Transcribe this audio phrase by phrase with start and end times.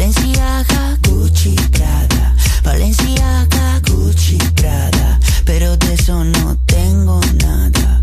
[0.00, 2.34] Valenciaga, Gucci, Prada.
[2.64, 5.20] Valenciaga, Gucci, Prada.
[5.44, 8.02] Pero de eso no tengo nada.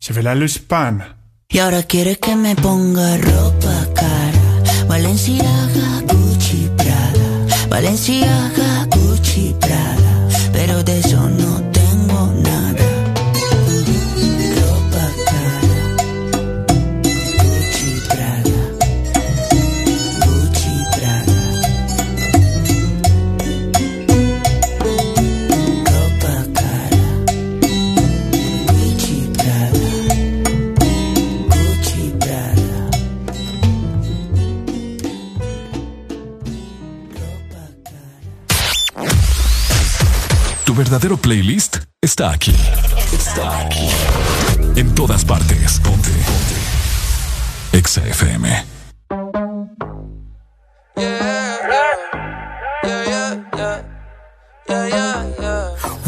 [0.00, 0.34] Je vais la
[0.66, 1.04] pan.
[1.48, 4.88] Y ahora quiere que me ponga ropa cara.
[4.88, 7.68] Valenciaga, Gucci, Prada.
[7.68, 10.28] Valenciaga, Gucci, Prada.
[10.52, 11.75] Pero de eso no tengo
[40.76, 42.54] verdadero playlist está aquí.
[43.12, 43.88] Está aquí.
[44.76, 45.80] En todas partes.
[45.80, 46.10] Ponte.
[46.10, 47.78] Ponte.
[47.78, 48.64] Exa FM.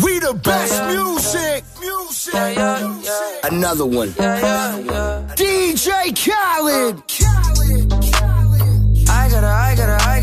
[0.02, 1.64] We the best music.
[1.80, 2.34] Music.
[3.44, 4.10] Another one.
[5.34, 7.02] DJ Khaled.
[9.10, 10.17] I gotta, I gotta, I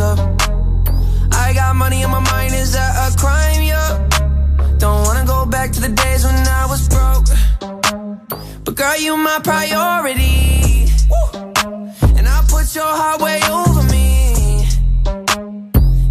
[0.00, 0.18] up.
[1.32, 3.62] I got money in my mind, is that a crime?
[3.62, 4.08] Yeah.
[4.78, 7.28] Don't wanna go back to the days when I was broke.
[8.64, 10.88] But girl, you my priority.
[12.16, 14.64] And I put your heart way over me.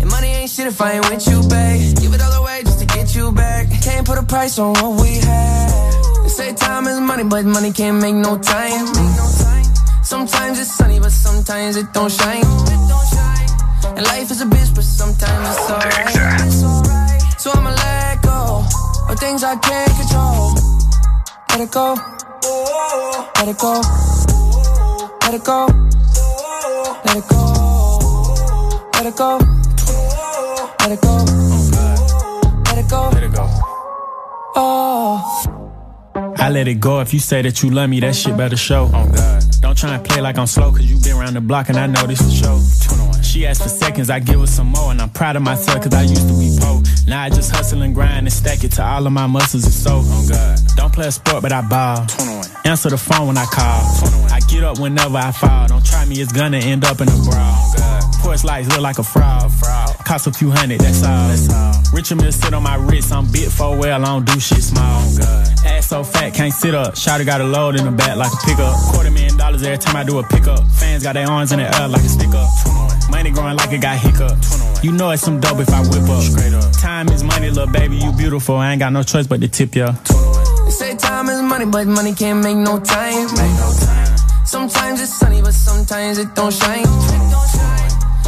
[0.02, 1.98] And money ain't shit if I ain't with you, babe.
[2.02, 3.68] Give it all away just to get you back.
[3.82, 5.94] Can't put a price on what we had.
[6.24, 8.86] They say time is money, but money can't make no time.
[10.04, 12.44] Sometimes it's sunny, but sometimes it don't shine.
[13.86, 17.40] And life is a bitch, but sometimes it's alright.
[17.40, 18.66] So I'ma let go
[19.10, 20.54] of things I can't control.
[21.50, 21.96] Let it go.
[23.38, 23.82] Let it go.
[25.24, 25.68] Let it go.
[27.06, 27.44] Let it go.
[28.94, 29.38] Let it go.
[30.80, 31.18] Let it go.
[32.66, 33.10] Let it go.
[33.10, 33.48] Let it go.
[34.56, 35.59] Oh.
[36.40, 38.90] I let it go if you say that you love me, that shit better show.
[38.94, 39.44] Oh God.
[39.62, 41.86] Don't try and play like I'm slow, cause you been around the block and I
[41.86, 43.22] know this for show.
[43.22, 45.94] She asked for seconds, I give her some more, and I'm proud of myself cause
[45.94, 46.82] I used to be poor.
[47.08, 49.74] Now I just hustle and grind and stack it to all of my muscles and
[49.74, 50.02] so.
[50.02, 50.60] Oh God.
[50.78, 52.08] Don't play a sport, but I ball.
[52.66, 53.84] Answer the phone when I call.
[54.32, 55.68] I get up whenever I fall.
[55.68, 57.74] Don't try me, it's gonna end up in a brawl.
[58.22, 59.52] Porch lights look like a fraud.
[60.06, 61.74] Cost a few hundred, that's all.
[61.94, 65.02] Richard Mill sit on my wrist, I'm bit for well, I don't do shit small.
[65.66, 66.96] Ass so fat, can't sit up.
[66.96, 68.76] Shotty got a load in the back like a pickup.
[68.92, 70.66] Quarter million dollars every time I do a pickup.
[70.72, 72.50] Fans got their arms in the air like a stick up.
[73.12, 74.38] Money growing like it got hiccup.
[74.84, 76.24] You know it's some dope if I whip up.
[76.24, 76.72] Straight up.
[76.74, 78.56] Time is money, little baby, you beautiful.
[78.56, 79.92] I ain't got no choice but to tip ya.
[79.92, 83.28] They say time is money, but money can't make no time.
[84.46, 86.86] Sometimes it's sunny, but sometimes it don't shine.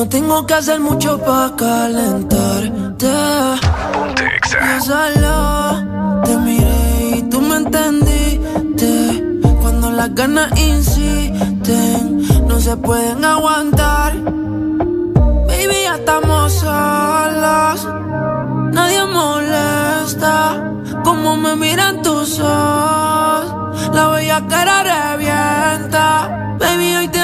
[0.00, 3.06] No tengo que hacer mucho para calentarte.
[3.06, 9.42] Yo solo te miré y tú me entendiste.
[9.60, 14.14] Cuando las ganas insisten, no se pueden aguantar.
[15.46, 17.86] Baby, ya estamos solos.
[18.72, 20.64] Nadie molesta
[21.04, 23.90] como me miran tus ojos.
[23.92, 26.56] La bella cara revienta.
[26.58, 27.19] Baby, hoy te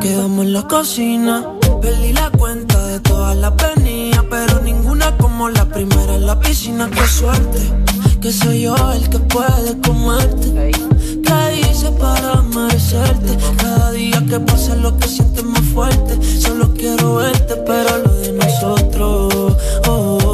[0.00, 1.44] quedamos en la cocina.
[1.82, 6.88] Perdí la cuenta de todas las venidas, pero ninguna como la primera en la piscina.
[6.90, 7.60] Qué suerte,
[8.22, 10.72] que soy yo el que puede comerte.
[11.26, 13.36] ¿Qué hice para merecerte?
[13.58, 16.18] Cada día que pasa lo que sientes más fuerte.
[16.40, 19.56] Solo quiero verte, pero lo de nosotros,
[19.88, 20.33] oh, oh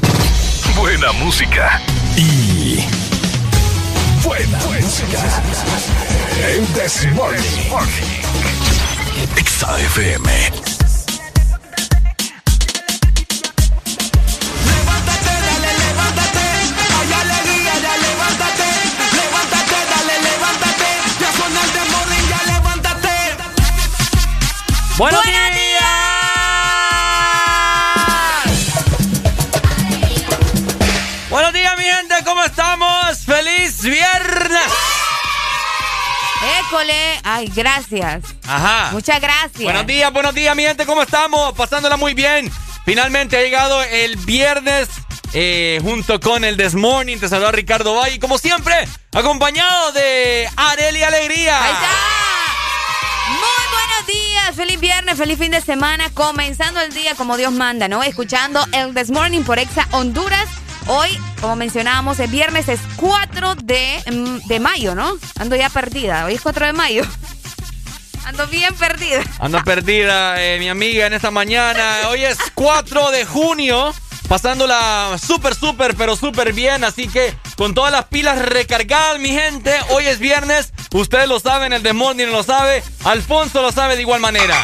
[0.81, 1.79] Buena música.
[2.17, 2.83] Y.
[4.23, 5.19] Buena, música.
[6.43, 7.69] El This Morning.
[9.37, 9.77] Exa
[36.71, 37.19] École.
[37.25, 38.23] Ay, gracias.
[38.47, 38.91] Ajá.
[38.93, 39.61] Muchas gracias.
[39.61, 41.53] Buenos días, buenos días, mi gente, ¿cómo estamos?
[41.53, 42.49] Pasándola muy bien.
[42.85, 44.87] Finalmente ha llegado el viernes
[45.33, 47.17] eh, junto con el This Morning.
[47.17, 51.61] Te saluda Ricardo Valle, como siempre, acompañado de Areli Alegría.
[51.61, 51.89] Ahí está.
[53.31, 57.89] Muy buenos días, feliz viernes, feliz fin de semana, comenzando el día como Dios manda,
[57.89, 58.01] ¿no?
[58.01, 60.47] Escuchando el This Morning por Exa Honduras.
[60.87, 65.17] Hoy, como mencionábamos, el viernes es 4 de, mm, de mayo, ¿no?
[65.39, 66.25] Ando ya perdida.
[66.25, 67.03] Hoy es 4 de mayo.
[68.25, 69.21] Ando bien perdida.
[69.39, 72.09] Anda perdida eh, mi amiga en esta mañana.
[72.09, 73.93] Hoy es 4 de junio.
[74.27, 76.83] Pasándola súper, súper, pero súper bien.
[76.83, 79.73] Así que con todas las pilas recargadas, mi gente.
[79.89, 80.71] Hoy es viernes.
[80.93, 82.81] Ustedes lo saben, el Morning lo sabe.
[83.03, 84.55] Alfonso lo sabe de igual manera.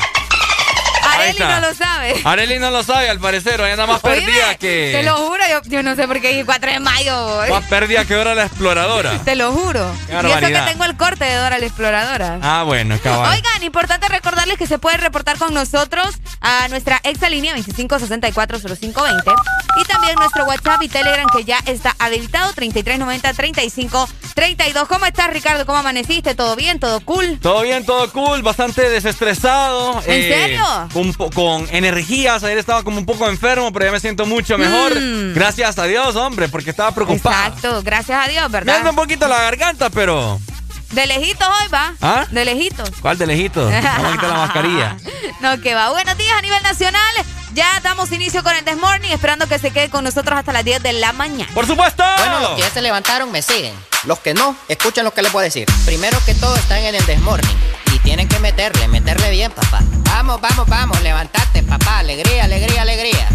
[1.07, 2.21] Areli no lo sabe.
[2.23, 3.59] Arely no lo sabe, al parecer.
[3.59, 4.91] Ella anda más Oíme, perdida que.
[4.93, 7.41] Te lo juro, yo, yo no sé por qué dije 4 de mayo.
[7.49, 9.17] Más perdida que ahora la exploradora.
[9.23, 9.91] Te lo juro.
[10.07, 12.39] Qué y eso que tengo el corte de Dora la Exploradora.
[12.41, 13.31] Ah, bueno, cabal.
[13.31, 19.33] Oigan, importante recordarles que se pueden reportar con nosotros a nuestra exa línea 25640520
[19.79, 24.87] y también nuestro WhatsApp y Telegram que ya está habilitado 3390-3532.
[24.87, 25.65] ¿Cómo estás, Ricardo?
[25.65, 26.35] ¿Cómo amaneciste?
[26.35, 26.79] ¿Todo bien?
[26.79, 27.37] ¿Todo cool?
[27.41, 30.01] Todo bien, todo cool, bastante desestresado.
[30.05, 30.63] ¿En serio?
[30.97, 34.57] Con, po- con energías, ayer estaba como un poco enfermo, pero ya me siento mucho
[34.57, 34.99] mejor.
[34.99, 35.33] Mm.
[35.35, 37.35] Gracias a Dios, hombre, porque estaba preocupado.
[37.35, 38.77] Exacto, gracias a Dios, Me ¿verdad?
[38.77, 40.39] anda un poquito la garganta, pero...
[40.91, 41.93] De lejitos hoy va.
[42.01, 42.25] ¿Ah?
[42.31, 42.89] De lejitos.
[43.01, 43.63] ¿Cuál de lejito?
[43.69, 44.97] Vamos a quitar la mascarilla.
[45.41, 45.89] No, que va.
[45.91, 47.01] Buenos días a nivel nacional.
[47.53, 50.63] Ya damos inicio con el This Morning, esperando que se quede con nosotros hasta las
[50.65, 51.51] 10 de la mañana.
[51.53, 52.03] ¡Por supuesto!
[52.17, 53.73] Bueno, los que ya se levantaron me siguen.
[54.05, 55.67] Los que no, escuchen lo que les voy a decir.
[55.85, 57.55] Primero que todo están en el desmorning.
[57.86, 59.81] Y tienen que meterle, meterle bien, papá.
[60.05, 61.99] Vamos, vamos, vamos, levantate, papá.
[61.99, 63.27] Alegría, alegría, alegría.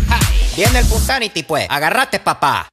[0.57, 1.67] Viene el Punsanity, pues.
[1.69, 2.69] Agarrate, papá.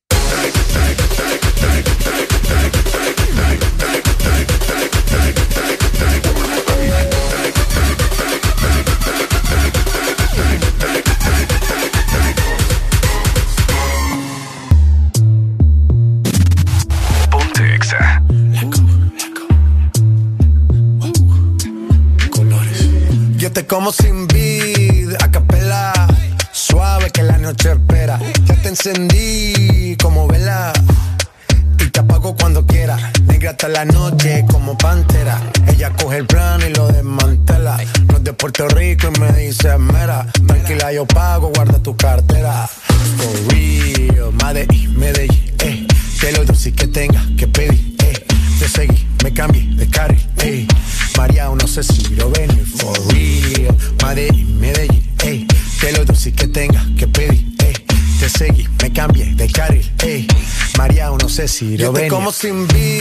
[61.62, 62.99] Yo te como sin vida.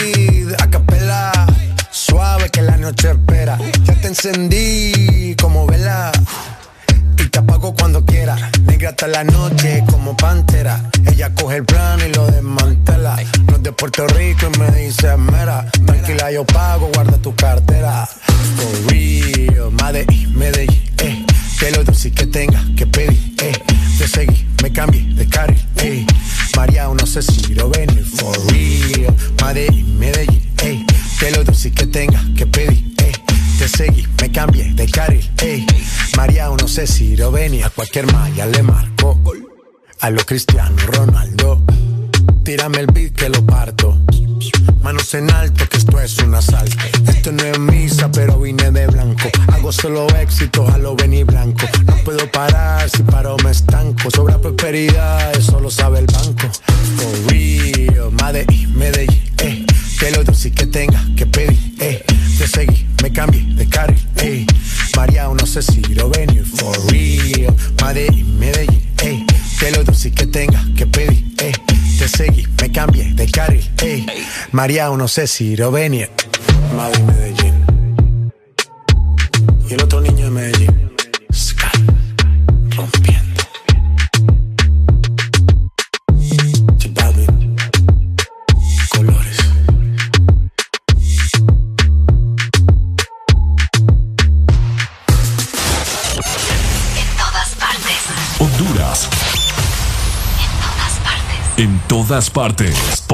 [40.09, 40.68] a lo cristiano.
[74.59, 76.11] María, no sé si Roveniek.
[76.75, 78.33] Madre Medellín.
[79.71, 80.91] Y el otro niño de Medellín.
[81.33, 81.87] Sky.
[82.75, 83.41] Rompiendo.
[86.77, 87.57] Chibabin.
[88.89, 89.39] Colores.
[96.97, 98.01] En todas partes.
[98.41, 99.09] Honduras.
[100.43, 101.59] En todas partes.
[101.59, 103.05] En todas partes.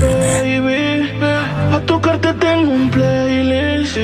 [0.00, 1.10] Baby,
[1.74, 3.96] a tocarte tengo un playlist.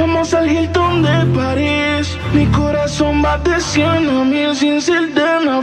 [0.00, 2.18] Vamos al Hilton de París.
[2.34, 5.60] Mi corazón va de 100 a 1000 sin ser de una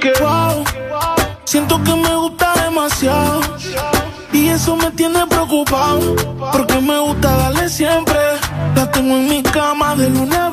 [0.00, 0.64] que wow.
[1.44, 3.42] Siento que me gusta demasiado.
[4.32, 6.16] Y eso me tiene preocupado.
[6.50, 8.18] Porque me gusta darle siempre.
[8.74, 10.43] La tengo en mi cama de lunes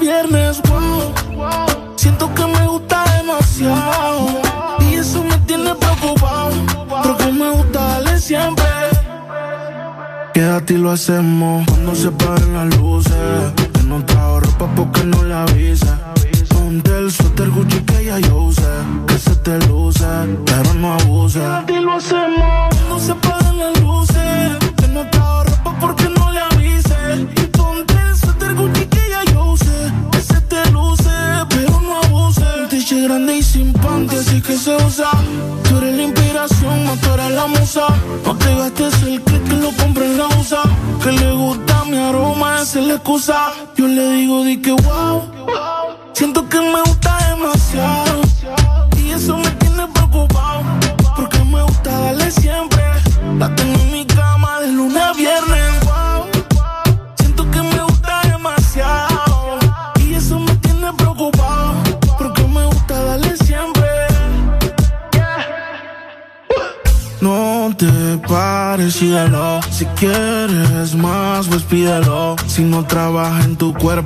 [10.92, 11.66] hacemos.
[11.68, 12.81] Cuando se paren las luces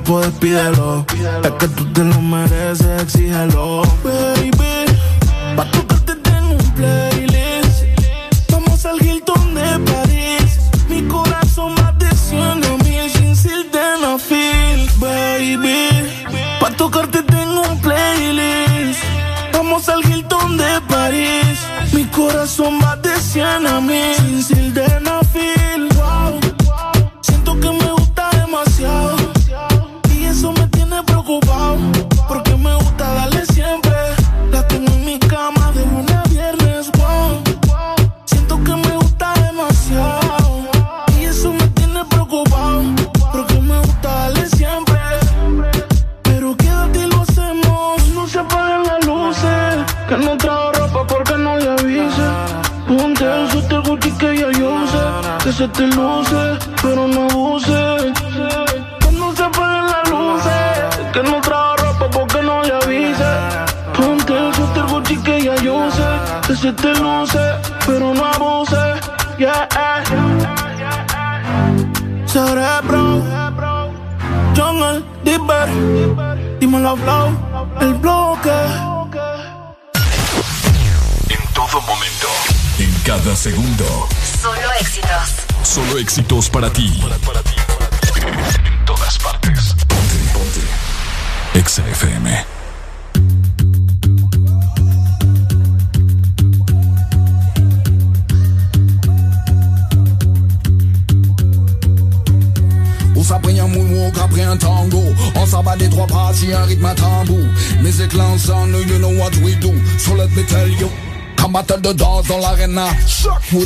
[0.06, 1.04] puedes, pídelo.
[1.42, 3.82] Es que tú te lo mereces, exígelo.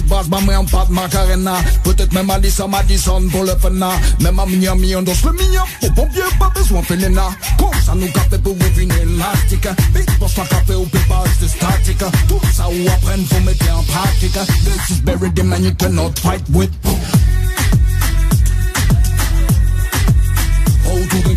[0.09, 1.55] Basse, ma main en pâte Macarena.
[1.85, 5.63] Peut-être même Alissa Madison pour le fena Même à Miami on danse le mignon.
[5.83, 9.69] Au pompier pas besoin Felena Comme ça nous café pour une élastique.
[9.95, 12.05] Vite pour un café au pépas c'est statique.
[12.29, 14.33] Tout ça ou apprendre faut mettre en pratique.
[14.33, 16.71] This is buried in man you cannot fight with.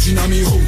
[0.03, 0.62] Dęcina mi hu O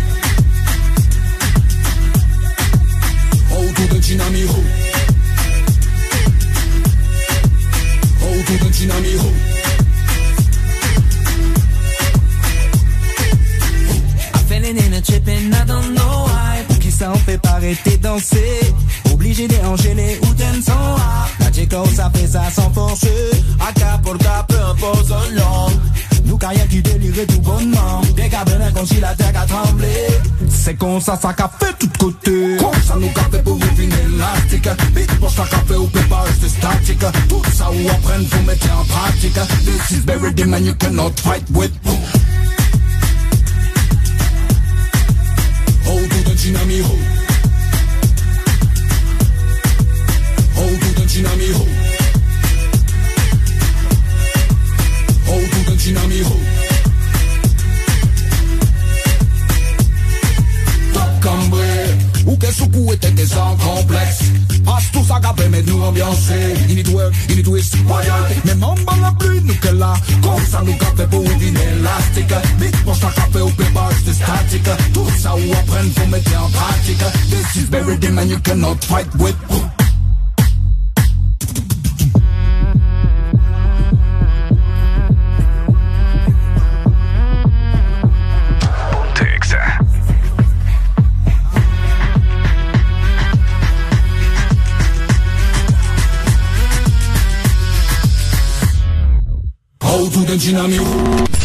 [78.96, 79.36] fight with.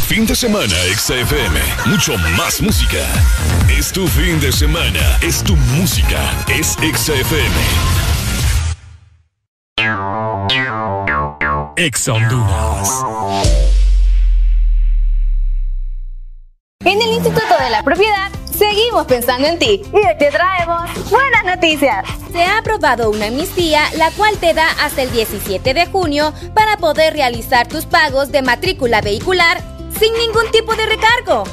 [0.07, 1.50] Fin de semana XFM.
[1.87, 2.99] Mucho más música.
[3.69, 5.19] Es tu fin de semana.
[5.23, 6.21] Es tu música.
[6.47, 7.57] Es XFM.
[11.77, 12.91] Ex Honduras.
[16.85, 21.45] En el Instituto de la Propiedad seguimos pensando en ti y hoy te traemos buenas
[21.45, 22.05] noticias.
[22.31, 26.77] Se ha aprobado una amnistía la cual te da hasta el 17 de junio para
[26.77, 29.63] poder realizar tus pagos de matrícula vehicular
[29.99, 31.45] sin ningún tipo de recargo.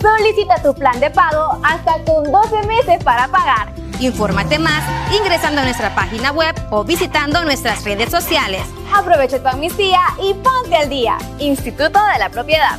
[0.00, 3.72] Solicita tu plan de pago hasta con 12 meses para pagar.
[4.00, 8.62] Infórmate más ingresando a nuestra página web o visitando nuestras redes sociales.
[8.94, 11.18] Aprovecha tu amnistía y ponte al día.
[11.40, 12.78] Instituto de la Propiedad.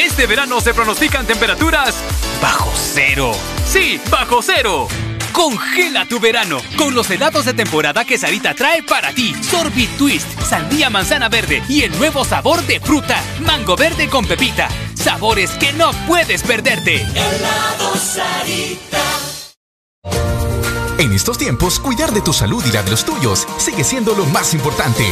[0.00, 1.94] Este verano se pronostican temperaturas
[2.40, 3.32] bajo cero.
[3.66, 4.88] Sí, bajo cero.
[5.32, 9.34] Congela tu verano con los helados de temporada que Sarita trae para ti.
[9.42, 14.70] Sorbit Twist, sandía manzana verde y el nuevo sabor de fruta, mango verde con pepita.
[14.94, 17.02] Sabores que no puedes perderte.
[17.02, 19.02] Helado Sarita.
[21.00, 24.26] En estos tiempos, cuidar de tu salud y la de los tuyos sigue siendo lo
[24.26, 25.06] más importante.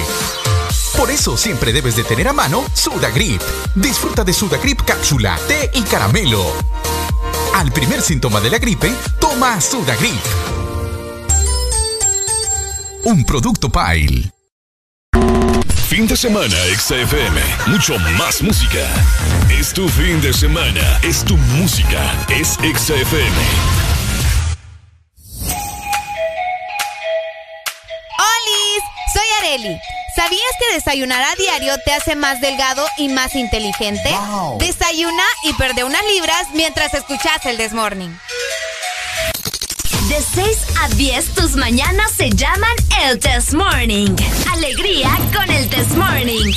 [0.95, 3.41] Por eso siempre debes de tener a mano Sudagrip.
[3.75, 6.45] Disfruta de Sudagrip cápsula, té y caramelo.
[7.55, 10.21] Al primer síntoma de la gripe, toma Sudagrip.
[13.05, 14.31] Un producto Pile.
[15.89, 17.41] fin de semana, XFM.
[17.69, 18.87] Mucho más música.
[19.49, 21.01] Es tu fin de semana.
[21.03, 22.27] Es tu música.
[22.29, 23.78] Es XFM.
[29.49, 29.81] Areli.
[30.15, 34.15] ¿Sabías que desayunar a diario te hace más delgado y más inteligente?
[34.59, 38.19] Desayuna y perde unas libras mientras escuchas el Desmorning.
[40.09, 44.17] De 6 a 10, tus mañanas se llaman el Test Morning.
[44.53, 46.53] Alegría con el Test Morning.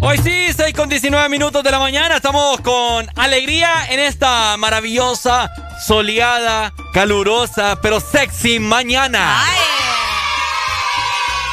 [0.00, 2.16] Hoy sí, 6 con 19 minutos de la mañana.
[2.16, 5.50] Estamos con alegría en esta maravillosa,
[5.86, 9.42] soleada, calurosa, pero sexy mañana.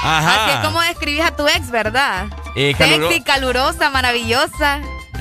[0.08, 0.46] Ajá.
[0.46, 2.28] Así es como describís a tu ex, ¿verdad?
[2.56, 4.80] Eh, caluro- Sexy, calurosa, maravillosa.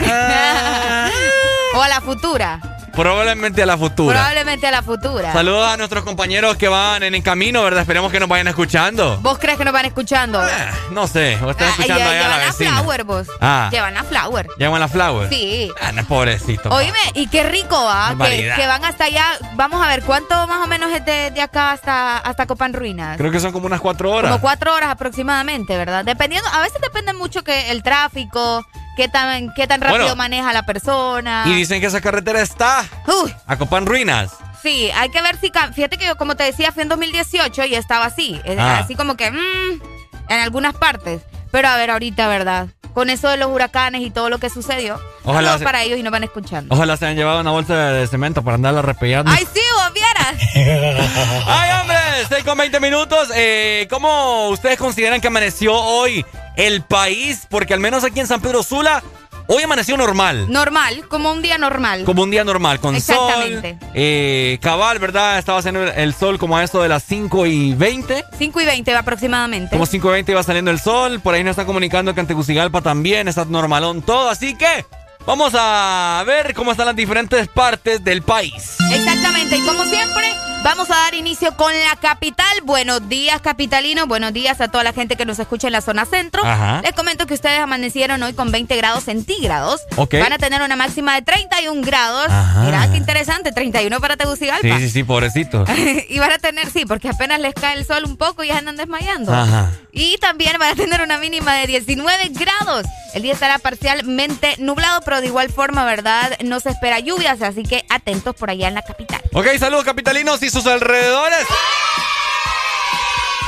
[0.08, 1.08] Ah.
[1.74, 2.60] o a la futura.
[2.96, 4.14] Probablemente a la futura.
[4.14, 5.32] Probablemente a la futura.
[5.32, 7.82] Saludos a nuestros compañeros que van en el camino, ¿verdad?
[7.82, 9.18] Esperemos que nos vayan escuchando.
[9.18, 10.42] ¿Vos crees que nos van escuchando?
[10.90, 12.70] No sé, o están Ah, escuchando allá a llevan la a vecina.
[12.72, 13.26] Flower, vos.
[13.40, 13.68] Ah.
[13.70, 14.46] Llevan a Flower.
[14.58, 15.28] ¿Llaman la Flower?
[15.28, 15.70] Sí.
[15.80, 16.70] Ah, no, pobrecito.
[16.70, 18.14] Oíme, y qué rico, ¿ah?
[18.18, 19.26] Que, que van hasta allá.
[19.54, 23.18] Vamos a ver, ¿cuánto más o menos es de, de acá hasta, hasta Copan Ruinas?
[23.18, 24.30] Creo que son como unas cuatro horas.
[24.30, 26.04] Como cuatro horas aproximadamente, ¿verdad?
[26.04, 30.16] Dependiendo, a veces depende mucho que el tráfico, qué tan, qué tan rápido Bueno.
[30.16, 31.44] maneja la persona.
[31.46, 34.32] Y dicen que esa carretera está Uy, a Ruinas.
[34.62, 35.52] sí, hay que ver si...
[35.74, 38.40] Fíjate que yo, como te decía, fui en 2018 y estaba así.
[38.58, 38.78] Ah.
[38.78, 39.30] Así como que...
[39.30, 39.80] mm,
[40.28, 41.22] en algunas partes.
[41.52, 42.66] Pero a ver, ahorita, ¿verdad?
[42.96, 44.98] Con eso de los huracanes y todo lo que sucedió.
[45.22, 46.74] Ojalá se- para ellos y nos van escuchando.
[46.74, 49.30] Ojalá se hayan llevado una bolsa de, de cemento para andarla repellando.
[49.30, 50.34] ¡Ay, sí, vos vieras!
[51.46, 51.96] ¡Ay, hombre!
[52.30, 53.28] 6 con 20 minutos.
[53.34, 56.24] Eh, ¿Cómo ustedes consideran que amaneció hoy
[56.56, 57.46] el país?
[57.50, 59.02] Porque al menos aquí en San Pedro Sula,
[59.48, 60.50] hoy amaneció normal.
[60.50, 62.04] Normal, como un día normal.
[62.04, 63.16] Como un día normal, con sol.
[63.16, 63.78] Exactamente.
[63.94, 65.38] eh, cabal, ¿verdad?
[65.38, 68.24] Estaba haciendo el sol como a eso de las 5 y 20.
[68.38, 69.70] 5 y 20 aproximadamente.
[69.70, 71.20] Como 5 y 20 iba saliendo el sol.
[71.20, 74.28] Por ahí nos está comunicando que en Tegucigalpa también está normalón todo.
[74.28, 74.84] Así que
[75.26, 78.76] vamos a ver cómo están las diferentes partes del país.
[78.92, 82.46] Exactamente, y como siempre, vamos a dar inicio con la capital.
[82.64, 84.06] Buenos días, capitalinos.
[84.06, 86.44] Buenos días a toda la gente que nos escucha en la zona centro.
[86.44, 86.80] Ajá.
[86.82, 89.82] Les comento que ustedes amanecieron hoy con 20 grados centígrados.
[89.96, 90.14] Ok.
[90.20, 92.26] Van a tener una máxima de 31 grados.
[92.28, 92.62] Ajá.
[92.62, 94.78] Mira qué interesante, 31 para Tegucigalpa.
[94.78, 95.68] Sí, sí, sí, pobrecitos.
[96.08, 98.58] y van a tener, sí, porque apenas les cae el sol un poco y ya
[98.58, 99.34] andan desmayando.
[99.34, 99.72] Ajá.
[99.92, 102.86] Y también van a tener una mínima de 19 grados.
[103.14, 106.38] El día estará parcialmente nublado, pero de igual forma, ¿verdad?
[106.44, 109.20] No se espera lluvias, así que atentos por allá en la capital.
[109.32, 111.46] Ok, saludos capitalinos y sus alrededores.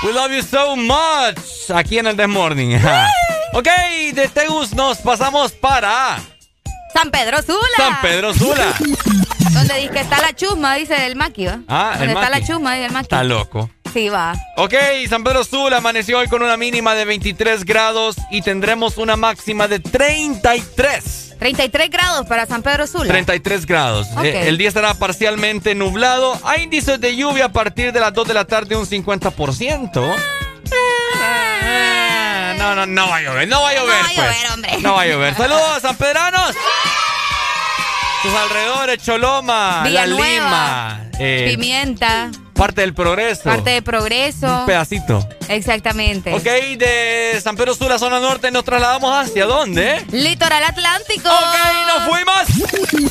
[0.04, 1.70] We love you so much.
[1.74, 2.78] Aquí en el This Morning.
[3.52, 3.68] ok,
[4.14, 6.18] de Tegus nos pasamos para
[6.92, 7.58] San Pedro Sula.
[7.76, 8.74] San Pedro Sula.
[9.52, 11.60] Donde dice que está la chusma, dice el maqui, ¿va?
[11.68, 12.40] Ah, el Donde está maqui.
[12.40, 13.04] la chusma, dice el maqui.
[13.06, 13.70] Está loco.
[13.92, 14.34] Sí, va.
[14.56, 14.74] Ok,
[15.08, 19.68] San Pedro Sula amaneció hoy con una mínima de 23 grados y tendremos una máxima
[19.68, 21.36] de 33.
[21.38, 23.08] 33 grados para San Pedro Sula.
[23.08, 24.08] 33 grados.
[24.24, 26.38] Eh, el día estará parcialmente nublado.
[26.44, 30.14] Hay índices de lluvia a partir de las 2 de la tarde un 50%.
[31.62, 33.96] Eh, No, no, no va a llover, no va a llover.
[33.96, 34.16] No va a pues.
[34.16, 34.70] llover, hombre.
[34.80, 35.34] No va a llover.
[35.36, 36.54] Saludos, San Pedranos.
[38.22, 43.44] Sus alrededores, Choloma, La Lima, eh, Pimienta, parte del progreso.
[43.44, 44.46] parte de progreso.
[44.60, 45.26] Un pedacito.
[45.48, 46.34] Exactamente.
[46.34, 46.42] Ok,
[46.76, 50.04] de San Pedro Sula, zona norte, nos trasladamos hacia dónde?
[50.12, 51.28] Litoral Atlántico.
[51.30, 53.08] Ok, nos fuimos.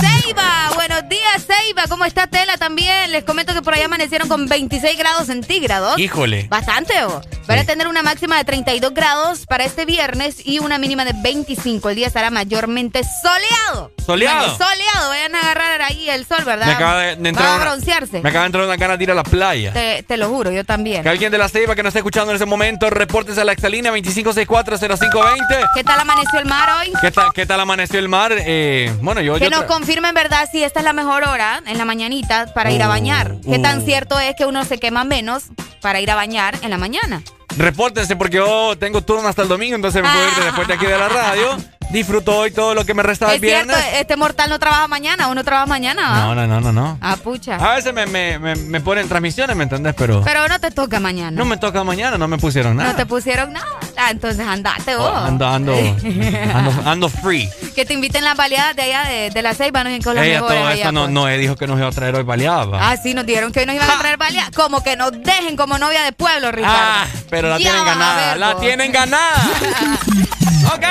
[0.00, 1.84] Ceiba, buenos días, Ceiba.
[1.88, 3.10] ¿Cómo está Tela también?
[3.12, 5.98] Les comento que por ahí amanecieron con 26 grados centígrados.
[5.98, 6.46] Híjole.
[6.48, 7.20] Bastante, ¿o?
[7.46, 11.12] Van a tener una máxima de 32 grados para este viernes y una mínima de
[11.14, 11.88] 25.
[11.88, 13.90] El día estará mayormente soleado.
[14.04, 14.38] ¿Soleado?
[14.38, 15.08] Bueno, soleado.
[15.08, 16.66] Vayan a agarrar ahí el sol, ¿verdad?
[16.66, 18.20] Me acaba de, de entrar Van a una- broncearse.
[18.20, 19.72] Me acaba de entrar una ganas de ir a la playa.
[19.72, 21.02] Te, te lo juro, yo también.
[21.02, 23.52] Que alguien de la Ceiba que nos esté escuchando en ese momento, repórtese a la
[23.52, 25.68] exalínea 25640520.
[25.74, 26.92] ¿Qué tal amaneció el mar hoy?
[27.00, 28.32] ¿Qué tal, ¿Qué tal amaneció el mar?
[28.36, 29.34] Eh, bueno, yo...
[29.34, 30.48] Que yo nos confirmen, ¿verdad?
[30.50, 33.34] Si esta es la mejor hora en la mañanita para ir a Uh, bañar.
[33.46, 33.84] ¿Qué tan uh.
[33.84, 35.44] cierto es que uno se quema menos
[35.82, 37.22] para ir a bañar en la mañana?
[37.56, 40.86] Repórtense porque yo tengo turno hasta el domingo, entonces me puedo ir después de aquí
[40.86, 41.56] de la radio.
[41.90, 43.86] Disfruto hoy todo lo que me resta del es cierto, viernes.
[44.00, 46.10] este mortal no trabaja mañana, uno trabaja mañana.
[46.10, 46.20] ¿va?
[46.20, 46.98] No, no, no, no, no.
[47.00, 47.56] Ah, pucha.
[47.56, 49.94] A veces me, me, me, me ponen transmisiones, ¿me entendés?
[49.96, 51.30] Pero, Pero no te toca mañana.
[51.30, 52.90] no me toca mañana, no me pusieron nada.
[52.90, 53.66] No te pusieron nada.
[54.00, 55.10] Ah, entonces andate vos.
[55.12, 55.72] Oh, ando, ando,
[56.54, 57.48] ando, ando free.
[57.74, 60.24] Que te inviten las baleadas de allá de, de la Ceiba, no sé con las
[60.24, 61.10] Ella mejores todo allá, esto no, pues.
[61.12, 62.78] no dijo que nos iba a traer hoy baleada.
[62.90, 64.50] Ah, sí, nos dijeron que hoy nos iban a traer baleadas.
[64.52, 66.76] Como que nos dejen como novia de pueblo, Ricardo.
[66.80, 68.62] Ah, pero la Ya tienen ganada, ver, la vos.
[68.62, 69.50] tienen ganada.
[70.74, 70.84] ok.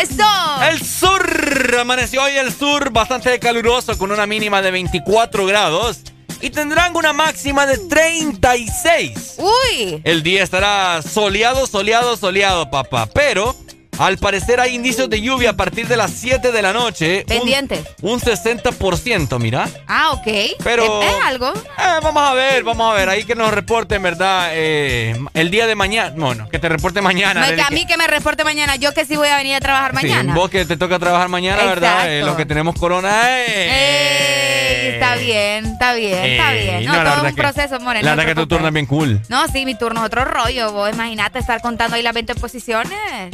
[0.00, 0.24] ¡Eso!
[0.70, 5.98] El sur, amaneció hoy el sur bastante caluroso con una mínima de 24 grados.
[6.42, 9.36] Y tendrán una máxima de 36.
[9.38, 10.02] Uy.
[10.04, 13.08] El día estará soleado, soleado, soleado, papá.
[13.14, 13.56] Pero
[13.98, 17.24] al parecer hay indicios de lluvia a partir de las 7 de la noche.
[17.28, 17.84] Pendiente.
[18.00, 19.68] Un, un 60%, mira.
[19.86, 20.26] Ah, ok.
[20.64, 21.52] Pero- ¿Es, es algo?
[21.52, 23.08] Eh, vamos a ver, vamos a ver.
[23.10, 24.48] Ahí que nos reporten, ¿verdad?
[24.52, 26.12] Eh, el día de mañana.
[26.16, 27.40] Bueno, que te reporte mañana.
[27.40, 28.76] No es que a mí que me reporte mañana.
[28.76, 30.34] Yo que sí voy a venir a trabajar Sí, mañana.
[30.34, 32.10] vos que te toca trabajar mañana, ¿verdad?
[32.10, 33.40] Eh, los que tenemos corona.
[33.46, 34.86] eh.
[34.86, 36.84] Ey, está bien, está bien, está bien.
[36.86, 38.02] No, no, todo verdad un que- proceso, More.
[38.02, 39.20] La verdad que tu turno es bien cool.
[39.28, 40.72] No, sí, mi turno es otro rollo.
[40.72, 43.30] Vos imagínate estar contando ahí las 20 posiciones.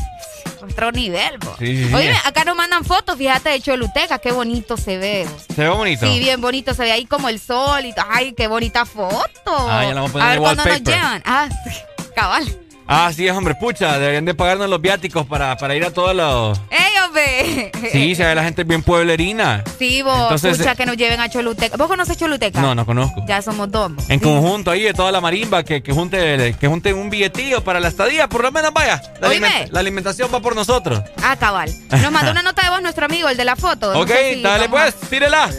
[0.63, 1.57] Otro nivel, vos.
[1.59, 1.95] Sí, sí, sí.
[1.95, 4.19] Oye, acá nos mandan fotos, fíjate, de Choluteca.
[4.19, 5.27] Qué bonito se ve.
[5.55, 6.07] Se ve bonito.
[6.07, 6.75] Sí, bien bonito.
[6.75, 9.29] Se ve ahí como el sol y Ay, qué bonita foto.
[9.47, 11.23] Ah, ya la vamos a poner ver cuándo nos llevan.
[11.25, 12.68] Ah, sí, cabal.
[12.91, 13.99] Ah, sí, es hombre, pucha.
[13.99, 16.59] Deberían de pagarnos los viáticos para, para ir a todos los.
[16.71, 17.71] ¡Ey, hombre!
[17.93, 19.63] Sí, se ve la gente bien pueblerina.
[19.79, 21.77] Sí, vos, Entonces, pucha, eh, que nos lleven a Choluteca.
[21.77, 22.61] ¿Vos conoces Choluteca?
[22.61, 23.23] No, no conozco.
[23.27, 23.93] Ya somos dos.
[24.09, 27.79] En conjunto ahí de toda la marimba que, que junte que junte un billetillo para
[27.79, 29.01] la estadía, por lo menos vaya.
[29.21, 29.47] La, Oíme.
[29.49, 31.03] aliment- la alimentación va por nosotros.
[31.23, 31.71] Ah, cabal.
[31.91, 33.93] Nos mandó una nota de voz nuestro amigo, el de la foto.
[33.93, 35.51] No ok, sé si dale a- pues, tírela.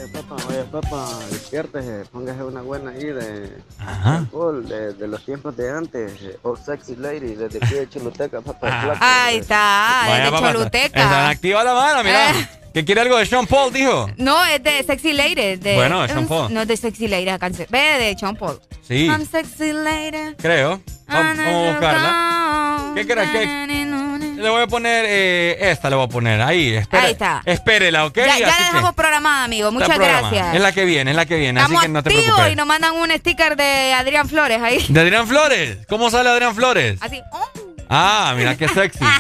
[0.48, 4.18] Oye, papá, despiértese, póngase una buena ahí de Ajá.
[4.18, 6.12] alcohol, de, de los tiempos de antes,
[6.44, 8.82] Oh Sexy Lady, desde aquí de Choluteca, papá.
[8.82, 11.02] flaco, Ahí está, es de papá, Choluteca.
[11.02, 12.32] Están activa la mano, mira.
[12.32, 12.48] Eh.
[12.80, 14.10] Que quiere algo de Sean Paul, dijo.
[14.16, 15.58] No, es de Sexy Lady.
[15.58, 16.54] De, Bueno, de Sean Paul.
[16.54, 17.68] No es de Sexy Lady la canción.
[17.70, 18.58] Ve de Sean Paul.
[18.88, 19.06] Sí.
[19.08, 20.34] I'm sexy lady.
[20.38, 20.82] Creo.
[21.08, 22.92] Vamos, vamos a buscarla.
[22.96, 23.30] ¿Qué crees?
[23.32, 24.36] ¿Qué?
[24.38, 26.74] Le voy a poner eh, esta, le voy a poner ahí.
[26.74, 27.42] Espera, Ahí está.
[27.46, 28.16] Espérela, ¿ok?
[28.16, 29.72] Ya, ya Así la que- dejamos programada, amigo.
[29.74, 30.22] Muchas programada.
[30.30, 30.56] gracias.
[30.56, 32.54] Es la que viene, es la que viene, así Estamos que no te preocupes.
[32.54, 34.86] y nos mandan un sticker de Adrián Flores ahí.
[34.88, 35.80] De Adrián Flores.
[35.90, 36.98] ¿Cómo sale Adrián Flores?
[37.02, 37.22] Así.
[37.34, 37.50] oh.
[37.90, 39.00] Ah, mira qué sexy.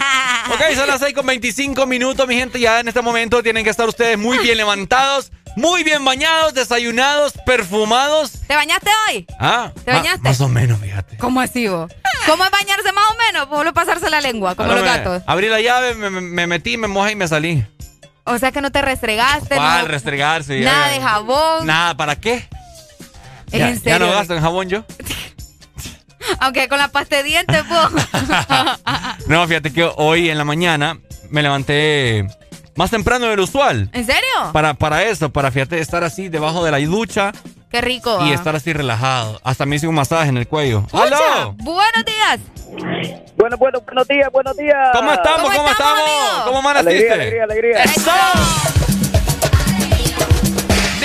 [0.51, 2.59] Ok, son las 6 con 25 minutos, mi gente.
[2.59, 7.33] Ya en este momento tienen que estar ustedes muy bien levantados, muy bien bañados, desayunados,
[7.45, 8.31] perfumados.
[8.47, 9.27] ¿Te bañaste hoy?
[9.39, 10.21] Ah, ¿Te bañaste?
[10.27, 11.17] Más o menos, fíjate.
[11.17, 11.91] ¿Cómo así vos?
[12.25, 13.45] ¿Cómo es bañarse más o menos?
[13.47, 15.23] Pues Solo pasarse la lengua, como Ahora los me- gatos.
[15.27, 17.63] Abrí la llave, me, me- me metí, me mojé y me salí.
[18.23, 20.59] O sea que no te restregaste, ¿Cuál no- restregarse?
[20.61, 21.67] Ya- nada de jabón.
[21.67, 22.47] Nada, ¿para qué?
[23.47, 24.83] Ya, ya no gasto en jabón yo.
[26.39, 27.63] Aunque con la pasta de dientes.
[29.27, 30.97] No, fíjate que hoy en la mañana
[31.29, 32.25] me levanté
[32.75, 33.89] más temprano de lo usual.
[33.93, 34.51] ¿En serio?
[34.53, 37.31] Para, para eso, para fíjate, estar así debajo de la ducha
[37.69, 38.25] Qué rico.
[38.25, 38.35] y ah.
[38.35, 39.39] estar así relajado.
[39.43, 40.83] Hasta me hice un masaje en el cuello.
[40.83, 41.53] Pucha, ¡Aló!
[41.57, 42.39] Buenos días.
[43.35, 44.89] Bueno, bueno, buenos días, buenos días.
[44.93, 45.55] ¿Cómo estamos?
[45.55, 46.41] ¿Cómo, estamos?
[46.45, 47.11] ¿Cómo amaneciste?
[47.11, 47.83] Alegría, alegría, alegría.
[47.83, 48.78] ¡Eso!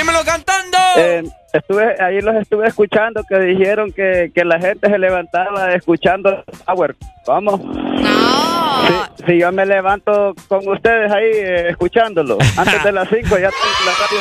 [0.04, 0.76] ¡Dímelo cantando!
[0.98, 1.22] Eh,
[1.54, 6.94] estuve, ahí los estuve escuchando que dijeron que, que la gente se levantaba escuchando Power.
[7.24, 7.56] ¿Cómo?
[7.56, 9.14] No.
[9.16, 13.48] Si, si yo me levanto con ustedes ahí eh, escuchándolo, antes de las 5 ya
[13.48, 13.50] tengo
[13.86, 14.20] la radio.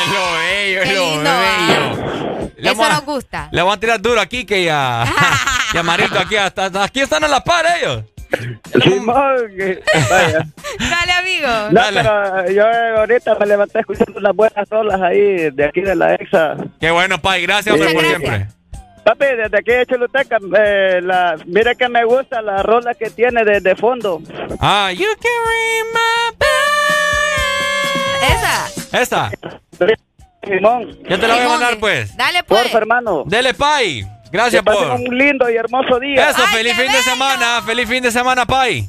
[0.00, 2.50] Es lo bello, Qué lo lindo, bello.
[2.56, 3.48] Le Eso vamos a- nos gusta.
[3.52, 5.04] Le voy a tirar duro aquí que ya.
[5.74, 8.04] y a Marito aquí hasta, hasta aquí están a la par ellos.
[8.82, 9.36] Simón,
[10.10, 10.46] vaya.
[10.78, 11.48] Dale, amigo.
[11.70, 12.66] No, pero yo
[12.98, 16.56] ahorita me levanté escuchando las buenas olas ahí de aquí de la EXA.
[16.80, 17.42] Qué bueno, Pai.
[17.42, 18.46] Gracias, hombre, por siempre.
[19.04, 23.42] Papi, desde aquí de Choluteca, eh, la, mira que me gusta la rola que tiene
[23.44, 24.20] de, de fondo.
[24.60, 25.32] Ah, you can
[28.30, 29.00] Esa.
[29.00, 29.30] Esa.
[30.46, 30.98] Simón.
[31.08, 32.16] Ya te la voy a mandar, pues.
[32.16, 32.62] Dale, pues.
[32.62, 33.24] Porfa, hermano.
[33.26, 34.06] Dele, Pai.
[34.30, 34.90] Gracias Que por.
[34.90, 36.30] un lindo y hermoso día.
[36.30, 37.62] Eso, feliz fin de semana.
[37.62, 38.88] Feliz fin de semana, Pai.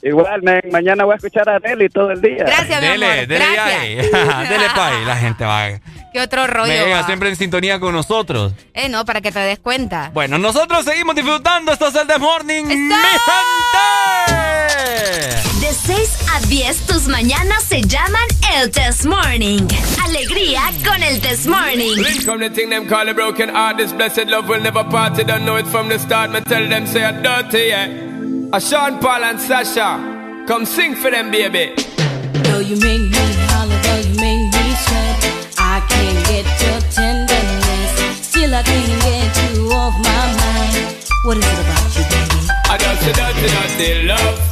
[0.00, 2.44] Igual, mañana voy a escuchar a Nelly todo el día.
[2.44, 3.26] Gracias, mi Dele, amor.
[3.26, 3.80] dele Gracias.
[3.80, 3.96] ahí.
[4.48, 5.04] Dele, Pai.
[5.04, 5.68] La gente va.
[6.12, 6.72] Qué otro rollo.
[6.72, 8.52] Mega, siempre en sintonía con nosotros.
[8.74, 10.10] Eh, no, para que te des cuenta.
[10.14, 11.72] Bueno, nosotros seguimos disfrutando.
[11.72, 12.64] Esto es el The Morning.
[12.64, 14.47] ¡Mi gente!
[14.78, 18.22] De 6 a 10, tus mañanas se llaman
[18.54, 19.66] el Test Morning.
[20.04, 21.96] Alegría con el Test Morning.
[21.96, 23.78] Link from the thing them call a broken heart.
[23.78, 25.16] This blessed love will never part.
[25.16, 26.30] They don't know it from the start.
[26.30, 27.88] Me tell them say I'm dirty, yeah.
[28.52, 31.74] A Sean Paul and Sasha, come sing for them, baby.
[32.44, 38.28] Though you make me holler, though you make me sweat, I can't get your tenderness.
[38.28, 41.04] Still, I can't get you off my mind.
[41.24, 42.48] What is it about you, baby?
[42.70, 44.47] I just say dirty, dirty love.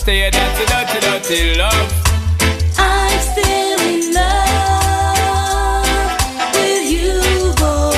[0.00, 1.92] I'm a a dirty, dirty love.
[2.78, 5.84] I'm still in love
[6.54, 7.18] with you,
[7.58, 7.92] boy.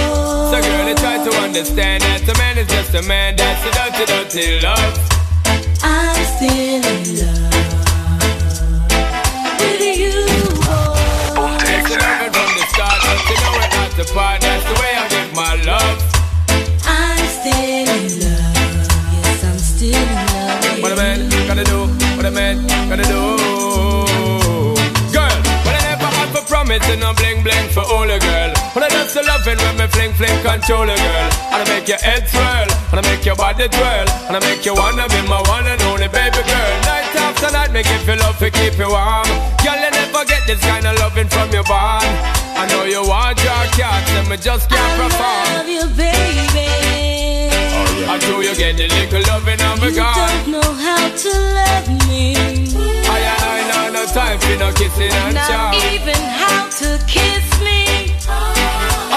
[0.51, 3.37] So, girl, they try to understand that a man is just a man.
[3.37, 4.99] That's a dirty, dirty love.
[5.85, 7.69] I'm still in love
[9.61, 10.25] with you,
[11.37, 11.53] boy.
[11.69, 14.41] It's never from the start, but you know we're at the part.
[14.41, 15.10] That's the way I
[29.91, 31.31] fling fling control a girl.
[31.53, 34.65] And I make your head swirl, and I make your body twirl, and I make
[34.65, 36.75] you wanna be my one and only baby girl.
[36.87, 39.29] Night after night, make you feel love to keep you warm.
[39.63, 42.07] Girl, you never get this kind of loving from your bond.
[42.57, 45.45] I know you want your cat, and me just can't perform.
[45.47, 46.69] I Love you, baby.
[48.11, 52.35] I know you get the little loving a You don't know how to love me.
[53.07, 57.81] I I no time for no kissing and Not even how to kiss me.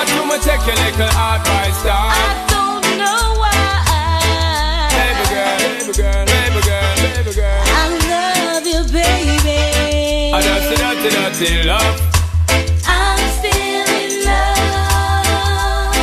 [0.04, 1.80] I do me take your little advice.
[1.88, 4.92] I don't know why.
[4.92, 7.64] Baby girl, baby girl, baby girl, baby girl.
[7.72, 9.64] I love you, baby.
[10.36, 11.96] I dirty, dirty, dirty love.
[12.84, 15.96] I'm still in love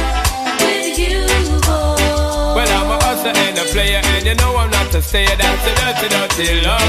[0.64, 1.20] with you,
[1.60, 2.56] boy.
[2.56, 5.36] Well, I'm a hustler and a player, and you know I'm not a stayer.
[5.36, 6.88] That's a dirty, dirty love.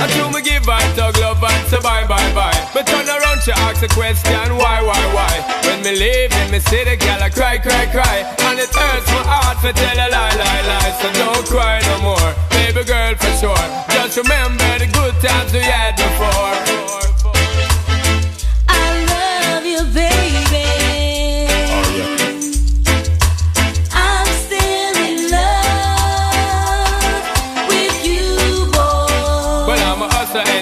[0.00, 2.56] I do me give her tug love and say bye, bye, bye.
[2.72, 5.34] But turn around, she ask a question, why, why, why?
[5.68, 8.16] When me leave in me the girl, I cry, cry, cry.
[8.48, 10.92] And it hurts my heart to tell a lie, lie, lie.
[11.04, 13.66] So don't cry no more, baby girl, for sure.
[13.92, 17.09] Just remember the good times we had before.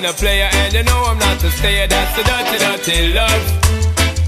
[0.08, 1.86] A player, and you know I'm not a stayer.
[1.86, 3.42] That's the dirty, dirty love.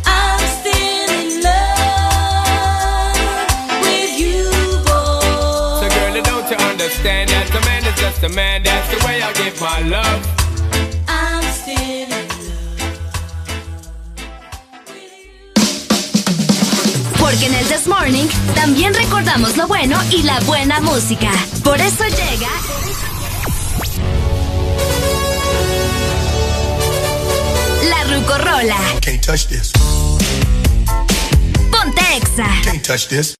[0.05, 3.17] I'm still in love
[3.81, 4.45] with you,
[4.85, 5.81] boy.
[5.81, 8.63] So, girl, don't you understand that a man is just a man?
[8.63, 10.21] That's the way I give my love.
[11.09, 12.29] I'm still in
[17.19, 21.31] Porque en el This Morning también recordamos lo bueno y la buena música.
[21.65, 22.51] Por eso llega.
[28.11, 29.01] Rucorola.
[29.01, 29.71] Can't touch this.
[31.71, 32.63] Ponte Exa.
[32.65, 33.40] Can't touch this.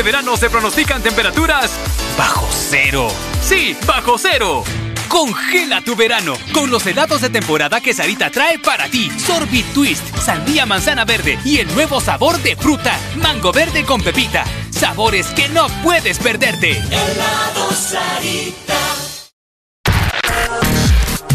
[0.00, 1.70] Este verano se pronostican temperaturas
[2.16, 3.08] bajo cero.
[3.46, 4.64] Sí, bajo cero.
[5.08, 9.10] Congela tu verano con los helados de temporada que Sarita trae para ti.
[9.10, 14.46] Sorbit Twist, sandía manzana verde y el nuevo sabor de fruta, mango verde con pepita.
[14.70, 16.78] Sabores que no puedes perderte.
[16.78, 18.78] Helado Sarita.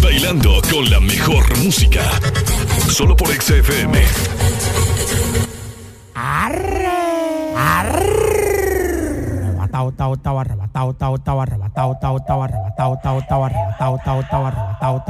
[0.02, 2.02] Bailando con la mejor música.
[2.90, 4.04] Solo por XFM.
[9.76, 14.46] Arrebatado, tao, tao, arrebatado, tao, tao, arrebatado, tao, tao, arrebatado, tao, tao, arrebatado, tao, tao,
[14.46, 15.04] arrebatado,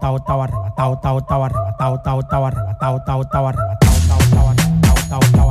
[0.00, 5.47] tao, tao, arrebatado, tao, tao, arrebatado, tao, tao, arrebatado, tao, tao, arrebatado,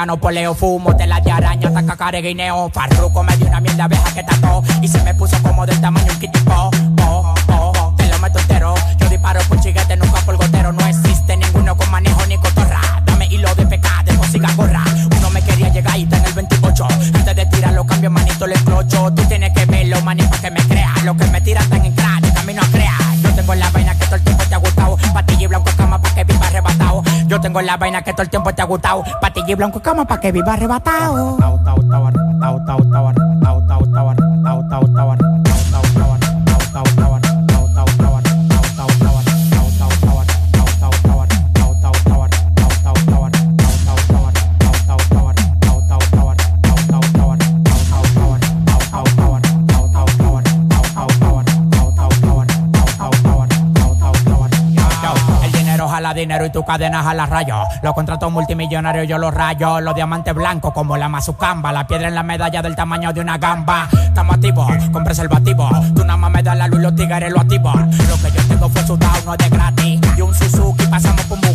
[0.00, 2.70] orégano, poleo, fumo, tela de araña, ataca care, guineo.
[2.72, 5.80] Farruco me dio una miel de abeja que tató y se me puso como del
[5.80, 6.52] tamaño un kitipo.
[6.52, 8.74] Oh, oh, oh, te lo meto entero.
[8.98, 10.72] Yo disparo por chiguete, nunca por gotero.
[10.72, 12.80] No existe ninguno con manejo ni cotorra.
[13.04, 14.84] Dame hilo de pecado, no siga gorra.
[15.18, 16.88] Uno me quería llegar y está en el 28.
[17.14, 19.12] Antes de tirarlo, cambio manito, le clocho.
[19.12, 20.94] Tú tienes que verlo, maní, pa' que me crea.
[21.04, 21.89] Lo que me tiran tan en
[27.30, 29.04] Yo tengo la vaina que todo el tiempo te ha gustado.
[29.20, 31.38] Patilla y blanco cama pa' que viva arrebatado.
[56.30, 57.56] Y tu cadena jala rayo.
[57.82, 59.80] Los contratos multimillonarios yo los rayo.
[59.80, 61.72] Los diamantes blancos como la mazucamba.
[61.72, 63.88] La piedra en la medalla del tamaño de una gamba.
[64.04, 65.68] Estamos activos con preservativo.
[65.94, 67.72] Tú nada más me das la luz los tigres lo activo.
[67.72, 70.00] Lo que yo tengo fue sudado, no es de gratis.
[70.16, 71.52] Y un Suzuki pasamos por un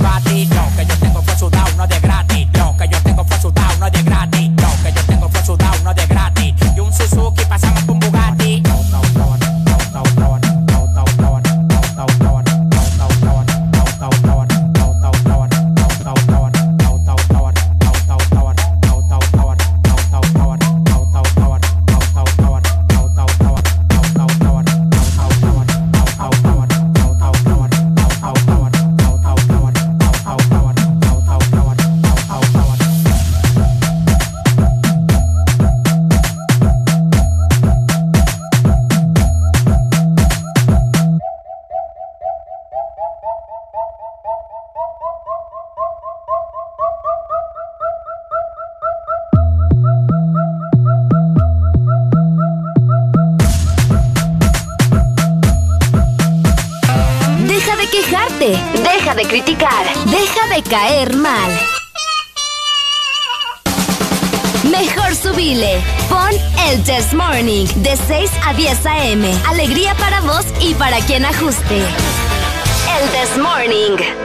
[68.45, 69.33] a 10 a.m.
[69.47, 71.77] Alegría para vos y para quien ajuste.
[71.77, 74.24] El Test Morning.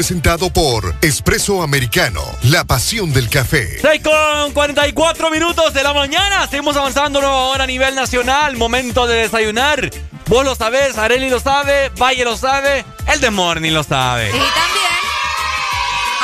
[0.00, 3.78] Presentado por Espresso Americano, la pasión del café.
[3.82, 6.46] 6 con 44 minutos de la mañana.
[6.46, 8.56] Seguimos avanzando nueva hora a nivel nacional.
[8.56, 9.90] Momento de desayunar.
[10.26, 12.82] Vos lo sabés, Areli lo sabe, Valle lo sabe,
[13.12, 14.28] el de Morning lo sabe.
[14.28, 14.90] Y también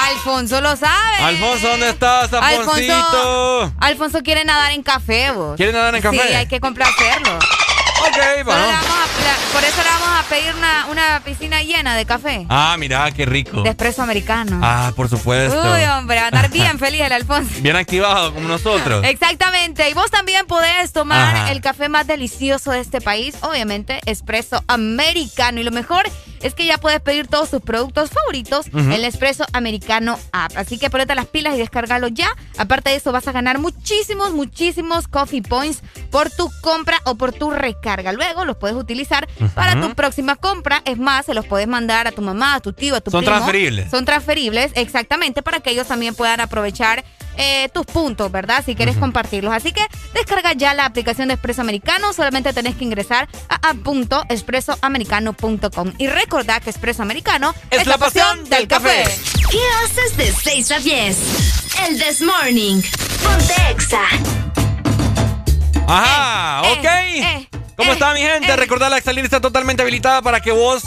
[0.07, 1.17] Alfonso lo sabe.
[1.19, 2.95] Alfonso, ¿dónde estás, Alfonsito?
[2.95, 5.57] Alfonso, Alfonso quiere nadar en café, vos.
[5.57, 6.29] ¿Quiere nadar en café?
[6.29, 7.39] Sí, hay que complacerlo.
[8.17, 8.97] Ok, vamos
[9.53, 12.47] por eso le vamos a pedir una, una piscina llena de café.
[12.51, 13.63] Ah, mira, qué rico.
[13.63, 14.61] De espresso americano.
[14.63, 15.59] Ah, por supuesto.
[15.59, 17.55] Uy, hombre, va a estar bien feliz el Alfonso.
[17.61, 19.03] Bien activado como nosotros.
[19.05, 19.89] Exactamente.
[19.89, 21.53] Y vos también podés tomar Ajá.
[21.53, 25.61] el café más delicioso de este país, obviamente, espresso americano.
[25.61, 26.05] Y lo mejor
[26.43, 30.53] es que ya puedes pedir todos tus productos favoritos en la Espresso Americano app.
[30.57, 32.29] Así que ponete las pilas y descárgalo ya.
[32.59, 37.33] Aparte de eso, vas a ganar muchísimos, muchísimos coffee points por tu compra o por
[37.33, 38.06] tu recarga.
[38.13, 40.83] Luego los puedes utilizar para tu próxima compra.
[40.85, 43.21] Es más, se los puedes mandar a tu mamá, a tu tío, a tu Son
[43.21, 43.35] primo.
[43.37, 43.91] transferibles.
[43.91, 47.05] Son transferibles, exactamente, para que ellos también puedan aprovechar
[47.39, 48.63] eh, tus puntos, ¿verdad?
[48.65, 49.53] Si quieres compartirlos.
[49.53, 49.83] Así que
[50.15, 52.13] descarga ya la aplicación de Espresso Americano.
[52.13, 55.93] Solamente tenés que ingresar a app.espressoamericano.com.
[55.99, 59.05] Y recordá que Espresso Americano es, la pasión del café.
[59.51, 61.19] ¿Qué haces de 6 a 10?
[61.89, 62.81] El This Morning.
[63.23, 64.01] Ponte Exa.
[65.87, 67.59] Ajá, Eh, ok.
[67.77, 68.55] ¿Cómo está mi gente?
[68.57, 70.83] Recordar la Exalir está totalmente habilitada para que vos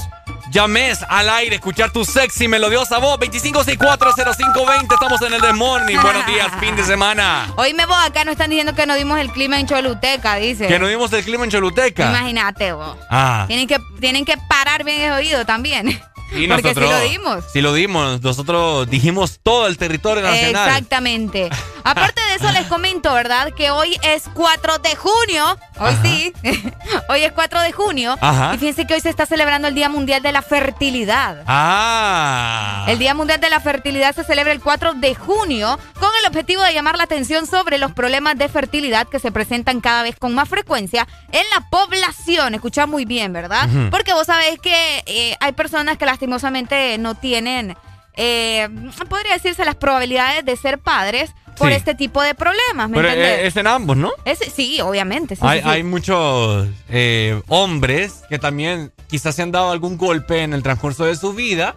[0.52, 3.20] llames al aire, escuchar tu sexy melodiosa voz.
[3.20, 4.94] 25640520.
[4.94, 5.98] Estamos en el The Morning.
[6.02, 7.54] Buenos días, fin de semana.
[7.58, 10.68] Hoy me voy acá, nos están diciendo que nos dimos el clima en Choluteca, dice.
[10.68, 12.10] Que nos dimos el clima en Choluteca.
[12.10, 12.98] Imagínate vos.
[13.10, 13.46] Ah.
[13.48, 16.02] Tienen que, tienen que parar bien el oído también.
[16.32, 17.44] Y Porque nosotros- lo dimos.
[17.52, 18.22] Sí lo dimos.
[18.22, 20.70] Nosotros dijimos todo el territorio nacional.
[20.70, 21.50] Exactamente.
[21.84, 23.52] Aparte de eso, les comento, ¿verdad?
[23.54, 25.58] Que hoy es 4 de junio.
[25.80, 26.02] Hoy Ajá.
[26.04, 26.34] sí.
[27.10, 28.16] hoy es 4 de junio.
[28.22, 28.54] Ajá.
[28.54, 31.44] Y fíjense que hoy se está celebrando el Día Mundial de la Fertilidad.
[31.48, 32.86] Ah.
[32.88, 36.62] El Día Mundial de la Fertilidad se celebra el 4 de junio con el objetivo
[36.64, 40.34] de llamar la atención sobre los problemas de fertilidad que se presentan cada vez con
[40.36, 42.54] más frecuencia en la población.
[42.56, 43.68] Escucha muy bien, ¿verdad?
[43.92, 47.78] Porque vos sabés que eh, hay personas que lastimosamente no tienen,
[48.16, 48.68] eh,
[49.10, 51.76] podría decirse, las probabilidades de ser padres por Sí.
[51.76, 53.40] este tipo de problemas, ¿me Pero entendés?
[53.40, 54.12] eh, es en ambos, ¿no?
[54.54, 55.36] Sí, obviamente.
[55.38, 55.68] sí, hay, sí.
[55.68, 61.06] hay muchos eh, hombres que también quizás se han dado algún golpe en el transcurso
[61.06, 61.76] de su vida.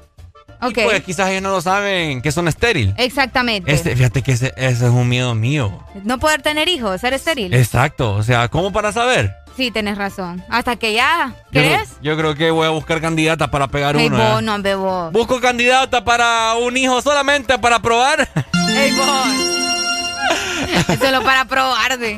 [0.62, 0.78] Ok.
[0.78, 2.94] Y pues quizás ellos no lo saben que son estéril.
[2.96, 3.72] Exactamente.
[3.72, 5.84] Este, fíjate que ese, ese es un miedo mío.
[6.04, 7.52] No poder tener hijos, ser estéril.
[7.52, 8.14] Exacto.
[8.14, 9.42] O sea, ¿cómo para saber?
[9.56, 10.42] Sí, tenés razón.
[10.48, 11.90] Hasta que ya, ¿crees?
[12.00, 14.16] yo creo que voy a buscar candidata para pegar uno.
[14.16, 14.42] vos, ¿eh?
[14.42, 15.12] no, vos.
[15.12, 18.28] Busco candidata para un hijo solamente para probar.
[18.70, 20.96] Ey, vos.
[21.00, 22.16] Solo para probarte.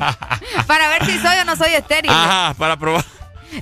[0.67, 2.11] Para ver si soy o no soy estéril.
[2.11, 3.03] Ajá, para probar.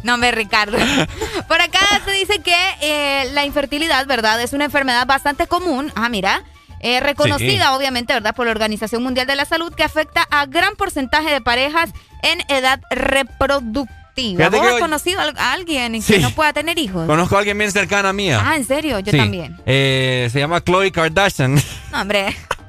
[0.03, 0.77] No me Ricardo.
[1.47, 4.41] Por acá se dice que eh, la infertilidad, ¿verdad?
[4.41, 5.91] Es una enfermedad bastante común.
[5.95, 6.43] Ah, mira.
[6.85, 7.75] eh, reconocida, Sí.
[7.77, 8.35] obviamente, ¿verdad?
[8.35, 11.91] Por la Organización Mundial de la Salud, que afecta a gran porcentaje de parejas
[12.23, 14.49] en edad reproductiva.
[14.49, 16.13] ¿Vos has conocido a a alguien Sí.
[16.15, 17.07] que no pueda tener hijos?
[17.07, 18.41] Conozco a alguien bien cercana mía.
[18.43, 18.99] Ah, ¿en serio?
[18.99, 19.17] Yo Sí.
[19.17, 19.57] también.
[19.65, 21.55] Eh, se llama Chloe Kardashian.
[21.91, 22.35] No, hombre.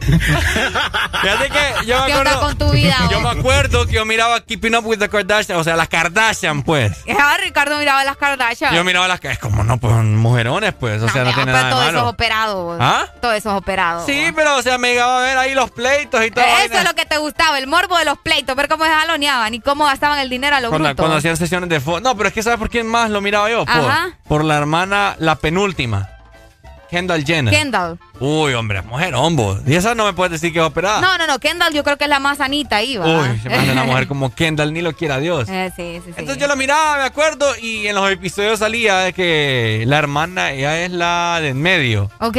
[0.00, 2.40] Fíjate que yo me ¿Qué onda acuerdo.
[2.40, 2.96] con tu vida?
[3.10, 6.62] Yo me acuerdo que yo miraba Keeping Up with the Kardashian, o sea, las Kardashian,
[6.62, 6.92] pues.
[7.18, 8.74] Ah, Ricardo miraba las Kardashian.
[8.74, 9.20] Yo miraba las.
[9.24, 11.02] Es como no, pues mujerones, pues.
[11.02, 12.08] O sea, no Ah, tiene pero nada de todo eso es malo.
[12.08, 12.76] operado.
[12.80, 13.06] ¿Ah?
[13.20, 14.06] Todo eso es operado.
[14.06, 16.44] Sí, pero, o sea, me llegaba a ver ahí los pleitos y todo.
[16.64, 19.52] Eso es lo que te gustaba, el morbo de los pleitos, ver cómo se jaloneaban
[19.54, 21.02] y cómo gastaban el dinero a lo Cuando, bruto.
[21.02, 22.02] cuando hacían sesiones de fotos.
[22.02, 23.64] No, pero es que ¿sabes por quién más lo miraba yo?
[23.66, 24.08] Por, Ajá.
[24.26, 26.08] por la hermana, la penúltima.
[26.90, 27.54] Kendall Jenner.
[27.54, 27.98] Kendall.
[28.18, 29.58] Uy, hombre, mujer, hombo.
[29.64, 31.00] Y esa no me puedes decir que es operada.
[31.00, 33.06] No, no, no, Kendall yo creo que es la más sanita ahí, va.
[33.06, 35.48] Uy, se me hace una mujer como Kendall, ni lo quiera Dios.
[35.48, 36.14] Eh, sí, sí, sí.
[36.16, 40.50] Entonces yo lo miraba, me acuerdo, y en los episodios salía de que la hermana,
[40.50, 42.10] ella es la de en medio.
[42.18, 42.38] Ok.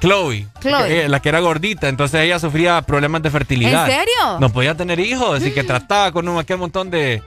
[0.00, 1.04] Chloe, Chloe.
[1.04, 3.86] eh, la que era gordita, entonces ella sufría problemas de fertilidad.
[3.86, 4.38] ¿En serio?
[4.40, 7.22] No podía tener hijos, así que trataba con un, aquel montón de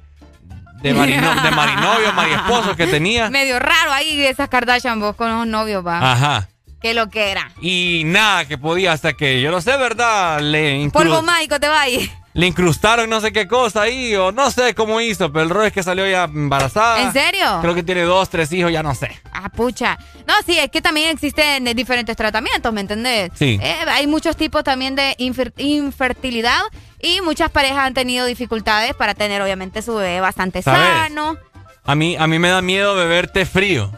[0.84, 3.30] de, marino, de marinovios, mariesposos que tenía.
[3.30, 6.12] Medio raro ahí esas Kardashian vos con los novios, va.
[6.12, 6.50] Ajá.
[6.84, 7.50] Qué lo que era.
[7.62, 10.40] Y nada que podía hasta que, yo no sé, ¿verdad?
[10.42, 12.12] Le, Polvo mágico te va ahí.
[12.34, 15.68] le incrustaron no sé qué cosa ahí, o no sé cómo hizo, pero el rollo
[15.68, 17.02] es que salió ya embarazada.
[17.02, 17.60] ¿En serio?
[17.62, 19.10] Creo que tiene dos, tres hijos, ya no sé.
[19.32, 19.98] Ah, pucha.
[20.28, 23.32] No, sí, es que también existen diferentes tratamientos, ¿me entendés?
[23.34, 23.58] Sí.
[23.64, 26.60] Eh, hay muchos tipos también de infer- infertilidad
[27.02, 30.82] y muchas parejas han tenido dificultades para tener, obviamente, su bebé bastante ¿Sabes?
[30.82, 31.38] sano.
[31.86, 33.90] A mí, a mí me da miedo beber té frío.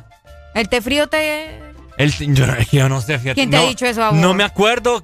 [0.53, 1.64] El té frío te...
[1.97, 3.35] El, yo, yo no sé, fíjate.
[3.35, 4.19] ¿Quién te ha dicho eso a vos?
[4.19, 5.03] No me acuerdo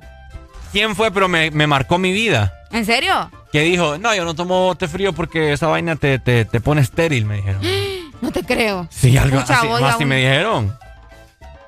[0.72, 2.54] quién fue, pero me, me marcó mi vida.
[2.72, 3.30] ¿En serio?
[3.52, 6.82] Que dijo, no, yo no tomo té frío porque esa vaina te, te, te pone
[6.82, 7.62] estéril, me dijeron.
[8.22, 8.88] No te creo.
[8.92, 10.78] Sí, algo Pucha, así, un- me dijeron.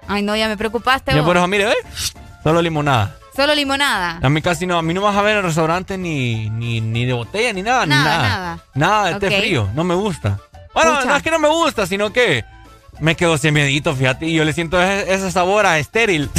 [0.08, 2.14] Ay, no, ya me preocupaste Yo por eso, mire, ¿ves?
[2.44, 3.16] Solo limonada.
[3.36, 4.20] Solo limonada.
[4.22, 6.80] A mí casi no, a mí no vas a ver en el restaurante ni, ni,
[6.80, 8.30] ni de botella ni nada, Nada, nada.
[8.30, 8.60] nada.
[8.76, 9.42] Nada de té Ok.
[9.42, 10.38] frío, no me gusta.
[10.76, 12.46] Bueno, no es que no me gusta, sino que
[13.04, 16.30] me quedo sin miedito, fíjate, y yo le siento ese, ese sabor a estéril.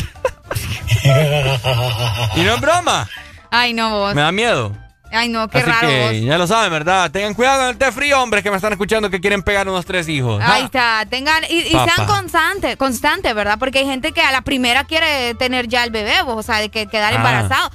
[2.37, 3.07] y no es broma,
[3.51, 4.15] Ay, no vos.
[4.15, 4.75] me da miedo.
[5.15, 5.89] Ay, no, qué Así raro.
[5.89, 7.11] que ya lo saben, ¿verdad?
[7.11, 9.87] Tengan cuidado con el té frío, hombres que me están escuchando que quieren pegar unos
[9.87, 10.43] tres hijos.
[10.43, 10.65] Ahí Ah.
[10.65, 13.57] está, tengan y, y sean constantes, constantes, ¿verdad?
[13.59, 16.59] Porque hay gente que a la primera quiere tener ya el bebé, vos, o sea,
[16.59, 17.17] de que quedar Ah.
[17.17, 17.71] embarazado.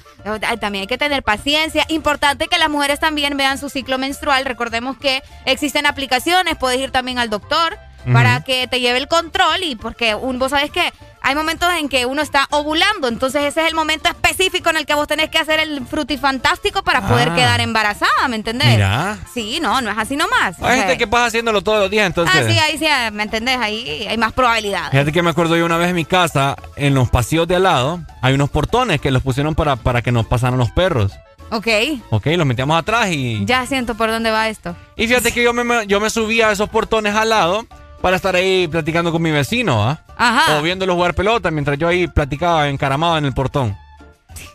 [0.60, 1.86] También hay que tener paciencia.
[1.88, 4.44] Importante que las mujeres también vean su ciclo menstrual.
[4.46, 7.78] Recordemos que existen aplicaciones, puedes ir también al doctor
[8.14, 10.92] para que te lleve el control y porque un, vos sabes que
[11.22, 14.86] hay momentos en que uno está ovulando, entonces ese es el momento específico en el
[14.86, 17.36] que vos tenés que hacer el frutifantástico para poder Ah.
[17.36, 18.68] quedar embarazada, ¿me entendés?
[18.70, 19.18] Mira.
[19.34, 20.56] Sí, no, no es así nomás.
[20.60, 22.36] O Hay sea, gente que pasa haciéndolo todos los días, entonces.
[22.36, 23.58] Ah, sí, ahí sí, ¿me entendés?
[23.58, 24.92] Ahí hay más probabilidades.
[24.92, 27.64] Fíjate que me acuerdo yo una vez en mi casa, en los pasillos de al
[27.64, 31.12] lado, hay unos portones que los pusieron para, para que nos pasaran los perros.
[31.52, 31.68] Ok,
[32.12, 33.44] Ok, los metíamos atrás y.
[33.46, 34.76] ya siento por dónde va esto.
[34.96, 37.66] Y fíjate que yo me- me, yo me subía a esos portones al lado
[38.02, 40.00] para estar ahí platicando con mi vecino, ¿ah?
[40.18, 40.58] Ajá.
[40.58, 43.78] O viéndolo jugar pelota mientras yo ahí platicaba encaramado en el portón.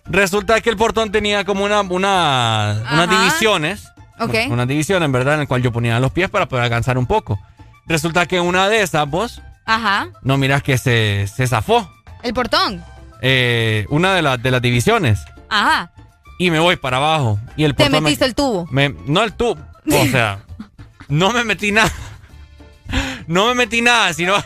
[0.06, 3.88] Resulta que el portón tenía como una, una, unas divisiones.
[4.20, 4.34] Ok.
[4.48, 7.06] Unas divisiones, en verdad, en el cual yo ponía los pies para poder alcanzar un
[7.06, 7.38] poco.
[7.86, 10.08] Resulta que una de esas, vos, Ajá.
[10.22, 11.90] no miras que se, se zafó.
[12.22, 12.82] El portón.
[13.22, 15.20] eh, una de, las de las divisiones.
[15.50, 15.90] Ajá.
[16.38, 17.38] Y me voy para abajo.
[17.56, 18.66] Y el Te portón me- metiste el tubo.
[18.70, 19.58] me- no el tubo.
[19.92, 20.38] O sea,
[21.08, 21.90] no me metí nada.
[23.26, 24.34] No me metí nada, sino.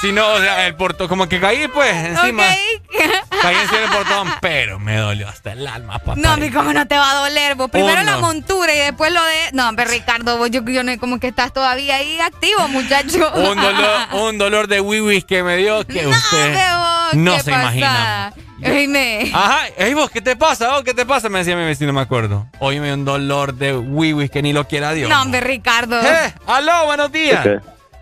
[0.00, 2.44] Sino, o sea, el portón, como que caí, pues, encima.
[3.42, 6.14] Caí encima del portón, pero me dolió hasta el alma, papá.
[6.16, 7.70] No, mi cómo no te va a doler, vos.
[7.70, 8.20] Primero Oh, la no.
[8.22, 9.50] montura y después lo de.
[9.52, 13.30] No, hombre, Ricardo, vos, yo, yo no como que estás todavía ahí activo, muchacho.
[13.34, 17.50] Un dolor, un dolor de wiwis que me dio que usted vos, no ¿qué se
[17.50, 17.62] pasa?
[17.62, 18.32] imagina.
[18.64, 19.30] Oíme.
[19.34, 20.76] Ajá, ey vos, ¿qué te pasa?
[20.78, 21.28] Oh, ¿Qué te pasa?
[21.28, 22.46] Me decía mi vecino, me acuerdo.
[22.58, 25.08] Hoy me dio un dolor de wiwis que ni lo quiera Dios.
[25.08, 26.00] No, hombre, Ricardo.
[26.00, 27.46] Eh, aló, buenos días.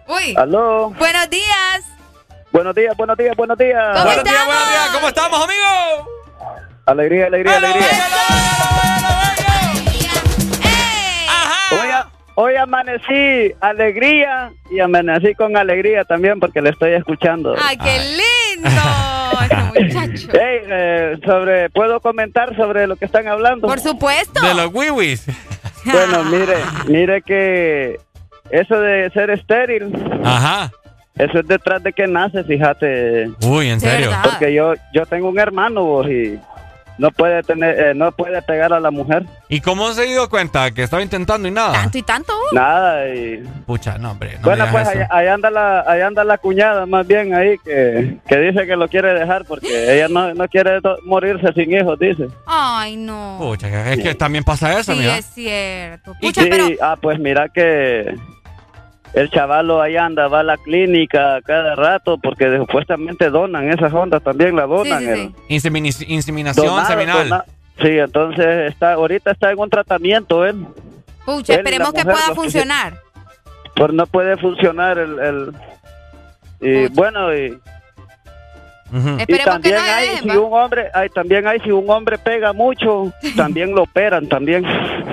[0.08, 0.34] Uy.
[0.36, 0.90] Aló.
[0.90, 1.84] Buenos días.
[2.50, 3.84] Buenos días, buenos días, buenos días.
[3.92, 4.88] ¿Cómo buenos días, buenos días.
[4.94, 6.08] ¿Cómo estamos, amigos?
[6.86, 7.86] Alegría, alegría, alegría.
[11.70, 17.54] Hoy, a- hoy amanecí alegría y amanecí con alegría también porque le estoy escuchando.
[17.62, 18.70] Ay, qué lindo.
[19.44, 20.32] Ese muchacho.
[20.32, 23.66] Ey, eh, sobre, ¿Puedo comentar sobre lo que están hablando?
[23.66, 24.40] Por supuesto.
[24.44, 25.26] De los wiwis.
[25.84, 27.98] Bueno, mire, mire que
[28.50, 29.90] eso de ser estéril,
[30.22, 30.70] Ajá.
[31.16, 33.30] eso es detrás de que nace, fíjate.
[33.46, 34.10] Uy, en serio.
[34.22, 36.38] Porque yo yo tengo un hermano vos, y
[36.98, 39.24] no puede tener eh, no puede pegar a la mujer.
[39.48, 41.72] ¿Y cómo se dio cuenta que estaba intentando y nada?
[41.72, 42.32] Tanto y tanto.
[42.52, 44.34] Nada y Pucha, no, hombre.
[44.34, 48.36] No bueno, pues ahí, anda la ahí anda la cuñada más bien ahí que, que
[48.38, 52.26] dice que lo quiere dejar porque ella no, no quiere morirse sin hijos, dice.
[52.46, 53.36] Ay, no.
[53.40, 55.16] Pucha, que- es que también pasa eso, Sí, mira.
[55.18, 56.14] es cierto.
[56.20, 56.66] Y Pucha, pero.
[56.82, 58.14] ah, pues mira que
[59.14, 64.22] el chavalo ahí anda, va a la clínica cada rato porque supuestamente donan esas ondas,
[64.22, 65.02] también la donan.
[65.08, 67.28] el- Insemini- inseminación donado, seminal.
[67.28, 67.44] dona-
[67.80, 70.66] Sí, entonces está ahorita está en un tratamiento él.
[71.24, 72.94] Pucha, Él y esperemos que pueda que funcionar.
[73.76, 75.18] Pues no puede funcionar el...
[75.20, 75.52] el-
[76.60, 80.38] y bueno, y, y Esperemos que también no hay, dejen, si ¿va?
[80.40, 84.64] un hombre, hay, también hay, si un hombre pega mucho, también lo operan también.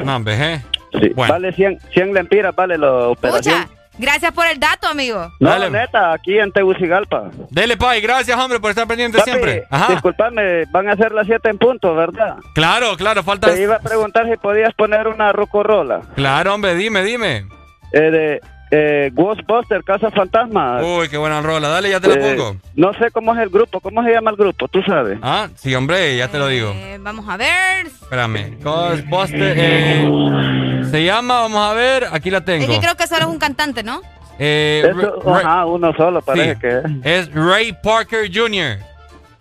[0.04, 0.62] No, hombre, eh.
[1.00, 3.62] Sí, Vale 100, 100 lempiras, vale la operación.
[3.64, 5.32] Pucha, gracias por el dato, amigo.
[5.40, 7.32] No, neta, aquí en Tegucigalpa.
[7.50, 9.64] Dele, Pai, gracias, hombre, por estar pendiente Papi, siempre.
[9.70, 9.94] Ajá.
[9.94, 12.36] disculpame, van a ser las 7 en punto, ¿verdad?
[12.54, 13.54] Claro, claro, falta.
[13.54, 16.02] Te iba a preguntar si podías poner una rocorrola.
[16.16, 17.48] Claro, hombre, dime, dime.
[17.92, 18.42] Eh, de
[18.72, 20.82] eh, Ghostbuster, Casa Fantasma.
[20.84, 21.68] Uy, qué buena rola.
[21.70, 22.58] Dale, ya te la Eh, pongo.
[22.76, 24.68] No sé cómo es el grupo, ¿cómo se llama el grupo?
[24.68, 25.18] ¿Tú sabes?
[25.22, 26.72] Ah, sí, hombre, ya te lo digo.
[26.76, 27.86] Eh, vamos a ver.
[27.86, 28.58] Espérame.
[28.62, 29.54] Ghostbuster.
[29.58, 32.68] eh, se llama, vamos a ver, aquí la Es tengo.
[32.68, 34.02] que creo que solo es un cantante, ¿no?
[34.38, 36.60] Eh, Eso, Ra- Ra- ajá, uno solo parece Sí.
[36.60, 36.84] que es.
[37.30, 38.80] es Ray Parker Jr.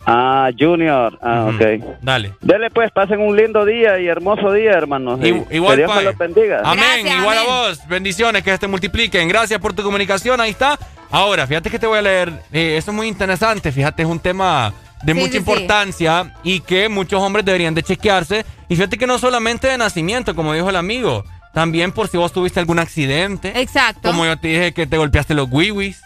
[0.07, 1.19] Ah, Junior.
[1.23, 1.57] Ah, Ujú.
[1.57, 1.97] ok.
[2.03, 2.35] Dale.
[2.41, 5.19] Dele pues, pasen un lindo día y hermoso día, hermanos.
[5.23, 6.61] Y igual, que Dios me los bendiga.
[6.65, 7.81] Amén, igual a vos.
[7.89, 9.29] Bendiciones, que se multipliquen.
[9.29, 10.79] Gracias por tu comunicación, ahí está.
[11.11, 12.31] Ahora, fíjate que te voy a leer.
[12.53, 15.39] eh, esto es muy interesante, fíjate, es un tema de Sí, mucha sí, sí.
[15.39, 18.45] importancia y que muchos hombres deberían de chequearse.
[18.69, 22.33] Y fíjate que no solamente de nacimiento, como dijo el amigo, también por si vos
[22.33, 23.53] tuviste algún accidente.
[23.61, 24.09] Exacto.
[24.11, 26.03] Como yo te dije que te golpeaste los wiwis.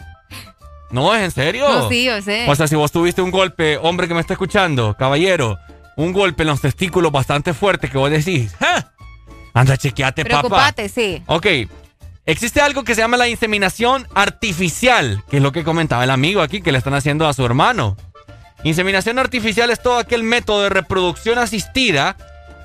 [0.91, 1.67] No, es en serio.
[1.69, 2.45] No, sí, yo sé.
[2.49, 5.57] O sea, si vos tuviste un golpe, hombre que me está escuchando, caballero,
[5.95, 8.91] un golpe en los testículos bastante fuerte que vos decís, "Ja,
[9.53, 10.39] anda, chequeate, papá.
[10.39, 11.21] Preocupate, sí.
[11.27, 11.45] Ok.
[12.25, 16.41] Existe algo que se llama la inseminación artificial, que es lo que comentaba el amigo
[16.41, 17.97] aquí, que le están haciendo a su hermano.
[18.63, 22.17] Inseminación artificial es todo aquel método de reproducción asistida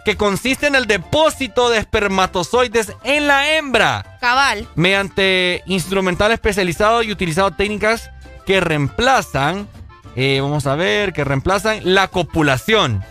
[0.05, 4.68] que consiste en el depósito de espermatozoides en la hembra Cabal.
[4.75, 8.11] mediante instrumental especializado y utilizado técnicas
[8.45, 9.68] que reemplazan,
[10.16, 13.05] eh, vamos a ver, que reemplazan la copulación.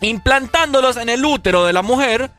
[0.00, 2.30] implantándolos en el útero de la mujer,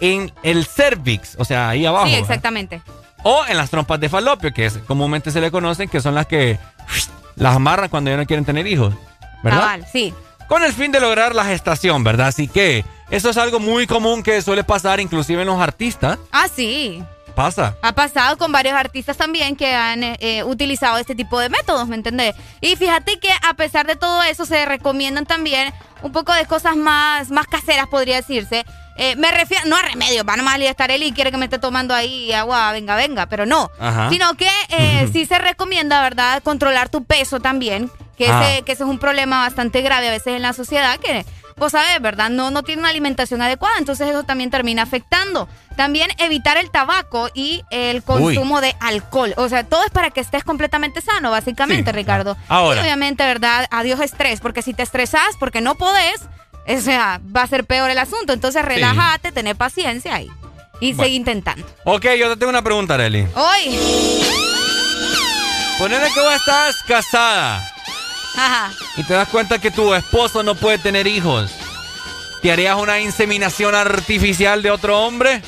[0.00, 2.06] en el cervix, o sea, ahí abajo.
[2.06, 2.30] Sí, ¿verdad?
[2.30, 2.82] exactamente.
[3.22, 6.26] O en las trompas de falopio, que es, comúnmente se le conocen, que son las
[6.26, 6.58] que
[7.36, 8.94] las amarran cuando ya no quieren tener hijos.
[9.42, 9.60] ¿Verdad?
[9.60, 10.14] Cabal, sí.
[10.48, 12.28] Con el fin de lograr la gestación, ¿verdad?
[12.28, 16.18] Así que eso es algo muy común que suele pasar inclusive en los artistas.
[16.32, 17.04] Ah, sí.
[17.44, 17.76] Pasa.
[17.82, 21.88] Ha pasado con varios artistas también que han eh, eh, utilizado este tipo de métodos,
[21.88, 22.34] ¿me entendés?
[22.60, 25.72] Y fíjate que a pesar de todo eso se recomiendan también
[26.02, 28.64] un poco de cosas más, más caseras, podría decirse.
[28.96, 31.46] Eh, me refiero, no a remedios, va nomás a estar él y quiere que me
[31.46, 33.70] esté tomando ahí agua, venga, venga, pero no.
[33.80, 34.10] Ajá.
[34.10, 36.42] Sino que eh, sí se recomienda, ¿verdad?
[36.42, 38.52] Controlar tu peso también, que, Ah.
[38.52, 41.24] ese, que ese es un problema bastante grave a veces en la sociedad, que
[41.60, 42.30] vos sabés, ¿verdad?
[42.30, 45.48] No, no tiene una alimentación adecuada, entonces eso también termina afectando.
[45.76, 49.34] También evitar el tabaco y el consumo de alcohol.
[49.36, 51.96] O sea, todo es para que estés completamente sano, básicamente, Sí.
[51.96, 52.36] Ricardo.
[52.48, 52.80] Ahora.
[52.80, 53.66] Y obviamente, ¿verdad?
[53.70, 56.22] Adiós estrés, porque si te estresas porque no podés,
[56.66, 58.32] o sea, va a ser peor el asunto.
[58.32, 60.28] Entonces, relájate, tener paciencia y,
[60.80, 61.04] y Bueno.
[61.04, 61.66] seguir intentando.
[61.84, 63.26] Ok, yo te tengo una pregunta, Arely.
[63.34, 63.78] Hoy.
[65.78, 67.66] Ponele que vos estás casada
[68.36, 68.70] Ajá.
[68.96, 71.50] y te das cuenta que tu esposo no puede tener hijos.
[72.42, 75.42] ¿Te harías una inseminación artificial de otro hombre?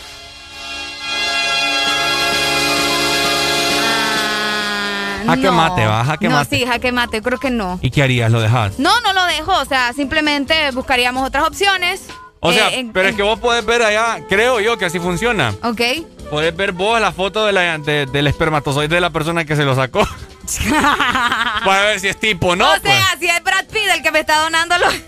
[5.26, 5.52] Jaque No.
[5.52, 6.56] mate, va, jaque no, mate.
[6.58, 7.78] sí, jaque mate, creo que no.
[7.80, 8.30] ¿Y qué harías?
[8.30, 8.78] ¿Lo dejas?
[8.78, 12.06] No, no lo dejo, o sea, simplemente buscaríamos otras opciones.
[12.40, 14.98] O Eh, sea, en- pero es que vos podés ver allá, creo yo que así
[14.98, 15.54] funciona.
[15.62, 15.80] Ok.
[16.28, 19.64] Podés ver vos la foto de la- de- del espermatozoide de la persona que se
[19.64, 20.06] lo sacó.
[21.64, 22.68] Para ver si es tipo o no.
[22.72, 23.20] o sea, pues.
[23.20, 24.94] si es Brad Pitt el que me está donando los...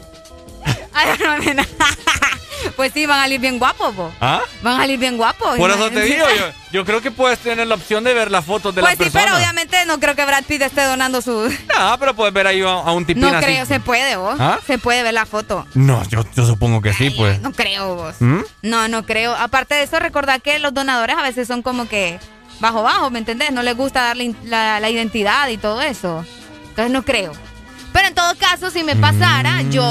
[2.77, 4.11] Pues sí, van a salir bien guapos, po.
[4.21, 4.41] ¿Ah?
[4.63, 5.57] Van a salir bien guapos.
[5.57, 8.45] Por eso te digo, yo, yo creo que puedes tener la opción de ver las
[8.45, 9.25] fotos de Pues la sí, persona.
[9.25, 11.53] pero obviamente no creo que Brad Pitt esté donando su...
[11.77, 13.45] No, pero puedes ver ahí a, a un tipín No así.
[13.45, 14.37] creo, se puede vos.
[14.41, 14.59] ¿Ah?
[14.67, 15.67] Se puede ver la foto.
[15.75, 17.39] No, yo, yo supongo que sí, pues.
[17.43, 18.15] No creo vos.
[18.21, 18.41] ¿Mm?
[18.63, 19.35] No, no creo.
[19.35, 22.19] Aparte de eso, recordad que los donadores a veces son como que
[22.61, 23.51] bajo bajo, ¿me entendés?
[23.53, 26.25] No les gusta darle la, la identidad y todo eso.
[26.71, 27.33] Entonces no creo.
[27.93, 29.83] Pero en todo caso, si me pasara, yo...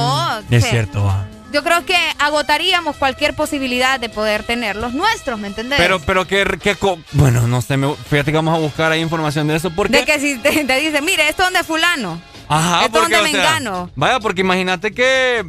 [0.49, 1.25] Mm, Es sé, cierto, va.
[1.53, 5.77] Yo creo que agotaríamos cualquier posibilidad de poder tener los nuestros, ¿me entendés?
[5.79, 8.99] Pero, pero que, que co- bueno, no sé, me- fíjate que vamos a buscar ahí
[9.01, 9.99] información de eso porque...
[9.99, 12.19] De que si te, te dicen, mire, esto es donde fulano.
[12.49, 13.89] Ajá, esto es porque, donde o sea, mengano.
[13.95, 15.45] Vaya, porque imagínate que...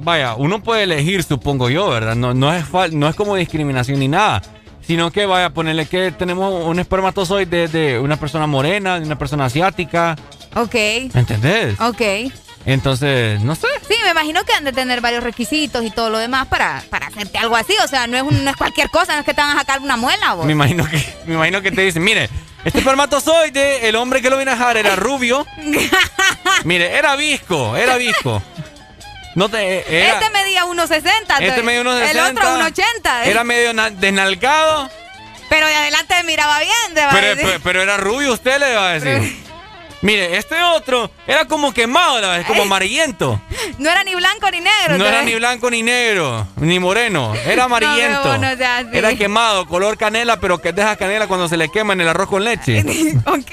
[0.00, 2.14] Vaya, uno puede elegir, supongo yo, ¿verdad?
[2.14, 4.42] No, no, es, no es como discriminación ni nada.
[4.88, 9.44] Sino que, vaya, ponerle que tenemos un espermatozoide de una persona morena, de una persona
[9.44, 10.16] asiática.
[10.56, 10.74] Ok.
[10.74, 11.78] ¿Me entendés?
[11.80, 12.00] Ok.
[12.66, 13.66] Entonces, no sé.
[13.86, 17.06] Sí, me imagino que han de tener varios requisitos y todo lo demás para, para
[17.06, 17.74] hacerte algo así.
[17.84, 19.60] O sea, no es, un- no es cualquier cosa, no es que te van a
[19.60, 20.44] sacar una muela, vos.
[20.46, 22.28] Me imagino que, me imagino que te dicen, mire,
[22.64, 25.46] este espermatozoide, el hombre que lo vino a dejar era rubio.
[26.64, 28.42] Mire, era visco, era visco.
[29.38, 31.40] No te, era, este medía 1.60.
[31.40, 33.26] este medio unos El otro 1.80.
[33.26, 34.90] Era medio na- desnalgado,
[35.48, 38.98] Pero de adelante miraba bien, te pero, pero, pero era rubio, usted le va a
[38.98, 39.36] decir.
[40.00, 43.40] Mire, este otro era como quemado, la vez, como amarillento.
[43.78, 44.98] No era ni blanco ni negro.
[44.98, 48.24] No era ni blanco ni negro, ni moreno, era amarillento.
[48.24, 48.98] No, no seas así.
[48.98, 52.28] Era quemado, color canela, pero que deja canela cuando se le quema en el arroz
[52.28, 52.80] con leche.
[53.24, 53.52] ok.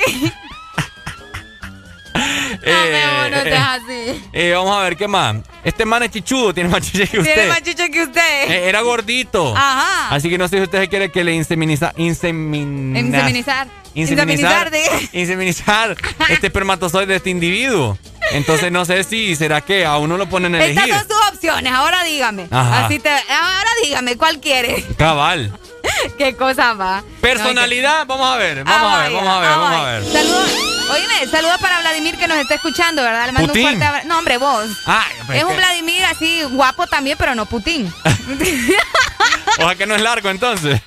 [2.68, 4.24] Eh, No así.
[4.32, 5.36] eh, vamos a ver, ¿qué más?
[5.64, 7.34] Este man es chichudo, tiene más chiche que usted.
[7.34, 8.50] Tiene más chicho que usted.
[8.50, 9.54] Eh, era gordito.
[9.56, 10.10] Ajá.
[10.16, 13.68] Así que no sé si usted quiere que le inseminiza, Inseminizar.
[13.96, 14.70] Inseminizar.
[14.72, 14.92] diga.
[15.14, 15.96] Inseminizar
[16.30, 17.98] este espermatozoide de este individuo.
[18.32, 21.00] Entonces no sé si será que a uno lo ponen a Estas elegir.
[21.00, 21.72] son sus opciones.
[21.74, 22.48] Ahora dígame.
[22.52, 22.86] Ajá.
[22.86, 24.84] Así te, ahora dígame, ¿cuál quiere?
[24.98, 25.58] Cabal.
[26.18, 27.04] ¿Qué cosa va?
[27.22, 29.84] Personalidad, vamos a ver, Ah, vamos a ver, vaya, vamos a ver, ah, vamos a
[29.92, 30.04] ver.
[30.12, 30.52] Saludos.
[30.92, 33.26] Oíme, saludos para Vladimir que nos está escuchando, ¿verdad?
[33.28, 33.64] Le mando Putin.
[33.64, 34.08] un fuerte abrazo.
[34.08, 34.66] No, hombre, vos.
[34.86, 37.92] Ay, es un Vladimir así guapo también, pero no Putin.
[39.58, 40.82] Ojalá que no es largo entonces.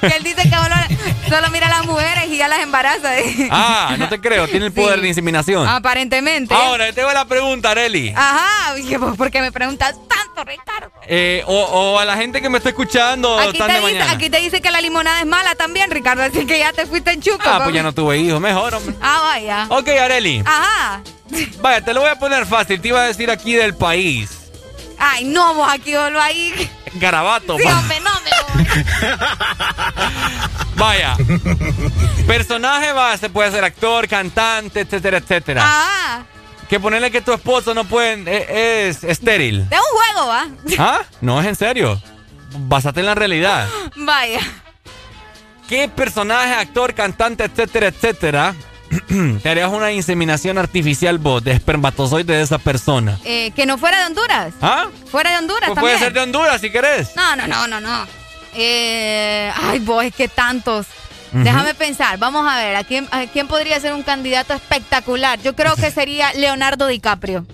[0.00, 0.74] Que él dice que solo,
[1.28, 3.10] solo mira a las mujeres y ya las embaraza.
[3.50, 5.66] Ah, no te creo, tiene el poder de inseminación.
[5.66, 6.54] Aparentemente.
[6.54, 8.12] Ahora, te tengo la pregunta, Areli.
[8.16, 10.90] Ajá, oye, pues, ¿por qué me preguntas tanto, Ricardo?
[11.06, 13.92] Eh, o, o a la gente que me está escuchando Aquí tan te, de dice,
[13.94, 14.12] mañana.
[14.12, 17.12] aquí te dice que la limonada es mala también, Ricardo, así que ya te fuiste
[17.12, 17.38] en chuco.
[17.44, 17.64] Ah, papi.
[17.64, 18.94] pues ya no tuve hijos, mejor, hombre.
[19.00, 19.66] Ah, vaya.
[19.70, 20.42] Ok, Areli.
[20.44, 21.00] Ajá.
[21.60, 22.80] Vaya, te lo voy a poner fácil.
[22.80, 24.30] Te iba a decir aquí del país.
[24.98, 26.52] Ay, no, vos aquí volvo ahí.
[26.94, 27.56] Garabato.
[27.58, 28.30] Sí, hombre, no me
[30.76, 31.16] Vaya.
[32.26, 35.62] Personaje va, se puede ser actor, cantante, etcétera, etcétera.
[35.64, 36.22] Ah,
[36.68, 39.68] Que ponerle que tu esposo no puede, e- es, estéril.
[39.68, 40.46] de un juego, ¿va?
[40.78, 41.00] ¿Ah?
[41.20, 42.00] No, es en serio.
[42.60, 43.68] Basate en la realidad.
[43.96, 44.40] Vaya.
[45.68, 48.54] ¿Qué personaje, actor, cantante, etcétera, etcétera,
[49.42, 53.18] te harías una inseminación artificial vos de espermatozoide de esa persona.
[53.24, 54.54] Eh, que no fuera de Honduras.
[54.62, 54.86] ¿Ah?
[55.10, 55.96] Fuera de Honduras Pues también.
[55.96, 57.14] puede ser de Honduras si querés.
[57.16, 58.06] No, no, no, no, no.
[58.54, 60.86] Eh, ay, vos, es que tantos.
[61.32, 65.38] Déjame pensar, vamos a ver, ¿a quién, ¿a quién podría ser un candidato espectacular?
[65.42, 67.44] Yo creo que sería Leonardo DiCaprio.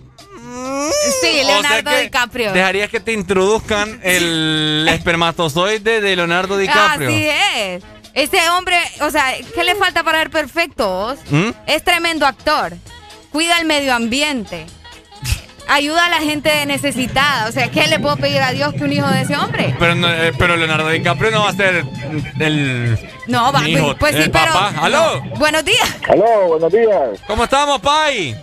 [1.20, 2.52] Sí, O sea Leonardo DiCaprio.
[2.52, 7.08] Dejarías que te introduzcan el espermatozoide de Leonardo DiCaprio.
[7.08, 7.82] Así es.
[8.14, 10.88] Ese hombre, o sea, ¿qué le falta para ser perfecto?
[10.88, 11.18] vos?
[11.30, 11.50] ¿Mm?
[11.66, 12.74] Es tremendo actor.
[13.32, 14.66] Cuida el medio ambiente.
[15.68, 17.48] Ayuda a la gente necesitada.
[17.48, 19.74] O sea, ¿qué le puedo pedir a Dios que un hijo de ese hombre?
[19.78, 21.84] Pero, no- eh, pero Leonardo DiCaprio no va a ser
[22.38, 22.98] el.
[23.26, 24.52] No, va, hijo, pues sí, pero.
[24.52, 24.74] papá.
[24.82, 25.22] ¡Aló!
[25.38, 25.96] Buenos días.
[26.08, 27.20] Aló, buenos días.
[27.26, 28.36] ¿Cómo estamos, Pai?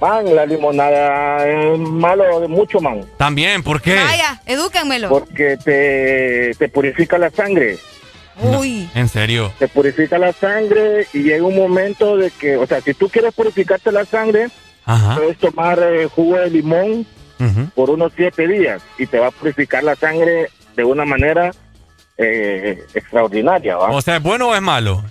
[0.00, 3.04] Man, la limonada es malo de mucho, man.
[3.18, 3.96] También, ¿por qué?
[3.96, 5.08] Vaya, edúquenmelo.
[5.10, 7.76] Porque te, te purifica la sangre.
[8.42, 8.88] Uy.
[8.94, 9.52] En serio.
[9.58, 13.34] Te purifica la sangre y llega un momento de que, o sea, si tú quieres
[13.34, 14.48] purificarte la sangre,
[14.94, 15.16] Ajá.
[15.16, 17.06] puedes tomar eh, jugo de limón
[17.74, 21.50] por unos siete días y te va a purificar la sangre de una manera
[22.18, 23.76] eh, extraordinaria.
[23.76, 23.90] ¿va?
[23.90, 25.02] O sea, ¿es bueno o es malo?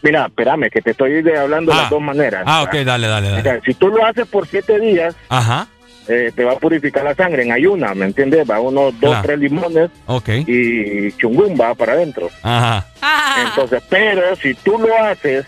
[0.00, 1.82] Mira, espérame, que te estoy de- hablando de Ah.
[1.82, 2.44] las dos maneras.
[2.46, 3.42] Ah, ok, dale, dale, O dale.
[3.42, 5.66] sea, si tú lo haces por siete días, Ajá.
[6.06, 8.48] eh, te va a purificar la sangre en ayuna, ¿me entiendes?
[8.48, 9.22] Va unos dos, Claro.
[9.26, 10.28] tres limones Ok.
[10.46, 12.30] y chungún va para adentro.
[12.42, 12.86] Ajá.
[13.44, 15.44] Entonces, pero si tú lo haces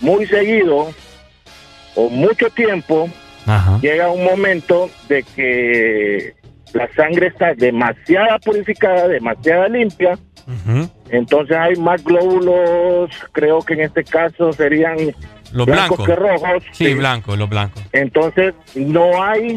[0.00, 0.88] muy seguido
[1.96, 3.08] o mucho tiempo,
[3.46, 3.78] Ajá.
[3.82, 6.34] llega un momento de que
[6.72, 10.18] la sangre está demasiado purificada, demasiado limpia,
[11.10, 14.96] entonces hay más glóbulos, creo que en este caso serían
[15.52, 16.06] Los blancos blancos.
[16.06, 16.64] que rojos.
[16.72, 17.82] Sí, blanco, los blancos.
[17.92, 19.56] Entonces no hay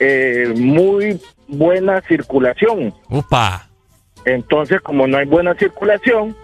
[0.00, 2.92] eh, muy buena circulación.
[3.08, 3.68] Upa.
[4.26, 6.34] Entonces, como no hay buena circulación,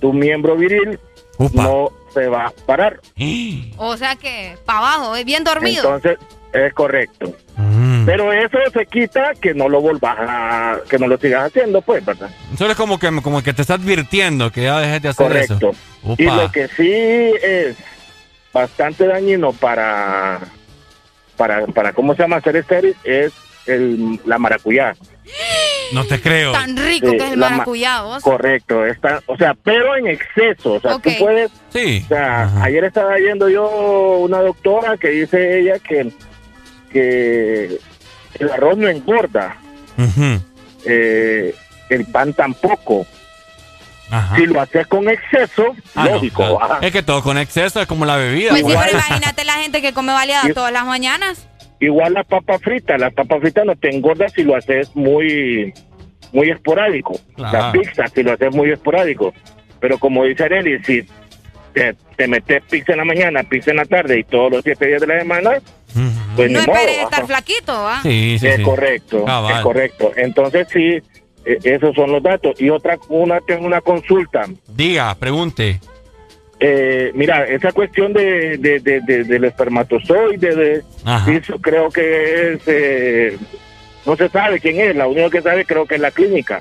[0.00, 0.98] tu miembro viril
[1.38, 1.62] Upa.
[1.62, 3.00] no se va a parar.
[3.76, 5.94] O sea que, para abajo, es bien dormido.
[5.94, 6.18] Entonces,
[6.52, 7.34] es correcto.
[7.56, 8.04] Mm.
[8.06, 12.04] Pero eso se quita que no lo volvas a, que no lo sigas haciendo, pues,
[12.04, 12.30] ¿verdad?
[12.56, 15.54] Solo es como que, como que te está advirtiendo que ya dejes de hacer Correcto.
[15.54, 15.72] eso.
[16.02, 16.22] Upa.
[16.22, 16.92] Y lo que sí
[17.42, 17.76] es
[18.52, 20.40] bastante dañino para,
[21.36, 22.36] para, para ¿cómo se llama?
[22.36, 23.32] Hacer estéril es
[23.66, 24.94] el, la maracuyá.
[25.92, 26.52] No te creo.
[26.52, 28.22] Tan rico Sí, que es el maracuyá, vos.
[28.22, 31.02] Correcto, está, o sea, pero en exceso, o sea, Ok.
[31.04, 32.02] tú puedes, Sí.
[32.04, 33.66] o sea, ayer estaba viendo yo
[34.18, 36.10] una doctora que dice ella que,
[36.92, 37.78] que
[38.38, 39.56] el arroz no engorda,
[40.84, 41.54] eh,
[41.90, 43.06] el pan tampoco.
[44.10, 44.36] Ajá.
[44.36, 46.58] Si lo haces con exceso, Ah, no, lógico.
[46.80, 48.50] Es que todo con exceso es como la bebida.
[48.50, 51.46] Pues sí, pero imagínate la gente que come baleadas Y- todas las mañanas.
[51.80, 55.72] Igual la papa frita, la papa frita no te engorda si lo haces muy,
[56.32, 57.18] muy esporádico.
[57.36, 57.72] La Claro.
[57.80, 59.32] pizza, si lo haces muy esporádico.
[59.80, 61.02] Pero como dice Arely, si
[61.72, 64.88] te, te metes pizza en la mañana, pizza en la tarde y todos los siete
[64.88, 65.50] días de la semana,
[66.34, 66.76] pues no ni modo.
[66.78, 67.02] esperes ¿va?
[67.04, 68.02] estar flaquito, ¿va?
[68.02, 68.62] Sí, sí, es sí.
[68.62, 69.54] correcto, Cabal.
[69.56, 70.12] es correcto.
[70.16, 71.00] Entonces sí,
[71.44, 72.60] eh, esos son los datos.
[72.60, 74.46] Y otra, una, tengo una consulta.
[74.66, 75.78] Diga, pregunte.
[76.60, 80.82] Eh, mira, esa cuestión de, de, de, de- del espermatozoide, de,
[81.36, 83.38] eso creo que es, eh,
[84.04, 86.60] no se sabe quién es, la única que sabe creo que es la clínica,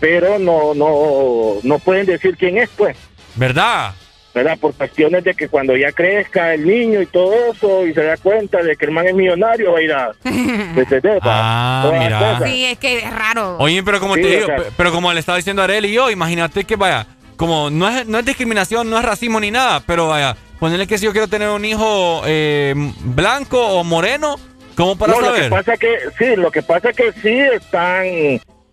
[0.00, 2.96] pero no, no, no pueden decir quién es, pues,
[3.36, 3.92] ¿Verdad?
[4.34, 4.56] ¿verdad?
[4.58, 8.16] Por cuestiones de que cuando ya crezca el niño y todo eso y se da
[8.16, 10.10] cuenta de que el man es millonario, va a ir a...
[10.24, 11.18] ¿entendés?
[11.22, 12.40] Ah, mira.
[12.42, 13.56] Sí, es que es raro.
[13.58, 15.92] Oye, pero como Sí, te o digo, sea- pero como le estaba diciendo Arely y
[15.92, 17.06] yo, imagínate que vaya,
[17.42, 20.96] como no es, no es discriminación, no es racismo ni nada, pero vaya, ponerle que
[20.96, 24.36] si yo quiero tener un hijo eh, blanco o moreno,
[24.76, 25.50] ¿cómo para no, lo que saber?
[25.50, 28.04] pasa que, sí, lo que pasa que sí están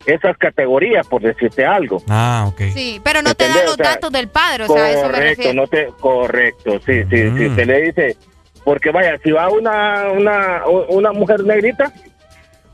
[0.06, 2.04] esas categorías, por decirte algo.
[2.08, 2.62] Ah, ok.
[2.72, 5.02] Sí, pero no te dan los O sea, datos del padre, o sea, a eso
[5.08, 5.54] me correcto, refiero.
[5.62, 7.38] no te, correcto, sí, sí, Mm.
[7.40, 8.18] sí, se le dice,
[8.64, 11.92] porque vaya, si va una, una, una mujer negrita,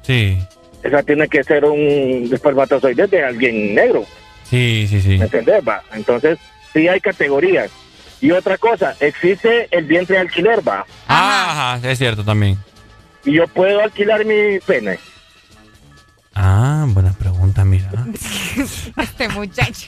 [0.02, 0.38] Sí,
[0.84, 4.04] esa tiene que ser un espermatozoide de alguien negro,
[4.50, 5.18] sí, sí, sí.
[5.18, 5.62] ¿me entendés?
[5.68, 5.82] Va?
[5.94, 6.38] Entonces,
[6.74, 7.72] sí hay categorías.
[8.22, 12.58] Y otra cosa, existe el vientre de alquiler, va, Ah, Ajá, es cierto también.
[13.26, 14.98] y yo puedo alquilar mi pene.
[16.34, 17.92] Ah, buena pregunta, mira.
[18.98, 19.88] Este muchacho.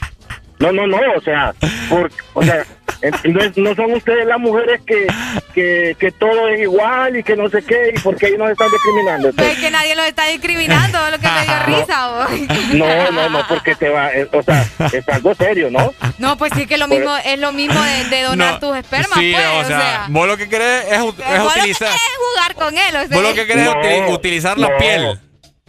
[0.60, 1.54] No, no, no, o sea,
[1.88, 2.64] por, o sea,
[3.02, 5.06] en- no, son ustedes las mujeres que,
[5.54, 8.68] que, que todo es igual y que no sé qué, y porque ahí nos están
[8.70, 9.30] discriminando.
[9.36, 12.08] No es que nadie los está discriminando, lo que me dio risa.
[12.08, 12.28] vos.
[12.74, 15.92] No, no, no, porque te va, eh, o sea, es algo serio, ¿no?
[16.18, 19.18] No, pues sí que lo mismo, es lo mismo de, de donar No, tus espermas,
[19.18, 21.22] sí, pues, o sea, vos lo que querés es, es vos lo
[21.52, 24.14] que utilizar, querés es jugar con él, o sea, vos lo que querés es No,
[24.14, 24.76] utilizar la no.
[24.78, 25.18] piel.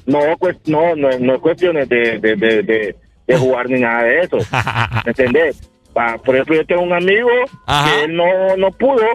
[0.05, 2.95] No, pues no, no, no es cuestiones de, de, de, de,
[3.27, 4.37] de jugar ni nada de eso.
[4.37, 5.57] ¿Me entendés?
[6.23, 7.29] Por ejemplo, yo tengo un amigo
[7.67, 9.05] que él no, no pudo,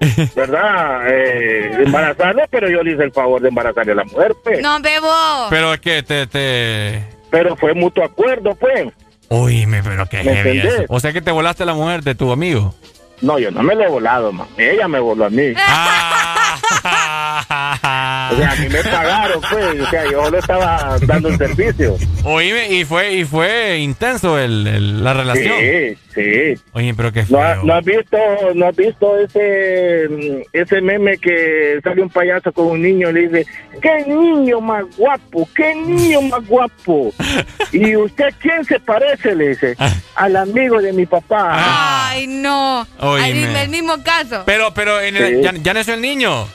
[0.36, 1.02] ¿verdad?
[1.08, 4.60] Eh, embarazarlo, pero yo le hice el favor de embarazarle a la mujer, pues.
[4.62, 5.10] No, bebo.
[5.50, 7.04] Pero es que te, te...
[7.30, 8.88] Pero fue mutuo acuerdo, pues.
[9.30, 10.84] Uy, pero qué ¿Me heavy eso.
[10.88, 12.74] O sea que te volaste a la mujer de tu amigo.
[13.20, 14.46] No, yo no me lo he volado, man.
[14.56, 15.52] Ella me voló a mí.
[18.30, 19.80] O sea, a mí me pagaron, pues.
[19.80, 21.96] O sea, yo solo estaba dando el servicio.
[22.24, 25.54] Oíme, y fue, y fue intenso el, el- la relación.
[25.58, 26.62] Sí, sí.
[26.72, 27.64] Oye, pero qué ¿No, ha- feo.
[27.64, 28.16] no has visto,
[28.54, 33.12] no has visto ese, mm, ese meme que sale un payaso con un niño y
[33.14, 33.46] le dice,
[33.80, 37.12] qué niño más guapo, qué niño más guapo.
[37.72, 39.34] ¿Y usted quién se parece?
[39.34, 39.74] Le dice,
[40.16, 42.08] al amigo de mi papá.
[42.10, 42.86] Ay, no.
[43.00, 43.32] Oíme.
[43.32, 44.42] Dime el mismo caso.
[44.44, 45.42] Pero, pero en el- Sí.
[45.42, 46.46] ya, ya nació el niño.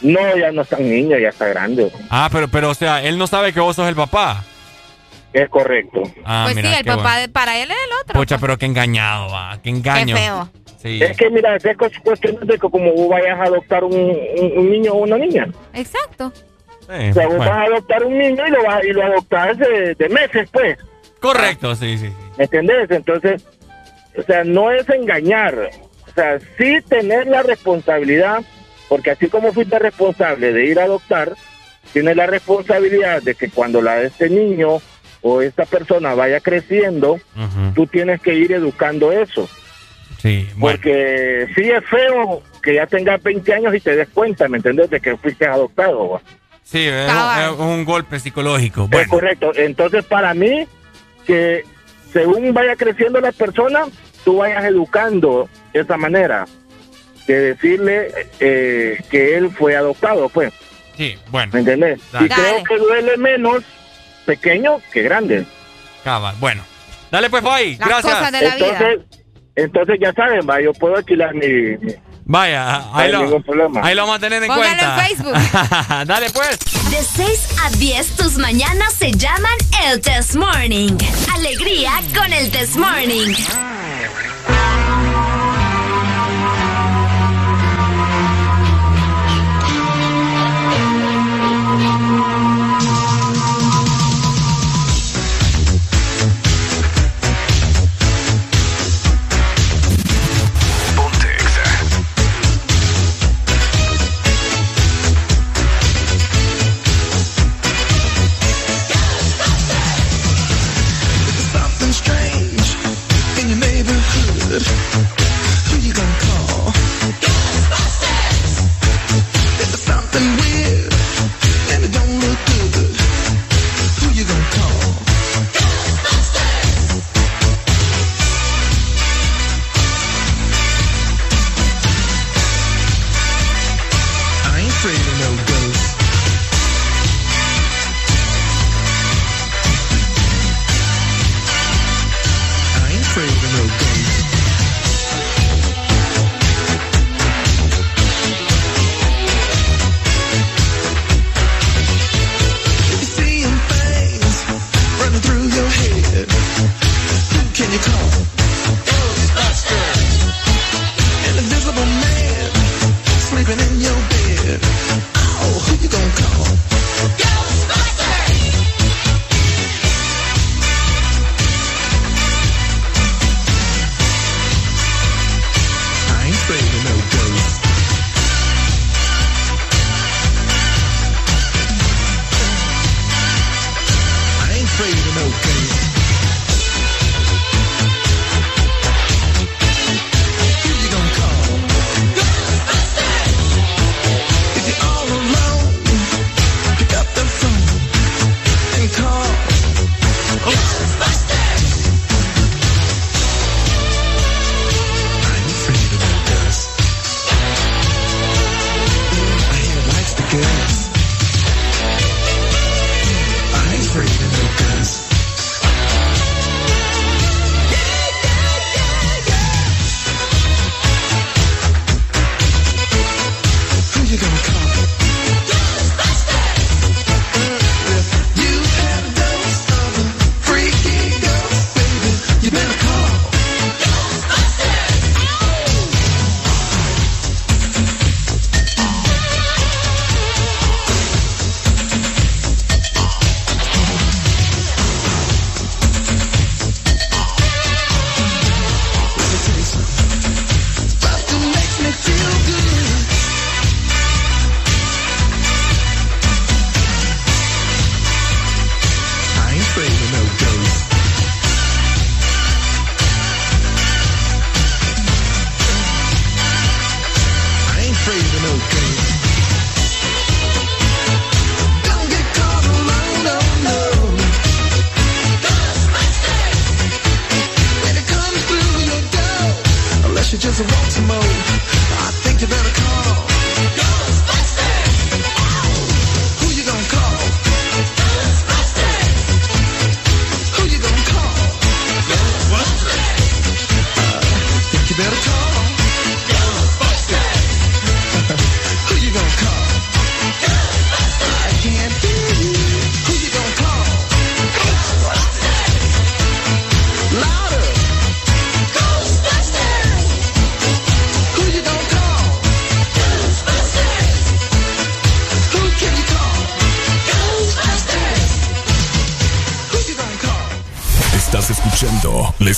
[0.00, 1.90] No, ya no está niño, ya está grande.
[2.08, 4.44] Ah, pero, pero, o sea, él no sabe que vos sos el papá.
[5.32, 6.02] Es correcto.
[6.24, 7.20] Ah, pues mira, sí, el papá bueno.
[7.20, 8.18] de- para él es el otro.
[8.20, 9.58] Pucha, pero qué engañado, va.
[9.62, 10.14] Qué engaño.
[10.16, 10.48] Qué feo.
[10.82, 11.00] Sí.
[11.02, 14.52] Es que mira, es cu- cuestión de que como vos vayas a adoptar un, un-
[14.58, 15.46] un niño o una niña.
[15.74, 16.32] Exacto.
[16.34, 17.50] Sí, O sea, vos bueno.
[17.52, 20.78] vas a adoptar un niño y lo, vas, y lo adoptas de, de meses, pues.
[21.20, 22.06] Correcto, sí, sí.
[22.08, 22.12] sí.
[22.38, 22.90] ¿Me entendés?
[22.90, 23.44] Entonces,
[24.18, 25.54] o sea, no es engañar.
[26.08, 28.40] O sea, sí tener la responsabilidad,
[28.90, 31.36] porque así como fuiste responsable de ir a adoptar,
[31.92, 34.82] tienes la responsabilidad de que cuando la este niño
[35.22, 37.72] o esta persona vaya creciendo, Ujú.
[37.72, 39.48] tú tienes que ir educando eso.
[40.18, 40.76] Sí, bueno.
[40.76, 44.90] Porque sí es feo que ya tengas 20 años y te des cuenta, ¿me entendés?
[44.90, 46.20] De que fuiste adoptado.
[46.64, 48.84] Sí, es, es un golpe psicológico.
[48.84, 49.52] Es Bueno, correcto.
[49.54, 50.66] Entonces, para mí,
[51.24, 51.62] que
[52.12, 53.84] según vaya creciendo la persona,
[54.24, 56.44] tú vayas educando de esa manera.
[57.26, 60.52] De decirle eh, que él fue adoptado, pues.
[60.96, 61.52] sí, bueno.
[61.52, 62.00] ¿Me entendés?
[62.12, 62.26] Dale.
[62.26, 63.62] Y creo que duele menos
[64.26, 65.44] pequeño que grande.
[66.04, 66.62] Cabal, bueno.
[67.10, 67.42] Dale pues.
[67.42, 68.02] Las Gracias.
[68.14, 68.66] cosas de la vida.
[68.68, 69.20] Entonces,
[69.56, 71.76] entonces ya saben, va, yo puedo alquilar mi...
[72.24, 75.08] Vaya, no ahí hay lo, ahí lo vamos a tener en Póngalo cuenta.
[75.08, 75.34] en Facebook.
[76.06, 76.58] Dale pues.
[76.90, 79.56] De 6 a 10 tus mañanas se llaman
[79.88, 80.96] el Test Morning.
[81.34, 83.34] Alegría con el Test Morning.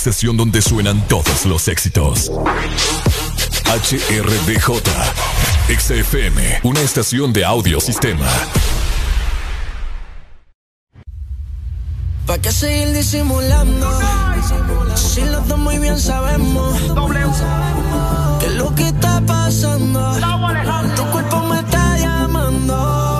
[0.09, 2.29] estación donde suenan todos los éxitos.
[3.67, 4.81] HRDJ,
[5.79, 8.27] XFM, una estación de audiosistema.
[12.27, 13.89] ¿Para qué seguir disimulando?
[14.93, 16.77] Si los dos muy bien sabemos
[18.41, 20.17] que lo que está pasando,
[20.97, 23.12] tu cuerpo me está llamando.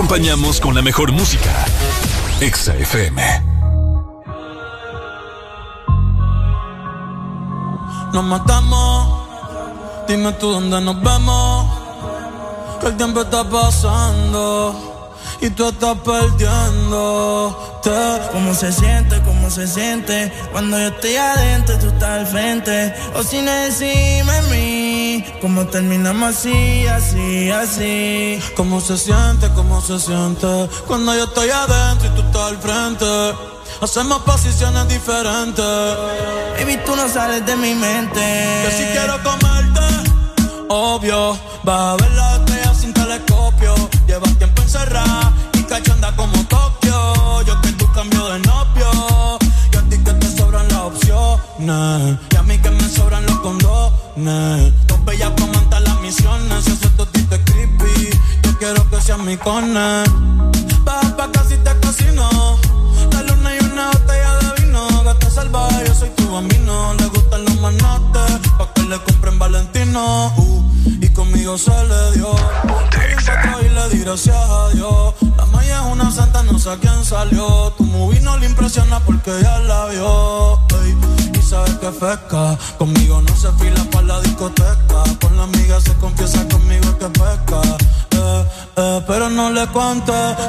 [0.00, 1.50] Acompañamos con la mejor música.
[2.40, 3.22] Exa FM.
[8.14, 9.28] Nos matamos,
[10.08, 11.70] dime tú dónde nos vemos.
[12.80, 14.74] Que el tiempo está pasando
[15.42, 17.70] y tú estás perdiendo.
[18.32, 19.20] ¿Cómo se siente?
[19.20, 20.32] ¿Cómo se siente?
[20.50, 22.94] Cuando yo estoy adentro tú estás al frente.
[23.16, 24.39] O si no decime
[25.40, 28.40] ¿cómo terminamos así, así, así?
[28.54, 29.48] ¿Cómo se siente?
[29.54, 30.68] ¿Cómo se siente?
[30.86, 33.06] Cuando yo estoy adentro y tú estás al frente.
[33.80, 35.64] Hacemos posiciones diferentes.
[36.58, 38.20] Baby, tú no sales de mi mente.
[38.20, 39.80] Que si quiero comerte,
[40.68, 41.38] obvio.
[41.62, 42.19] Vas a ver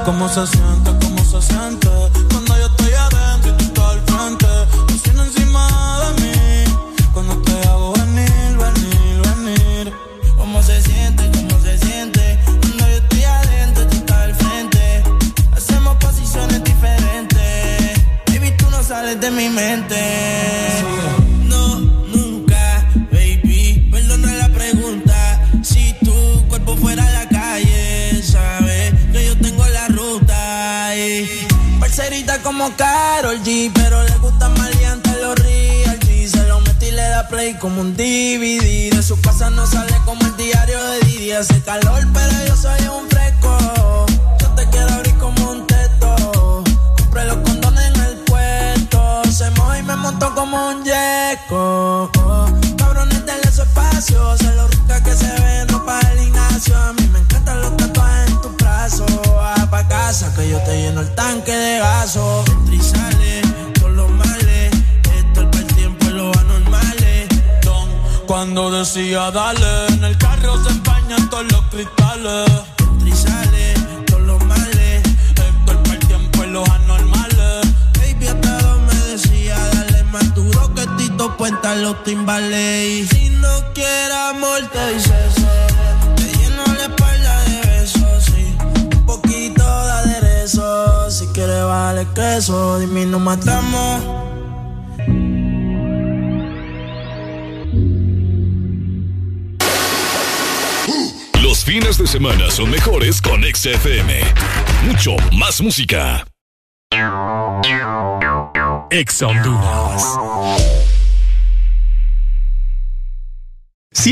[0.06, 0.90] cómo se siente,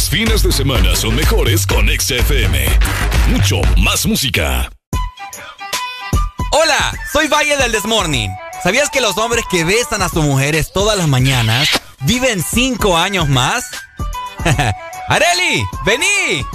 [0.00, 2.64] Los fines de semana son mejores con Exa FM.
[3.28, 4.70] Mucho más música.
[6.52, 8.30] Hola, soy Valle del Desmorning.
[8.62, 11.68] ¿Sabías que los hombres que besan a sus mujeres todas las mañanas
[12.06, 13.66] viven cinco años más?
[15.08, 15.66] ¡Areli!
[15.84, 16.46] ¡Vení!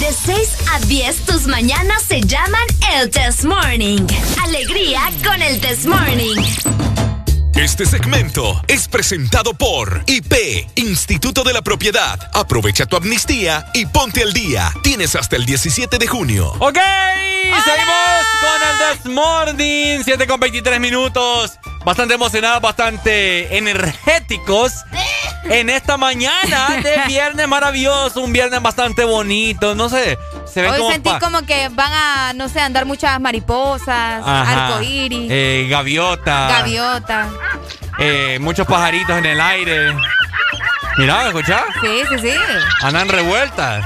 [0.00, 4.04] De 6 a 10, tus mañanas se llaman el Test Morning.
[4.42, 6.42] Alegría con el Test Morning.
[7.54, 10.34] Este segmento es presentado por IP,
[10.74, 12.18] Instituto de la Propiedad.
[12.32, 14.72] Aprovecha tu amnistía y ponte al día.
[14.82, 16.52] Tienes hasta el 17 de junio.
[16.58, 16.78] Ok,
[17.64, 21.52] seguimos con el This Morning, 7 con 23 minutos.
[21.84, 24.72] Bastante emocionados, bastante energéticos.
[25.44, 30.16] En esta mañana de viernes maravilloso, un viernes bastante bonito, no sé.
[30.46, 34.22] Se ven Hoy como sentí pa- como que van a, no sé, andar muchas mariposas,
[34.24, 34.66] Ajá.
[34.68, 36.46] arcoíris, eh, gaviota.
[36.48, 37.30] gaviota.
[38.04, 39.94] Eh, muchos pajaritos en el aire.
[40.98, 41.62] Mira, ¿escuchás?
[41.80, 42.34] Sí, sí, sí.
[42.82, 43.84] Andan revueltas.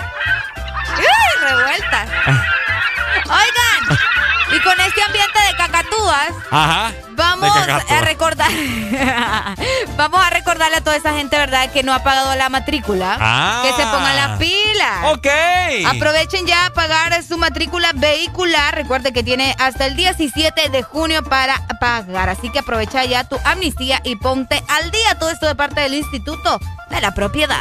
[0.98, 2.08] ¡Uy, revueltas!
[3.26, 3.98] Oigan,
[4.56, 6.92] y con este ambiente de cacatúas, Ajá.
[7.10, 8.50] vamos De a recordar.
[9.96, 13.16] vamos a recordarle a toda esa gente, ¿verdad?, que no ha pagado la matrícula.
[13.20, 13.62] Ah.
[13.64, 14.65] Que se pongan las pilas.
[15.12, 15.26] Ok.
[15.88, 18.74] Aprovechen ya a pagar su matrícula vehicular.
[18.74, 22.28] Recuerde que tiene hasta el 17 de junio para pagar.
[22.28, 25.18] Así que aprovecha ya tu amnistía y ponte al día.
[25.18, 27.60] Todo esto de parte del Instituto de la Propiedad.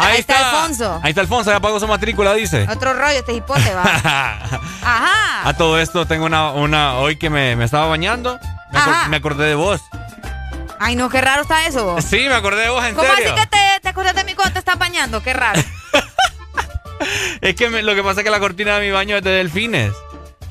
[0.00, 1.00] Ahí, está Alfonso.
[1.02, 2.66] Ahí está Alfonso, ya pagó su matrícula, dice.
[2.70, 3.82] Otro rollo, este hipote, va.
[4.82, 5.48] Ajá.
[5.48, 8.38] A todo esto tengo una, una hoy que me, me estaba bañando.
[8.70, 9.08] Me, acor- Ajá.
[9.08, 9.80] me acordé de vos.
[10.78, 11.84] Ay, no, qué raro está eso.
[11.84, 12.04] vos.
[12.04, 13.32] Sí, me acordé de vos, en ¿Cómo serio.
[13.34, 13.58] así que te,
[14.00, 15.22] acuerdas de mí cuando te estás bañando?
[15.22, 15.60] Qué raro.
[17.40, 19.30] Es que me- lo que pasa es que la cortina de mi baño es de
[19.30, 19.92] delfines.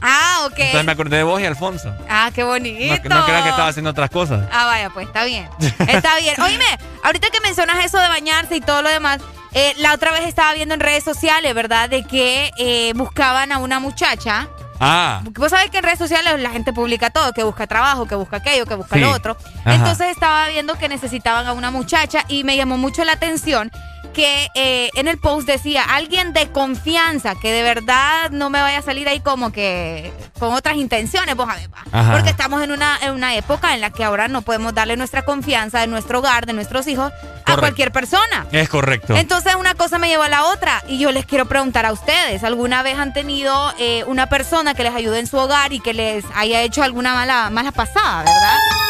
[0.02, 0.54] Ah, ok.
[0.60, 1.94] Entonces me acordé de vos y Alfonso.
[2.10, 3.10] Ah, qué No, bonito.
[3.10, 4.48] no creas que estaba haciendo otras cosas.
[4.52, 5.50] Ah, vaya, pues está bien.
[5.88, 6.40] Está bien.
[6.42, 6.66] Oíme,
[7.04, 9.20] ahorita que mencionas eso de bañarse y todo lo demás,
[9.54, 11.90] eh, la otra vez estaba viendo en redes sociales, ¿verdad?
[11.90, 14.48] De que eh, buscaban a una muchacha.
[14.80, 15.22] Ah.
[15.32, 18.38] Vos sabés que en redes sociales la gente publica todo, que busca trabajo, que busca
[18.38, 19.02] aquello, que busca Sí.
[19.02, 19.38] lo otro.
[19.62, 19.76] Ajá.
[19.76, 23.72] Entonces estaba viendo que necesitaban a una muchacha y me llamó mucho la atención
[24.18, 28.80] que eh, en el post decía alguien de confianza, que de verdad no me vaya
[28.80, 32.12] a salir ahí como que con otras intenciones, vos a.
[32.12, 35.24] Porque estamos en una, en una época en la que ahora no podemos darle nuestra
[35.24, 37.14] confianza de nuestro hogar, de nuestros hijos,
[37.46, 38.48] a cualquier persona.
[38.52, 39.16] Es correcto.
[39.16, 42.44] Entonces una cosa me llevó a la otra y yo les quiero preguntar a ustedes,
[42.44, 45.94] ¿alguna vez han tenido eh, una persona que les ayude en su hogar y que
[45.94, 48.87] les haya hecho alguna mala, mala pasada, verdad?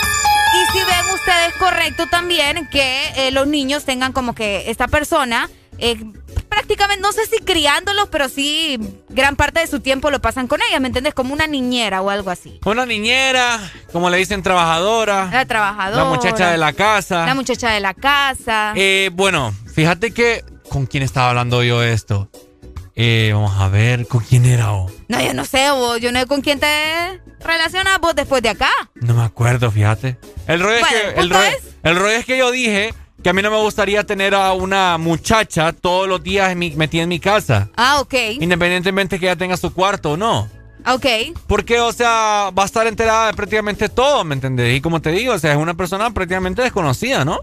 [0.71, 5.97] Si ven ustedes correcto también que eh, los niños tengan como que esta persona, eh,
[6.49, 8.79] prácticamente, no sé si criándolos, pero sí
[9.09, 11.13] gran parte de su tiempo lo pasan con ella, ¿me entiendes?
[11.13, 12.59] Como una niñera o algo así.
[12.65, 13.59] Una niñera,
[13.91, 15.29] como le dicen, trabajadora.
[15.31, 16.03] La trabajadora.
[16.03, 17.25] La muchacha de la casa.
[17.25, 18.73] La muchacha de la casa.
[18.75, 20.43] Eh, bueno, fíjate que.
[20.69, 22.29] ¿Con quién estaba hablando yo esto?
[22.99, 24.73] Eh, vamos a ver, ¿con quién era?
[24.73, 24.89] oh?
[25.07, 26.67] No, yo no sé, vos, yo no sé con quién te
[27.41, 28.71] relacionas vos después de acá.
[28.95, 30.17] No me acuerdo, fíjate.
[30.47, 33.29] El rollo, Bueno, es que, el, rollo, es- el rollo es que yo dije que
[33.29, 37.03] a mí no me gustaría tener a una muchacha todos los días en mi- metida
[37.03, 37.69] en mi casa.
[37.77, 38.13] Ah, ok.
[38.39, 40.49] Independientemente que ella tenga su cuarto o no.
[40.87, 41.05] Ok.
[41.45, 44.75] Porque, o sea, va a estar enterada de prácticamente todo, ¿me entendés?
[44.75, 47.41] Y como te digo, o sea, es una persona prácticamente desconocida, ¿no?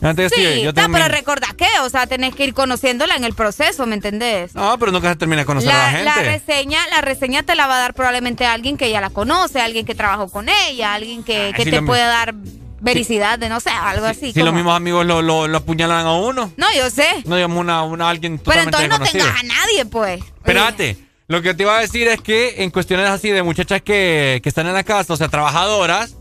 [0.00, 3.84] Antes Sí, yo pero recordá que, o sea, tenés que ir conociéndola en el proceso,
[3.86, 4.54] ¿me entendés?
[4.54, 6.04] No, pero nunca se termina de conocer a la gente.
[6.04, 9.60] la reseña, la reseña te la va a dar probablemente alguien que ya la conoce,
[9.60, 12.34] alguien que trabajó con ella, alguien que, que sí, te puede dar
[12.80, 14.32] vericidad de no sé, algo así.
[14.32, 17.06] si los mismos amigos lo, lo, lo apuñalan a uno, No, yo sé.
[17.24, 20.20] no digamos una, una alguien Pero entonces no tengas a nadie, pues.
[20.36, 20.96] Espérate,
[21.26, 24.48] lo que te iba a decir es que en cuestiones así de muchachas que, que
[24.48, 26.14] están en la casa, o sea, trabajadoras,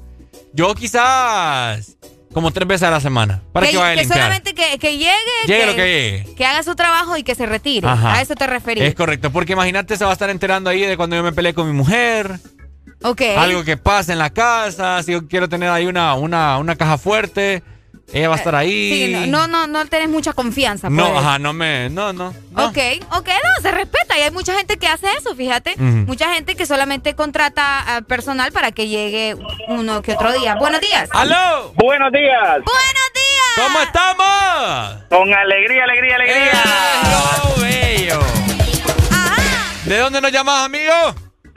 [0.54, 1.96] yo quizás
[2.38, 4.20] como tres veces a la semana para que, que, vaya a que limpiar.
[4.20, 5.12] solamente que, que llegue,
[5.48, 5.86] Llegue que, lo que
[6.22, 6.36] llegue.
[6.36, 7.88] que haga su trabajo y que se retire.
[7.88, 8.14] Ajá.
[8.14, 8.84] A eso te referís.
[8.84, 11.56] Es correcto, porque imagínate, se va a estar enterando ahí de cuando yo me peleé
[11.56, 12.40] con mi mujer,
[13.02, 13.24] Ok.
[13.36, 17.00] algo que pasa en la casa, si yo quiero tener ahí una, una, una caja
[17.00, 17.64] fuerte,
[18.14, 18.72] ella va a estar ahí.
[18.72, 20.90] Sí, no, no, no, no tenés mucha confianza.
[20.90, 21.20] No, pues.
[21.20, 22.30] ajá, no me, no, no.
[22.56, 22.78] Ok,
[23.12, 25.76] ok, no, se respeta y hay mucha gente que hace eso, fíjate.
[25.78, 29.36] Mucha gente que solamente contrata a personal para que llegue
[29.68, 30.56] uno que otro día.
[30.56, 31.10] Buenos días.
[31.12, 31.74] ¡Aló!
[31.76, 32.62] Buenos días.
[32.64, 33.66] Buenos días.
[33.66, 35.04] ¿Cómo estamos?
[35.10, 36.52] Con alegría, alegría, alegría.
[36.52, 38.20] ¡Eso, bello!
[39.86, 40.94] ¿De dónde nos llamas, amigo?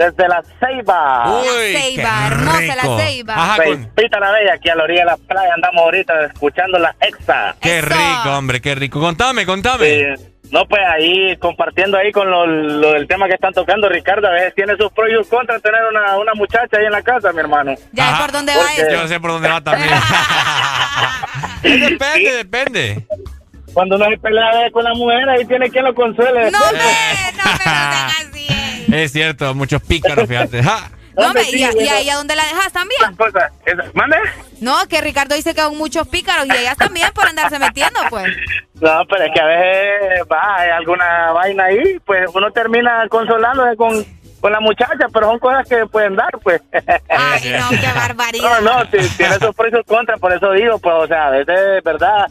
[0.01, 1.41] Desde la Ceiba.
[1.43, 3.05] Uy, Ceiba, qué hermosa la.
[3.05, 3.35] Ceiba.
[3.35, 3.91] Ajá, con-
[4.21, 7.55] la Bella, aquí a la orilla de la playa andamos ahorita escuchando la exa.
[7.61, 8.99] Qué rico, hombre, qué rico.
[8.99, 10.17] Contame, contame.
[10.17, 10.25] Sí.
[10.51, 14.31] No, pues ahí compartiendo ahí con lo, lo del tema que están tocando, Ricardo, a
[14.31, 17.31] veces tiene sus pros y sus contras tener una, una muchacha ahí en la casa,
[17.35, 17.75] mi hermano.
[17.93, 18.91] Ya es por dónde va esto.
[18.91, 19.91] Yo sé por dónde va también.
[21.63, 23.07] depende, depende.
[23.75, 26.51] Cuando uno se pelea con la mujer, ahí tiene quien lo consuele.
[26.51, 26.83] No, hombre,
[27.37, 28.30] no, pero
[28.93, 30.63] Es cierto, muchos pícaros, fíjate.
[30.63, 30.91] Ja.
[31.17, 33.01] No, hombre, sí, y, a- y ahí a dónde la dejas también.
[33.95, 34.17] ¿Mande?
[34.61, 38.27] No, que Ricardo dice que son muchos pícaros y ellas también por andarse metiendo, pues.
[38.75, 43.77] No, pero es que a veces va, hay alguna vaina ahí, pues uno termina consolándose
[43.77, 44.05] con,
[44.41, 46.63] con la muchacha, pero son cosas que pueden dar, pues.
[47.09, 48.61] Ay, no, qué barbaridad.
[48.63, 52.27] No, no, tiene sus precios contra, por eso digo, pues, o sea, a veces, ¿verdad?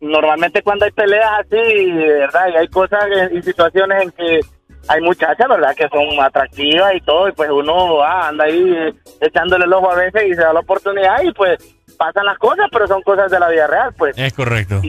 [0.00, 2.46] Normalmente cuando hay peleas así, ¿verdad?
[2.54, 4.40] Y hay cosas y situaciones en que
[4.88, 5.74] hay muchachas, ¿verdad?
[5.74, 9.96] Que son atractivas y todo, y pues uno ah, anda ahí echándole el ojo a
[9.96, 11.58] veces y se da la oportunidad y pues
[11.96, 14.16] pasan las cosas, pero son cosas de la vida real, pues.
[14.18, 14.80] Es correcto.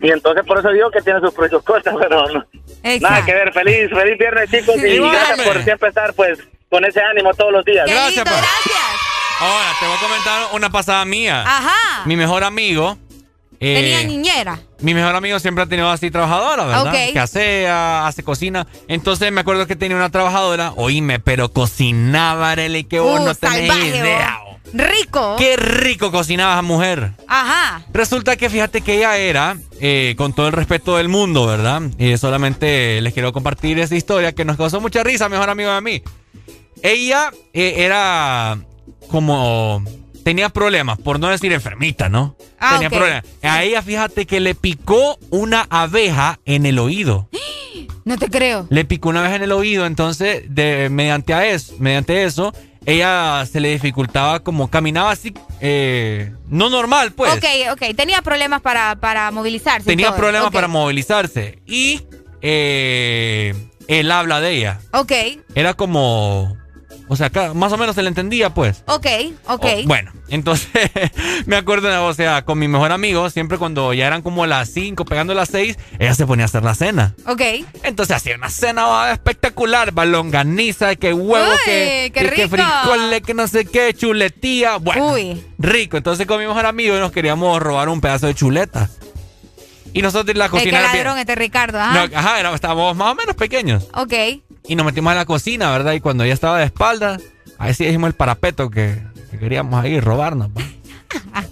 [0.00, 2.44] Y entonces por eso digo que tiene sus precios contra, pero no,
[3.00, 3.52] nada que ver.
[3.52, 5.12] Feliz, feliz viernes, chicos, y Igual.
[5.12, 6.38] gracias por siempre estar, pues,
[6.68, 7.88] con ese ánimo todos los días.
[7.88, 8.42] Gracias, pa.
[9.40, 11.42] Ahora, te voy a comentar una pasada mía.
[11.42, 12.04] Ajá.
[12.04, 12.98] Mi mejor amigo.
[13.64, 14.58] Eh, Tenía niñera.
[14.80, 16.86] Mi mejor amigo siempre ha tenido así trabajadora, ¿verdad?
[16.86, 17.12] Ok.
[17.12, 18.66] Que asea, hace cocina.
[18.88, 23.34] Entonces me acuerdo que tenía una trabajadora, oíme, pero cocinaba, Arely, que vos Uh, no
[23.34, 24.38] tenés salvaje, idea.
[24.44, 24.54] vos.
[24.72, 25.36] Rico.
[25.38, 27.12] Qué rico cocinaba esa mujer.
[27.28, 27.84] Ajá.
[27.92, 31.80] Resulta que fíjate que ella era, eh, con todo el respeto del mundo, ¿verdad?
[31.96, 35.80] Y solamente les quiero compartir esa historia que nos causó mucha risa, mejor amigo de
[35.80, 36.02] mí.
[36.82, 38.58] Ella eh, era
[39.08, 39.82] como...
[40.24, 42.36] Tenía problemas, por no decir enfermita, ¿no?
[42.58, 43.24] Ah, Tenía problemas.
[43.42, 47.28] A ella, fíjate que le picó una abeja en el oído.
[48.06, 48.66] No te creo.
[48.68, 52.52] Le picó una abeja en el oído, entonces, de, mediante, a eso, mediante eso,
[52.84, 57.32] ella se le dificultaba como caminaba así, eh, no normal, pues.
[57.32, 57.96] Ok, ok.
[57.96, 59.86] Tenía problemas para, para movilizarse.
[59.86, 60.18] Tenía todo.
[60.18, 61.60] problemas para movilizarse.
[61.66, 62.02] Y
[62.42, 63.54] eh,
[63.88, 65.12] el habla de ella Ok,
[65.54, 66.58] era como.
[67.06, 68.82] O sea, ca- más o menos se le entendía, pues.
[68.86, 69.06] ok,
[69.48, 69.66] ok.
[69.84, 70.68] Bueno, entonces
[71.46, 75.04] me acuerdo, o sea, con mi mejor amigo, siempre cuando ya eran como las 5,
[75.04, 77.14] pegando las 6, ella se ponía a hacer la cena.
[77.26, 77.42] Ok.
[77.82, 82.56] Entonces hacía una cena espectacular, balonganiza, que huevo, Uy, que, qué que- que rico.
[82.56, 84.76] frijoles, que no sé qué, chuletía.
[84.78, 85.14] Bueno,
[85.58, 85.96] rico.
[85.98, 88.88] Entonces con mi mejor amigo nos queríamos robar un pedazo de chuleta.
[89.92, 90.78] Y nosotros en la Es que cocina...
[90.80, 92.06] era bien- ladrón este Ricardo, ajá.
[92.08, 93.86] no, ajá, era- estábamos más o menos pequeños.
[93.94, 94.12] Ok.
[94.66, 95.92] Y nos metimos a la cocina, ¿verdad?
[95.92, 97.18] Y cuando ella estaba de espalda,
[97.58, 100.48] ahí sí dijimos el parapeto que, que queríamos ahí robarnos.
[100.48, 100.62] ¿va?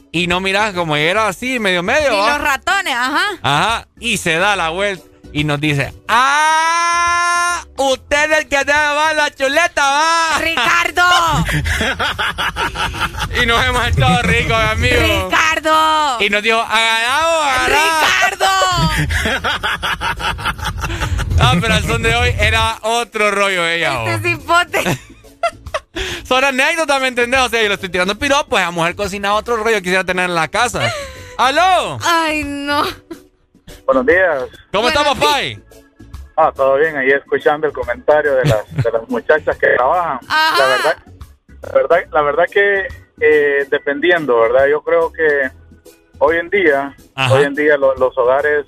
[0.12, 2.14] y no mirás como era así, medio medio.
[2.14, 2.38] Y ¿va?
[2.38, 3.24] los ratones, ajá.
[3.42, 3.88] Ajá.
[4.00, 7.64] Y se da la vuelta y nos dice, ¡Ah!
[7.76, 10.38] Usted es el que llevar la chuleta, va.
[10.38, 11.02] ¡Ricardo!
[13.42, 15.00] y nos hemos estado ricos, amigo.
[15.00, 16.20] ¡Ricardo!
[16.20, 17.42] Y nos dijo, ¿agarramos,
[21.40, 24.04] Ah, pero al son de hoy era otro rollo ella.
[24.04, 24.30] Este oh.
[24.38, 24.98] cipote.
[26.24, 27.40] Son anécdotas, ¿me entendés?
[27.40, 30.04] O sea, yo le estoy tirando piropos, pues a mujer cocina otro rollo que quisiera
[30.04, 30.90] tener en la casa.
[31.36, 31.98] ¡Aló!
[32.02, 32.82] Ay, no.
[33.84, 34.44] Buenos días.
[34.72, 35.62] ¿Cómo estamos, Pai?
[36.36, 36.96] Ah, todo bien.
[36.96, 40.18] Ahí escuchando el comentario de las, de las muchachas que trabajan.
[40.28, 40.96] La verdad,
[41.62, 42.86] la verdad, la verdad que
[43.20, 44.66] eh, dependiendo, ¿verdad?
[44.68, 45.50] Yo creo que
[46.18, 46.96] hoy en día,
[47.30, 48.64] hoy en día lo- los hogares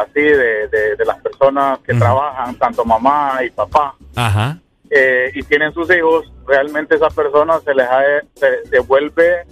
[0.00, 4.58] así de, de- de las personas que trabajan, tanto mamá y papá, Ajá.
[4.90, 8.00] eh, y tienen sus hijos, realmente esa persona se les ha,
[8.34, 9.44] se, se vuelve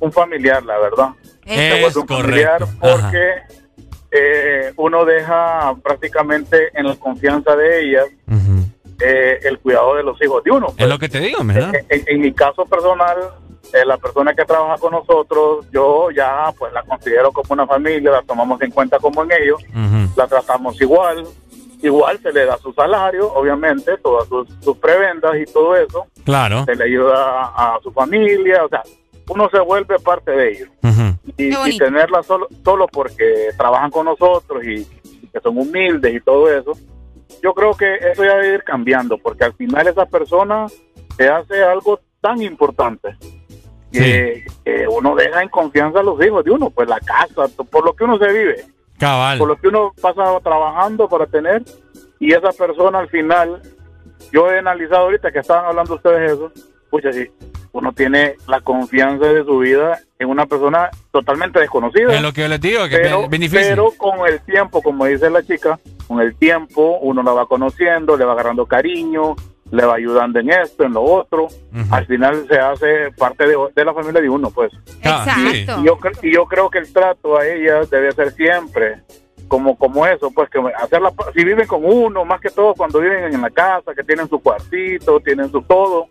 [0.00, 1.08] un familiar, la verdad.
[1.44, 3.32] se Es vuelve un familiar porque
[4.10, 8.06] eh, uno deja prácticamente en la confianza de ellas
[9.00, 10.68] eh, el cuidado de los hijos de uno.
[10.76, 11.74] Es lo que te digo, ¿verdad?
[11.74, 13.16] En, en- en mi caso personal,
[13.72, 18.10] eh, la persona que trabaja con nosotros, yo ya pues la considero como una familia,
[18.12, 19.62] la tomamos en cuenta como en ellos,
[20.16, 21.26] la tratamos igual,
[21.82, 26.64] igual se le da su salario, obviamente, todas sus, sus prebendas y todo eso, Claro.
[26.64, 28.82] se le ayuda a, su familia, o sea,
[29.28, 30.68] uno se vuelve parte de ellos.
[31.36, 34.86] Y, y tenerla solo, solo porque trabajan con nosotros y,
[35.22, 36.72] y que son humildes y todo eso,
[37.42, 40.66] yo creo que eso ya debe ir cambiando, porque al final esa persona
[41.16, 43.16] te hace algo tan importante
[43.98, 47.84] que, que uno deja en confianza a los hijos de uno, pues la casa, por
[47.84, 48.64] lo que uno se vive,
[48.98, 49.38] Cabal.
[49.38, 51.62] por lo que uno pasa trabajando para tener,
[52.18, 53.60] y esa persona al final,
[54.32, 56.52] yo he analizado ahorita que estaban hablando ustedes eso,
[56.90, 57.30] pucha, sí,
[57.72, 62.14] uno tiene la confianza de su vida en una persona totalmente desconocida.
[62.14, 65.28] Es lo que yo les digo, que pero, es pero con el tiempo, como dice
[65.28, 65.78] la chica,
[66.08, 69.36] con el tiempo uno la va conociendo, le va agarrando cariño,
[69.70, 71.48] le va ayudando en esto, en lo otro.
[71.90, 74.72] Al final se hace parte de, de la familia de uno, pues.
[75.00, 75.80] Exacto.
[75.82, 79.00] Y yo, y yo creo que el trato a ellas debe ser siempre
[79.48, 83.32] como como eso, pues que hacerla, si viven con uno, más que todo cuando viven
[83.32, 86.08] en la casa, que tienen su cuartito, tienen su todo,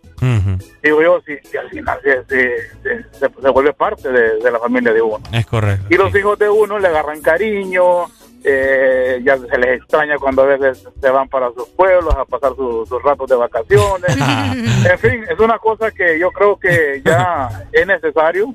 [0.82, 4.50] digo yo, si, si al final se, se, se- se- se vuelve parte de, de
[4.50, 5.18] la familia de uno.
[5.34, 5.84] Es correcto.
[5.90, 8.06] Y los hijos de uno le agarran cariño,
[8.48, 12.54] eh, ya se les extraña cuando a veces se van para sus pueblos a pasar
[12.54, 14.16] su- sus ratos de vacaciones.
[14.90, 18.54] en fin, es una cosa que yo creo que ya es necesario,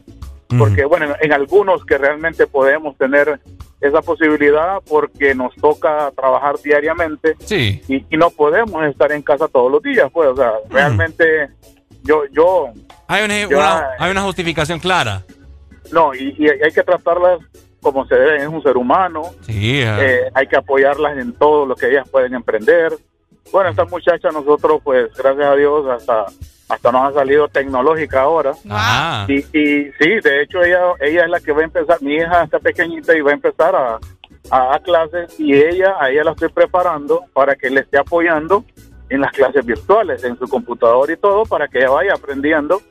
[0.57, 3.39] porque bueno, en algunos que realmente podemos tener
[3.81, 7.81] esa posibilidad porque nos toca trabajar diariamente Sí.
[7.87, 11.49] y, y no podemos estar en casa todos los días, pues, o sea, realmente
[12.03, 12.67] yo, yo,
[13.07, 15.23] Hay una, Yo- una- hay una justificación clara.
[15.91, 17.39] no, y, y hay que tratarlas
[17.81, 19.81] como se debe, es un ser humano, Sí.
[19.83, 22.93] eh, hay que apoyarlas en todo lo que ellas pueden emprender.
[23.51, 26.25] Bueno, esta muchacha nosotros, pues, gracias a Dios, hasta
[26.69, 28.53] hasta nos ha salido tecnológica ahora.
[28.69, 29.25] Ah.
[29.27, 32.43] Y, y sí, de hecho ella ella es la que va a empezar, mi hija
[32.43, 33.99] está pequeñita y va a empezar a,
[34.49, 38.63] a, a clases y ella, a ella la estoy preparando para que le esté apoyando
[39.09, 42.81] en las clases virtuales, en su computador y todo, para que ella vaya aprendiendo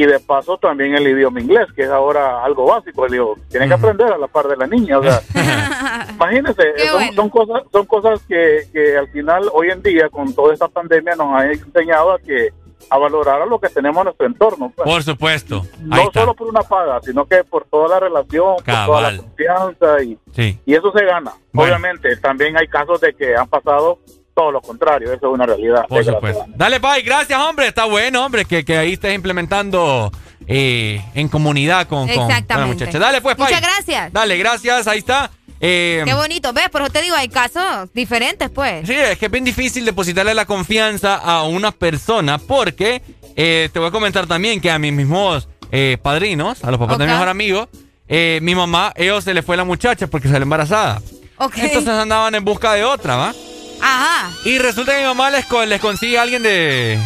[0.00, 3.68] y de paso también el idioma inglés, que es ahora algo básico, le digo, tienen
[3.68, 5.20] que aprender a la par de la niña, o sea,
[6.14, 10.54] imagínense, son, son cosas, son cosas que, que al final hoy en día con toda
[10.54, 12.50] esta pandemia nos ha enseñado a que
[12.90, 14.72] a valorar a lo que tenemos en nuestro entorno.
[14.74, 14.88] pues.
[14.88, 15.62] Por supuesto.
[15.74, 16.20] Ahí No está.
[16.20, 20.16] solo por una paga, sino que por toda la relación, por toda la confianza y,
[20.32, 20.58] Sí.
[20.64, 21.32] y eso se gana.
[21.52, 21.72] Bueno.
[21.74, 23.98] Obviamente, también hay casos de que han pasado
[24.38, 25.84] todo lo contrario, eso es una realidad.
[25.88, 26.44] Por supuesto.
[26.54, 27.66] Dale, Pai, gracias, hombre.
[27.66, 30.12] Está bueno, hombre, que, que ahí estés implementando
[30.46, 32.84] eh, en comunidad con, con, con la Exactamente.
[32.84, 32.98] muchacha.
[33.00, 33.52] Dale, pues, Pai.
[33.52, 34.12] Muchas gracias.
[34.12, 35.32] Dale, gracias, ahí está.
[35.60, 36.68] Eh, Qué bonito, ¿ves?
[36.68, 38.86] Por eso te digo, hay casos diferentes, pues.
[38.86, 43.02] Sí, es que es bien difícil depositarle la confianza a una persona porque
[43.34, 46.96] eh, te voy a comentar también que a mis mismos eh, padrinos, a los papás
[46.98, 47.68] de mi mejor amigo,
[48.06, 51.02] eh, mi mamá, ellos se le fue la muchacha porque salió embarazada.
[51.38, 51.58] Ok.
[51.58, 53.34] Entonces andaban en busca de otra, ¿va?
[53.80, 54.30] Ajá.
[54.44, 56.98] Y resulta que mi mamá les, co- les consigue a alguien de,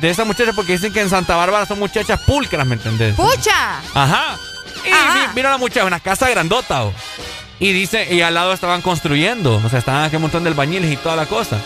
[0.00, 3.14] de esa muchacha porque dicen que en Santa Bárbara son muchachas pulcras, ¿me entendés?
[3.16, 3.78] ¡Pucha!
[3.94, 4.36] Ajá.
[4.84, 6.84] Y vi- vino la muchacha, una casa grandota.
[6.84, 6.92] oh.
[7.58, 9.60] Y dice, y al lado estaban construyendo.
[9.64, 11.58] O sea, estaban aquí un montón de albañiles y toda la cosa.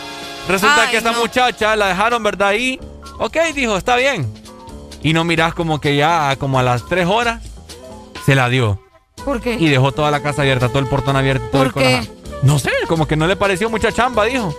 [0.47, 1.19] Resulta Ay, que esta no.
[1.19, 2.49] muchacha la dejaron, ¿verdad?
[2.49, 2.79] Ahí.
[3.19, 4.31] Ok, dijo, está bien.
[5.03, 7.41] Y no mirás como que ya, como a las tres horas,
[8.25, 8.81] se la dio.
[9.25, 9.55] ¿Por qué?
[9.59, 11.45] Y dejó toda la casa abierta, todo el portón abierto.
[11.51, 12.07] todo ¿Por el qué?
[12.07, 14.55] cola- No sé, como que no le pareció mucha chamba, dijo.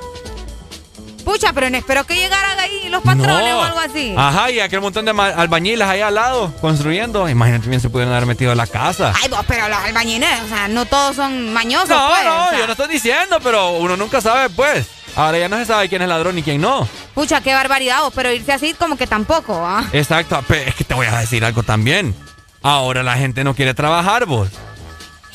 [1.24, 4.12] Pucha, pero no espero que llegaran ahí los patrones o algo así.
[4.18, 7.28] Ajá, y aquel montón de albañiles ahí al lado, construyendo.
[7.28, 9.12] Imagínate bien se pudieron haber metido en la casa.
[9.22, 12.24] Ay, vos, pero los albañiles, o sea, no todos son mañosos, No, pues.
[12.24, 12.58] no, o sea.
[12.58, 14.86] yo no estoy diciendo, pero uno nunca sabe, pues.
[15.14, 16.88] Ahora ya no se sabe quién es ladrón y quién no.
[17.14, 19.84] Pucha, qué barbaridad, vos, pero irse así como que tampoco, ¿ah?
[19.92, 22.16] Exacto, pero es que te voy a decir algo también.
[22.62, 24.48] Ahora la gente no quiere trabajar, vos.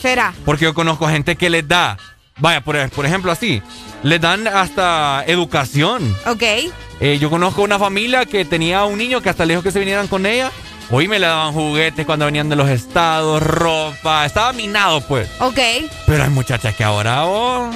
[0.01, 0.33] Será.
[0.45, 1.97] Porque yo conozco gente que les da,
[2.37, 3.61] vaya, por, por ejemplo así,
[4.03, 6.15] les dan hasta educación.
[6.25, 6.43] Ok.
[6.99, 9.79] Eh, yo conozco una familia que tenía un niño que hasta le dijo que se
[9.79, 10.51] vinieran con ella.
[10.89, 14.25] Hoy me le daban juguetes cuando venían de los estados, ropa.
[14.25, 15.29] Estaba minado, pues.
[15.39, 15.59] Ok.
[16.05, 17.25] Pero hay muchachas que ahora...
[17.25, 17.69] oh,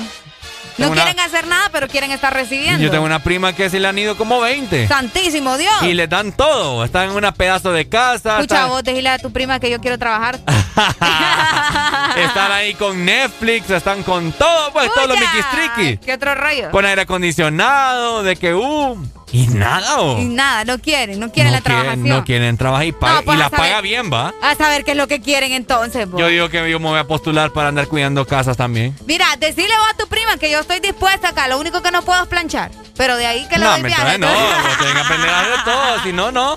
[0.78, 2.82] No una- quieren hacer nada, pero quieren estar recibiendo.
[2.84, 4.88] Yo tengo una prima que se le han ido como 20.
[4.88, 5.74] Santísimo Dios.
[5.84, 6.84] Y les dan todo.
[6.86, 8.36] Están en una pedazo de casa.
[8.40, 10.40] Escucha, están, vos, decirle a tu prima que yo quiero trabajar.
[12.16, 16.00] están ahí con Netflix, están con todo, pues, todos los Pucha, miquistriquis.
[16.06, 16.72] ¿Qué otro rollo?
[16.72, 18.98] Con aire acondicionado, de que, uh,
[19.32, 20.20] y nada, oh.
[20.20, 22.02] Y nada, no quieren, no quieren no la trabajación.
[22.04, 23.60] quieren, no quieren trabajar y, paga- No, pues, y la saber.
[23.70, 24.34] paga bien, ¿va?
[24.42, 26.20] A saber qué es lo que quieren entonces, vos.
[26.20, 28.96] Yo digo que yo me voy a postular para andar cuidando casas también.
[29.06, 31.48] Mira, decirle vos a tu prima que yo estoy dispuesta acá.
[31.48, 32.72] Lo único que no puedo es planchar.
[32.98, 34.18] Pero de ahí que le no, doy viaje.
[34.18, 36.56] no, vos tienen que aprender a hacer todo, si no, no.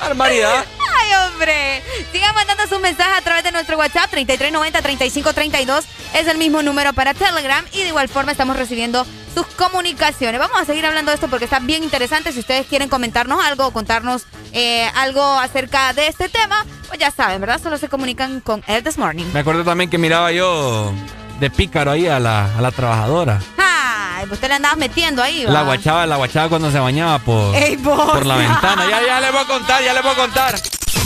[0.00, 0.64] Barbaridad.
[0.98, 1.82] Ay, hombre.
[2.12, 5.84] Sigan mandando sus mensajes a través de nuestro WhatsApp 3390-3532.
[6.14, 7.64] Es el mismo número para Telegram.
[7.72, 10.40] Y de igual forma estamos recibiendo sus comunicaciones.
[10.40, 12.32] Vamos a seguir hablando de esto porque está bien interesante.
[12.32, 17.10] Si ustedes quieren comentarnos algo o contarnos eh, algo acerca de este tema, pues ya
[17.10, 17.60] saben, ¿verdad?
[17.62, 19.24] Solo se comunican con él this morning.
[19.32, 20.92] Me acuerdo también que miraba yo
[21.38, 23.40] de pícaro ahí a la, a la trabajadora.
[23.58, 25.52] Ay, pues usted le andabas metiendo ahí, ¿va?
[25.52, 28.84] La guachaba, la guachaba cuando se bañaba por, Ey, por la ventana.
[28.90, 30.60] Ya, ya le voy a contar, ya le voy a contar.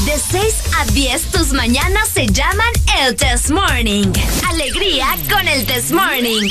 [0.04, 2.68] De 6 a 10, tus mañanas se llaman
[3.00, 4.08] el Test Morning.
[4.48, 6.50] Alegría con el Test Morning.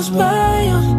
[0.00, 0.89] Ojos bellos.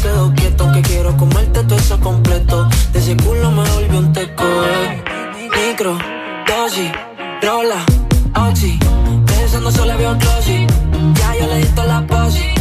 [0.00, 0.72] Quedo quieto.
[0.72, 2.68] Que quiero comerte todo eso completo.
[2.92, 5.02] De ese culo me volvió un teco, eh.
[5.68, 5.98] Micro,
[6.46, 6.90] dosis,
[7.42, 7.80] rola,
[8.48, 8.78] oxi.
[9.26, 10.66] Pensando solo veo glossy.
[11.14, 12.59] Ya yo le di la posi.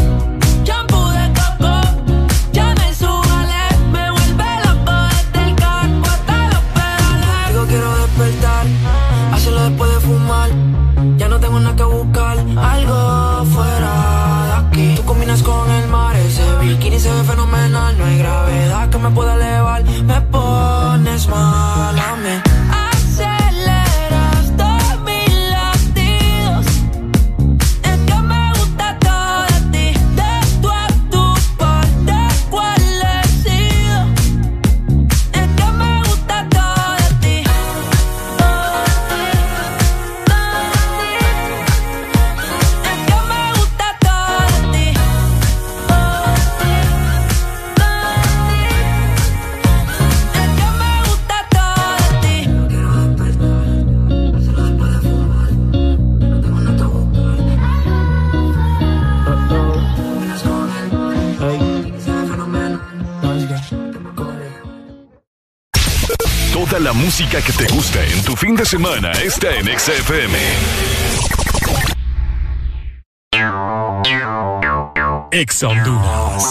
[19.09, 19.48] Me pueda elevar.
[67.19, 70.39] Música que te gusta en tu fin de semana está en XFM.
[75.31, 76.43] Ex Honduras.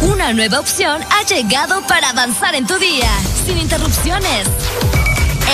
[0.00, 3.10] Una nueva opción ha llegado para avanzar en tu día,
[3.46, 4.48] sin interrupciones.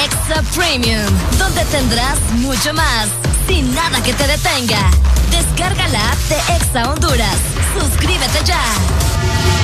[0.03, 3.09] Extra Premium, donde tendrás mucho más,
[3.47, 4.91] sin nada que te detenga.
[5.31, 7.37] Descarga la app de Exa Honduras.
[7.79, 9.22] Suscríbete ya.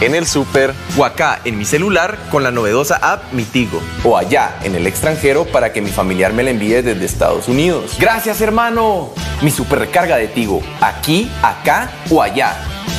[0.00, 3.80] en el super o acá en mi celular con la novedosa app Mi Tigo.
[4.04, 7.96] O allá en el extranjero para que mi familiar me la envíe desde Estados Unidos.
[7.98, 9.12] Gracias hermano.
[9.42, 12.56] Mi super recarga de Tigo, aquí, acá o allá.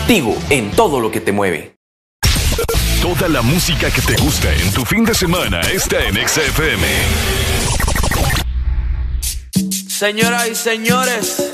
[0.08, 1.76] Tigo en todo lo que te mueve.
[3.02, 6.88] Toda la música que te gusta en tu fin de semana está en XFM.
[9.88, 11.52] Señoras y señores,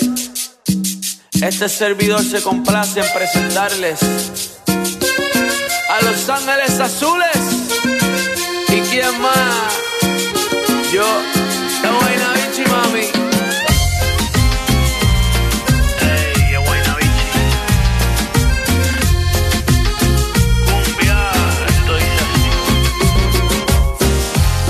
[1.41, 4.60] este servidor se complace en presentarles
[5.91, 7.41] a Los Ángeles Azules.
[8.69, 9.73] ¿Y quién más?
[10.93, 11.05] Yo,
[11.83, 13.05] la Guayna Vinci, mami.
[16.01, 16.97] Ey, Guayna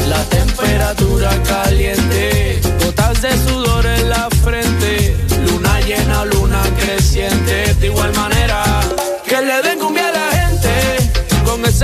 [0.08, 5.16] La temperatura caliente, gotas de sudor en la frente,
[5.46, 8.31] luna llena, luna creciente, de igual manera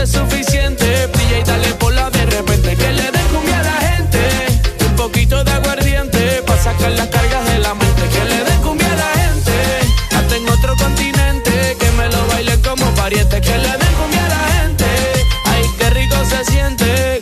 [0.08, 4.20] suficiente, brilla y dale por la de repente, que le den cumbia a la gente,
[4.90, 7.47] un poquito de aguardiente, para sacar las cargas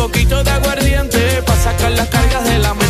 [0.00, 1.42] poquito de aguardiente.
[1.42, 2.89] Pa' sacar las cargas de la mente.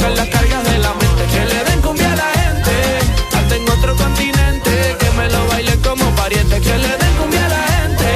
[0.00, 2.72] Que le den cumbia a la gente.
[3.36, 4.96] Hasta en otro continente.
[4.98, 6.58] Que me lo baile como pariente.
[6.60, 8.08] Que le den cumbia a la gente.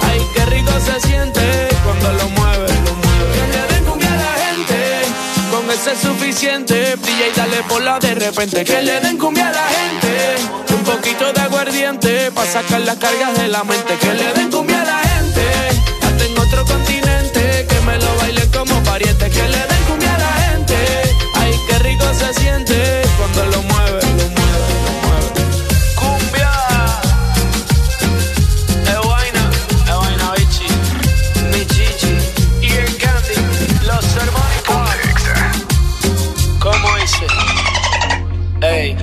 [0.00, 3.32] Ay, qué rico se siente cuando lo mueve, lo mueve.
[3.34, 4.78] Que le den cumbia a la gente.
[5.50, 6.96] Con eso es suficiente.
[6.96, 8.64] Brilla y dale por la de repente.
[8.64, 10.74] Que le den cumbia a la gente.
[10.74, 12.32] Un poquito de aguardiente.
[12.32, 13.94] Pa' sacar las cargas de la mente.
[13.98, 15.44] Que le den cumbia a la gente.
[16.02, 17.66] Hasta en otro continente.
[17.68, 18.25] Que me lo baile
[22.32, 25.28] siente cuando lo mueve, lo mueve, lo mueve.
[25.94, 26.52] Cumbia.
[28.84, 29.50] Es vaina,
[29.86, 30.68] es vaina, bichi.
[31.52, 32.14] Mi chichi
[32.62, 33.36] y el candy.
[33.86, 34.46] Los hermanos.
[36.58, 37.26] ¿Cómo dice?
[38.60, 38.96] Ey.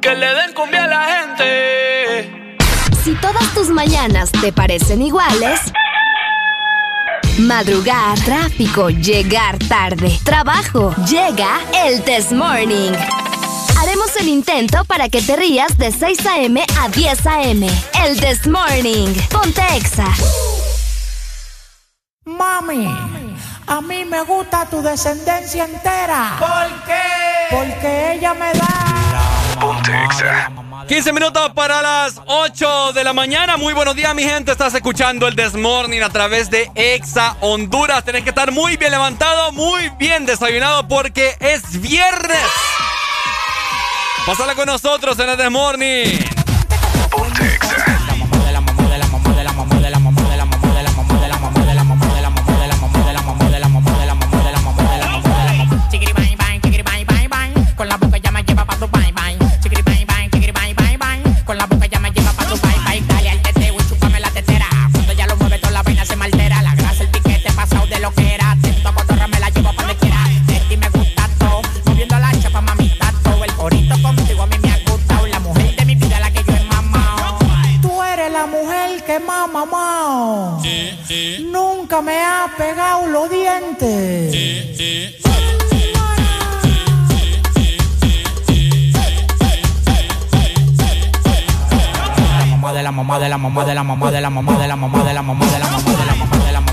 [0.00, 2.58] Que le den cumbia a la gente.
[3.04, 5.60] Si todas tus mañanas te parecen iguales,
[7.38, 12.92] madrugar, tráfico, llegar tarde, trabajo, llega el Test Morning.
[13.78, 16.64] Haremos el intento para que te rías de 6 a.m.
[16.80, 17.68] a 10 a.m.
[18.04, 19.08] El Test Morning.
[19.30, 20.06] Ponte Exa.
[22.24, 22.86] Mami,
[23.66, 26.36] a mí me gusta tu descendencia entera.
[26.38, 27.02] ¿Por qué?
[27.50, 28.72] Porque ella me da.
[30.88, 33.56] 15 minutos para las 8 de la mañana.
[33.56, 34.52] Muy buenos días, mi gente.
[34.52, 38.04] Estás escuchando el Desmorning a través de Exa Honduras.
[38.04, 42.38] Tenés que estar muy bien levantado, muy bien desayunado porque es viernes.
[44.26, 46.31] Pásala con nosotros en el Desmorning.
[82.02, 84.32] Me ha pegado los dientes.
[92.72, 95.04] de la mamá de la mamá de la mamá de la mamá de la mamá
[95.04, 96.71] de la mamá de la mamá de la mamá de la mamá de la mamá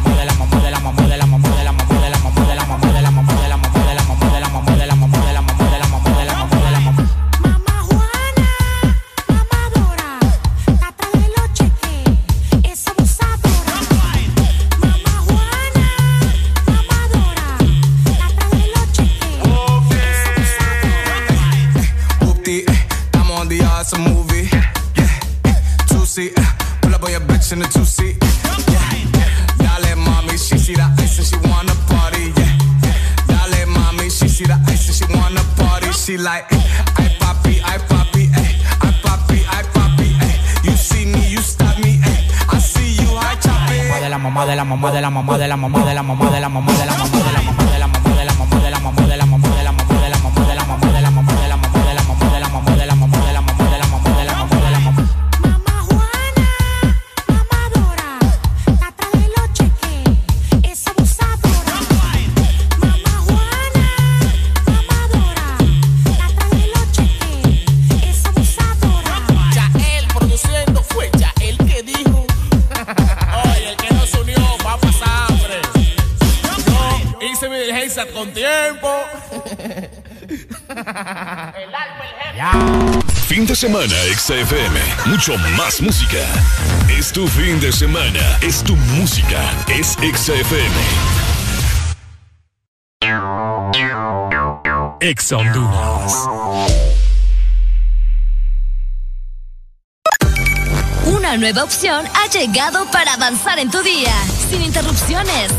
[36.19, 40.09] like I poppy, I poppy, I poppy, I poppy.
[40.63, 41.99] You see me, you stop me.
[42.49, 44.01] I see you, I chop it.
[44.01, 46.29] De la mamá, de la mamá, de la mamá, de la mamá, de la mamá,
[46.29, 47.58] de la mamá, de la mamá, de la mamá.
[78.19, 78.89] Con tiempo.
[83.27, 84.77] Fin de semana, XFM.
[85.05, 86.17] Mucho más música.
[86.89, 88.37] Es tu fin de semana.
[88.41, 89.39] Es tu música.
[89.69, 90.75] Es XFM.
[94.99, 95.31] Ex.
[101.05, 104.13] Una nueva opción ha llegado para avanzar en tu día,
[104.49, 105.53] sin interrupciones.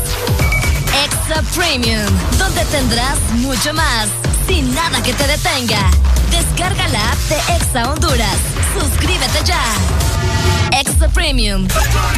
[1.31, 4.09] Extra Premium, donde tendrás mucho más,
[4.49, 5.89] sin nada que te detenga.
[6.29, 8.35] Descarga la app de Exa Honduras.
[8.77, 9.63] Suscríbete ya.
[10.77, 11.69] Extra Premium.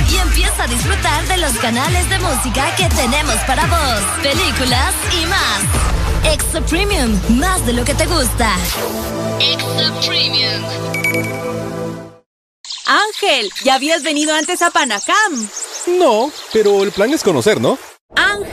[0.10, 5.26] Y empieza a disfrutar de los canales de música que tenemos para vos, películas y
[5.28, 6.34] más.
[6.34, 8.56] Extra Premium, más de lo que te gusta.
[9.40, 10.64] Extra Premium.
[12.88, 15.50] Ángel, ¿ya habías venido antes a Panacam?
[16.00, 17.78] No, pero el plan es conocer, ¿no?
[18.16, 18.53] Ángel,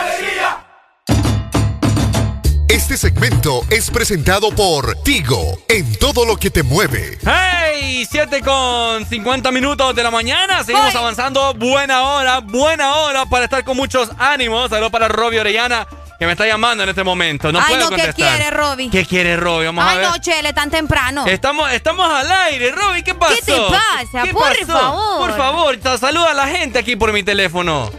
[2.71, 7.17] Este segmento es presentado por Tigo, en todo lo que te mueve.
[7.25, 8.07] ¡Hey!
[8.09, 10.63] 7 con 50 minutos de la mañana.
[10.63, 11.53] Seguimos avanzando.
[11.53, 14.69] Buena hora, buena hora para estar con muchos ánimos.
[14.69, 15.85] Saludos para Robbie Orellana,
[16.17, 17.51] que me está llamando en este momento.
[17.51, 18.37] No Ay, puedo no, ¿qué contestar.
[18.37, 18.89] quiere, Robbie?
[18.89, 19.65] ¿Qué quiere Robbie?
[19.65, 20.07] Vamos a Ay, ver.
[20.07, 21.27] no, Chele, tan temprano.
[21.27, 23.35] Estamos, estamos al aire, Robbie, ¿qué pasó?
[23.35, 24.23] ¿Qué te pasa?
[24.23, 24.65] ¿Qué Por pasó?
[24.79, 25.27] favor.
[25.27, 27.91] Por favor, saluda a la gente aquí por mi teléfono.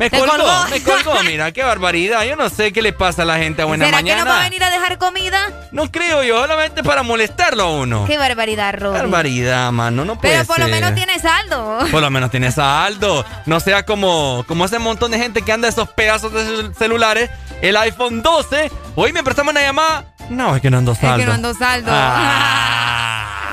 [0.00, 0.68] Me ¿Te colgó, colgó?
[0.70, 2.24] me colgó, mira, qué barbaridad.
[2.24, 4.20] Yo no sé qué le pasa a la gente a buena ¿Será mañana.
[4.22, 5.38] que no va a venir a dejar comida?
[5.72, 8.06] No creo yo, solamente para molestarlo a uno.
[8.06, 8.98] Qué barbaridad, Robbie.
[8.98, 11.80] Barbaridad, mano, no puede Pero por lo menos tiene saldo.
[11.90, 13.26] Por lo menos tiene saldo.
[13.44, 17.28] No sea como, como ese montón de gente que anda esos pedazos de cel- celulares.
[17.60, 18.70] El iPhone 12.
[18.94, 20.06] Hoy me prestamos una llamada.
[20.30, 21.16] No, es que no ando saldo.
[21.16, 21.92] Es que no ando saldo.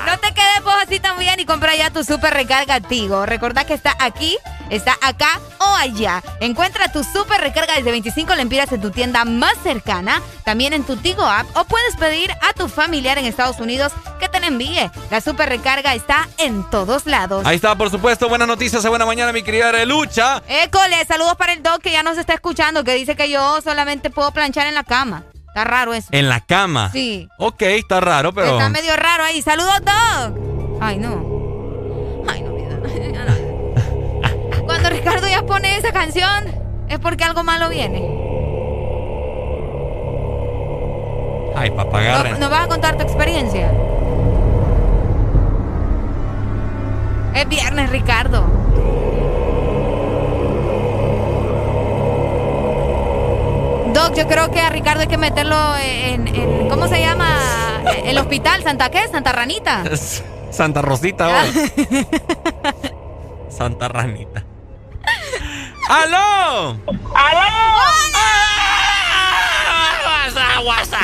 [0.08, 3.26] No te quedes vos así también y compra ya tu super recarga Tigo.
[3.26, 4.38] Recordá que está aquí,
[4.70, 6.22] está acá o allá.
[6.40, 10.96] Encuentra tu super recarga desde 25 lempiras en tu tienda más cercana, también en tu
[10.96, 14.90] Tigo app o puedes pedir a tu familiar en Estados Unidos que te la envíe.
[15.10, 17.44] La super recarga está en todos lados.
[17.44, 18.30] Ahí está, por supuesto.
[18.30, 20.42] Buenas noticias buena mañana, mi querida Relucha.
[20.48, 24.08] École, saludos para el Doc que ya nos está escuchando, que dice que yo solamente
[24.08, 25.24] puedo planchar en la cama.
[25.58, 26.06] Está raro eso.
[26.12, 26.88] En la cama.
[26.92, 27.28] Sí.
[27.36, 28.52] Ok, está raro, pero.
[28.52, 29.42] Está medio raro ahí.
[29.42, 30.38] Saludos, Doc.
[30.80, 32.22] Ay, no.
[32.28, 32.52] Ay, no.
[34.64, 36.44] Cuando Ricardo ya pone esa canción,
[36.88, 37.98] es porque algo malo viene.
[41.56, 42.34] Ay, papá, agarren.
[42.34, 43.72] ¿No, ¿Nos vas a contar tu experiencia?
[47.34, 48.44] Es viernes, Ricardo.
[53.98, 57.36] Doc, yo creo que a Ricardo hay que meterlo en, en- ¿cómo se llama?
[58.04, 59.08] El hospital, ¿Santa qué?
[59.08, 59.82] ¿Santa Ranita?
[60.52, 61.46] Santa Rosita, ahora.
[63.50, 64.44] Santa Ranita.
[65.88, 66.78] ¡Aló!
[67.12, 67.48] ¡Aló!
[70.04, 71.00] ¡Guasa, guasa!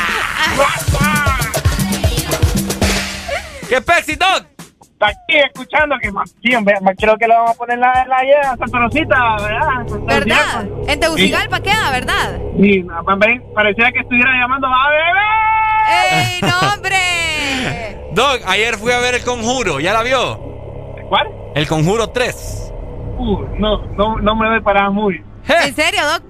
[3.68, 4.53] ¡Qué pexi, Doc!
[5.04, 6.50] Aquí escuchando que más, sí,
[6.96, 9.98] creo que lo vamos a poner la, en la idea, Santa Rosita, ¿verdad?
[10.06, 10.66] ¿Verdad?
[10.88, 12.38] En Tegucigalpa queda, ¿verdad?
[12.58, 12.86] Sí,
[13.54, 15.20] parecía que estuviera llamando a bebé.
[16.10, 18.08] ¡Ey, no, hombre!
[18.12, 20.38] Doc, ayer fui a ver el conjuro, ¿ya la vio?
[21.10, 21.28] ¿Cuál?
[21.54, 22.72] El conjuro 3.
[23.18, 25.22] Uh, no, no, no me doy para muy.
[25.46, 26.22] ¿En serio, Doc?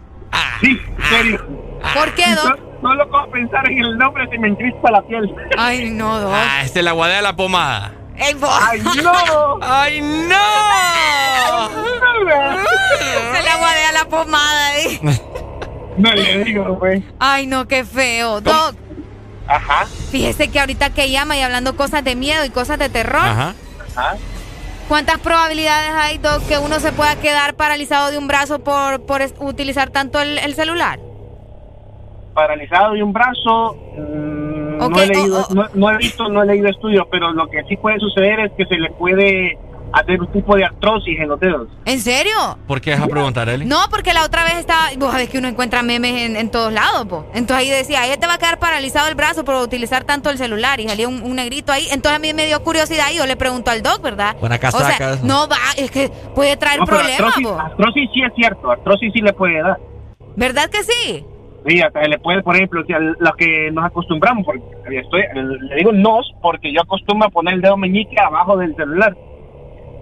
[0.60, 1.46] Sí, en serio.
[1.94, 2.58] ¿Por qué, Doc?
[2.82, 5.32] No, no lo puedo pensar en el nombre, se me encrispa la piel.
[5.56, 6.32] Ay, no, Doc.
[6.34, 7.92] Ah, este la guadea de la pomada.
[8.16, 8.50] ¡Ey, vos!
[8.62, 9.58] ¡Ay, no!
[9.62, 11.68] ¡Ay, no!
[13.34, 15.00] Se le aguadea la pomada ahí.
[15.96, 17.04] No le digo, güey.
[17.18, 18.40] Ay, no, qué feo.
[18.40, 18.74] Doc,
[19.46, 19.86] Ajá.
[20.10, 23.54] fíjese que ahorita que llama y hablando cosas de miedo y cosas de terror, Ajá.
[23.96, 24.16] Ajá.
[24.88, 29.22] ¿cuántas probabilidades hay, Doc, que uno se pueda quedar paralizado de un brazo por, por
[29.40, 30.98] utilizar tanto el, el celular?
[32.34, 33.76] Paralizado de un brazo.
[34.88, 35.54] No, he leído, oh, oh.
[35.54, 38.52] No, no he visto, no he leído estudios, pero lo que sí puede suceder es
[38.56, 39.58] que se le puede
[39.92, 41.68] hacer un tipo de artrosis en los dedos.
[41.84, 42.32] ¿En serio?
[42.66, 43.64] ¿Por qué vas a preguntar, Eli?
[43.64, 44.88] No, porque la otra vez estaba.
[44.98, 47.24] Vos sabés que uno encuentra memes en, en todos lados, po.
[47.32, 50.38] Entonces ahí decía, ahí te va a quedar paralizado el brazo por utilizar tanto el
[50.38, 50.80] celular.
[50.80, 51.86] Y salía un, un negrito ahí.
[51.92, 54.34] Entonces a mí me dio curiosidad y yo le pregunto al doc, ¿verdad?
[54.40, 54.96] Buena O casaca.
[54.96, 57.60] sea, no va, es que puede traer No, problemas, artrosis, po.
[57.60, 59.78] artrosis sí es cierto, artrosis sí le puede dar.
[60.34, 61.24] ¿Verdad que sí?
[61.66, 62.82] Sí, hasta le puede, por ejemplo,
[63.18, 64.60] los que nos acostumbramos, porque
[64.98, 69.16] estoy, le digo nos, porque yo acostumbro a poner el dedo meñique abajo del celular.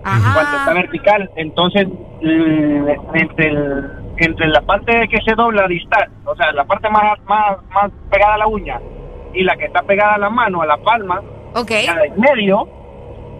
[0.02, 1.86] Cuando está vertical, entonces
[2.20, 7.20] l- entre, el- entre la parte que se dobla distal, o sea, la parte más,
[7.28, 8.80] más, más pegada a la uña
[9.32, 11.20] y la que está pegada a la mano, a la palma,
[11.54, 11.70] Ok.
[11.86, 12.68] la medio,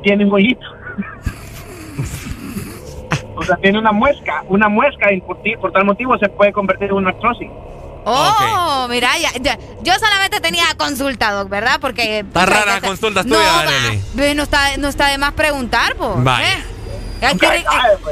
[0.04, 0.64] tiene un hoyito.
[3.34, 6.90] o sea, tiene una muesca, una muesca y por, por tal motivo se puede convertir
[6.90, 7.50] en una artrosis.
[8.04, 11.78] Oh, mira, ya, ya- yo solamente tenía consulta, doc, ¿verdad?
[11.80, 12.20] Porque...
[12.20, 14.34] Está rara la consulta no, Arely.
[14.34, 16.14] no está, no está de más preguntar, po.
[16.18, 16.48] Vaya.
[16.48, 16.64] ¿eh?
[17.24, 17.64] Aquí, eh,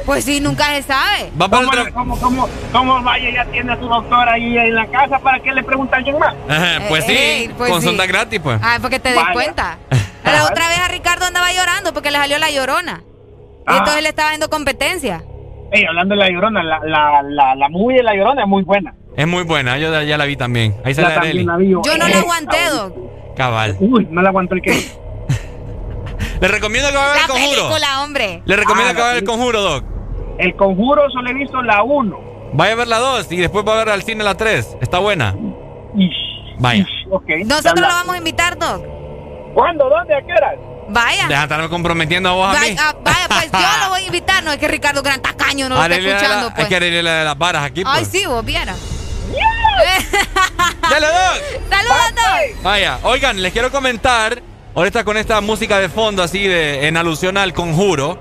[0.06, 1.32] pues sí, nunca se sabe.
[1.40, 5.18] Va ¿Cómo, cómo, cómo, cómo vaya ya tiene a su doctor ahí en la casa
[5.18, 6.32] para que le pregunte a alguien más?
[6.48, 8.08] Ajá, pues sí, Ey, pues consulta sí.
[8.08, 8.60] gratis, pues.
[8.62, 9.32] Ah, porque te des Vaya.
[9.32, 9.78] cuenta.
[10.24, 13.02] La otra vez a Ricardo andaba llorando porque le salió la llorona.
[13.02, 13.78] Y Ah.
[13.78, 15.24] entonces le estaba haciendo competencia.
[15.72, 18.62] Ey, hablando de la llorona, la, la, la, la movie de la llorona es muy
[18.64, 18.94] buena.
[19.16, 20.74] Es muy buena, yo ya, la vi también.
[20.84, 21.44] Ahí sale también Areli.
[21.44, 21.82] la vi yo.
[21.84, 22.94] Yo no la aguanté, Doc.
[23.36, 23.76] Cabal.
[23.80, 24.72] Uy, no la aguanto el que.
[26.40, 27.60] Le recomiendo que vaya a ver La el conjuro.
[27.62, 28.42] película, hombre.
[28.44, 29.84] Le recomiendo Ah, que vaya el conjuro, Doc.
[30.38, 32.20] El conjuro solo he visto la 1.
[32.54, 34.78] Vaya a ver la 2 y después va a ver al cine la 3.
[34.80, 35.36] Está buena.
[36.58, 36.86] Vaya.
[37.10, 37.28] Ok.
[37.44, 38.82] Nosotros la- vamos a invitar, Doc.
[39.54, 39.88] ¿Cuándo?
[39.88, 40.14] ¿Dónde?
[40.14, 40.54] ¿A qué hora?
[40.90, 41.26] Vaya.
[41.28, 42.68] Deja de estarme comprometiendo a vos a mí.
[42.74, 44.42] Vaya, ah, vaya, pues yo lo voy a invitar.
[44.44, 46.68] No es que Ricardo Gran Tacaño no lo está Areli la escuchando, Hay pues.
[46.68, 48.08] que Areli la de las varas aquí, Ay, pues.
[48.08, 48.76] sí, vos vieras.
[50.90, 51.68] ¡Dale, Doc!
[51.70, 52.62] ¡Saludos, Doc!
[52.62, 54.42] Vaya, oigan, les quiero comentar,
[54.74, 58.18] ahorita con esta música de fondo, así de en alusión al conjuro,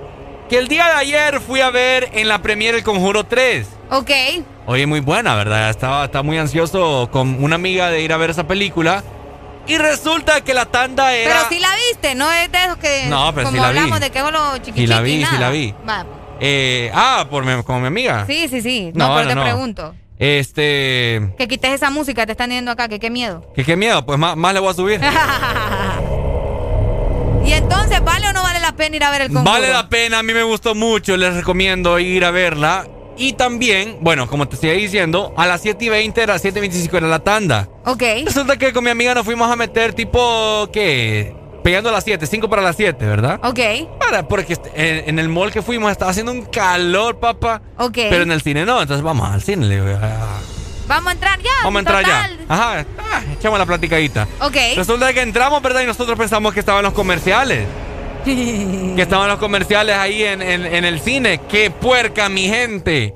[0.49, 3.67] que el día de ayer fui a ver en la premiere el conjuro 3.
[3.91, 4.11] Ok.
[4.67, 5.69] Oye, muy buena, ¿verdad?
[5.71, 9.03] Estaba, estaba muy ansioso con una amiga de ir a ver esa película.
[9.69, 11.33] Y resulta que la tanda era.
[11.35, 13.05] Pero sí la viste, no es de esos que.
[13.07, 13.77] No, pero como sí la vi.
[13.77, 15.39] hablamos de que es lo chiquichiqui Sí la vi, y sí nada.
[15.39, 15.73] la vi.
[15.87, 16.05] Va.
[16.41, 18.25] Eh, ah, por mi, como mi amiga.
[18.27, 18.91] Sí, sí, sí.
[18.95, 19.43] No, No, pero no, te no.
[19.43, 19.95] pregunto.
[20.17, 21.31] Este.
[21.37, 23.41] Que quites esa música, te están diciendo acá, que qué miedo.
[23.55, 24.99] Que qué miedo, pues más, más le voy a subir.
[27.45, 29.49] y entonces, ¿vale o no vale la pena ir a ver el conjuro?
[29.51, 32.85] Vale la pena, a mí me gustó mucho, les recomiendo ir a verla.
[33.19, 36.57] Y también, bueno, como te estoy diciendo, a las 7 y 20, a las 7
[36.57, 37.67] y 25 era la tanda.
[37.85, 38.01] Ok.
[38.25, 41.35] Resulta que con mi amiga nos fuimos a meter tipo, ¿qué?
[41.63, 43.41] Pegando a las 7, 5 para las 7, ¿verdad?
[43.43, 43.59] Ok.
[43.99, 47.61] Para, porque en, en el mall que fuimos estaba haciendo un calor, papá.
[47.77, 47.95] Ok.
[48.09, 49.65] Pero en el cine no, entonces vamos al cine.
[49.67, 50.39] Le digo, ah,
[50.87, 51.51] Vamos a entrar ya.
[51.63, 52.37] vamos a entrar total.
[52.39, 52.45] ya.
[52.55, 54.27] Ajá, ah, echamos la platicadita.
[54.41, 54.55] Ok.
[54.77, 55.81] Resulta que entramos, ¿verdad?
[55.81, 57.67] Y nosotros pensamos que estaban los comerciales.
[58.95, 61.41] que estaban los comerciales ahí en, en- en el cine.
[61.49, 63.13] ¡Qué puerca, mi gente!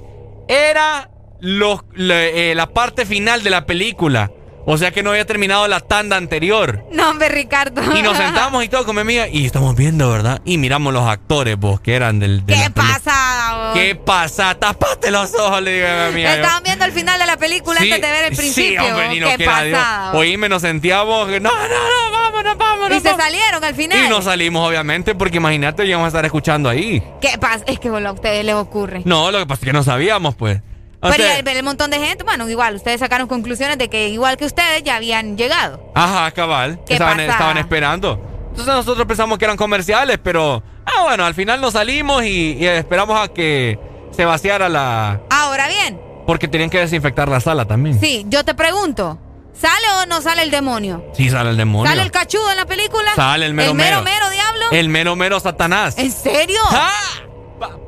[0.48, 1.10] Era
[1.40, 4.32] los- eh, la parte final de la película.
[4.66, 6.86] O sea que no había terminado la tanda anterior.
[6.90, 7.82] No, hombre, Ricardo.
[7.98, 9.28] Y nos sentamos y todo con mi amiga.
[9.28, 10.42] Y estamos viendo, ¿verdad?
[10.46, 12.46] Y miramos los actores, vos, que eran del.
[12.46, 13.53] de ¿Qué pasa?
[13.74, 14.56] ¿Qué pasa?
[14.56, 16.34] Tapate los ojos, le digo a mi amiga.
[16.36, 18.82] Estaban viendo el final de la película Sí, antes de ver el principio.
[18.82, 20.12] Sí, hombre, ni lo ¿Qué pasa?
[20.14, 21.28] Oíme, nos sentíamos.
[21.28, 22.98] No, no, no, vámonos, vámonos.
[22.98, 23.26] Y se vámonos".
[23.26, 24.06] salieron al final.
[24.06, 27.04] Y nos salimos, obviamente, porque imagínate, íbamos a estar escuchando ahí.
[27.22, 27.64] ¿Qué pasa?
[27.68, 29.02] Es que bueno, a ustedes les ocurre.
[29.06, 30.62] No, lo que pasa es que no sabíamos, pues.
[31.02, 34.08] O Pero sea, ver el montón de gente, bueno, igual, ustedes sacaron conclusiones de que
[34.08, 35.92] igual que ustedes ya habían llegado.
[35.96, 36.80] Ajá, cabal.
[36.88, 37.32] ¿Qué Estaban, pasa?
[37.32, 38.22] estaban esperando.
[38.52, 40.64] Entonces nosotros pensamos que eran comerciales, pero.
[40.86, 43.80] Ah, bueno, al final nos salimos y, y esperamos a que
[44.12, 45.22] se vaciara la.
[45.30, 48.00] Ahora bien, Porque tenían que desinfectar la sala también.
[48.00, 49.18] sí, yo te pregunto,
[49.60, 51.04] ¿sale o no sale el demonio?
[51.14, 51.90] Sí, sale el demonio.
[51.90, 53.12] ¿Sale el cachudo en la película?
[53.16, 54.04] Sale el mero ¿El mero mero.
[54.04, 54.66] mero diablo?
[54.72, 55.98] El mero mero Satanás.
[55.98, 56.60] ¿En serio?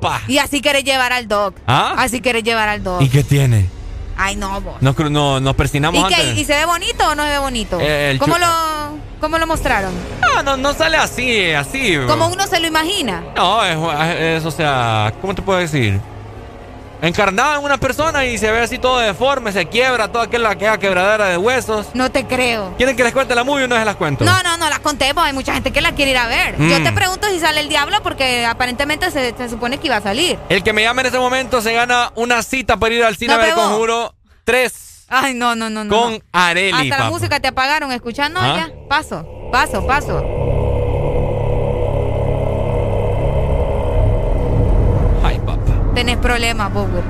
[0.02, 0.22] Pa.
[0.28, 1.54] Y así querés llevar al dog.
[1.68, 1.96] ¿Ah?
[1.98, 3.02] Así querés llevar al dog.
[3.02, 3.68] ¿Y qué tiene?
[4.18, 4.82] Ay, no, vos.
[4.82, 6.16] Nos, no, nos ¿Y, persinamos qué?
[6.16, 6.38] antes.
[6.38, 7.78] ¿Y se ve bonito o no se ve bonito?
[7.82, 8.48] Eh, ¿Cómo, lo,
[9.20, 9.94] ¿Cómo lo mostraron?
[10.22, 11.98] No, no, no sale así, así.
[12.08, 13.24] Como uno se lo imagina.
[13.36, 13.78] No, es,
[14.20, 16.00] es, o sea, ¿cómo te puedo decir?
[17.02, 21.26] Encarnado en una persona y se ve así todo deforme, se quiebra, toda aquella, quebradera
[21.28, 21.88] de huesos.
[21.94, 22.74] No te creo.
[22.78, 24.24] ¿Quieren que les cuente la movie o no se las cuento?
[24.24, 25.24] No, no, no las contemos.
[25.24, 26.58] Hay mucha gente que la quiere ir a ver.
[26.58, 26.70] Mm.
[26.70, 30.02] Yo te pregunto si sale el diablo porque aparentemente se, se supone que iba a
[30.02, 30.40] salir.
[30.50, 33.34] El que me llame en ese momento se gana una cita para ir al cine
[33.36, 33.54] No a ver.
[33.54, 34.16] Conjuro
[34.46, 35.96] 3 Ay, no, no, no, no.
[35.96, 36.20] con no.
[36.32, 38.68] Areli, Hasta la música te apagaron escuchando ¿Ah?
[38.68, 38.74] ya.
[38.90, 40.18] Paso, paso, paso.
[45.24, 45.74] Ay, papá.
[45.94, 47.02] Tenés problemas, Bobo.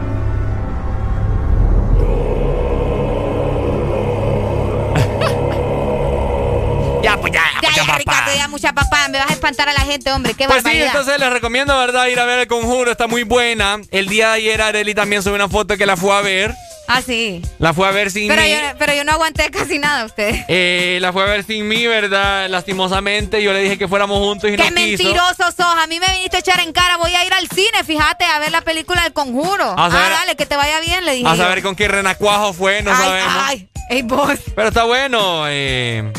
[7.03, 7.97] Ya, pues ya, Ya, pues ya, papá.
[7.99, 9.07] Ricardo, ya mucha papá.
[9.09, 10.33] Me vas a espantar a la gente, hombre.
[10.33, 12.07] Qué Pues sí, entonces les recomiendo, ¿verdad?
[12.07, 13.77] Ir a ver el conjuro, está muy buena.
[13.91, 16.55] El día de ayer Areli también subió una foto que la fue a ver.
[16.87, 17.41] Ah, sí.
[17.59, 18.49] La fue a ver sin Pero mí.
[18.51, 20.35] yo, pero yo no aguanté casi nada, usted.
[20.47, 22.47] Eh, la fue a ver sin mí, ¿verdad?
[22.49, 25.03] Lastimosamente, yo le dije que fuéramos juntos y ¡Qué no quiso.
[25.03, 25.59] mentiroso sos!
[25.83, 26.97] A mí me viniste a echar en cara.
[26.97, 29.71] Voy a ir al cine, fíjate, a ver la película del conjuro.
[29.77, 31.27] A saber- ah, dale, que te vaya bien, le dije.
[31.27, 31.43] A yo.
[31.43, 33.33] saber con qué renacuajo fue, no ay, sabemos.
[33.37, 35.45] Ay, ey, vos, Pero está bueno.
[35.47, 36.11] eh,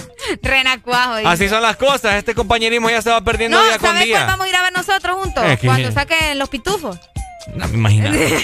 [0.42, 1.14] renacuajo.
[1.28, 2.14] así son las cosas.
[2.16, 4.26] Este compañerismo ya se va perdiendo No, día con ¿sabes cuál día.
[4.26, 5.44] vamos a ir a ver nosotros juntos?
[5.44, 6.98] Es que- Cuando saquen los pitufos.
[7.54, 8.38] No, imagínate.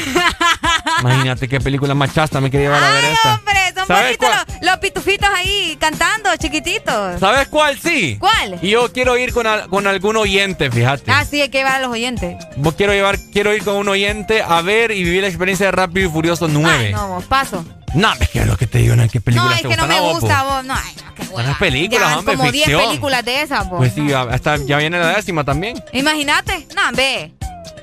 [1.00, 3.34] imagínate qué película más chasta me quería llevar a ver esta.
[3.34, 7.18] Hombre, son ¿Sabes bonitos los, los pitufitos ahí cantando, chiquititos.
[7.20, 8.16] ¿Sabes cuál sí?
[8.18, 8.58] ¿Cuál?
[8.62, 11.10] Y yo quiero ir con, al- con algún oyente, fíjate.
[11.10, 12.36] Ah, sí, hay que llevar a los oyentes.
[12.56, 15.72] Vos quiero llevar, quiero ir con un oyente a ver y vivir la experiencia de
[15.72, 16.86] Rápido y Furioso 9.
[16.86, 17.64] Ay, no, vos, paso.
[17.94, 19.76] No, es que es lo que te digo, no, ¿qué No, películas es te que
[19.76, 20.48] no me vos, gusta, po?
[20.50, 20.64] vos.
[20.64, 22.86] No, ay, no, qué Buenas Ya películas, van hombre, como 10 ficción.
[22.88, 23.78] películas de esas, vos.
[23.78, 25.82] Pues sí, hasta ya viene la décima también.
[25.92, 26.66] Imagínate.
[26.74, 27.32] No, ve.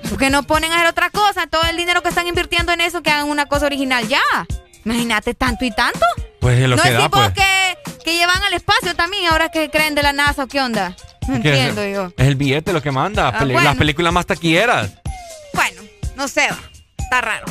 [0.10, 1.48] Porque no ponen a hacer otra cosa.
[1.48, 4.22] Todo el dinero que están invirtiendo en eso, que hagan una cosa original ya.
[4.86, 6.00] Imagínate tanto y tanto.
[6.40, 7.34] Pues es lo no que es da, tipo pues.
[7.34, 10.96] que, que llevan al espacio también, ahora que creen de la NASA o qué onda.
[11.28, 12.14] No Es entiendo es, yo.
[12.18, 13.28] Es el billete lo que manda.
[13.30, 13.62] Ah, bueno.
[13.62, 14.90] Las películas más taquilleras.
[15.54, 15.82] Bueno,
[16.16, 16.58] no sé, va.
[16.98, 17.46] está raro.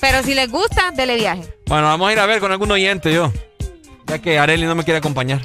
[0.00, 1.42] Pero si les gusta, dele viaje.
[1.66, 3.32] Bueno, vamos a ir a ver con algún oyente yo.
[4.06, 5.40] Ya que Areli no me quiere acompañar.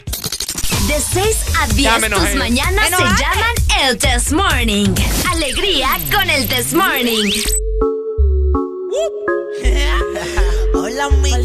[0.87, 4.93] De 6 a 10, Ya me enojé tus mañanas se llaman el Test Morning.
[5.45, 7.29] Alegría con el Test Morning.
[10.73, 11.29] Hola, mi.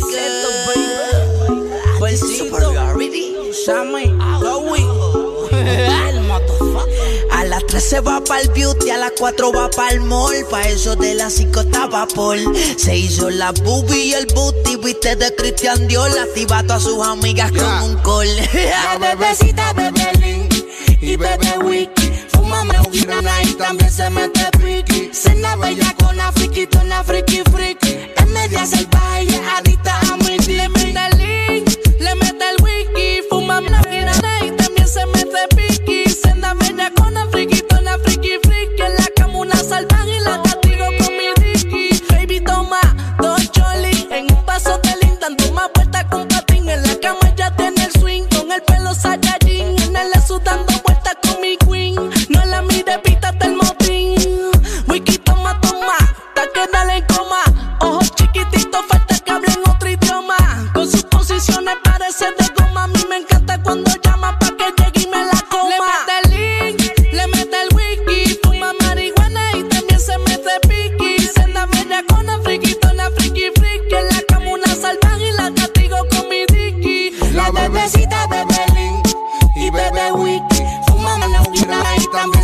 [7.30, 10.46] A las 3 se va para el beauty, a las 4 va para el mall.
[10.50, 12.56] Pa' eso de las 5 estaba Paul.
[12.78, 16.10] Se hizo la boobie y el booty, viste de Christian Dior.
[16.18, 18.34] Activa a todas sus amigas con un call.
[18.54, 20.54] La bebecita bebe link
[21.02, 22.09] y bebe wiki.
[22.50, 25.10] Fuma marihuana y también se mete piqui.
[25.12, 28.10] Cena bella con la friki, una friki friki.
[28.16, 31.70] Es media salvaje y es adicta a mi Le mete el link,
[32.00, 33.22] le mete el wiki.
[33.30, 36.10] Fuma marihuana y también se mete piqui.
[36.10, 38.82] Cena bella con la friki, una friki friki.
[38.82, 42.02] En la cama una salvaje y la castigo con mi dicky.
[42.10, 42.80] Baby toma
[43.20, 45.20] dos cholis en un paso de link.
[45.20, 46.68] Dando más vueltas con patín.
[46.68, 48.24] En la cama ya tiene el swing.
[48.24, 49.80] Con el pelo Saiyajin.
[49.82, 50.40] En el eso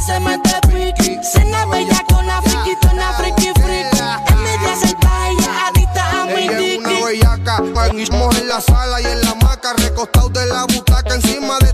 [0.07, 1.19] se mete piqui.
[1.23, 3.99] Cena bella con una friquita, una friki friki.
[4.29, 7.63] Es media salvaje adicta a mi Ella es una bellaca,
[7.97, 11.66] estamos en la sala y en la maca, recostados de la butaca, encima de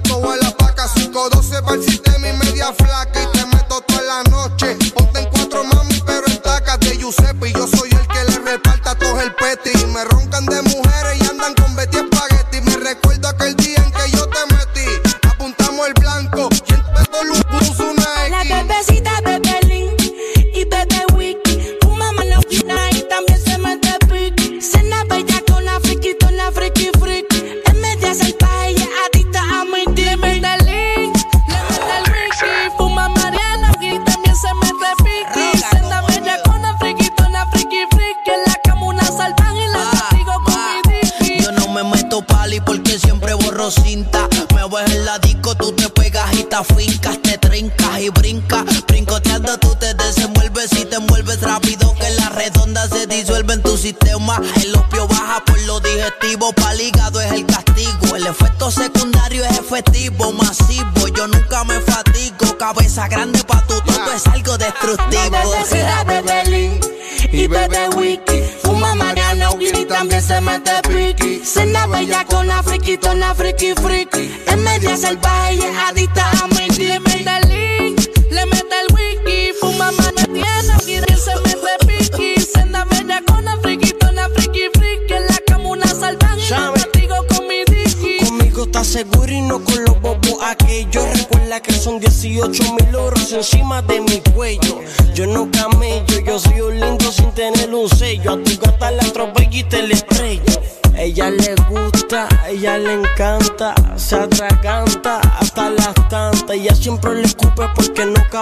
[73.62, 74.01] una friki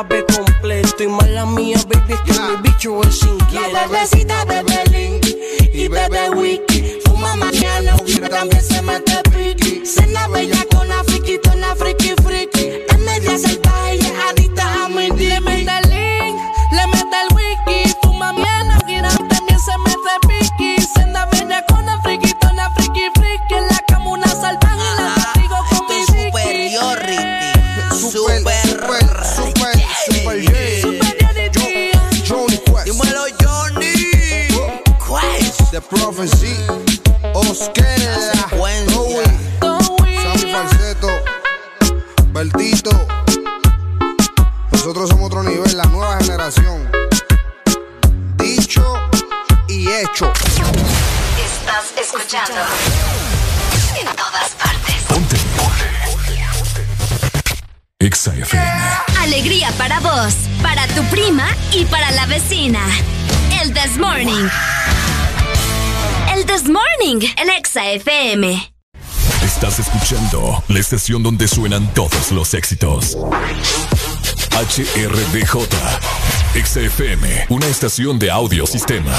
[0.05, 0.30] porque no
[70.91, 73.17] estación donde suenan todos los éxitos.
[74.51, 75.69] HRDJ,
[76.65, 79.15] XFM, una estación de audio sistema.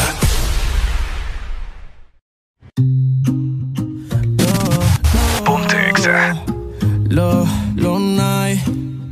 [7.08, 7.46] Lo,
[7.78, 8.60] lo night,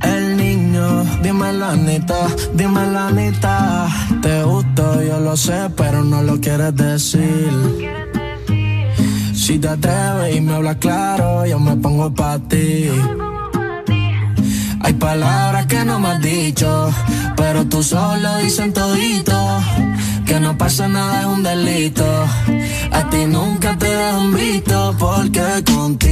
[0.01, 3.87] el niño, dime la neta, dime la neta.
[4.21, 7.99] Te gusto, yo lo sé, pero no lo quieres decir.
[9.49, 12.37] Si te atreves y me hablas claro, yo me pongo pa'
[17.69, 19.59] tú solo dicen todito
[20.25, 22.05] que no pasa nada es un delito.
[22.91, 26.08] A ti nunca te dan visto porque contigo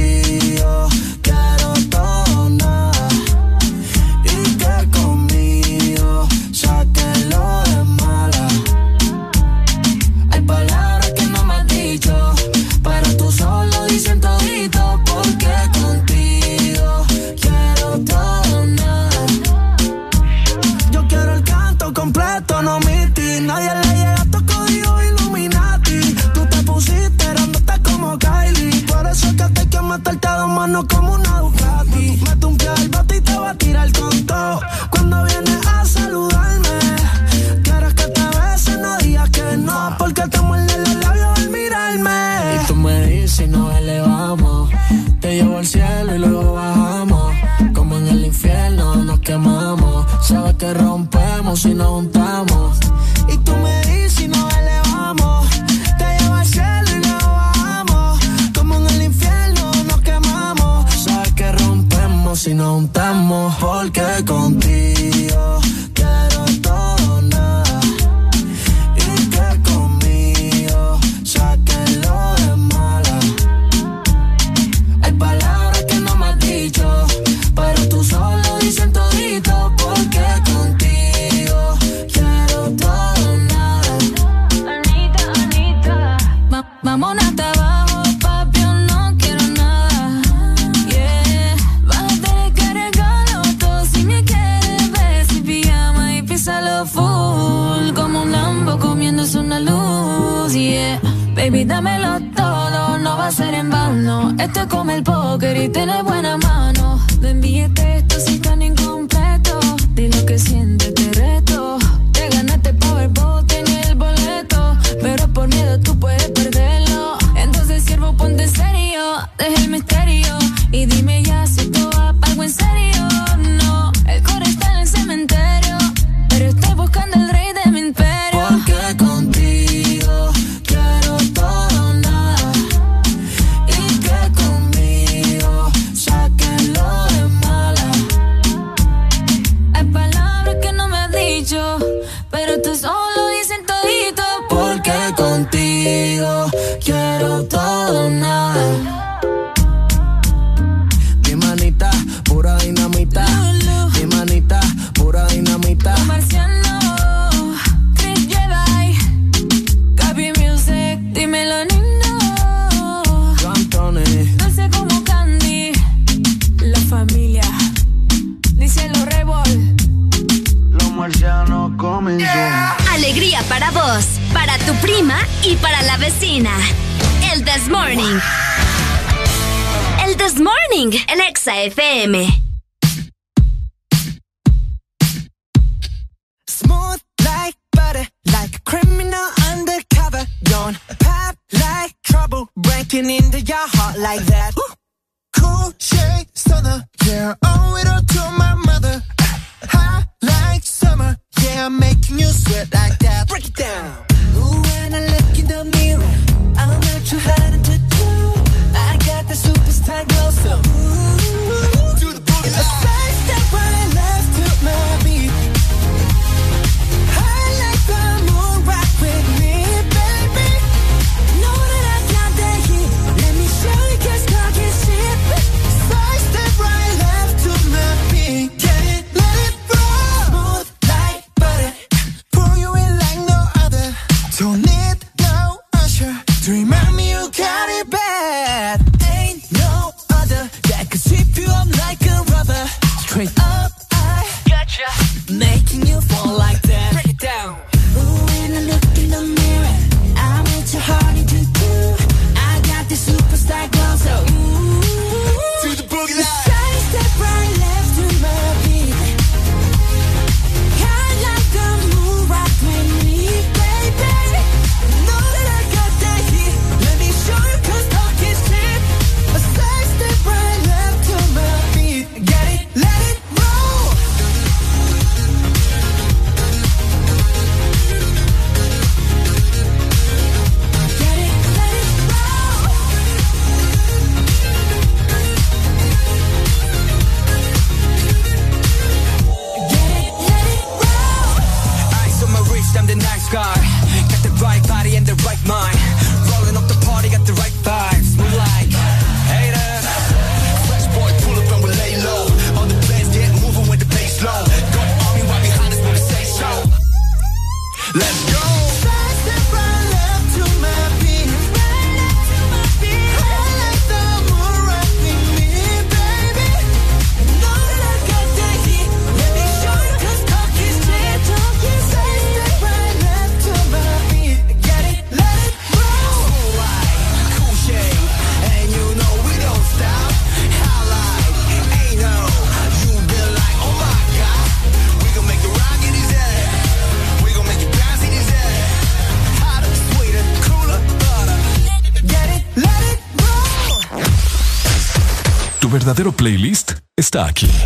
[347.10, 347.57] destaque.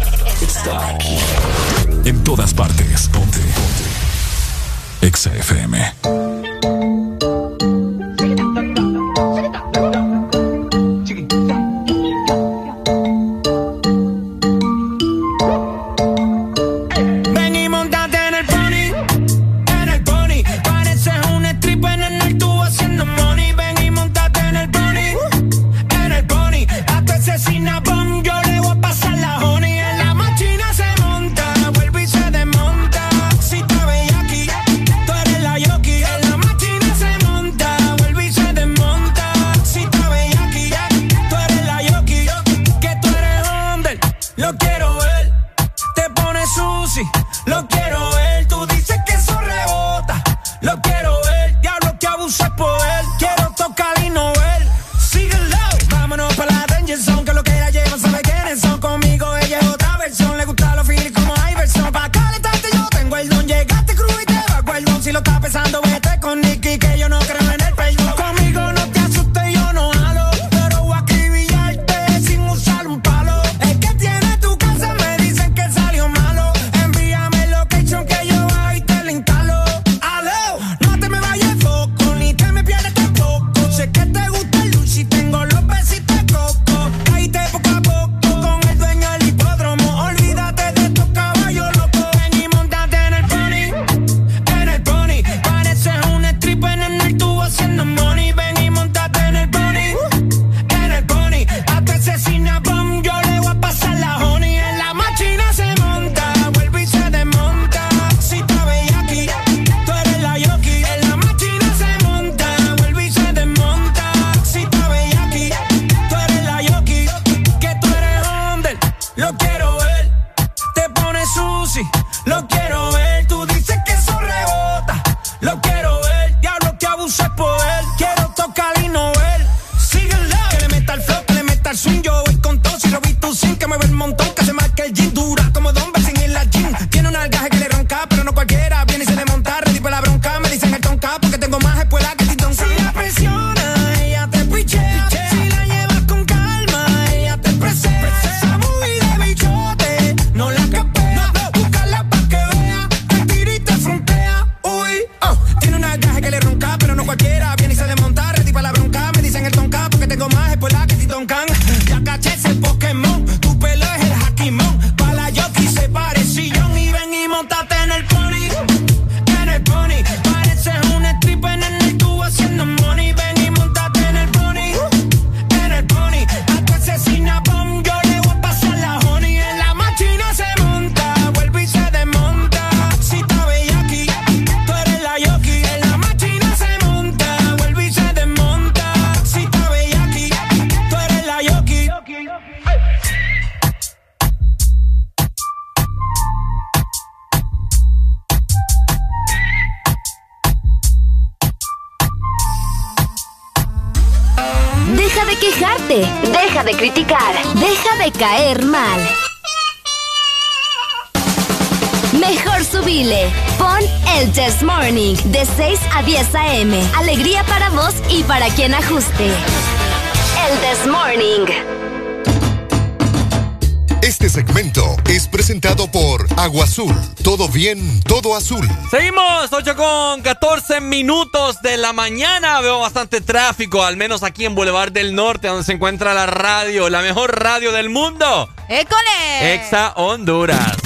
[226.72, 226.94] azul.
[227.22, 228.66] Todo bien, todo azul.
[228.90, 232.62] Seguimos, 8 con 14 minutos de la mañana.
[232.62, 236.88] Veo bastante tráfico, al menos aquí en Boulevard del Norte, donde se encuentra la radio,
[236.88, 238.48] la mejor radio del mundo.
[238.70, 239.54] ¡École!
[239.54, 240.78] Exa Honduras.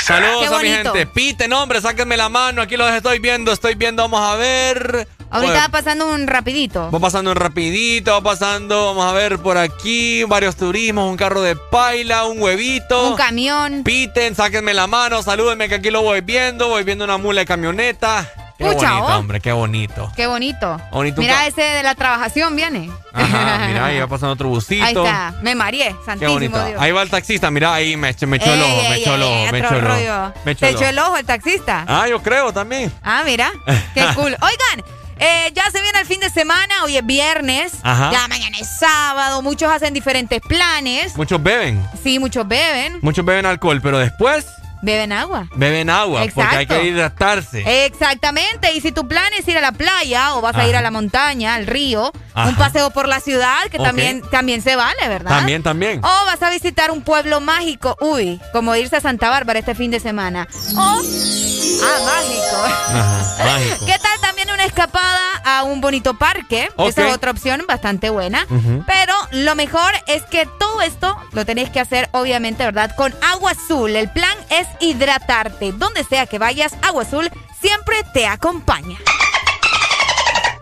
[0.00, 1.06] Saludos a mi gente.
[1.06, 2.62] Piten, hombre, sáquenme la mano.
[2.62, 4.02] Aquí los estoy viendo, estoy viendo.
[4.02, 5.08] Vamos a ver.
[5.32, 6.90] Ahorita va pasando un rapidito.
[6.90, 11.40] Va pasando un rapidito, va pasando, vamos a ver por aquí, varios turismos, un carro
[11.40, 13.10] de paila, un huevito.
[13.10, 13.82] Un camión.
[13.82, 17.46] Piten, sáquenme la mano, salúdenme que aquí lo voy viendo, voy viendo una mula de
[17.46, 18.30] camioneta.
[18.58, 19.18] Qué Pucha, bonito, oh.
[19.18, 20.12] hombre, qué bonito.
[20.14, 20.78] Qué bonito.
[20.92, 22.90] bonito mira, ese de la trabajación viene.
[23.12, 24.84] Ajá, mira, ahí va pasando otro busito.
[24.84, 26.80] Ahí está, me mareé, santísimo qué bonito.
[26.80, 29.52] Ahí va el taxista, mira, ahí me, me echó el ojo, me echó el ojo,
[29.52, 30.32] me echó el ojo.
[30.44, 31.84] ¿Te echó el ojo el taxista?
[31.88, 32.92] Ah, yo creo también.
[33.02, 33.50] Ah, mira,
[33.94, 34.36] qué cool.
[34.40, 34.84] Oigan,
[35.24, 38.10] eh, ya se viene el fin de semana, hoy es viernes, Ajá.
[38.10, 41.16] ya mañana es sábado, muchos hacen diferentes planes.
[41.16, 41.80] Muchos beben.
[42.02, 42.98] Sí, muchos beben.
[43.02, 44.46] Muchos beben alcohol, pero después...
[44.82, 45.46] Beben agua.
[45.54, 47.86] Beben agua, porque hay que hidratarse.
[47.86, 50.82] Exactamente, y si tu plan es ir a la playa o vas a ir a
[50.82, 52.48] la montaña, al río, Ajá.
[52.48, 55.30] un paseo por la ciudad, que también, también se vale, ¿verdad?
[55.30, 56.00] También, también.
[56.04, 59.92] O vas a visitar un pueblo mágico, uy, como irse a Santa Bárbara este fin
[59.92, 60.48] de semana.
[60.76, 62.56] O, ah, mágico.
[62.64, 63.86] Ajá, mágico.
[63.86, 66.70] ¿Qué tal también una escapada a un bonito parque?
[66.78, 68.46] Esa es otra opción bastante buena.
[68.86, 72.90] Pero lo mejor es que todo esto lo tenéis que hacer, obviamente, ¿verdad?
[72.96, 73.94] Con agua azul.
[73.94, 75.72] El plan es hidratarte.
[75.72, 78.98] Donde sea que vayas, agua azul siempre te acompaña.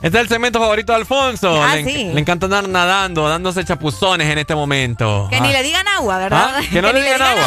[0.03, 1.63] Este es el segmento favorito de Alfonso.
[1.63, 2.05] Ah, le, sí.
[2.13, 5.27] le encanta andar nadando, dándose chapuzones en este momento.
[5.31, 5.41] Que Ah.
[5.41, 6.55] ni le digan agua, ¿verdad?
[6.57, 7.45] Ah, que no le digan agua.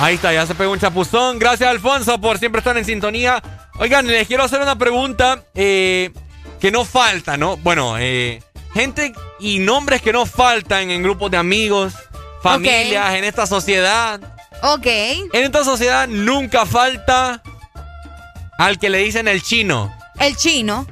[0.00, 1.38] Ahí está, ya se pegó un chapuzón.
[1.38, 3.40] Gracias, Alfonso, por siempre estar en sintonía.
[3.78, 6.10] Oigan, les quiero hacer una pregunta eh,
[6.60, 7.58] que no falta, ¿no?
[7.58, 11.92] Bueno, eh, gente y nombres que no faltan en grupos de amigos,
[12.42, 14.20] familias, en esta sociedad.
[14.66, 14.86] Ok.
[14.86, 17.42] En esta sociedad nunca falta
[18.56, 19.94] al que le dicen el chino.
[20.18, 20.86] El chino.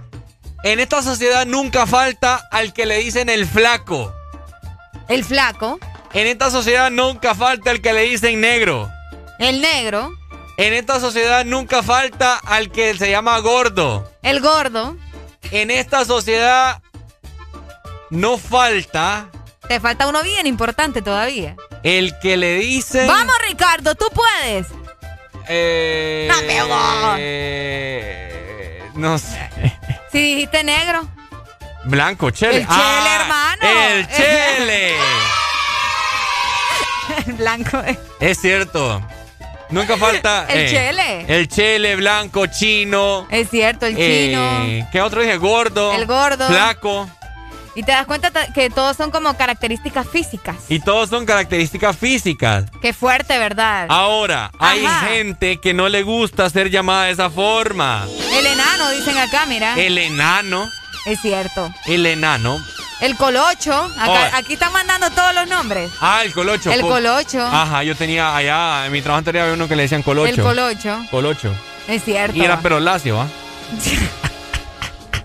[0.63, 4.13] En esta sociedad nunca falta al que le dicen el flaco.
[5.09, 5.79] El flaco.
[6.13, 8.91] En esta sociedad nunca falta el que le dicen negro.
[9.39, 10.11] El negro.
[10.59, 14.07] En esta sociedad nunca falta al que se llama gordo.
[14.21, 14.99] El gordo.
[15.51, 16.83] En esta sociedad
[18.11, 19.31] no falta
[19.69, 21.57] Te falta uno bien importante todavía.
[21.83, 23.07] el que le dice.
[23.07, 24.67] Vamos, Ricardo, tú puedes.
[25.49, 27.17] Eh, No me voy.
[27.19, 29.51] eh, no sé.
[30.11, 31.09] Si dijiste negro.
[31.85, 32.59] Blanco, chele.
[32.59, 33.63] El chele, hermano.
[33.63, 34.95] El chele.
[37.27, 37.83] El blanco.
[38.21, 39.03] es cierto.
[39.71, 40.47] Nunca falta.
[40.51, 41.25] El eh, chele.
[41.39, 43.27] El chele, blanco, chino.
[43.31, 44.29] Es cierto, el eh,
[44.77, 44.89] chino.
[44.93, 45.39] ¿Qué otro dije?
[45.39, 45.93] Gordo.
[45.95, 46.47] El gordo.
[46.47, 47.09] Flaco.
[47.75, 50.57] Y te das cuenta ta- que todos son como características físicas.
[50.69, 52.67] Y todos son características físicas.
[52.83, 53.87] Qué fuerte, ¿verdad?
[53.89, 58.07] Ahora, hay gente que no le gusta ser llamada de esa forma.
[58.35, 59.75] El enano, dicen acá, mira.
[59.79, 60.69] El enano.
[61.07, 61.73] Es cierto.
[61.87, 62.63] El enano.
[63.01, 63.73] El colocho.
[63.99, 64.37] Acá- Oh.
[64.37, 65.91] Aquí están mandando todos los nombres.
[66.01, 66.71] Ah, el colocho.
[66.71, 67.41] El Co- colocho.
[67.45, 70.29] Ajá, yo tenía allá, en mi trabajo anterior había uno que le decían colocho.
[70.31, 71.03] El colocho.
[71.11, 71.53] Colocho.
[71.89, 72.37] Es cierto.
[72.37, 73.27] Y era pero lacio, ¿ah?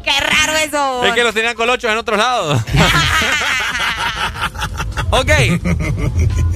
[0.07, 1.03] Qué raro eso.
[1.03, 2.61] Es que los tenían colochos en otros lados.
[5.09, 5.29] ok.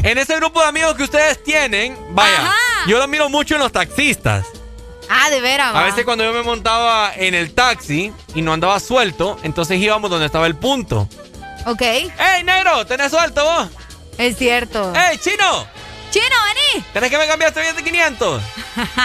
[0.04, 2.56] En ese grupo de amigos que ustedes tienen, vaya, Ajá.
[2.88, 4.46] yo lo miro mucho en los taxistas.
[5.10, 5.76] Ah, de veras.
[5.76, 10.10] A veces cuando yo me montaba en el taxi y no andaba suelto, entonces íbamos
[10.10, 11.10] donde estaba el punto.
[11.66, 11.82] Ok.
[11.82, 12.10] ¡Ey,
[12.46, 12.86] negro!
[12.86, 13.68] ¿Tenés suelto vos?
[14.18, 14.94] Es cierto.
[14.96, 15.68] ¡Ey, chino!
[16.10, 16.36] Chino,
[16.74, 16.86] vení.
[16.94, 18.42] ¿Tenés que me cambiaste bien de 500?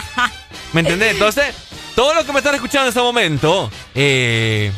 [0.72, 1.14] ¿Me entendés?
[1.14, 1.52] Entonces,
[1.96, 4.70] todos los que me están escuchando en este momento, eh,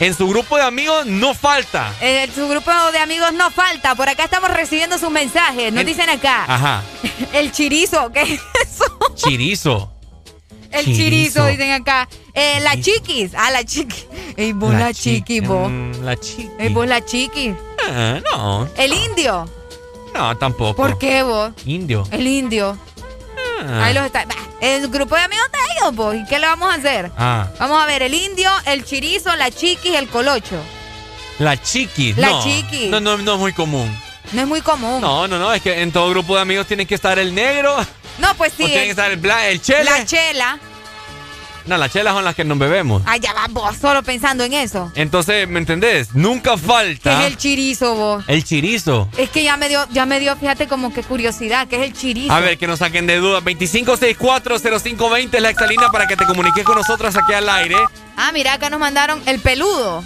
[0.00, 1.94] en su grupo de amigos no falta.
[2.00, 3.94] Eh, su grupo de amigos no falta.
[3.94, 5.72] Por acá estamos recibiendo sus mensajes.
[5.72, 6.44] Nos En- dicen acá.
[6.46, 6.82] Ajá.
[7.32, 8.10] El chirizo.
[8.12, 8.84] ¿Qué es eso?
[9.14, 9.88] Chirizo.
[10.72, 10.98] El Chirizo.
[11.02, 12.08] chirizo, dicen acá.
[12.34, 13.32] Eh, la chiquis.
[13.36, 14.06] Ah, la chiquis.
[14.36, 15.70] Ey, vos la, chiquis, vos.
[15.70, 16.50] Mm, La chiqui.
[16.58, 17.54] Ey, vos la chiquis.
[17.88, 19.46] Ah, no, El indio.
[20.14, 20.74] no, tampoco.
[20.74, 21.52] ¿Por qué vos?
[21.66, 22.08] Indio.
[22.10, 22.78] El indio.
[23.68, 23.84] Ah.
[23.84, 24.24] Ahí los está.
[24.60, 26.20] El grupo de amigos de ellos, pues.
[26.20, 27.10] ¿Y qué le vamos a hacer?
[27.18, 30.56] Ah, Vamos a ver, el indio, el chirizo, la chiquis, el colocho.
[31.38, 32.14] la chiqui.
[32.14, 32.86] La no, chiqui.
[32.88, 33.94] No, no, no es muy común.
[34.32, 35.00] No es muy común.
[35.00, 37.76] No, no, no, es que en todo grupo de amigos tiene que estar el negro,
[38.18, 38.62] No, pues sí.
[38.62, 39.84] o tiene que estar el blanco, el chele.
[39.84, 40.58] la chela.
[41.66, 43.02] No, las chelas son las que nos bebemos.
[43.06, 44.90] Ah, ya va vos, solo pensando en eso.
[44.94, 46.14] Entonces, ¿me entendés?
[46.14, 48.24] Nunca ¿Qué falta es el chirizo, vos?
[48.28, 49.08] el chirizo.
[49.16, 51.68] Es que ya me dio, ya me dio, fíjate, como que curiosidad.
[51.68, 52.32] ¿Qué es el chirizo?
[52.32, 53.42] A ver, que nos saquen de dudas.
[53.44, 57.76] 25640520 es la exalina para que te comuniques con nosotros aquí al aire.
[58.16, 60.04] Ah, mira, acá nos mandaron el peludo,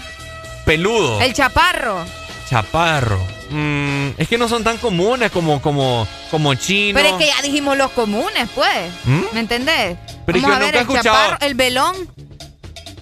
[0.64, 1.20] Peludo.
[1.20, 2.04] el chaparro.
[2.48, 3.35] Chaparro.
[3.50, 6.98] Mm, es que no son tan comunes como, como, como chino.
[6.98, 8.68] Pero es que ya dijimos los comunes, pues.
[9.04, 9.20] ¿Mm?
[9.32, 9.96] ¿Me entendés?
[10.26, 11.96] Pero es Vamos que a ver nunca he el escuchado- chaparro, el velón,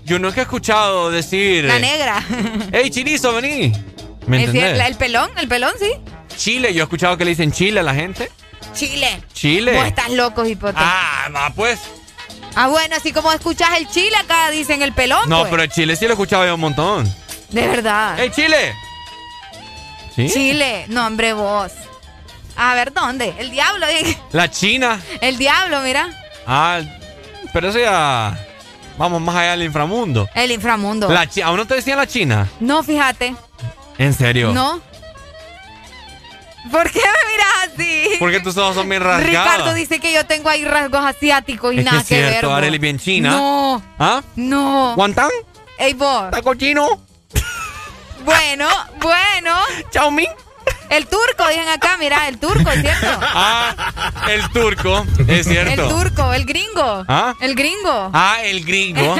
[0.04, 1.64] Yo nunca he escuchado decir.
[1.64, 2.22] la negra.
[2.72, 3.72] ¡Ey, chirizo, vení!
[4.26, 4.74] ¿Me Es entendés?
[4.74, 5.92] cierto, el pelón, el pelón, sí.
[6.36, 8.30] Chile, yo he escuchado que le dicen Chile a la gente.
[8.74, 9.22] Chile.
[9.32, 9.72] Chile.
[9.76, 10.74] Vos estás loco, hipote.
[10.76, 11.78] Ah, va, pues.
[12.56, 15.50] Ah, bueno, así como escuchas el chile, acá dicen el pelón, No, pues.
[15.50, 17.12] pero Chile sí lo he escuchado yo un montón.
[17.50, 18.18] De verdad.
[18.18, 18.74] ¡Ey, Chile!
[20.14, 20.28] ¿Sí?
[20.30, 21.72] Chile, no, hombre, vos.
[22.56, 23.34] A ver, ¿dónde?
[23.38, 24.16] El diablo, eh.
[24.32, 25.00] La China.
[25.20, 26.08] el diablo, mira.
[26.46, 26.80] Ah,
[27.52, 28.38] pero eso ya.
[28.96, 30.28] Vamos más allá del inframundo.
[30.34, 31.08] El inframundo.
[31.08, 32.48] La chi- ¿Aún no te decían la China?
[32.60, 33.34] No, fíjate.
[33.98, 34.52] ¿En serio?
[34.52, 34.80] No.
[36.70, 38.16] ¿Por qué me miras así?
[38.18, 39.26] Porque tus ojos son bien rasgados.
[39.28, 42.30] Ricardo dice que yo tengo ahí rasgos asiáticos y es que nada es que, ver.
[42.30, 42.54] cierto.
[42.54, 43.30] Arely bien china.
[43.30, 44.22] No, ¿Ah?
[44.36, 44.94] no.
[44.96, 45.28] ¿Guantán?
[45.78, 46.30] Ey, vos.
[46.30, 47.03] ¿Taco chino?
[48.24, 48.68] Bueno,
[49.00, 49.56] bueno.
[49.90, 50.28] ¿Chao Min?
[50.88, 53.06] El turco, dicen acá, mira, el turco, ¿es cierto?
[53.20, 53.74] Ah,
[54.30, 55.82] el turco, es cierto.
[55.82, 57.04] El turco, el gringo.
[57.08, 57.34] ¿Ah?
[57.40, 58.10] El gringo.
[58.12, 59.16] Ah, el gringo.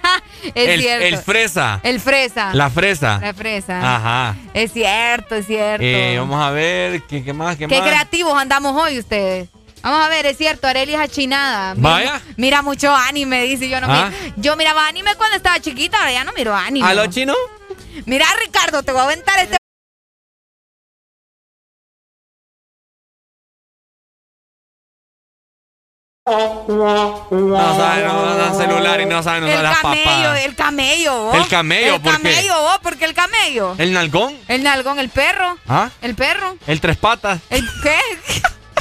[0.54, 1.06] es el, cierto.
[1.06, 1.80] el fresa.
[1.82, 2.54] El fresa.
[2.54, 3.18] La fresa.
[3.20, 3.96] La fresa.
[3.96, 4.36] Ajá.
[4.54, 5.84] Es cierto, es cierto.
[5.84, 7.56] Eh, vamos a ver, ¿qué, qué más?
[7.56, 7.88] ¿Qué, Qué más?
[7.88, 9.48] creativos andamos hoy ustedes.
[9.82, 11.74] Vamos a ver, es cierto, Arely es achinada.
[11.74, 12.20] Mira- Vaya.
[12.36, 14.10] Mira mucho anime, dice yo no Ah.
[14.10, 16.86] miro- Yo miraba anime cuando estaba chiquita, ahora ya no miro anime.
[16.88, 17.34] ¿A lo chino?
[18.06, 19.56] Mira, Ricardo, te voy a aventar este.
[26.58, 30.44] No saben, no, dan celular y no saben usar El las camello, papas.
[30.44, 31.34] el camello, vos.
[31.36, 32.22] El camello, El ¿por qué?
[32.22, 33.74] camello, vos, porque el camello.
[33.78, 34.36] ¿El nalgón?
[34.46, 35.56] El nalgón, el perro.
[35.66, 35.88] ¿Ah?
[36.02, 36.58] El perro.
[36.66, 37.40] ¿El tres patas?
[37.48, 37.98] ¿El qué?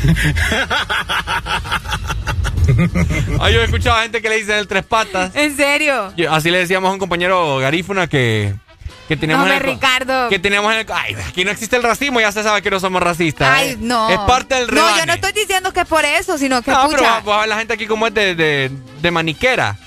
[3.40, 5.34] Ay, yo he escuchado a gente que le dicen el tres patas.
[5.36, 6.14] ¿En serio?
[6.18, 8.54] Yo- así le decíamos a un compañero garífuna que,
[9.08, 10.30] que teníamos No, en el, hombre, Ricardo.
[10.30, 12.80] que teníamos en el, ay, aquí no existe el racismo, ya se sabe que no
[12.80, 13.48] somos racistas.
[13.50, 13.78] Ay, ¿eh?
[13.80, 14.10] no.
[14.10, 15.00] Es parte del No, rebane.
[15.00, 17.22] yo no estoy diciendo que es por eso, sino que No, pero escucha.
[17.24, 18.72] pues, la gente aquí como es de, de,
[19.02, 19.78] de maniquera.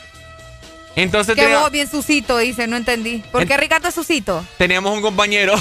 [0.96, 3.22] Entonces Que vos bien susito, dice, no entendí.
[3.30, 4.44] ¿Por qué Ricardo es susito?
[4.58, 5.54] teníamos un compañero,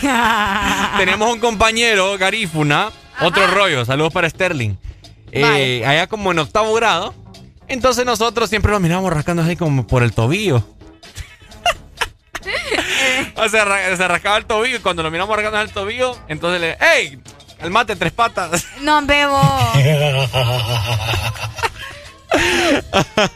[0.98, 4.74] teníamos un compañero garífuna, otro rollo, saludos para Sterling.
[5.30, 7.14] Eh, allá como en octavo grado.
[7.68, 10.62] Entonces nosotros siempre lo mirábamos rascando así como por el tobillo.
[13.36, 16.76] O sea, se rascaba el tobillo y cuando lo miramos rascando el tobillo, entonces le,
[16.80, 17.18] ¡Ey!
[17.60, 18.66] El mate tres patas.
[18.80, 19.40] No, bebo.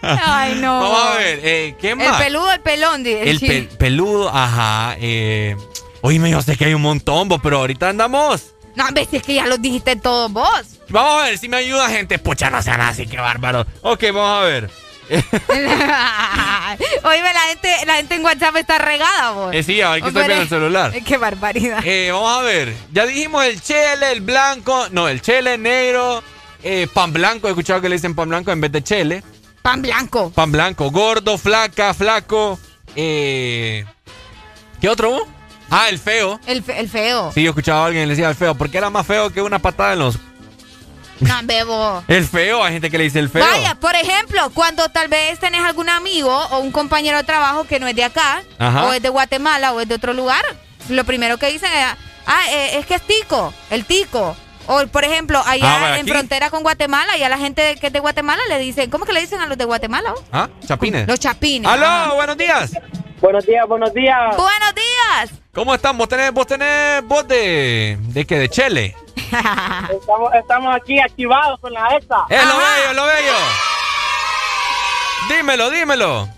[0.03, 0.81] Ay, no.
[0.81, 2.21] Vamos a ver, eh, ¿qué El más?
[2.23, 4.97] peludo, el pelón, di- el, El peludo, ajá.
[4.99, 5.57] Eh,
[6.01, 8.53] oíme, yo sé que hay un montón, pero ahorita andamos.
[8.75, 10.63] No, si es que ya los dijiste todos vos.
[10.89, 12.19] Vamos a ver si me ayuda, gente.
[12.19, 13.67] Pucha, no sean así, qué bárbaro.
[13.83, 14.71] Ok, vamos a ver.
[17.05, 19.55] Oíme, la gente, la gente en WhatsApp está regada, vos.
[19.55, 20.93] Eh, sí, hay que estar viendo el celular.
[21.07, 21.81] Qué barbaridad.
[21.85, 22.75] Eh, vamos a ver.
[22.93, 24.89] Ya dijimos el chele, el blanco.
[24.91, 26.23] No, el chele negro.
[26.63, 27.47] eh, pan blanco.
[27.47, 29.23] He escuchado que le dicen pan blanco en vez de chele.
[29.63, 30.31] Pan blanco.
[30.31, 30.91] Pan blanco.
[30.91, 32.59] Gordo, flaca, flaco.
[32.95, 33.85] Eh,
[34.81, 35.11] ¿Qué otro?
[35.11, 35.29] hubo?
[35.71, 36.39] Ah, el feo.
[36.47, 37.33] El, fe- el feo.
[37.33, 38.55] Sí, yo escuchaba a alguien que le decía el feo.
[38.55, 40.19] Porque era más feo que una patada en los.
[41.21, 42.05] No, bebo.
[42.09, 43.45] El feo, hay gente que le dice el feo.
[43.45, 47.81] Vaya, por ejemplo, cuando tal vez tenés algún amigo o un compañero de trabajo que
[47.81, 48.85] no es de acá, Ajá.
[48.85, 50.45] o es de Guatemala o es de otro lugar,
[50.89, 51.87] lo primero que dicen es,
[52.27, 54.37] ah, eh, es que es tico, el tico.
[54.69, 56.11] O, por ejemplo, allá Ah, bueno, en aquí.
[56.11, 59.13] frontera con Guatemala, y a la gente que es de Guatemala le dicen, ¿cómo que
[59.13, 60.13] le dicen a los de Guatemala?
[60.33, 60.49] ¿Ah?
[60.67, 61.07] Chapines.
[61.07, 61.71] Los chapines.
[61.71, 62.17] ¡Aló!
[62.17, 62.73] Buenos días.
[63.27, 64.37] Buenos días, buenos días.
[64.37, 65.43] Buenos días.
[65.53, 65.99] ¿Cómo están?
[65.99, 67.99] ¿Vos tenés, vos tenés voz de.
[68.01, 68.39] ¿De qué?
[68.39, 68.95] ¿De chele?
[69.17, 72.25] Estamos, estamos aquí activados con la EXA.
[72.29, 73.35] ¡Es lo bello, es lo bello!
[75.29, 76.29] Dímelo, dímelo.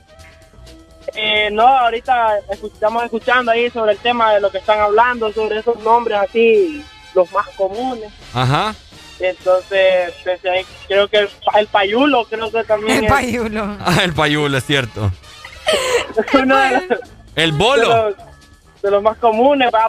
[1.14, 5.58] Eh, no, ahorita estamos escuchando ahí sobre el tema de lo que están hablando, sobre
[5.58, 6.82] esos nombres así,
[7.14, 8.10] los más comunes.
[8.32, 8.74] Ajá.
[9.20, 13.76] Entonces, pensé ahí, creo que el, el payulo, creo que también El es payulo.
[13.78, 15.12] Ah, el payulo, es cierto.
[16.34, 16.98] uno de los,
[17.36, 18.06] El de bolo.
[18.10, 18.14] los-
[18.82, 19.70] de los más comunes.
[19.74, 19.88] va,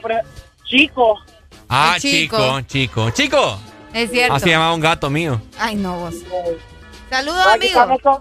[0.66, 1.20] Chico,
[1.68, 2.38] Ah, chico.
[2.38, 3.10] chico, chico.
[3.12, 3.60] Chico.
[3.94, 4.34] Es cierto.
[4.36, 5.42] Así llamaba un gato mío.
[5.60, 6.16] Ay, no, vos.
[7.10, 7.80] Saludos, aquí amigo.
[7.82, 8.16] estamos, con,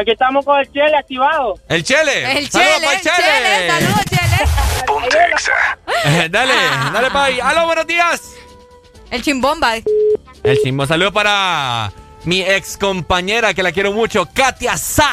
[0.00, 1.54] aquí estamos con el chile activado.
[1.68, 2.38] El chele.
[2.38, 3.70] El Saludos chele, pa'l el chele.
[3.70, 4.24] Saludos, chele.
[6.04, 6.52] Eh, dale,
[6.92, 7.40] dale, pay.
[7.40, 8.34] ¡Aló, buenos días!
[9.10, 9.76] El chimbomba.
[10.42, 10.86] El chimbo.
[10.86, 11.90] Saludo para
[12.24, 15.10] mi ex compañera que la quiero mucho, Katia Sa.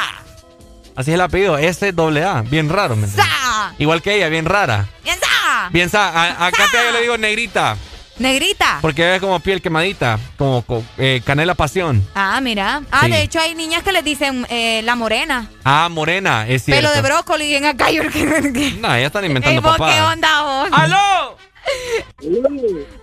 [0.94, 2.42] Así es el apellido, S-A-A.
[2.42, 3.06] Bien raro, ¿me?
[3.06, 3.72] Sa.
[3.78, 4.88] Igual que ella, bien rara.
[5.04, 5.68] Bien, sa.
[5.70, 6.08] Bien Sa.
[6.08, 7.76] A, a Katia yo le digo negrita,
[8.18, 8.78] Negrita.
[8.82, 12.06] porque es como piel quemadita, como co- eh, canela pasión.
[12.14, 12.82] Ah, mira.
[12.90, 13.10] Ah, Sí.
[13.12, 15.48] de hecho hay niñas que les dicen eh, la morena.
[15.64, 16.82] Ah, morena, es cierto.
[16.82, 17.90] Pelo de brócoli en acá.
[17.90, 18.76] Yo, ¿qué?
[18.80, 20.68] No, ya están Ey, inventando vos, ¿Qué onda vos?
[20.72, 21.38] ¡Aló!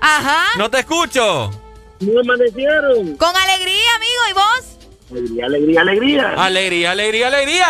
[0.01, 0.43] Ajá.
[0.57, 1.49] No te escucho.
[1.99, 3.17] ¿Cómo amanecieron?
[3.17, 4.21] Con alegría, amigo.
[4.29, 4.78] ¿Y vos?
[5.11, 6.33] Alegría, alegría, alegría.
[6.37, 7.67] Alegría, alegría, alegría.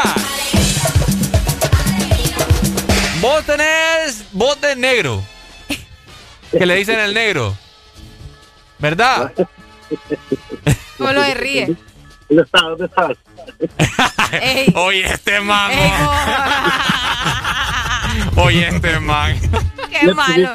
[3.21, 5.23] Vos tenés voz de negro.
[6.51, 7.55] Que le dicen el negro.
[8.79, 9.31] ¿Verdad?
[10.97, 11.75] ¿Cómo lo de ríe?
[12.27, 12.61] ¿Dónde estás?
[12.61, 13.17] ¿Dónde estás?
[14.41, 14.71] Ey.
[14.75, 15.71] Oye, este man.
[15.71, 15.91] Ey,
[18.35, 19.39] Oye, este man.
[19.89, 20.53] Qué malo.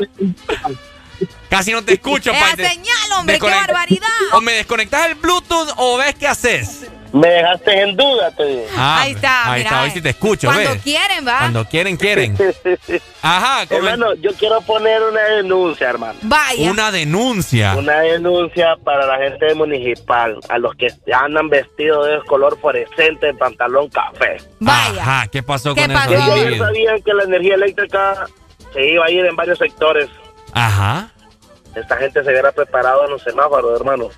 [1.56, 2.54] Casi no te escucho, pai.
[2.56, 3.38] Te- señal, hombre.
[3.38, 4.08] Qué barbaridad.
[4.32, 6.86] O me desconectas el Bluetooth o ves qué haces.
[7.12, 8.66] Me dejaste en duda, te digo.
[8.76, 9.92] Ah, Ahí está, Ahí mira, está, hoy eh.
[9.94, 10.82] sí te escucho, Cuando ¿ves?
[10.82, 11.38] quieren, va.
[11.38, 12.36] Cuando quieren, quieren.
[13.22, 16.18] Ajá, como Hermano, yo quiero poner una denuncia, hermano.
[16.22, 16.68] Vaya.
[16.72, 17.74] una denuncia.
[17.76, 23.88] Una denuncia para la gente municipal, a los que andan vestidos de color fluorescente, pantalón
[23.90, 24.38] café.
[24.58, 25.00] Vaya.
[25.00, 26.12] Ajá, ¿qué pasó ¿Qué con pasó?
[26.14, 26.34] Eso?
[26.34, 28.26] ellos sabían que la energía eléctrica
[28.72, 30.08] se iba a ir en varios sectores.
[30.52, 31.10] Ajá.
[31.74, 34.10] Esta gente se hubiera preparado en los semáforos, hermano.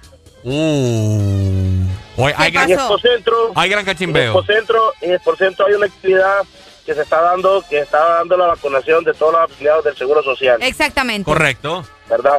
[0.45, 1.83] Uh.
[2.19, 4.25] Oye, hay, gran, En Expocentro, hay gran en cachimbeo.
[4.33, 6.43] Expocentro, en Expocentro hay una actividad
[6.87, 10.23] que se está dando, que está dando la vacunación de todos los afiliados del Seguro
[10.23, 11.25] Social, Exactamente.
[11.25, 11.85] Correcto.
[12.09, 12.39] ¿verdad?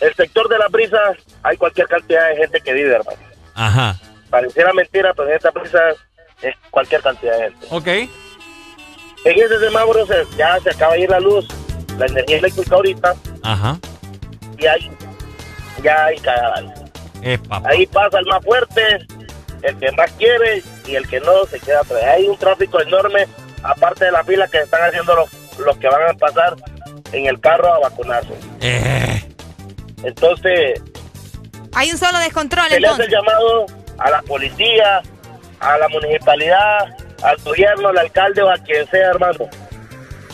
[0.00, 0.98] El sector de la brisa,
[1.42, 3.18] hay cualquier cantidad de gente que vive, hermano.
[3.54, 3.96] Ajá.
[4.30, 5.78] Pareciera mentira, pero en esta brisa
[6.40, 7.66] es cualquier cantidad de gente.
[7.70, 7.86] Ok.
[9.24, 11.46] En ese semáforo se- ya se acaba de ir la luz,
[11.98, 13.78] la energía eléctrica ahorita, Ajá.
[14.58, 14.90] y ahí
[15.82, 16.62] ya hay cagada.
[17.64, 18.82] Ahí pasa el más fuerte,
[19.62, 22.02] el que más quiere y el que no se queda atrás.
[22.04, 23.26] Hay un tráfico enorme,
[23.62, 26.54] aparte de la fila que están haciendo los, los que van a pasar
[27.12, 28.34] en el carro a vacunarse.
[28.60, 29.22] Eh.
[30.02, 30.80] Entonces,
[31.74, 33.32] Hay un solo descontrol se le hace el entonces.
[33.34, 33.66] llamado
[33.98, 35.00] a la policía,
[35.60, 39.46] a la municipalidad, al gobierno, al alcalde o a quien sea, hermano.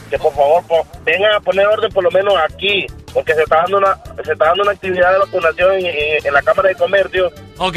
[0.08, 2.86] Que por favor po- vengan a poner orden por lo menos aquí,
[3.18, 6.32] porque se está dando una, se está dando una actividad de vacunación en, en- en
[6.32, 7.32] la Cámara de Comercio.
[7.58, 7.76] Ok.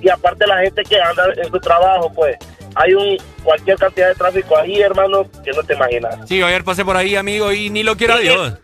[0.00, 2.36] Y aparte la gente que anda en su trabajo, pues
[2.74, 6.16] hay un cualquier cantidad de tráfico ahí, hermano, que no te imaginas.
[6.26, 8.54] Sí, ayer pasé por ahí, amigo, y ni lo quiera Sí, Dios.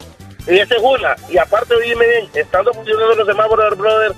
[0.47, 1.15] Y esa es una.
[1.29, 4.13] Y aparte, dime bien, estando funcionando los semáforos, brother,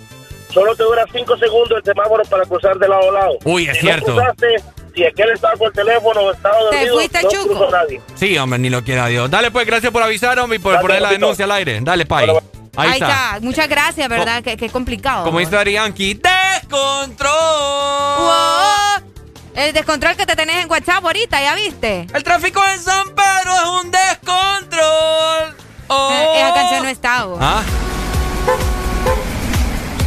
[0.54, 3.38] solo te dura 5 segundos el semáforo para cruzar de lado a lado.
[3.44, 4.12] Uy, es si cierto.
[4.12, 4.56] No cruzaste,
[4.94, 7.46] si aquel estaba con el teléfono o estaba Te dormido, fuiste no chuco.
[7.48, 8.00] cruzó nadie.
[8.14, 9.30] Sí, hombre, ni lo quiera Dios.
[9.30, 11.20] Dale, pues, gracias por avisar, hombre, y por poner la papito.
[11.26, 11.78] denuncia al aire.
[11.82, 12.28] Dale, Pai.
[12.28, 12.36] Ahí,
[12.76, 13.06] Ahí está.
[13.08, 13.38] está.
[13.40, 14.42] Muchas gracias, ¿verdad?
[14.42, 15.24] Qué, qué complicado.
[15.24, 17.30] Como dice Dari Yankee, descontrol.
[18.18, 19.10] Wow.
[19.56, 22.06] El descontrol que te tenés en WhatsApp ahorita, ¿ya viste?
[22.14, 25.56] El tráfico en San Pedro es un descontrol.
[25.88, 26.10] Oh.
[26.12, 27.38] Eh, Esa canción no está, vos.
[27.42, 27.62] Ah.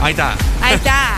[0.02, 0.36] Ahí está.
[0.62, 1.18] Ahí está.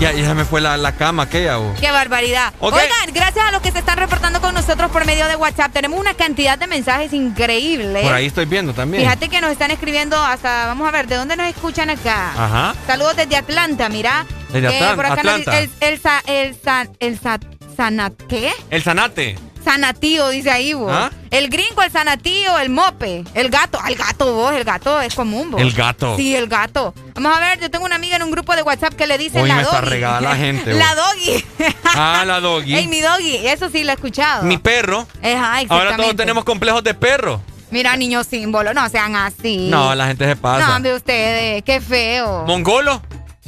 [0.00, 1.74] Ya, ya me fue la, la cama aquella, oh.
[1.80, 2.52] Qué barbaridad.
[2.60, 2.82] Oigan,
[3.14, 5.72] gracias a los que se están reportando con nosotros por medio de WhatsApp.
[5.72, 8.04] Tenemos una cantidad de mensajes increíbles.
[8.04, 9.02] Por ahí estoy viendo también.
[9.04, 12.30] Fíjate que nos están escribiendo hasta, vamos a ver, ¿de dónde nos escuchan acá?
[12.36, 12.74] Ajá.
[12.86, 14.26] Saludos desde Atlanta, mira.
[14.52, 15.58] Desde Eh, Atlan- por acá Atlanta.
[15.60, 17.40] el, el, sa- el, sa- el sa-
[17.74, 18.52] sanat, ¿qué?
[18.70, 19.36] El Zanate.
[19.66, 20.92] Sanatío, dice ahí, vos.
[20.94, 21.10] ¿Ah?
[21.28, 23.80] El gringo, el sanatío, el mope, el gato.
[23.82, 25.60] Al gato, vos, el gato es común, vos.
[25.60, 26.14] El gato.
[26.16, 26.94] Sí, el gato.
[27.16, 29.42] Vamos a ver, yo tengo una amiga en un grupo de WhatsApp que le dicen
[29.42, 29.90] Hoy la me está doggy.
[29.90, 31.44] regada la gente, la doggy.
[31.96, 32.76] Ah, la doggy.
[32.76, 34.44] Ey, mi doggy, eso sí lo he escuchado.
[34.44, 35.04] Mi perro.
[35.20, 37.42] Ajá, Ahora todos tenemos complejos de perro.
[37.72, 39.66] Mira, niño símbolo, no sean así.
[39.68, 40.64] No, la gente se pasa.
[40.64, 42.44] No, hombre, ustedes, qué feo.
[42.46, 43.02] ¿Mongolo?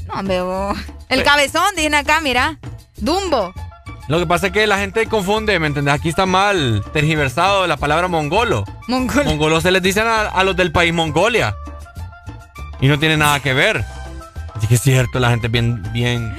[0.08, 0.76] No, hombre, vos.
[1.08, 2.58] El cabezón, dicen acá, mira.
[2.96, 3.54] Dumbo.
[4.08, 5.92] Lo que pasa es que la gente confunde, ¿me entendés?
[5.94, 8.64] Aquí está mal tergiversado la palabra mongolo.
[8.86, 9.24] Mongolo.
[9.24, 11.54] Mongolo se les dicen a, a los del país Mongolia.
[12.80, 13.84] Y no tiene nada que ver.
[14.54, 16.34] Así que es cierto, la gente es bien, bien,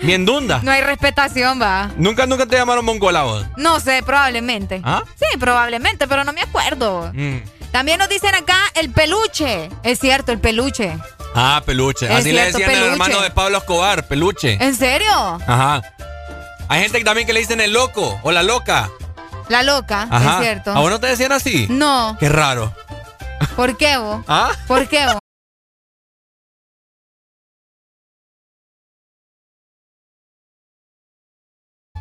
[0.00, 0.60] bien dunda.
[0.62, 1.90] No hay respetación, va.
[1.96, 3.44] Nunca, nunca te llamaron mongola vos.
[3.56, 4.80] No sé, probablemente.
[4.82, 5.02] ¿Ah?
[5.16, 7.10] Sí, probablemente, pero no me acuerdo.
[7.12, 7.38] Mm.
[7.72, 9.68] También nos dicen acá el peluche.
[9.82, 10.96] Es cierto, el peluche.
[11.34, 12.06] Ah, peluche.
[12.06, 12.92] Es Así le decían al peluche.
[12.92, 14.56] hermano de Pablo Escobar, peluche.
[14.60, 15.12] ¿En serio?
[15.46, 15.82] Ajá.
[16.72, 18.90] Hay gente también que le dicen el loco o la loca.
[19.50, 20.36] La loca, Ajá.
[20.36, 20.70] es cierto.
[20.70, 21.66] ¿A vos no te decían así?
[21.68, 22.16] No.
[22.18, 22.74] Qué raro.
[23.54, 24.24] ¿Por qué vos?
[24.28, 24.52] ¿Ah?
[24.66, 25.18] ¿Por qué vos?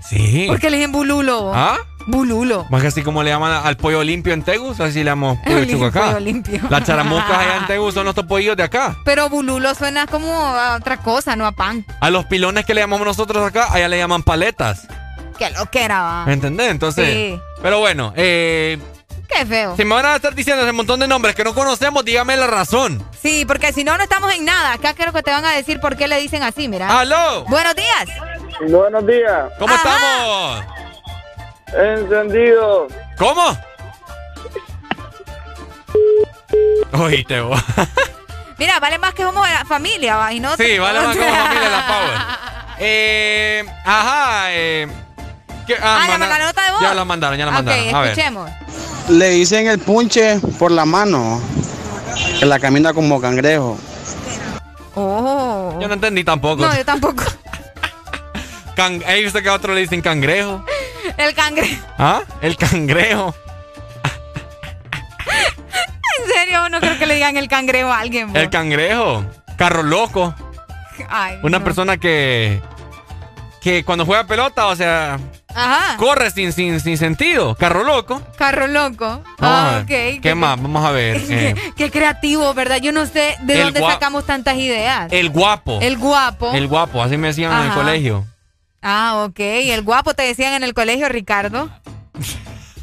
[0.01, 0.45] Sí.
[0.47, 1.51] ¿Por qué le dicen bululo?
[1.53, 1.77] ¿Ah?
[2.07, 2.65] Bululo.
[2.69, 5.65] Más que así como le llaman al pollo limpio en Tegus, así le llamamos pollo
[5.65, 6.05] chuco acá.
[6.07, 6.61] pollo limpio.
[6.69, 8.95] Las charamuscas allá en Tegus son nuestros pollos de acá.
[9.05, 11.85] Pero bululo suena como a otra cosa, no a pan.
[11.99, 14.87] A los pilones que le llamamos nosotros acá, allá le llaman paletas.
[15.37, 16.25] Qué lo que era, va.
[16.25, 16.69] ¿Me entendés?
[16.69, 17.07] Entonces.
[17.13, 17.39] Sí.
[17.63, 18.77] Pero bueno, eh,
[19.27, 19.75] Qué feo.
[19.75, 22.45] si me van a estar diciendo ese montón de nombres que no conocemos, dígame la
[22.47, 23.03] razón.
[23.21, 24.73] Sí, porque si no, no estamos en nada.
[24.73, 26.99] Acá creo que te van a decir por qué le dicen así, mira.
[26.99, 27.45] ¡Aló!
[27.45, 28.09] Buenos días.
[28.69, 29.45] Buenos días.
[29.57, 30.65] ¿Cómo estamos?
[31.73, 32.87] Encendido.
[33.17, 33.57] ¿Cómo?
[36.93, 37.61] Oíste vos.
[38.57, 40.33] Mira, vale más que la familia, va.
[40.33, 42.37] Y no Sí, vale más como familia la Power.
[42.79, 44.87] Eh, ajá, eh.
[45.65, 45.75] ¿qué?
[45.81, 46.81] Ah, la- manda- la nota de voz.
[46.81, 47.95] Ya la mandaron, ya la mandaron.
[47.95, 48.09] A ver.
[48.11, 48.49] escuchemos.
[49.09, 51.41] Le dicen el punche por la mano,
[52.39, 53.77] que la camina como cangrejo.
[54.95, 55.77] Oh.
[55.81, 56.65] Yo no entendí tampoco.
[56.65, 57.23] No, yo tampoco.
[58.75, 60.63] Can ¿He visto que a otro le dicen cangrejo?
[61.17, 61.85] El cangrejo.
[61.97, 62.21] ¿Ah?
[62.41, 63.35] El cangrejo.
[66.19, 68.35] En serio, no creo que le digan el cangrejo a alguien.
[68.35, 69.25] El cangrejo.
[69.57, 70.33] Carro loco.
[71.09, 71.63] Ay, Una no.
[71.63, 72.61] persona que.
[73.61, 75.19] Que cuando juega pelota, o sea,
[75.53, 75.95] Ajá.
[75.97, 77.53] corre sin, sin, sin sentido.
[77.55, 78.19] Carro loco.
[78.35, 79.21] Carro loco.
[79.39, 79.81] Ah, a ver.
[79.83, 79.87] ok.
[79.87, 80.59] ¿Qué Qué- más?
[80.59, 81.17] Vamos a ver.
[81.29, 82.77] eh, Qué creativo, ¿verdad?
[82.77, 85.07] Yo no sé de El dónde sacamos tantas ideas.
[85.11, 85.77] el guapo.
[85.81, 86.51] El guapo.
[86.53, 88.25] El guapo, así me decían en el colegio.
[88.81, 89.39] Ah, ok.
[89.39, 91.69] El guapo te decían en el colegio, Ricardo.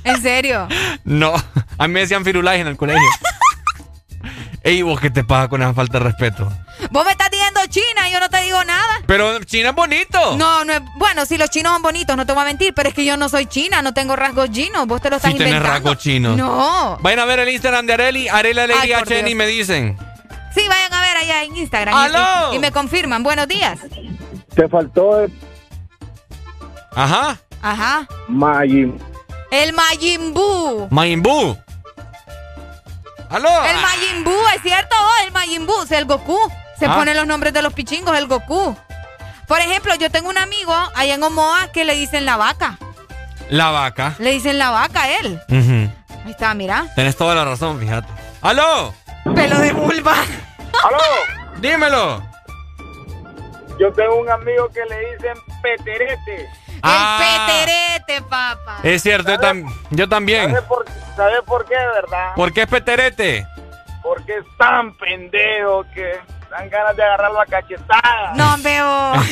[0.04, 0.68] ¿En serio?
[1.04, 1.34] No,
[1.76, 3.02] a mí me decían Firulais en el colegio.
[4.64, 6.50] Ey, vos qué te pasa con esa falta de respeto.
[6.90, 9.00] Vos me estás diciendo China y yo no te digo nada.
[9.06, 10.36] Pero China es bonito.
[10.36, 10.80] No, no es.
[10.96, 13.16] Bueno, si los chinos son bonitos, no te voy a mentir, pero es que yo
[13.16, 14.86] no soy china, no tengo rasgos chinos.
[14.86, 15.74] Vos te lo estás Si tenés inventando.
[15.88, 16.36] rasgos chinos.
[16.36, 16.98] No.
[17.00, 19.36] Vayan a ver el Instagram de Areli, Areli Alegría por Chen y Dios.
[19.38, 19.96] me dicen.
[20.54, 21.94] Sí, vayan a ver allá en Instagram.
[21.94, 22.52] ¡Aló!
[22.52, 23.22] Y, y me confirman.
[23.22, 23.78] Buenos días.
[24.54, 25.32] Te faltó el
[26.98, 27.38] Ajá.
[27.62, 28.06] Ajá.
[28.26, 28.98] Majin.
[29.52, 30.88] El Majin Buu.
[30.90, 31.56] Majin Buu.
[33.30, 33.48] ¡Aló!
[33.64, 36.38] El Majin Buu, es cierto, el Majin Buu, es el Goku.
[36.78, 36.96] Se Ah.
[36.96, 38.76] ponen los nombres de los pichingos, el Goku.
[39.46, 42.78] Por ejemplo, yo tengo un amigo allá en Omoa que le dicen la vaca.
[43.48, 44.14] La vaca.
[44.18, 45.40] Le dicen la vaca a él.
[45.48, 45.90] Ujú.
[46.24, 46.86] Ahí está, mira.
[46.96, 48.08] Tenés toda la razón, fíjate.
[48.42, 48.92] ¡Aló!
[49.34, 50.14] Pelo de vulva.
[50.84, 51.58] ¡Aló!
[51.60, 52.22] Dímelo.
[53.78, 56.48] Yo tengo un amigo que le dicen Peterete.
[56.82, 57.18] Ah.
[57.20, 58.78] El peterete, papá.
[58.82, 60.50] Es cierto, yo, tam- yo también.
[60.50, 60.84] ¿Sabe por,
[61.16, 62.34] ¿Sabe por qué, verdad?
[62.36, 63.47] ¿Por qué es peterete?
[64.02, 66.18] Porque es tan pendejo que
[66.50, 68.36] dan ganas de agarrarlo a cachetadas.
[68.36, 69.12] No veo.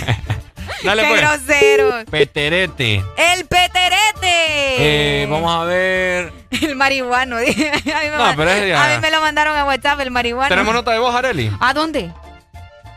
[0.84, 1.20] Dale Qué pues.
[1.23, 2.05] grosero.
[2.10, 3.02] Peterete.
[3.16, 5.23] El peterete.
[5.23, 6.33] Eh, vamos a ver.
[6.50, 7.39] El marihuano.
[7.39, 7.70] dije.
[7.70, 10.00] a, mí me, No, ma- pero es ya- a mí me lo mandaron a WhatsApp,
[10.00, 10.49] el marihuano.
[10.49, 11.50] ¿Tenemos nota de voz, Areli?
[11.60, 12.12] ¿A dónde?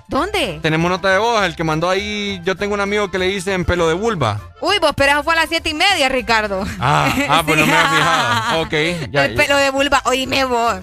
[0.09, 0.59] ¿Dónde?
[0.63, 1.43] Tenemos nota de voz.
[1.43, 4.39] El que mandó ahí, yo tengo un amigo que le dicen pelo de vulva.
[4.59, 6.65] Uy, vos, pero eso fue a las siete y media, Ricardo.
[6.79, 8.61] Ah, ah pues no me había fijado.
[8.61, 8.73] Ok,
[9.11, 9.25] ya.
[9.25, 10.01] el pelo de vulva.
[10.05, 10.77] Oíme vos.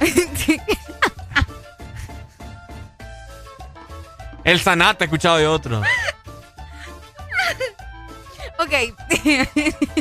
[4.42, 5.82] El sanate he escuchado de otro.
[8.62, 8.94] Ok.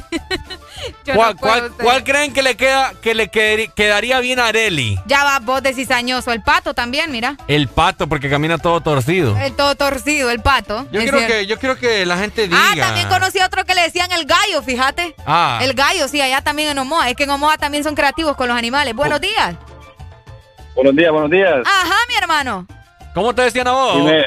[1.06, 1.86] Yo ¿Cuál, no puedo cuál- ser.
[1.86, 4.98] cuál creen que le queda que le qued- quedaría bien a Areli?
[5.06, 6.32] Ya va, vos de cizañoso.
[6.32, 7.36] El pato también, mira.
[7.48, 9.38] El pato, porque camina todo torcido.
[9.38, 10.88] El todo torcido, el pato.
[10.92, 12.58] Yo quiero que, yo quiero que la gente diga.
[12.72, 15.16] Ah, también conocí a otro que le decían el gallo, fíjate.
[15.26, 15.60] Ah.
[15.62, 17.10] El gallo, sí, allá también en Omoa.
[17.10, 18.94] Es que en Omoa también son creativos con los animales.
[18.96, 19.56] Buenos días.
[20.76, 21.56] Buenos días, buenos días.
[21.66, 22.66] Ajá, mi hermano.
[23.14, 23.96] ¿Cómo te decían a vos?
[23.98, 24.24] Dime,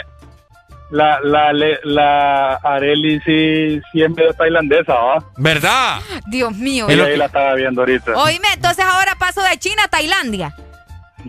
[0.93, 5.25] la, la, le- la Areli sí siempre es tailandesa, ¿va?
[5.39, 5.99] ¿Verdad?
[6.27, 6.87] Dios mío.
[6.89, 8.13] Y ahí la estaba viendo ahorita.
[8.17, 10.55] Oíme, entonces ahora paso de China a Tailandia.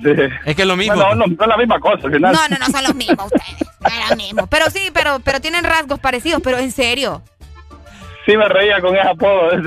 [0.01, 0.09] Sí.
[0.45, 0.95] Es que es lo mismo.
[0.95, 2.33] Bueno, no, no es la misma cosa, al final.
[2.33, 3.69] No, no, no son los mismos ustedes.
[3.79, 4.47] No es lo mismo.
[4.47, 7.21] Pero sí, pero, pero tienen rasgos parecidos, pero en serio.
[8.25, 9.51] Sí me reía con ese apodo.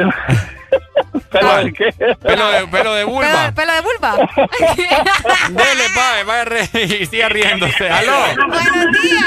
[1.30, 1.92] ¿Pero de qué?
[2.22, 3.52] Pelo de, pelo de vulva.
[3.52, 4.16] Pelo, pelo de vulva.
[5.50, 7.88] Dele, pa, vaya re- y siga riéndose.
[7.90, 8.12] ¿Aló?
[8.48, 9.24] Buenos días.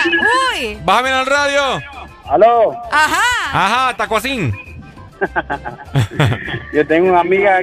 [0.56, 0.78] Uy.
[0.84, 1.82] Bájame al radio.
[2.30, 2.82] ¿Aló?
[2.92, 3.22] Ajá.
[3.52, 4.54] Ajá, tacuacín.
[6.74, 7.60] Yo tengo una amiga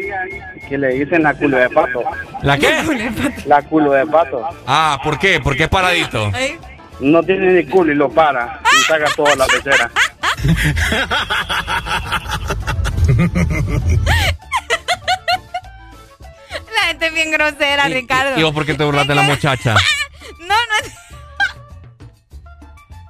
[0.68, 2.02] que le dicen la culo de pato.
[2.42, 2.82] ¿La qué?
[3.46, 4.46] La culo de pato.
[4.66, 5.40] Ah, ¿por qué?
[5.40, 6.30] ¿Por qué es paradito?
[7.00, 9.90] No tiene ni culo y lo para y saca toda la pecera.
[16.74, 18.38] La gente es bien grosera, Ricardo.
[18.38, 19.74] ¿Y vos por qué te burlaste de la muchacha?
[20.40, 20.90] No, no.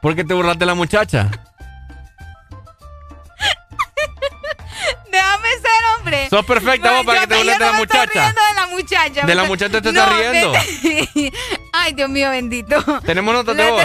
[0.02, 1.31] ¿Por qué te burlaste de la muchacha?
[5.10, 6.28] Déjame ser, hombre.
[6.31, 8.28] Sos perfecta vos para que te burles de la muchacha.
[8.28, 9.26] de la muchacha.
[9.26, 10.52] ¿De la muchacha te estás riendo?
[11.79, 12.83] Ay, Dios mío, bendito.
[13.05, 13.85] Tenemos notas de voz.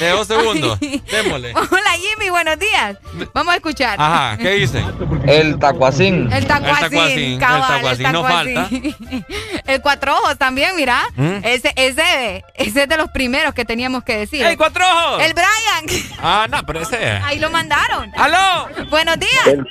[0.00, 0.78] De dos segundos.
[0.80, 1.52] Démosle.
[1.52, 2.96] Hola, Jimmy, buenos días.
[3.34, 4.00] Vamos a escuchar.
[4.00, 4.84] Ajá, ¿qué dicen?
[5.26, 6.32] El tacuacín.
[6.32, 8.96] El tacuacín, El tacuacín, cabal, el tacuacín, no tacuacín.
[9.66, 11.02] El cuatro ojos también, mira.
[11.16, 11.44] ¿Mm?
[11.44, 14.44] Ese, ese, ese es de los primeros que teníamos que decir.
[14.44, 15.22] ¡Ey, cuatro ojos!
[15.22, 16.04] El Brian.
[16.20, 17.22] Ah, no, pero ese es.
[17.22, 18.12] Ahí lo mandaron.
[18.16, 18.68] ¡Aló!
[18.90, 19.46] Buenos días.
[19.46, 19.66] El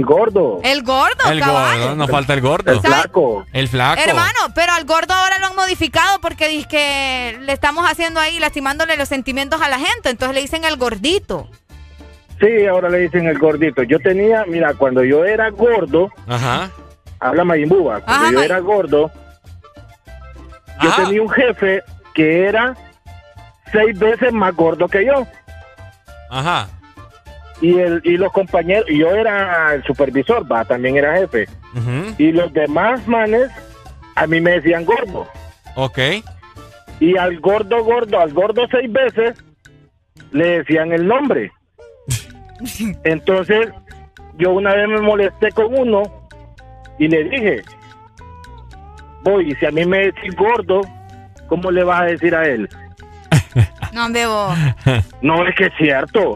[0.00, 0.60] gordo.
[0.64, 1.78] El gordo, El cabal.
[1.78, 2.72] gordo, nos falta el gordo.
[2.72, 3.44] El flaco.
[3.52, 4.00] El flaco.
[4.00, 8.38] Hermano, pero al gordo ahora lo han modificado porque dice que le estamos haciendo ahí,
[8.38, 10.08] lastimándole los sentimientos a la gente.
[10.08, 11.50] Entonces le dicen el gordito.
[12.40, 13.82] Sí, ahora le dicen el gordito.
[13.82, 16.70] Yo tenía, mira, cuando yo era gordo, Ajá.
[17.20, 19.10] habla Mayimbuba, cuando Ajá, yo May- era gordo,
[20.82, 21.82] yo tenía un jefe
[22.14, 22.74] que era
[23.70, 25.26] seis veces más gordo que yo.
[26.30, 26.68] Ajá.
[27.62, 31.46] Y, el, y los compañeros, y yo era el supervisor, va, también era jefe.
[32.18, 33.50] Y los demás manes,
[34.16, 35.26] a mí me decían gordo.
[35.76, 35.98] Ok.
[37.00, 39.42] Y al gordo, gordo, al gordo seis veces,
[40.32, 41.52] le decían el nombre.
[43.04, 43.68] Entonces,
[44.38, 46.02] yo una vez me molesté con uno
[46.98, 47.62] y le dije,
[49.22, 50.80] voy, y si a mí me decís gordo,
[51.46, 52.68] ¿cómo le vas a decir a él?
[53.92, 54.58] No, vos.
[55.20, 56.34] No, es que es cierto.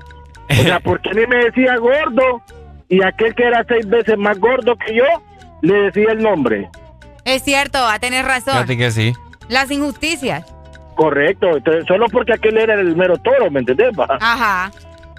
[0.50, 2.42] O sea, porque a mí me decía gordo
[2.88, 5.04] y aquel que era seis veces más gordo que yo,
[5.62, 6.68] le decía el nombre.
[7.24, 8.54] Es cierto, va a tener razón.
[8.54, 9.12] Fíjate que sí.
[9.48, 10.44] Las injusticias.
[10.94, 11.56] Correcto.
[11.56, 13.90] Entonces, solo porque aquel era el mero toro, ¿me entendés?
[14.20, 14.70] Ajá.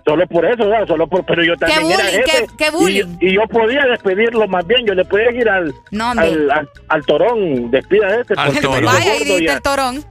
[0.06, 0.88] Solo por eso, ¿verdad?
[0.88, 2.48] Solo por, pero yo también era bullying, jefe.
[2.48, 3.18] qué- qué bullying.
[3.20, 4.86] Y, y yo podía despedirlo más bien.
[4.88, 8.34] Yo le podía ir al, No, al, al, al torón, despida este.
[8.38, 8.54] Al
[8.86, 10.06] Vaya, y a- el torón.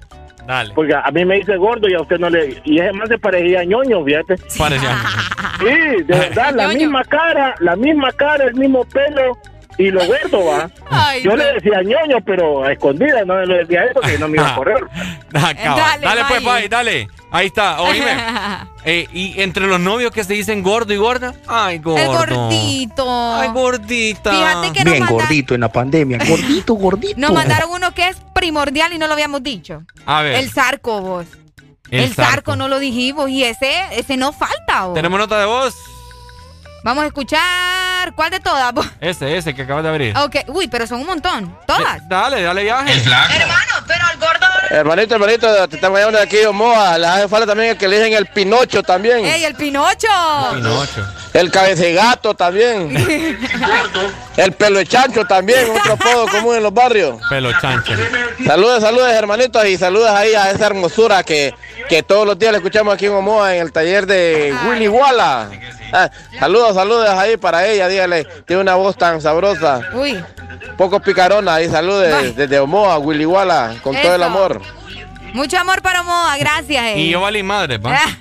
[0.46, 0.72] Dale.
[0.74, 2.60] Porque a mí me dice gordo y a usted no le...
[2.64, 4.36] Y ese más se parecía a ñoño, fíjate.
[4.58, 4.96] Parecía.
[5.58, 9.38] Sí, de verdad, la misma cara, la misma cara, el mismo pelo
[9.78, 10.70] y lo gordo, va.
[10.90, 11.36] Ay, Yo no.
[11.36, 14.54] le decía ñoño, pero a escondidas, no le decía eso, que no me iba a
[14.56, 14.84] correr.
[15.34, 15.76] Acaba.
[15.80, 16.60] Dale, Dale, pues, vaya.
[16.60, 17.08] bye, dale.
[17.30, 18.16] Ahí está, oíme.
[18.88, 21.34] Eh, y entre los novios que se dicen gordo y gorda.
[21.48, 21.98] Ay, gordo.
[22.00, 23.34] El gordito.
[23.34, 24.30] Ay, gordita.
[24.30, 26.18] Fíjate que nos, Bien manda- gordito en la pandemia.
[26.24, 27.18] Gordito, gordito.
[27.20, 29.82] nos mandaron uno que es primordial y no lo habíamos dicho.
[30.06, 30.36] A ver.
[30.36, 31.26] El zarco, vos.
[31.90, 32.54] El, zarco.
[32.54, 34.94] no lo dijimos y ese, ese no falta, vos.
[34.94, 35.74] Tenemos nota de voz.
[36.86, 38.12] Vamos a escuchar.
[38.14, 38.72] ¿Cuál de todas?
[39.00, 40.16] Ese, ese que acabas de abrir.
[40.16, 41.58] Ok, uy, pero son un montón.
[41.66, 41.96] Todas.
[41.96, 42.92] Eh, dale, dale viaje.
[42.92, 44.46] Hermano, pero el gordo.
[44.70, 46.96] Hermanito, hermanito, te estamos llamando de aquí, Omoa.
[46.96, 49.24] Le hace falta también el que le el Pinocho también.
[49.24, 50.06] ¡Ey, el Pinocho!
[50.54, 51.04] Pinocho.
[51.32, 52.96] El cabecegato también.
[54.36, 57.20] el pelo de chancho también, otro apodo común en los barrios.
[57.28, 57.94] Pelo chancho.
[58.44, 61.52] Saludos, saludos, hermanitos, y saludos ahí a esa hermosura que,
[61.88, 65.50] que todos los días le escuchamos aquí en Omoa, en el taller de Willy Walla.
[65.92, 70.22] Ah, saludos, saludos ahí para ella, dígale, tiene una voz tan sabrosa, Uy.
[70.76, 72.32] poco picarona, y saludos Bye.
[72.32, 74.60] desde Omoa, Willy Walla, con todo el amor.
[75.32, 76.82] Mucho amor para Moa, gracias.
[76.84, 76.98] eh.
[76.98, 77.94] Y yo valí madre, pa.
[77.94, 78.18] Ah,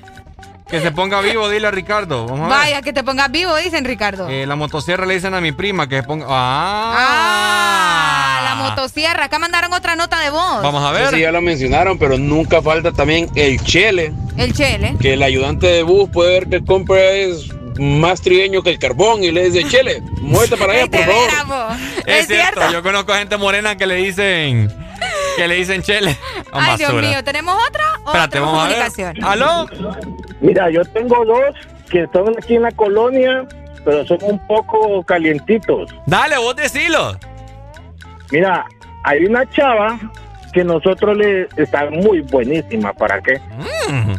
[0.67, 2.25] Que se ponga vivo, dile a Ricardo.
[2.25, 2.57] Vamos a ver.
[2.65, 4.27] vaya, que te pongas vivo, dicen Ricardo.
[4.27, 6.25] Eh, la motosierra le dicen a mi prima que se ponga.
[6.27, 8.41] ah, Ah.
[8.43, 9.25] la motosierra.
[9.25, 10.63] Acá mandaron otra nota de voz.
[10.63, 11.09] Vamos a ver.
[11.13, 14.95] Sí, ya lo mencionaron, pero nunca falta también el chele, El chele.
[14.99, 17.45] que el ayudante de bus puede ver que compra es
[17.79, 21.71] más trigueño que el carbón y le dice, chele, muévete para allá, por favor.
[22.05, 22.71] Es, Es cierto, cierto.
[22.73, 24.71] yo conozco gente morena que le dicen.
[25.37, 26.15] Que le dicen chele.
[26.51, 27.83] a Ay, Dios mío, ¿tenemos otra?
[28.03, 28.77] ¿O Espérate, vamos a ver.
[28.77, 29.23] comunicación?
[29.23, 29.65] ¿Aló?
[30.41, 31.55] Mira, yo tengo dos
[31.89, 33.45] que están aquí en la colonia,
[33.83, 35.93] pero son un poco calientitos.
[36.05, 37.17] Dale, vos decilo.
[38.31, 38.65] Mira,
[39.03, 39.99] hay una chava
[40.53, 43.39] que nosotros le está muy buenísima, ¿para qué?
[43.89, 44.13] Mm.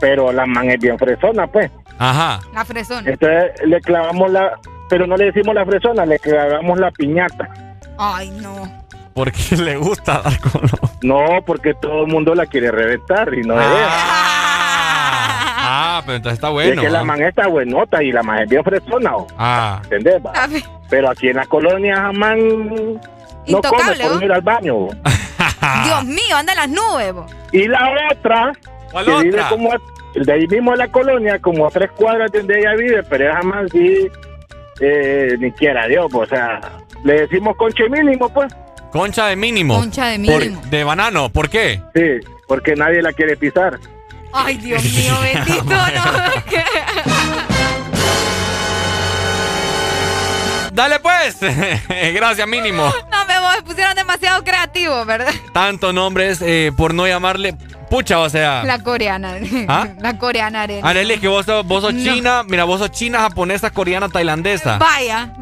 [0.00, 1.70] Pero la man es bien fresona, pues.
[1.98, 2.40] Ajá.
[2.52, 3.10] La fresona.
[3.10, 7.48] Entonces le clavamos la, pero no le decimos la fresona, le clavamos la piñata.
[7.98, 8.68] Ay, no.
[9.14, 13.42] Porque le gusta dar con los- No, porque todo el mundo la quiere reventar y
[13.42, 13.60] no Ah.
[13.60, 13.86] debe.
[15.70, 16.80] Ah, pero entonces está Y bueno.
[16.82, 19.26] es que la man está buenota y la man es bien fresona, ¿o?
[19.38, 19.80] Ah.
[19.84, 20.22] ¿entendés?
[20.88, 22.36] Pero aquí en la colonia jamás
[23.46, 24.24] no come por ¿no?
[24.24, 24.86] ir al baño.
[25.84, 27.12] Dios mío, anda en las nubes.
[27.12, 27.30] vos.
[27.52, 28.52] Y la otra,
[28.92, 29.48] ¿Cuál que vive otra?
[29.50, 29.76] como a-
[30.24, 33.34] de ahí mismo la colonia, como a tres cuadras de donde ella vive, pero ella
[33.36, 34.08] jamás sí,
[34.80, 36.60] eh, ni quiera Dios, pues, o sea,
[37.04, 38.52] le decimos conche mínimo, pues.
[38.92, 39.78] Concha de mínimo.
[39.78, 40.62] Concha de Por- mínimo.
[40.70, 41.28] de banano.
[41.30, 41.80] ¿Por qué?
[41.94, 43.78] Sí, porque nadie la quiere pisar.
[44.32, 47.17] Ay, Dios mío, bendito, no.
[50.78, 51.38] Dale pues.
[52.14, 52.84] Gracias, mínimo.
[53.10, 53.26] No
[53.56, 55.32] me pusieron demasiado creativos, ¿verdad?
[55.52, 57.54] Tantos nombres eh, por no llamarle
[57.90, 58.62] pucha, o sea.
[58.62, 59.34] La coreana.
[59.68, 59.88] ¿Ah?
[59.98, 60.80] La coreana, Arely.
[60.84, 62.02] Arely, que vos sos, vos sos No.
[62.14, 64.78] china, mira, vos sos china, japonesa, coreana, tailandesa.
[64.78, 65.32] Vaya.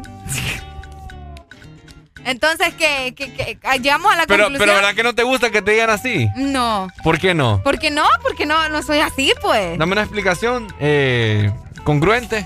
[2.25, 2.73] Entonces.
[2.73, 3.59] ¿Qué- qué?
[3.63, 4.67] Ah, Llegamos a la Pero, conclusión.
[4.69, 6.27] pero ¿verdad que no te gusta que te digan así?
[6.35, 6.87] No.
[7.03, 7.61] ¿Por qué no?
[7.63, 8.05] ¿Por qué no?
[8.23, 9.77] Porque no, no soy así, pues.
[9.77, 11.51] Dame una explicación eh,
[11.83, 12.45] congruente.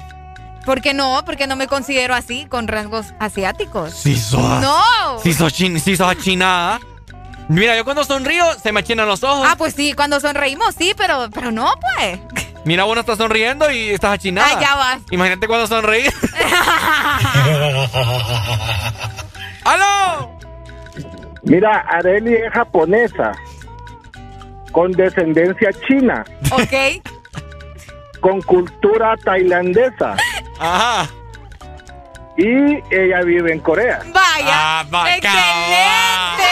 [0.66, 1.24] ¿Por qué no?
[1.26, 3.94] Porque no me considero así, con rasgos asiáticos.
[3.94, 4.62] Si sos.
[4.62, 4.82] ¡No!
[5.24, 6.80] Si sos, chin, si sos achinada.
[7.50, 9.48] Mira, yo cuando sonrío se me achinan los ojos.
[9.50, 12.20] Ah, pues sí, cuando sonreímos sí, pero, pero no, pues.
[12.64, 14.48] Mira, vos no estás sonriendo y estás achinada.
[14.48, 15.00] Ay, ya vas.
[15.10, 16.12] Imagínate cuando sonreís.
[19.64, 20.32] ¡Aló!
[21.44, 23.32] Mira, Areli es japonesa,
[24.72, 27.02] con descendencia china, Ok.
[28.20, 30.16] con cultura tailandesa.
[30.62, 31.10] Ajá.
[32.38, 32.46] Y
[32.96, 34.00] ella vive en Corea.
[34.14, 34.48] Vaya.
[34.48, 36.44] Ah, va, ¡Excelente!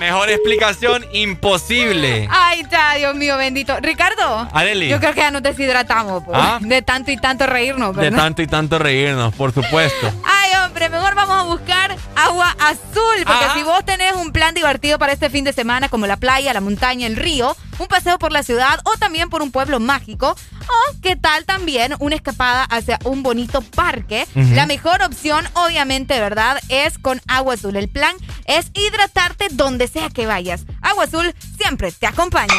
[0.00, 2.26] Mejor explicación imposible.
[2.28, 3.76] Ay, está, Dios mío, bendito.
[3.80, 4.48] Ricardo.
[4.52, 4.88] Areli.
[4.88, 6.36] Yo creo que ya nos deshidratamos, pues.
[6.40, 6.58] ¿Ah?
[6.60, 8.18] De tanto y tanto reírnos, De ¿verdad?
[8.18, 10.10] tanto y tanto reírnos, por supuesto.
[10.24, 10.41] Ay,
[10.88, 13.24] mejor vamos a buscar agua azul.
[13.26, 13.52] Porque Ah.
[13.54, 16.60] si vos tenés un plan divertido para este fin de semana, como la playa, la
[16.60, 20.30] montaña, el río, un paseo por la ciudad o también por un pueblo mágico,
[20.62, 24.54] o qué tal también una escapada hacia un bonito parque, Ujú.
[24.54, 26.60] la mejor opción, obviamente, ¿verdad?
[26.68, 27.76] Es con agua azul.
[27.76, 30.62] El plan es hidratarte donde sea que vayas.
[30.82, 32.54] Agua azul siempre te acompaña.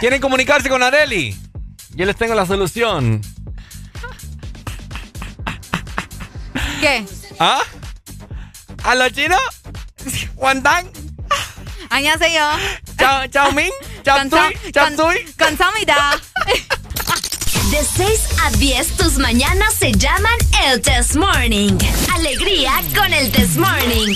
[0.00, 1.36] ¿Quieren comunicarse con Areli?
[1.94, 3.20] Yo les tengo la solución.
[6.80, 7.04] ¿Qué?
[7.40, 7.62] ¿Ah?
[8.84, 9.40] ¿A los chinos?
[10.36, 10.86] ¿Wandang?
[11.90, 12.58] 안녕하세요.
[12.98, 13.70] Chao, chao Min.
[14.04, 14.72] Chao Tui.
[14.72, 15.26] Chao Tui.
[17.70, 21.76] De 6 a 10, tus mañanas se llaman el Test Morning.
[22.14, 24.14] Alegría con el Test Morning.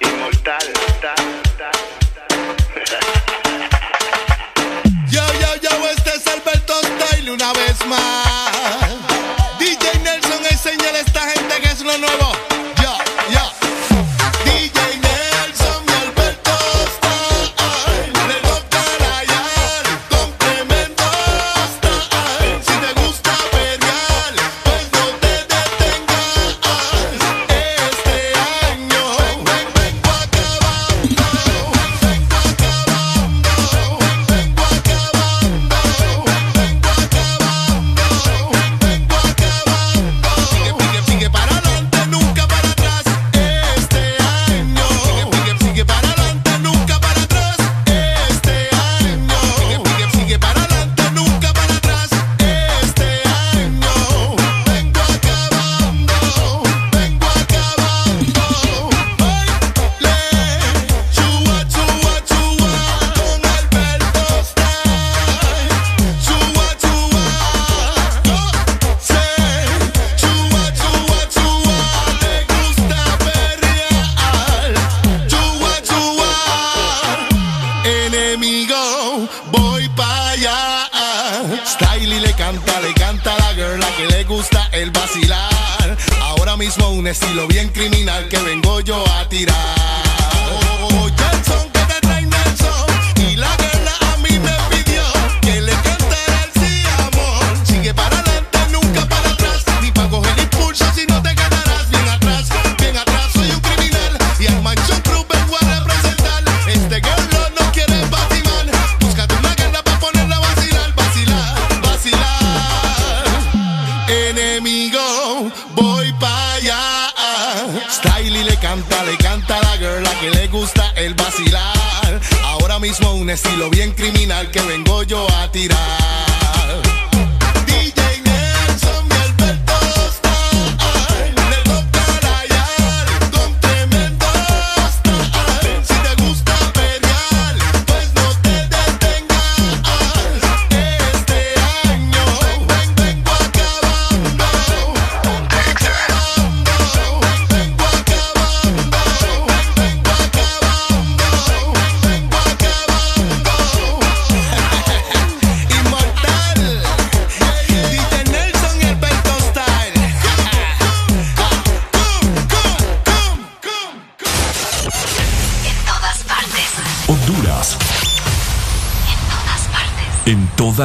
[0.00, 0.72] Inmortal.
[5.10, 8.09] Yo, yo, yo, este es Alberto Style una vez más.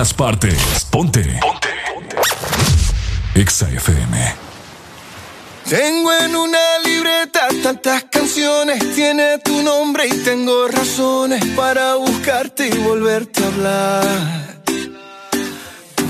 [0.06, 0.85] todas partes.
[0.92, 1.40] Ponte.
[1.42, 2.17] Ponte.
[3.34, 4.35] Exa FM.
[5.69, 12.77] Tengo en una libreta tantas canciones, tiene tu nombre y tengo razones para buscarte y
[12.77, 14.56] volverte a hablar.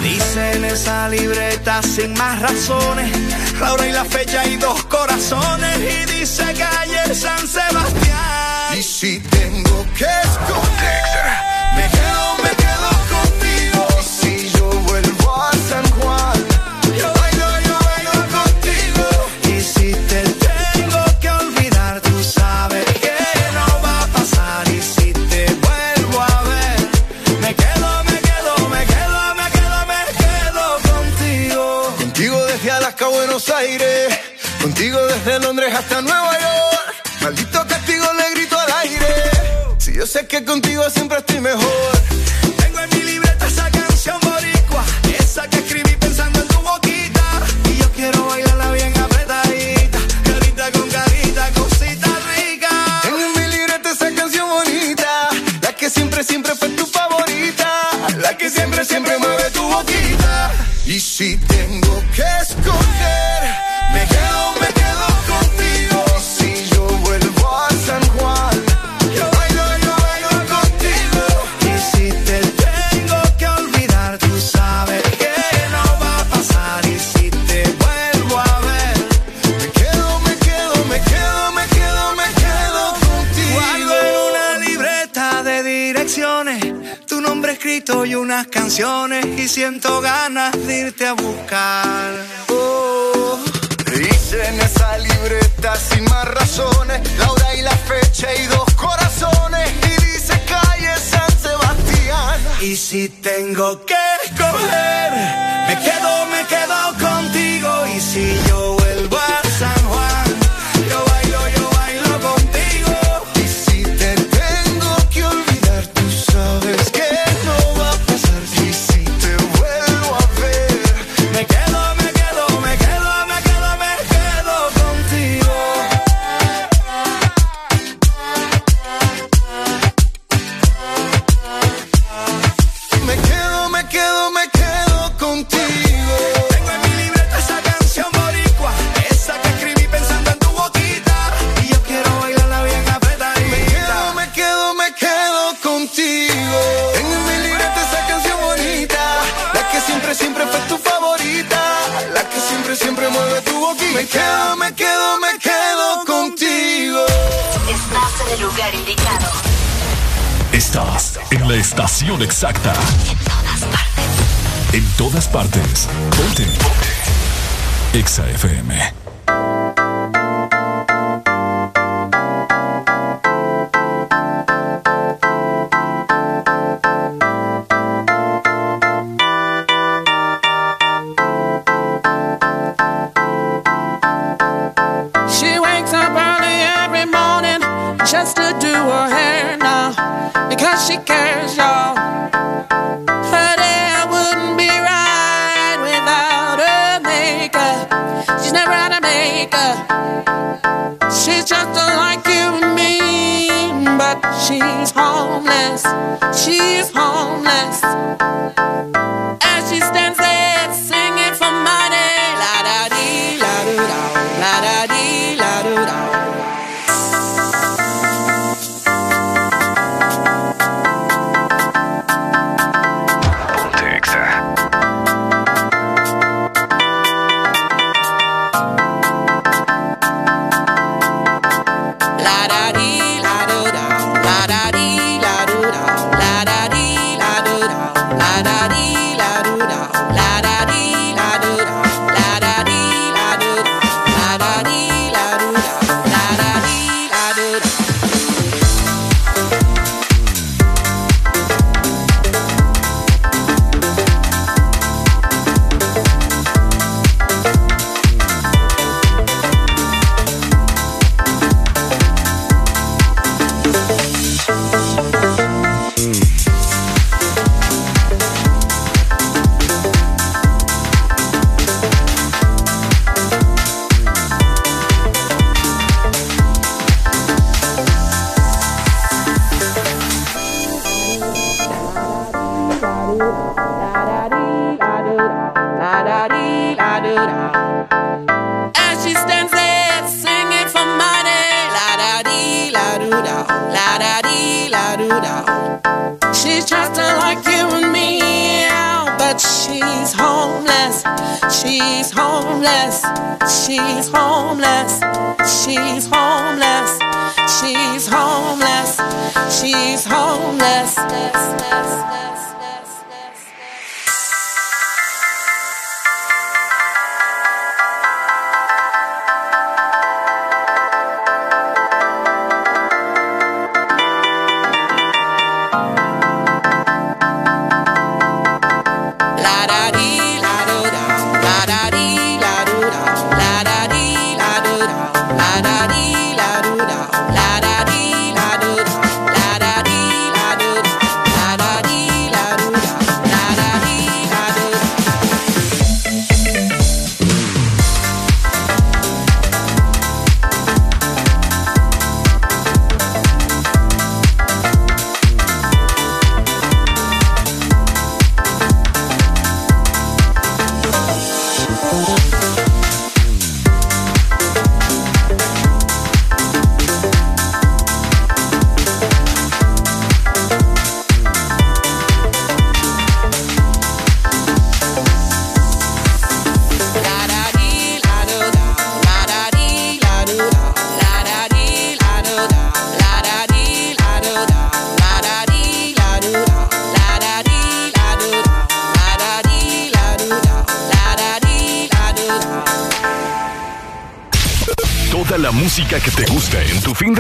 [0.04, 3.12] Dice en esa libreta sin más razones,
[3.60, 7.65] la hora y la fecha y dos corazones y dice que ayer Sanse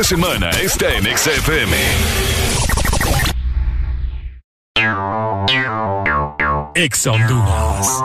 [0.06, 1.76] semana está en XFM.
[6.76, 8.05] Exondunas.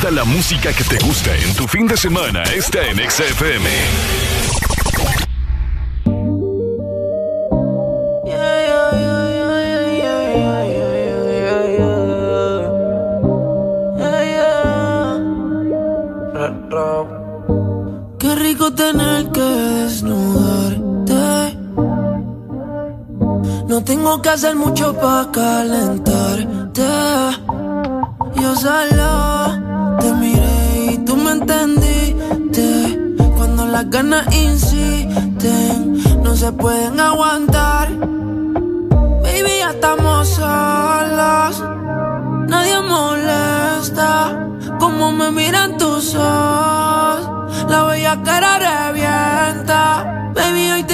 [0.00, 3.68] Toda la música que te gusta en tu fin de semana está en XFM.
[18.18, 21.56] Qué rico tener que desnudarte.
[23.68, 26.82] No tengo que hacer mucho para calentarte.
[28.34, 29.63] Yo solo
[30.00, 32.98] te miré y tú me entendiste.
[33.36, 37.88] Cuando las ganas insisten, no se pueden aguantar.
[39.22, 41.64] Baby, ya estamos solos.
[42.48, 44.48] Nadie molesta.
[44.78, 47.30] Como me miran tus ojos.
[47.68, 50.30] La bella cara revienta.
[50.34, 50.93] Baby, hoy te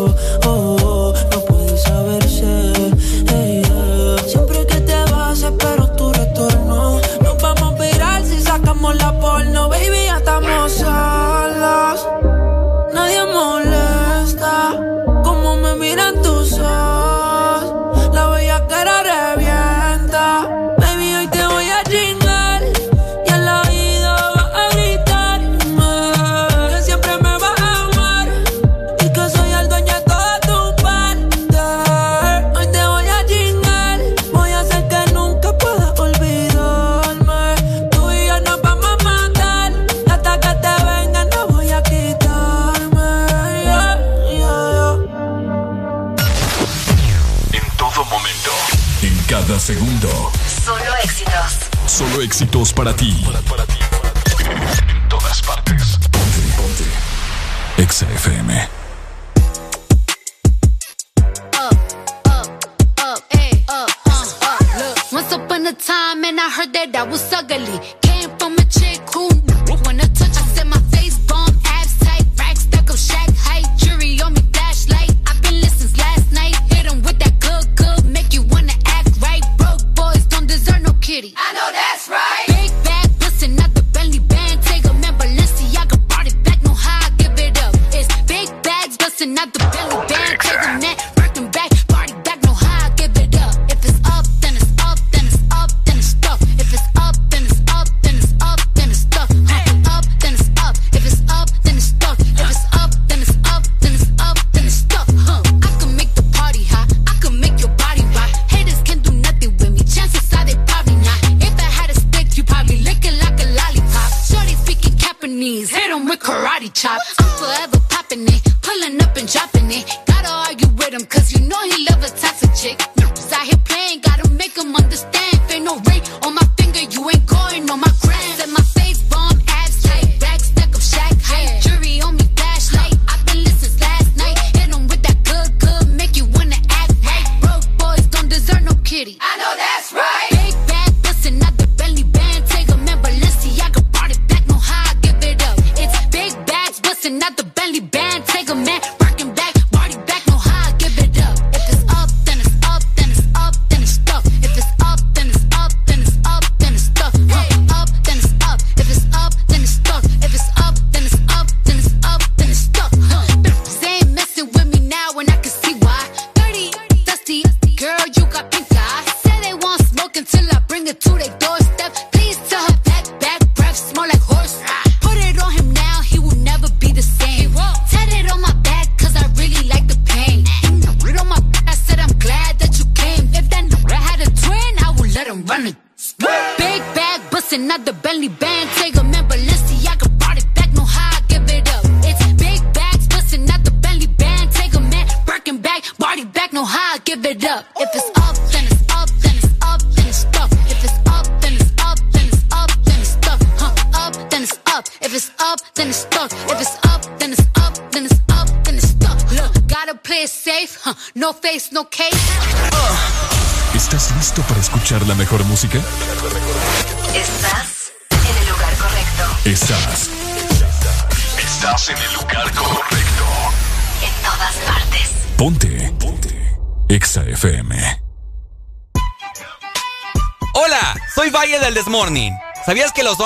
[52.21, 53.13] éxitos para ti.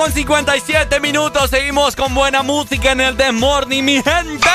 [0.00, 1.50] Con 57 minutos.
[1.50, 4.48] Seguimos con buena música en el The Morning, mi gente.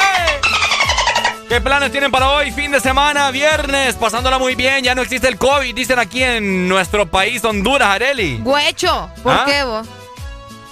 [1.48, 2.52] ¿Qué planes tienen para hoy?
[2.52, 4.84] Fin de semana, viernes, pasándola muy bien.
[4.84, 8.42] Ya no existe el COVID, dicen aquí en nuestro país, Honduras, Areli.
[8.44, 9.44] Guecho, ¿por ¿Ah?
[9.46, 9.86] qué vos?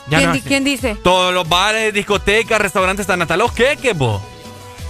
[0.08, 0.50] Ya ¿Quién, no di- existe.
[0.50, 0.96] quién dice?
[1.04, 4.24] Todos los bares, discotecas, restaurantes están hasta los queques, vos.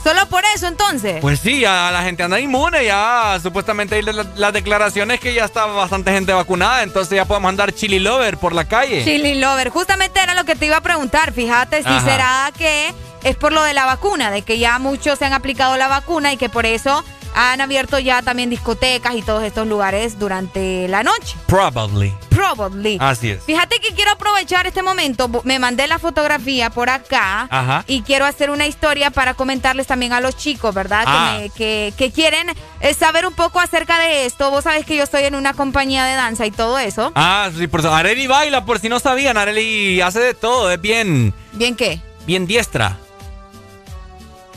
[0.03, 1.19] ¿Solo por eso entonces?
[1.21, 5.45] Pues sí, ya la gente anda inmune, ya supuestamente hay la- las declaraciones que ya
[5.45, 9.03] está bastante gente vacunada, entonces ya podemos andar chili lover por la calle.
[9.05, 11.31] Chili Lover, justamente era lo que te iba a preguntar.
[11.31, 12.01] Fíjate si Ajá.
[12.01, 15.77] será que es por lo de la vacuna, de que ya muchos se han aplicado
[15.77, 17.03] la vacuna y que por eso
[17.35, 21.35] han abierto ya también discotecas y todos estos lugares durante la noche.
[21.47, 22.13] Probably.
[22.55, 22.97] Probably.
[23.01, 23.43] Así es.
[23.43, 25.29] Fíjate que quiero aprovechar este momento.
[25.43, 27.83] Me mandé la fotografía por acá Ajá.
[27.87, 31.03] y quiero hacer una historia para comentarles también a los chicos, ¿verdad?
[31.07, 31.35] Ah.
[31.37, 32.47] Que, me- que, que quieren
[32.81, 34.51] eh, saber un poco acerca de esto.
[34.51, 37.11] Vos sabés que yo estoy en una compañía de danza y todo eso.
[37.15, 37.93] Ah, sí, por eso.
[37.93, 42.01] Areli baila, por si no sabían, Areli hace de todo, es bien, ¿Bien qué?
[42.25, 42.97] bien diestra.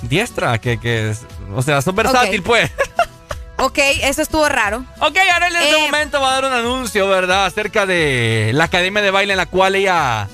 [0.03, 1.23] Diestra, que, que es,
[1.55, 2.47] o sea, sos versátil, Ok.
[2.47, 2.71] pues.
[3.59, 4.85] Ok, eso estuvo raro.
[5.01, 7.47] Ok, Areli en este Eh, momento va a dar un anuncio, ¿verdad?
[7.47, 10.29] Acerca de la academia de baile en la cual ella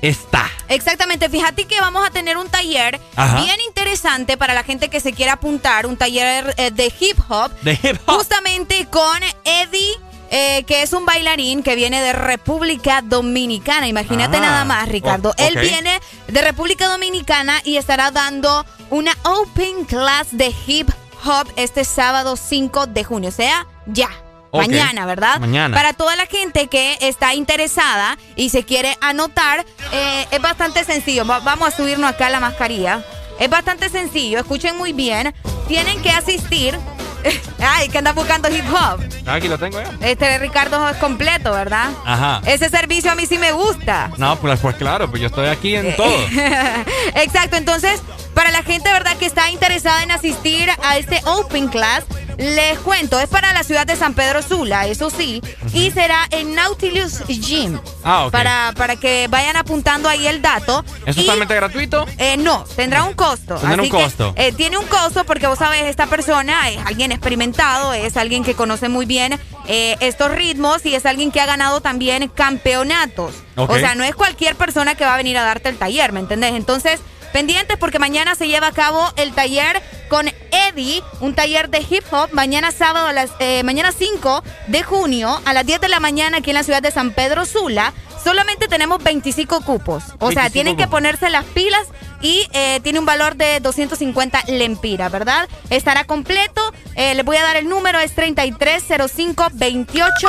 [0.00, 0.50] está.
[0.68, 3.40] Exactamente, fíjate que vamos a tener un taller Ajá.
[3.42, 7.52] bien interesante para la gente que se quiera apuntar, un taller eh, de hip hop,
[7.60, 8.16] De hip hop.
[8.16, 9.92] justamente con Eddie.
[10.34, 13.86] eh, que es un bailarín que viene de República Dominicana.
[13.86, 15.28] Imagínate Ah, nada más, Ricardo.
[15.28, 20.88] o- Él viene de República Dominicana y estará dando una open class de hip
[21.24, 23.28] hop este sábado 5 de junio.
[23.28, 24.08] O sea, ya.
[24.52, 25.38] Mañana, ¿verdad?
[25.40, 25.74] Mañana.
[25.74, 31.24] Para toda la gente que está interesada y se quiere anotar, eh, es bastante sencillo.
[31.26, 33.02] Va- vamos a subirnos acá la mascarilla.
[33.40, 35.34] Es bastante sencillo, escuchen muy bien.
[35.68, 36.78] Tienen que asistir.
[37.60, 39.00] Ay, que andan buscando hip hop.
[39.26, 39.90] Aquí lo tengo ya.
[40.00, 41.90] Este Ricardo es completo, ¿verdad?
[42.04, 42.42] Ajá.
[42.46, 44.10] Ese servicio a mí sí me gusta.
[44.16, 46.12] No, pues, pues claro, pues yo estoy aquí Eh, en todo.
[47.14, 48.00] Exacto, entonces,
[48.34, 52.04] para la gente, ¿verdad?, que está interesada en asistir a este Open Class,
[52.38, 55.42] les cuento, es para la ciudad de San Pedro Sula, eso sí,
[55.74, 57.78] y será en Nautilus Gym.
[58.02, 58.32] Ah, ok.
[58.32, 60.82] Para, para que vayan apuntando ahí el dato.
[61.04, 62.06] ¿Es Y, totalmente gratuito?
[62.18, 63.56] eh, no, tendrá un costo.
[63.56, 64.32] Tendrá un que, costo.
[64.36, 68.54] eh, tiene un costo porque vos sabés, esta persona es alguien experimentado, es alguien que
[68.54, 73.34] conoce muy bien eh, estos ritmos y es alguien que ha ganado también campeonatos.
[73.56, 76.20] O sea, no es cualquier persona que va a venir a darte el taller, ¿me
[76.20, 76.52] entendés?
[76.52, 77.00] Entonces,
[77.32, 82.04] pendientes porque mañana se lleva a cabo el taller con Eddie, un taller de hip
[82.10, 86.00] hop, mañana sábado, a las, eh, mañana 5 de junio a las 10 de la
[86.00, 87.92] mañana aquí en la ciudad de San Pedro Sula.
[88.22, 90.04] Solamente tenemos 25 cupos.
[90.18, 91.86] O sea, 25 tienen que ponerse las pilas
[92.20, 95.48] y eh, tiene un valor de 250 lempiras, ¿verdad?
[95.70, 96.60] Estará completo.
[96.94, 100.28] Eh, les voy a dar el número, es 330528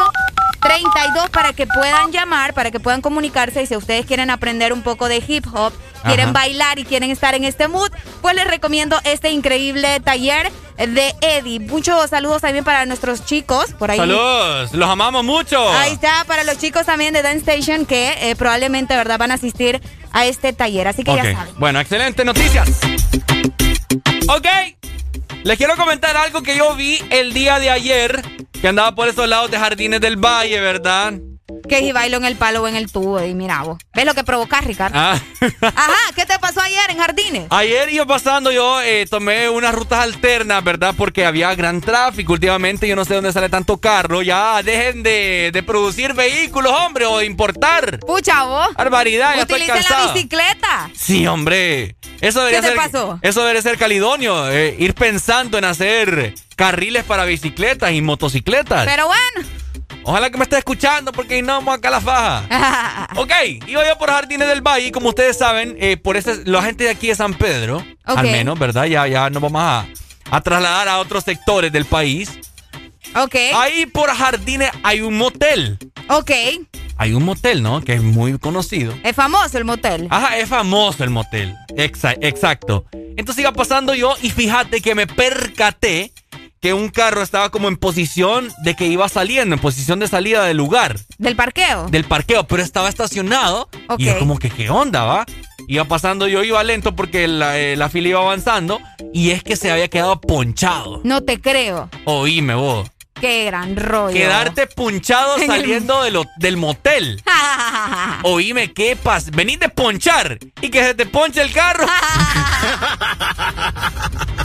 [0.63, 4.81] 32 para que puedan llamar, para que puedan comunicarse y si ustedes quieren aprender un
[4.81, 6.33] poco de hip hop, quieren Ajá.
[6.33, 11.59] bailar y quieren estar en este mood, pues les recomiendo este increíble taller de Eddie.
[11.59, 13.97] Muchos saludos también para nuestros chicos por ahí.
[13.97, 15.71] Saludos, los amamos mucho.
[15.73, 19.35] Ahí está, para los chicos también de Dance Station que eh, probablemente, ¿verdad?, van a
[19.35, 20.87] asistir a este taller.
[20.87, 21.53] Así que ya saben.
[21.57, 22.69] Bueno, excelente noticias.
[24.27, 24.47] Ok,
[25.43, 28.23] les quiero comentar algo que yo vi el día de ayer,
[28.63, 31.15] que andaba por esos lados de Jardines del Valle, ¿verdad?
[31.67, 33.77] Que si bailo en el palo o en el tubo y mira vos.
[33.93, 34.97] ¿Ves lo que provocas, Ricardo?
[34.97, 35.19] Ah.
[35.61, 37.47] Ajá, ¿qué te pasó ayer en Jardines?
[37.49, 40.93] Ayer iba pasando yo, eh, tomé unas rutas alternas, ¿verdad?
[40.97, 44.21] Porque había gran tráfico últimamente, yo no sé dónde sale tanto carro.
[44.21, 47.99] Ya dejen de, de producir vehículos, hombre, o de importar.
[47.99, 48.73] Pucha, vos.
[48.75, 50.13] Barbaridad, ya estoy Utilicen la cansado.
[50.13, 50.89] bicicleta.
[50.95, 51.97] Sí, hombre.
[52.21, 53.19] Eso debería ¿Qué te ser, pasó?
[53.21, 54.49] Eso debería ser calidonio.
[54.49, 58.85] eh, ir pensando en hacer carriles para bicicletas y motocicletas.
[58.85, 59.49] Pero bueno.
[60.05, 63.07] Ojalá que me esté escuchando porque no vamos acá a la faja.
[63.15, 63.31] ok,
[63.67, 66.83] iba yo por Jardines del Valle y como ustedes saben, eh, por ese, la gente
[66.85, 68.17] de aquí de San Pedro, Ok.
[68.17, 68.85] al menos, ¿verdad?
[68.85, 69.85] Ya, ya nos vamos a,
[70.29, 72.31] a trasladar a otros sectores del país.
[73.15, 73.35] Ok.
[73.55, 75.77] Ahí por Jardines hay un motel.
[76.09, 76.31] Ok.
[76.97, 77.81] Hay un motel, ¿no?
[77.81, 78.93] Que es muy conocido.
[79.03, 80.07] Es famoso el motel.
[80.09, 81.55] Ajá, es famoso el motel.
[81.75, 82.85] Exa- exacto.
[83.17, 86.11] Entonces iba pasando yo y fíjate que me percaté
[86.63, 90.45] que un carro estaba como en posición de que iba saliendo, en posición de salida
[90.45, 91.87] del lugar, ¿Del parqueo?
[91.89, 93.67] del parqueo, pero estaba estacionado.
[93.97, 95.25] Y yo como que, ¿qué onda, va?
[95.67, 98.79] Iba pasando, yo iba lento porque la, eh, la fila iba avanzando
[99.13, 101.01] y es que se había quedado ponchado.
[101.03, 101.89] No te creo.
[102.05, 102.89] Oíme vos.
[103.19, 104.13] Qué gran rollo.
[104.15, 107.21] Quedarte punchado saliendo de lo- del motel.
[108.23, 109.29] Oíme, ¿qué pasa?
[109.33, 111.85] Venís de ponchar y que se te ponche el carro.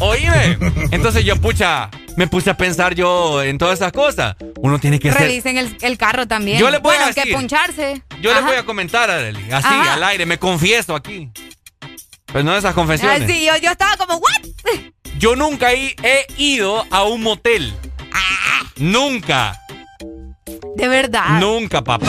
[0.01, 0.59] Oíme.
[0.91, 4.37] Entonces yo, pucha, me puse a pensar yo en todas esas cosas.
[4.61, 5.23] Uno tiene que ser.
[5.23, 6.59] Revisen el, el carro también.
[6.59, 8.03] Yo les voy a bueno, que puncharse.
[8.21, 8.47] Yo les Ajá.
[8.49, 9.95] voy a comentar, Arely, así, Ajá.
[9.95, 11.31] al aire, me confieso aquí.
[12.27, 13.31] Pues no esas Ah, confesiones.
[13.31, 14.81] sí, yo, yo estaba como, ¿what?
[15.19, 17.75] Yo nunca he, he ido a un motel.
[18.13, 18.63] Ah.
[18.77, 19.59] Nunca.
[20.77, 21.41] De verdad.
[21.41, 22.07] Nunca, papá.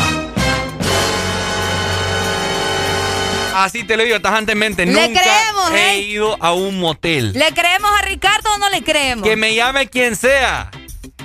[3.56, 4.86] Así te lo digo tajantemente.
[4.86, 6.00] Le nunca creemos, he ¿eh?
[6.00, 7.34] ido a un motel.
[7.34, 9.24] ¿Le creemos a Ricardo o no le creemos?
[9.28, 10.72] Que me llame quien sea.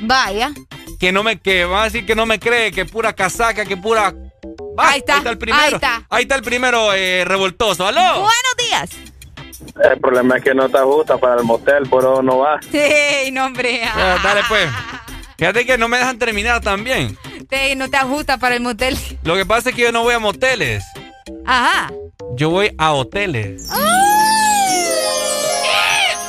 [0.01, 0.53] Vaya.
[0.99, 3.77] Que no me, que va a decir que no me cree, que pura casaca, que
[3.77, 4.13] pura.
[4.79, 5.63] Va, ahí está, el primero.
[5.63, 6.07] ahí está.
[6.11, 7.87] Ahí está el primero eh, revoltoso.
[7.87, 8.01] ¿Aló?
[8.01, 8.91] Buenos días.
[9.83, 12.61] El problema es que no te ajusta para el motel, por eso no va.
[12.71, 13.83] Sí, no, hombre.
[13.85, 14.69] Ah, dale, pues.
[15.39, 17.17] Fíjate que no me dejan terminar también.
[17.49, 18.97] Te- no te ajusta para el motel.
[19.25, 20.85] Lo que pasa es que yo no voy a moteles.
[21.47, 21.91] Ajá.
[22.33, 23.69] Yo voy a hoteles.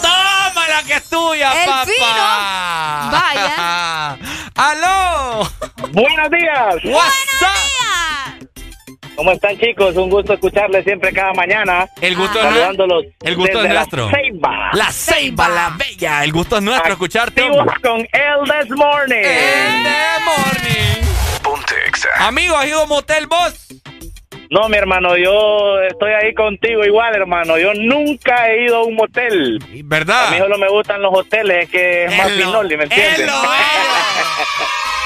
[0.02, 1.86] ¡Toma la que es tuya, El papá!
[1.86, 3.12] fino.
[3.12, 4.18] Vaya.
[4.56, 5.50] ¡Aló!
[5.92, 6.76] Buenos días.
[6.86, 7.48] What's up?
[9.16, 9.96] ¿Cómo están chicos?
[9.96, 11.88] Un gusto escucharles siempre cada mañana.
[12.02, 14.10] El gusto es Saludándolos El gusto es desde la nuestro.
[14.10, 14.70] Ceiba.
[14.74, 16.24] La Ceiba, la bella.
[16.24, 17.42] El gusto es nuestro escucharte.
[17.42, 19.16] Activos con El This Morning.
[19.24, 21.06] El This Morning.
[22.20, 23.54] Amigo, ¿has ido a motel vos?
[24.50, 27.58] No, mi hermano, yo estoy ahí contigo igual, hermano.
[27.58, 29.60] Yo nunca he ido a un motel.
[29.86, 30.28] ¿Verdad?
[30.28, 33.32] A mí solo me gustan los hoteles, es que es más pinoli, ¿me entiendes?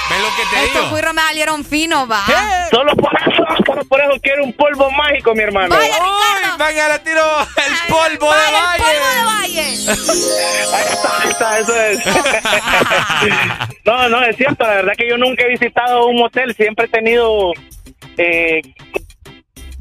[0.10, 2.26] ¿Ves lo que te Estos cuirros me salieron finos, va.
[2.72, 5.76] Solo por eso, solo por eso quiero un polvo mágico, mi hermano.
[5.76, 6.66] Vaya, Ricardo.
[6.66, 7.22] Venga, le tiro
[7.58, 8.84] el polvo de Vaya, el valle.
[8.84, 9.62] polvo de valle.
[10.74, 12.00] Ahí está, ahí está, eso es.
[13.86, 16.90] no, no, es cierto, la verdad que yo nunca he visitado un motel, siempre he
[16.90, 17.52] tenido...
[18.18, 18.62] Eh,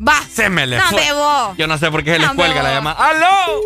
[0.07, 0.23] Va.
[0.31, 1.01] Se me le No, fue.
[1.05, 1.55] bebo.
[1.57, 2.67] Yo no sé por qué se les No, cuelga bebo.
[2.69, 3.05] la llamada.
[3.09, 3.61] ¡Aló!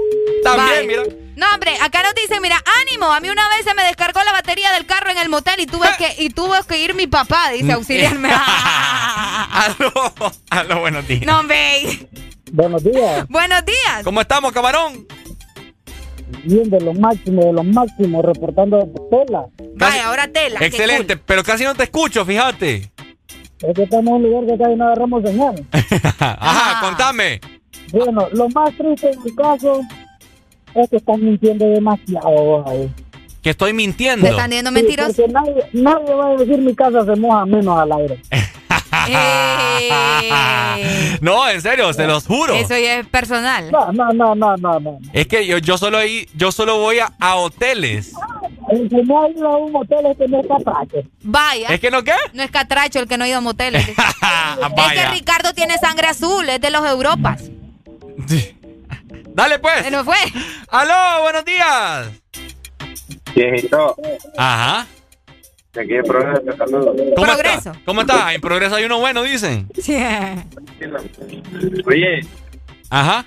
[0.44, 0.86] También, Bye.
[0.86, 1.02] mira.
[1.36, 4.32] No, hombre, acá nos dicen, mira, ánimo, a mí una vez se me descargó la
[4.32, 7.48] batería del carro en el motel y tuve que, y tuvo que ir mi papá,
[7.50, 8.30] Mm, dice, auxiliarme.
[9.52, 9.92] Aló,
[10.50, 11.22] aló, buenos días.
[11.26, 12.08] no, hombre.
[12.52, 13.26] Buenos días.
[13.28, 14.02] Buenos días.
[14.04, 15.06] ¿Cómo estamos, camarón?
[16.44, 19.44] Bien, de lo máximo, de lo máximo, reportando tela.
[19.76, 20.58] Vaya, ahora tela.
[20.60, 22.90] Excelente, pero casi no te escucho, fíjate.
[23.62, 25.64] Es que estamos en un lugar que casi no agarramos señal.
[26.18, 27.40] Ajá, contame.
[27.92, 29.80] Bueno, lo más triste en mi caso
[30.74, 32.28] es que están mintiendo demasiado.
[32.30, 32.90] vos ahí.
[33.42, 34.24] Que estoy mintiendo.
[34.24, 35.12] ¿Te están diciendo Sí, mentiras?
[35.16, 38.20] porque nadie, nadie va a decir mi casa se moja menos al aire.
[39.08, 39.88] Eh,
[41.20, 42.54] No, en serio, se los juro.
[42.54, 43.70] eso ya es personal.
[43.70, 44.98] No, no, no, no, no, no.
[45.12, 48.12] Es que yo, yo solo ahí, yo solo voy a, a hoteles.
[48.72, 51.06] El que no ha ido a un motel es que no está atraque.
[51.22, 51.68] Vaya.
[51.68, 52.14] ¿Es que no qué?
[52.32, 53.86] No es catracho el que no ha ido a moteles.
[53.88, 55.08] es que.
[55.12, 57.50] Ricardo tiene sangre azul, es de los Europas.
[59.34, 59.84] Dale pues.
[59.84, 60.16] Se nos fue.
[60.68, 62.10] Aló, buenos días.
[63.34, 63.94] viejito,
[64.38, 64.86] Ajá.
[65.78, 66.96] Aquí en Progreso, saludos.
[67.16, 67.70] ¿Cómo Progreso.
[67.70, 67.80] Está?
[67.84, 68.34] ¿Cómo está?
[68.34, 69.68] En Progreso hay uno bueno, dicen.
[71.86, 72.20] Oye,
[72.88, 73.26] Ajá.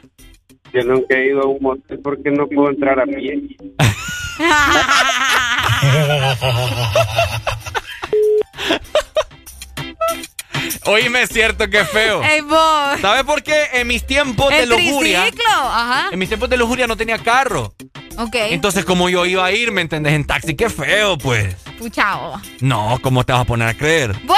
[0.74, 3.58] yo nunca he ido a un motel porque no puedo entrar a pie.
[10.86, 12.24] Oíme, es cierto que feo.
[12.24, 13.00] Ey, vos.
[13.02, 13.70] ¿Sabes por qué?
[13.74, 15.22] En mis tiempos de lujuria.
[15.22, 15.52] triciclo.
[15.52, 16.10] Ajá.
[16.12, 17.74] En mis tiempos de lujuria no tenía carro.
[18.18, 18.36] Ok.
[18.36, 20.14] Entonces, como yo iba a ir, ¿me entendés?
[20.14, 21.56] En taxi, qué feo, pues.
[21.80, 22.40] Puchao.
[22.62, 24.14] No, ¿cómo te vas a poner a creer?
[24.24, 24.38] Buena,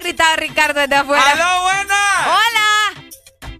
[0.00, 1.24] gritaba Ricardo desde afuera.
[1.32, 2.00] ¡Aló, buena!
[2.26, 3.05] Hola.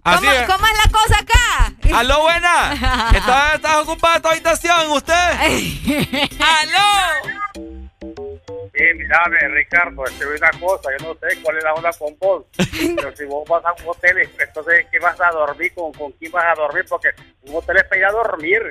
[0.07, 0.47] Así ¿Cómo, es.
[0.47, 1.73] cómo es la cosa acá?
[1.99, 3.11] ¡Aló, buena!
[3.13, 5.13] ¿Estás, estás ocupada tu habitación, usted?
[6.39, 7.57] ¡Aló!
[8.73, 12.15] Sí, mírame, Ricardo, te voy una cosa, yo no sé cuál es la onda con
[12.19, 12.45] vos,
[12.95, 15.73] pero si vos vas a un hotel, entonces ¿qué vas a dormir?
[15.73, 16.85] ¿Con, con quién vas a dormir?
[16.87, 17.09] Porque
[17.41, 18.61] un hotel es para ir a dormir,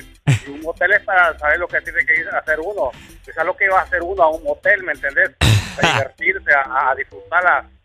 [0.46, 2.92] y un hotel es para saber lo que tiene que ir a hacer uno,
[3.26, 5.30] es lo que va a hacer uno a un hotel, ¿me entendés?
[5.40, 7.75] A divertirse, a, a disfrutarla, ¿me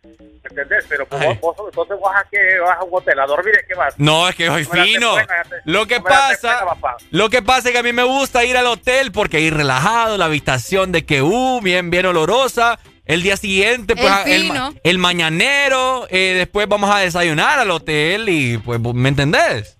[0.43, 0.85] entendés?
[0.89, 3.63] Pero pues vos, vos entonces vas a, qué, vas a un hotel, a dormir, ¿de
[3.67, 3.93] qué vas?
[3.97, 5.11] No, es que soy No fino.
[5.11, 7.93] buena, ya te- Lo que no pasa, buena, lo que pasa es que a mí
[7.93, 12.05] me gusta ir al hotel porque ir relajado, la habitación de que uh, bien, bien
[12.05, 12.79] olorosa.
[13.03, 14.71] El día siguiente, pues, El el, fino.
[14.71, 19.75] ma- el mañanero, eh, después vamos a desayunar al hotel y, pues, ¿me entendés?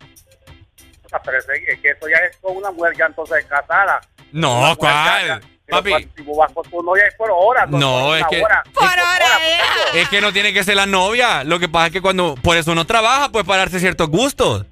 [1.13, 1.45] Ah, Pero es,
[1.81, 4.01] que eso ya es con una mujer ya entonces casada.
[4.31, 5.41] No, ¿cuál?
[5.71, 5.89] Papi.
[5.89, 7.69] cuando- Si vos vas con tu novia es por horas.
[7.69, 8.63] No, por es que- hora.
[8.73, 9.27] Por hora.
[9.93, 11.43] Es que no tiene que ser la novia.
[11.43, 14.65] Lo que pasa es que cuando, por eso uno trabaja, pues, para darse ciertos gustos.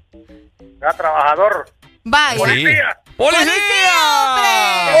[0.80, 1.68] Ya, trabajador.
[2.04, 2.38] Vaya.
[2.38, 2.96] Policía.
[3.16, 3.52] ¡Policía!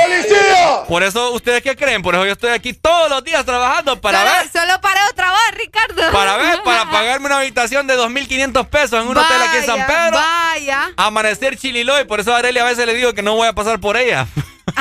[0.04, 0.82] ¡Policía!
[0.86, 2.02] Por eso, ¿ustedes qué creen?
[2.02, 4.48] Por eso yo estoy aquí todos los días trabajando para solo, ver.
[4.50, 6.12] Solo para voz, Ricardo.
[6.12, 9.86] Para ver, para pagarme una habitación de 2.500 pesos en un hotel aquí en San
[9.86, 10.18] Pedro.
[10.18, 10.90] Vaya.
[10.98, 12.04] Amanecer chililoy.
[12.04, 14.26] Por eso a Arely a veces le digo que no voy a pasar por ella.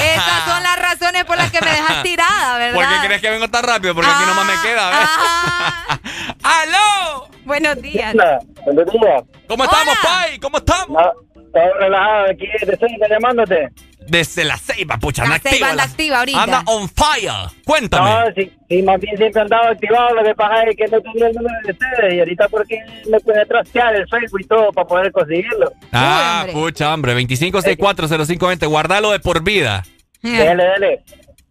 [0.00, 2.74] Esas son las razones por las que me dejas tirada, ¿verdad?
[2.74, 3.94] ¿Por qué crees que vengo tan rápido?
[3.94, 5.08] Porque aquí nomás me queda, ¿ves?
[6.42, 7.28] ¡Aló!
[7.44, 8.14] Buenos días.
[8.64, 9.22] Buenos días.
[9.48, 10.38] ¿Cómo estamos, Pai?
[10.38, 11.02] ¿Cómo estamos?
[11.34, 13.70] Estaba relajado aquí de Ceiba llamándote.
[14.08, 15.70] Desde la ceiba, pucha, anda La ceiba activa.
[15.70, 16.42] anda la- activa ahorita.
[16.42, 17.32] Anda on fire.
[17.64, 18.10] Cuéntame.
[18.10, 20.14] No, sí, sí, más bien siempre andaba activado.
[20.14, 22.14] Lo que pasa es que no tenía el número de ustedes.
[22.14, 22.78] Y ahorita porque
[23.10, 25.72] me puede trastear el Facebook y todo para poder conseguirlo.
[25.92, 27.14] Ah, pucha, hombre.
[27.14, 28.66] 25640520.
[28.66, 29.84] Guardalo de por vida.
[30.22, 31.02] Dale, dale.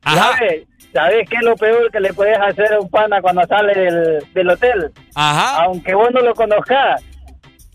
[0.03, 0.37] Ajá.
[0.37, 0.63] ¿Sabes?
[0.93, 4.23] ¿Sabes qué es lo peor que le puedes hacer a un pana cuando sale del,
[4.33, 4.91] del hotel?
[5.13, 5.63] Ajá.
[5.65, 7.03] Aunque vos no lo conozcas,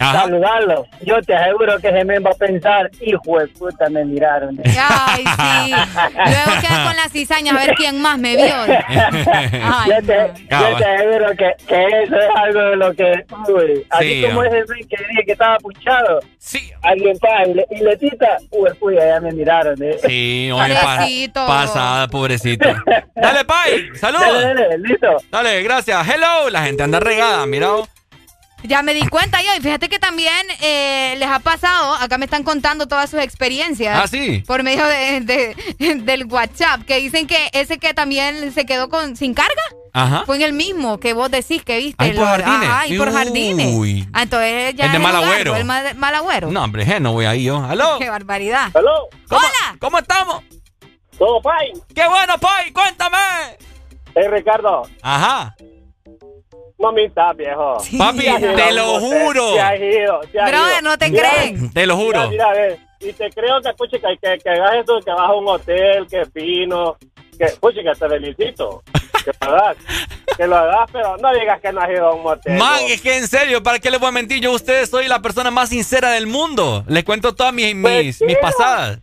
[0.02, 0.20] Ajá.
[0.22, 0.86] saludarlo.
[1.02, 4.58] Yo te aseguro que ese men va a pensar, hijo de puta, me miraron.
[4.64, 5.70] Ay, sí.
[6.14, 8.44] Luego queda con las cizañas a ver quién más me vio.
[8.66, 13.86] Ay, yo, te, yo te aseguro que, que eso es algo de lo que uy,
[13.90, 14.58] Así Sí, como hombre.
[14.60, 16.20] ese men que dije que estaba puchado.
[16.39, 16.70] Sí.
[16.82, 19.81] Alguien va y, le, y letita, uy, uy, ya me miraron.
[19.82, 19.97] eh.
[20.05, 21.47] Sí, oye, Pobrecito.
[21.47, 22.68] pasada, pobrecito.
[23.14, 23.89] Dale, Pai.
[23.94, 24.26] Saludos.
[24.42, 25.16] Dale, dale, listo.
[25.31, 26.06] Dale, gracias.
[26.08, 26.50] Hello.
[26.50, 27.68] La gente anda regada, mira.
[28.65, 32.26] Ya me di cuenta yo, y fíjate que también eh, les ha pasado, acá me
[32.26, 33.99] están contando todas sus experiencias.
[34.00, 34.44] Ah, sí.
[34.47, 39.16] Por medio de, de- del WhatsApp, que dicen que ese que también se quedó con
[39.16, 40.23] sin carga Ajá.
[40.26, 42.02] fue en el mismo que vos decís que viste.
[42.05, 42.68] Ahí por Jardines.
[42.70, 43.15] Ajá, ahí por Uy.
[43.15, 44.07] jardines.
[44.12, 45.57] Ah, entonces ya El de es mal lugar, agüero.
[45.57, 46.50] El mal, mal agüero.
[46.52, 47.57] No, hombre, je, no voy ahí yo.
[47.65, 47.97] Aló.
[47.99, 48.70] Qué barbaridad.
[48.74, 49.08] ¿Aló?
[49.28, 49.76] Hola.
[49.81, 50.42] ¿Cómo estamos?
[51.18, 51.73] Todo, Pai.
[51.94, 52.73] ¡Qué bueno, Pai!
[52.73, 53.18] ¡Cuéntame!
[54.15, 54.82] Hey, Ricardo.
[55.02, 55.55] Ajá.
[56.83, 57.77] No mintas, viejo.
[57.97, 59.55] Papi, Te lo motel, juro.
[59.55, 60.83] Te has ido, te has ido.
[60.83, 61.73] no te Mira, creen.
[61.73, 62.28] Te lo juro.
[62.28, 65.47] Mira, mira, y te creo que, puchica, que, que hagas eso, que vas a un
[65.47, 66.97] hotel, que fino,
[67.39, 68.83] que, puchica, te felicito.
[69.25, 69.77] Que lo hagas,
[70.36, 72.59] que lo hagas, pero no digas que no has ido a un motel.
[72.59, 74.41] Man, es que en serio, ¿para qué les voy a mentir?
[74.41, 76.85] Yo a ustedes soy la persona más sincera del mundo.
[76.89, 78.99] Les cuento todas mis, mis, mis pasadas.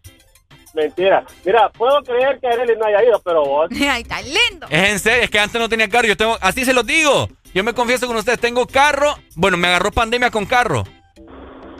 [0.73, 1.25] Mentira.
[1.45, 3.69] Mira, puedo creer que Arely no haya ido, pero vos.
[3.89, 4.67] Ay, está lindo.
[4.69, 6.07] Es en serio, es que antes no tenía carro.
[6.07, 7.29] Yo tengo, así se los digo.
[7.53, 9.15] Yo me confieso con ustedes, tengo carro.
[9.35, 10.83] Bueno, me agarró pandemia con carro.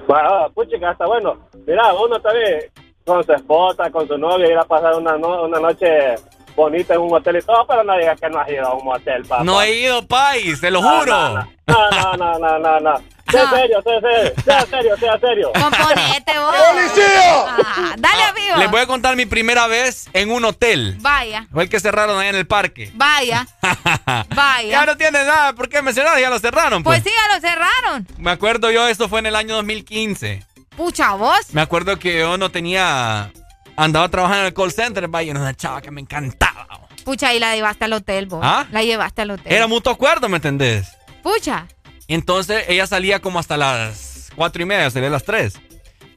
[0.08, 1.38] Bueno, puchica, hasta bueno.
[1.68, 2.62] Mira, uno también
[3.06, 6.16] con su esposa, con su novia, ir a pasar una, no- una noche
[6.56, 8.84] bonita en un hotel y todo, pero no digas que no has ido a un
[8.86, 9.44] motel, papá.
[9.44, 11.12] No he ido, país, te lo No, juro.
[11.16, 12.94] No, no, no, no, no, no.
[13.32, 15.52] Sea serio, sea serio, sea serio, sea serio.
[15.54, 16.56] Componete vos.
[16.72, 17.46] ¡Policía!
[17.66, 18.58] Ah, dale, amigo.
[18.58, 20.98] Les voy a contar mi primera vez en un hotel.
[21.00, 22.92] Vaya, Fue el que cerraron ahí en el parque.
[22.96, 23.48] vaya,
[24.36, 24.70] vaya.
[24.70, 26.84] Ya no tiene nada por qué mencionar, ya lo cerraron.
[26.84, 28.08] Pues Pues, sí, ya lo cerraron.
[28.18, 30.44] Me acuerdo yo, esto fue en el año 2015.
[30.76, 31.54] Pucha, vos.
[31.54, 33.32] Me acuerdo que yo no tenía.
[33.76, 36.68] Andaba trabajando en el call center, vaya, una chava que me encantaba.
[37.06, 38.42] Pucha, y la llevaste al hotel, vos.
[38.44, 38.66] ¿Ah?
[38.72, 39.52] La llevaste al hotel.
[39.54, 40.88] Era mutuo acuerdo, ¿me entendés?
[41.24, 41.66] Pucha.
[42.10, 45.54] Entonces ella salía como hasta las cuatro y media, salía a las tres.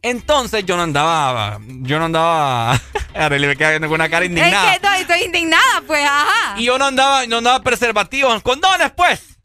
[0.04, 2.72] Entonces yo no andaba, yo no andaba,
[3.14, 4.72] Arely me queda viendo con una cara indignada.
[4.74, 6.58] Es que no, estoy indignada, pues, ajá.
[6.58, 9.38] Y yo no andaba, no andaba preservativos, condones, pues.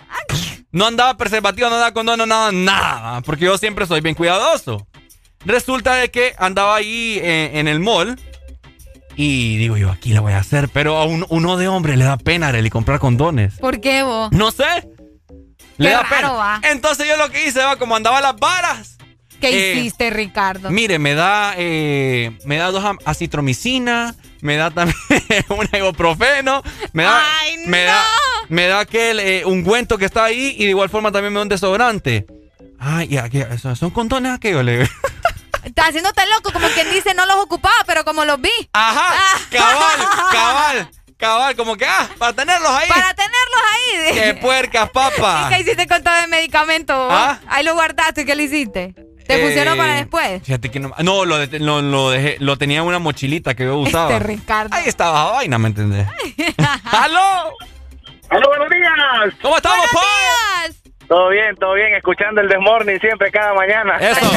[0.72, 3.22] No andaba preservativo, no andaba condones, no nada, nada.
[3.22, 4.88] Porque yo siempre soy bien cuidadoso.
[5.46, 8.20] Resulta de que andaba ahí eh, en el mall.
[9.16, 10.70] Y digo yo, aquí la voy a hacer.
[10.70, 13.56] Pero a un- uno de hombre le da pena, Arely, comprar condones.
[13.60, 14.32] ¿Por qué vos?
[14.32, 14.66] No sé.
[15.78, 16.32] Le Qué da raro, pena.
[16.32, 16.60] va.
[16.64, 18.98] Entonces yo lo que hice, va, como andaba las varas.
[19.40, 20.72] ¿Qué Eh, hiciste, Ricardo?
[20.72, 24.98] Mire, me da, eh, me da dos acitromicina, me da también
[25.50, 27.24] un ibuprofeno, me da,
[27.68, 28.04] me da,
[28.50, 31.44] me da aquel eh, ungüento que está ahí y de igual forma también me da
[31.44, 32.26] un desodorante.
[32.80, 33.46] Ay, ya, ¿qué?
[33.60, 34.84] ¿Son- condones aquellos, le.
[35.64, 38.50] Estás haciéndote loco, como quien dice, no los ocupaba, pero como los vi.
[38.74, 39.14] Ajá,
[39.52, 42.88] cabal, cabal, cabal, como que, ah, para tenerlos ahí.
[42.88, 44.14] Para tenerlos ahí.
[44.14, 45.48] ¡Qué puercas, papá!
[45.52, 47.08] ¿Y qué hiciste con todo el medicamento?
[47.12, 47.40] ¿Ah?
[47.50, 48.94] Ahí lo guardaste, ¿qué le hiciste?
[49.28, 50.42] ¿Te Eh, funcionó para después?
[50.44, 53.66] Fíjate que no, no lo, de- lo, lo dejé, lo tenía en una mochilita que
[53.66, 54.14] yo usaba.
[54.14, 54.74] Este Ricardo.
[54.76, 56.08] Ahí estaba la vaina, ¿me entendés?
[56.86, 57.52] ¡Aló!
[58.30, 59.34] ¡Aló, buenos días!
[59.42, 60.02] ¿Cómo estamos, ¡Buenos
[60.72, 60.84] días!
[61.10, 63.98] Todo bien, todo bien, escuchando el Desmorning siempre, cada mañana.
[63.98, 64.30] Eso.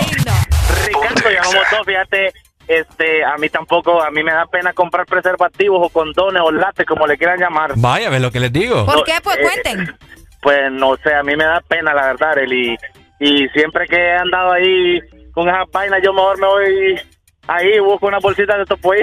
[0.86, 2.33] Ricardo, ya somos dos, fíjate,
[2.69, 6.87] este, a mí tampoco, a mí me da pena comprar preservativos o condones o lates,
[6.87, 7.73] como le quieran llamar.
[7.77, 8.87] Vaya, ves lo que les digo.
[8.87, 9.15] ¿Por qué?
[9.23, 9.97] Pues eh, cuenten.
[10.43, 12.75] Pues no sé, a mí me da pena, la verdad, Eli.
[13.19, 14.99] Y siempre que he andado ahí
[15.33, 17.01] con esas vainas, yo mejor me voy
[17.47, 19.01] ahí, busco una bolsita de topo ahí.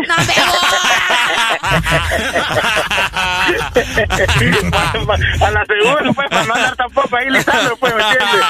[5.42, 8.46] a la segura, pues, para no andar tampoco ahí Lisandro, pues, ¿me entiendes?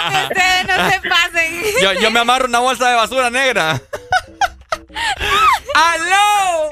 [0.68, 1.64] No se pasen.
[1.82, 3.82] Yo, yo me amarro una bolsa de basura negra.
[5.76, 6.70] ¡Aló!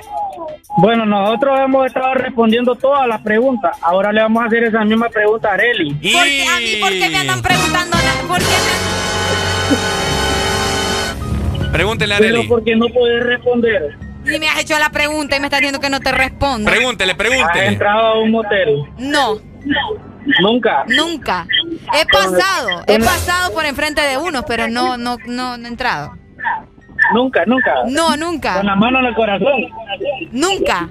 [0.77, 3.77] Bueno, nosotros hemos estado respondiendo todas las preguntas.
[3.81, 5.93] Ahora le vamos a hacer esa misma pregunta a Areli.
[5.93, 7.97] ¿Por qué, a mí, ¿por qué me andan preguntando?
[8.27, 8.75] ¿Por qué me
[11.71, 12.47] Pregúntele a Pero Arely.
[12.47, 13.97] porque no puedes responder.
[14.25, 16.69] Y me has hecho la pregunta y me estás diciendo que no te respondo.
[16.69, 17.67] Pregúntele, ¿Has pregúntele.
[17.67, 18.83] entrado a un motel?
[18.97, 19.37] No,
[20.41, 20.83] Nunca.
[20.87, 21.45] nunca.
[21.93, 26.17] He pasado, he pasado por enfrente de unos, pero no, no, no, no he entrado.
[27.13, 27.73] Nunca, nunca.
[27.87, 28.55] No, nunca.
[28.57, 29.61] Con la mano en el corazón.
[30.31, 30.89] Nunca.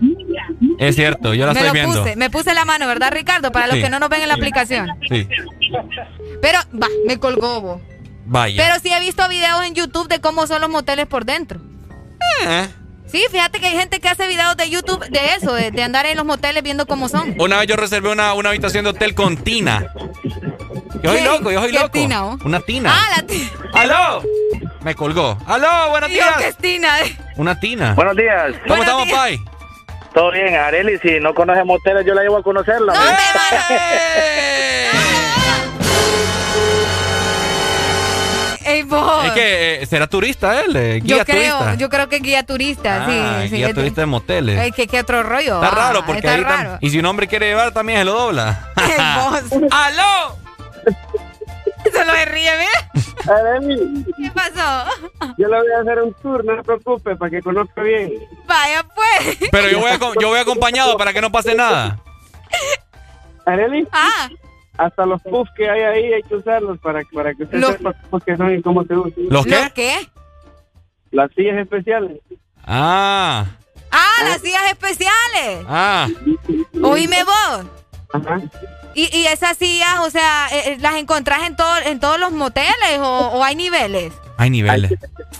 [0.78, 2.02] Es cierto, yo la me estoy lo viendo.
[2.02, 3.50] puse, me puse la mano, ¿verdad, Ricardo?
[3.52, 3.82] Para los Sí.
[3.82, 4.88] que no nos ven en la aplicación.
[5.08, 5.26] Sí.
[6.40, 7.80] Pero, va, me colgó vos.
[8.26, 8.62] Vaya.
[8.62, 11.60] Pero sí he visto videos en YouTube de cómo son los moteles por dentro.
[12.46, 12.66] Eh.
[13.14, 16.04] Sí, fíjate que hay gente que hace videos de YouTube de eso, de, de andar
[16.04, 17.36] en los moteles viendo cómo son.
[17.38, 19.86] Una vez yo reservé una, una habitación de hotel con tina.
[21.00, 21.90] Yo soy loco, yo soy ¿Qué loco.
[21.90, 22.38] tina, oh?
[22.44, 22.92] Una tina.
[22.92, 23.48] Ah, la tina.
[23.72, 24.20] ¡Aló!
[24.82, 25.38] Me colgó.
[25.46, 25.90] ¡Aló!
[25.90, 26.36] ¡Buenos Dios, días!
[26.38, 26.96] que es tina.
[27.36, 27.94] Una tina.
[27.94, 28.50] Buenos días.
[28.66, 29.18] ¿Cómo buenos estamos, días.
[29.20, 29.40] Pai?
[30.12, 32.94] Todo bien, Areli, si no conoce moteles, yo la llevo a conocerla.
[32.94, 33.00] No,
[38.64, 39.24] Ey, vos.
[39.26, 41.74] Es que eh, será turista él, eh, guía yo creo, turista.
[41.74, 43.56] yo creo que guía turista, Ah, sí, sí.
[43.56, 44.58] guía es- turista de moteles.
[44.58, 45.62] Ey, ¿qué, qué otro rollo?
[45.62, 46.78] está Ah, raro porque está ahí tam- raro.
[46.80, 48.70] Y si un hombre quiere llevar, también se lo dobla.
[48.76, 49.62] Ey, vos.
[49.70, 50.36] ¡Aló!
[51.92, 53.36] Solo se ríe, mira.
[53.36, 54.84] Areli, ¿Qué pasó?
[55.38, 58.12] yo le voy a hacer un tour, no se preocupe, para que conozca bien.
[58.46, 59.36] Vaya, pues.
[59.50, 61.98] Pero yo voy, acom- yo voy acompañado para que no pase nada.
[63.46, 64.28] Areli, Ah,
[64.76, 67.92] hasta los puffs que hay ahí hay que usarlos para, para que usted Los- sepa
[68.10, 69.12] cómo que son y cómo se usan.
[69.30, 69.50] ¿Los qué?
[69.60, 70.08] ¿los qué?
[71.10, 72.18] Las sillas especiales.
[72.64, 73.46] Ah,
[73.90, 75.64] Ah, las sillas especiales.
[75.68, 76.08] ah.
[76.82, 77.66] Oíme vos.
[78.12, 78.40] Ajá.
[78.96, 82.32] ¿Y, y esas sillas, o sea, eh, eh, las encontrás en, todo, en todos los
[82.32, 83.04] moteles o,
[83.34, 84.12] o hay niveles?
[84.36, 84.92] Hay niveles.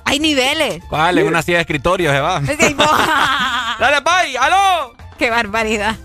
[0.05, 0.83] Hay niveles.
[0.89, 1.19] ¿Cuál?
[1.19, 2.41] En una silla de escritorio se va.
[3.81, 4.37] Dale, Pai.
[4.37, 4.95] ¡Aló!
[5.19, 5.97] Qué barbaridad.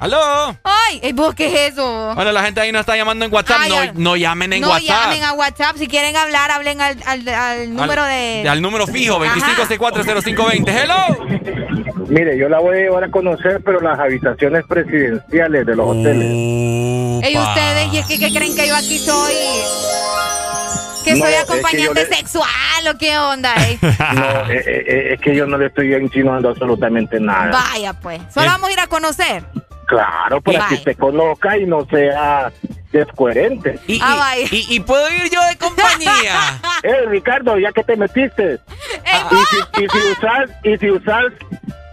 [0.00, 0.56] ¡Aló!
[0.64, 2.12] Ay, ey, vos, ¿qué es eso?
[2.14, 3.58] Bueno, la gente ahí nos está llamando en WhatsApp.
[3.60, 4.88] Ah, no, no llamen en no WhatsApp.
[4.88, 5.76] llamen a WhatsApp.
[5.76, 8.46] Si quieren hablar, hablen al, al, al número de...
[8.48, 9.34] Al número fijo, Ajá.
[9.58, 10.68] 25640520.
[10.68, 12.06] ¡Hello!
[12.08, 16.28] Mire, yo la voy a llevar a conocer, pero las habitaciones presidenciales de los hoteles.
[17.22, 19.34] Ey, ustedes, ¿y es que ¿qué creen que yo aquí soy?
[21.04, 22.48] ¿Que No, soy es que acompañante le- sexual
[22.94, 23.78] o qué onda, eh?
[24.14, 27.50] No, eh, eh, eh, es que yo no le estoy insinuando absolutamente nada.
[27.70, 28.20] Vaya, pues.
[28.32, 28.48] Solo Eh.
[28.50, 29.44] vamos a ir a conocer.
[29.90, 32.52] Claro, para que se conozca y no sea
[32.92, 33.76] descoherente.
[33.88, 34.48] Y, Ah, y- vaya.
[34.52, 36.60] y- y puedo ir yo de compañía.
[36.84, 38.52] Eh, Ricardo, ya que te metiste.
[39.04, 41.24] Ey, Y si, y si usas, y si usas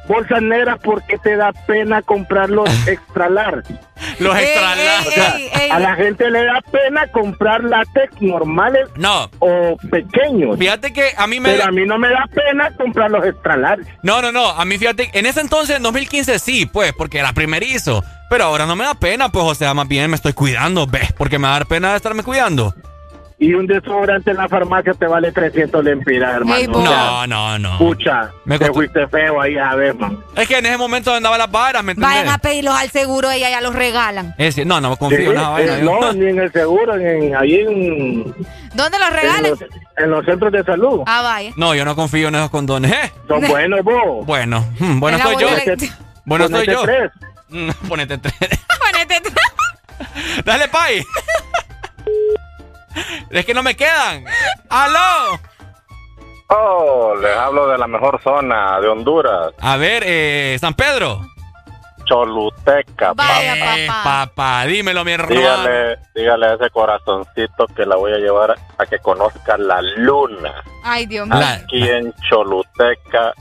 [0.08, 3.76] bolsas negras, ¿por qué te da pena comprar los extra large?
[4.20, 5.08] Los extra large.
[5.08, 5.36] O sea,
[5.72, 10.58] a la gente le da pena comprar látex normales No, o pequeños.
[10.58, 11.50] fíjate que a mí me.
[11.52, 13.86] Pero a mí no me da pena comprar los extra large.
[14.04, 14.48] No, no, no.
[14.50, 18.04] A mí, fíjate, en ese entonces, en 2015, sí, pues, porque era primerizo.
[18.30, 21.12] Pero ahora no me da pena, pues, o sea, más bien me estoy cuidando, ¿ves?
[21.14, 22.74] Porque me va a dar pena estarme cuidando.
[23.40, 26.56] Y un desodorante en la farmacia te vale 300 lempiras, hermano.
[26.56, 27.78] Ey, O sea, No, no, no.
[27.78, 30.18] Pucha, Me te fuiste feo ahí, a ver, man.
[30.36, 32.16] Es que en ese momento andaba las varas, ¿me entendés?
[32.18, 34.34] Vayan a pedirlos al seguro y ya los regalan.
[34.40, 35.76] Es no, no confío Sí, en esa vaina.
[35.78, 36.00] eh, yo.
[36.02, 38.24] no, ni en el seguro, en, ahí en,
[38.74, 39.52] ¿Dónde los en, regalan?
[39.52, 39.60] los,
[39.98, 41.02] en los centros de salud.
[41.06, 41.52] Ah, vaya.
[41.58, 42.92] No, yo no confío en esos condones.
[42.92, 43.12] ¿eh?
[43.28, 44.26] Son buenos, vos.
[44.26, 45.48] Bueno, mm, bueno estoy yo.
[46.26, 46.82] Bueno estoy Ponete yo.
[46.82, 47.12] tres.
[47.50, 48.34] Mm, Ponete tres.
[48.82, 49.22] Ponete-
[50.44, 51.04] Dale, pay.
[53.30, 54.26] es que no me quedan.
[54.70, 55.40] ¡Aló!
[56.50, 61.22] Oh, les hablo de la mejor zona de Honduras, A ver, eh, San Pedro.
[62.06, 63.12] Choluteca.
[63.14, 64.30] Vaya, Eh, papá.
[64.34, 65.36] papá, dímelo, mi hermano.
[65.36, 70.54] Dígale, dígale a ese corazoncito que la voy a llevar a que conozca la luna.
[70.86, 71.38] Ay, Dios mío.
[71.38, 73.34] La- Aquí en Choluteca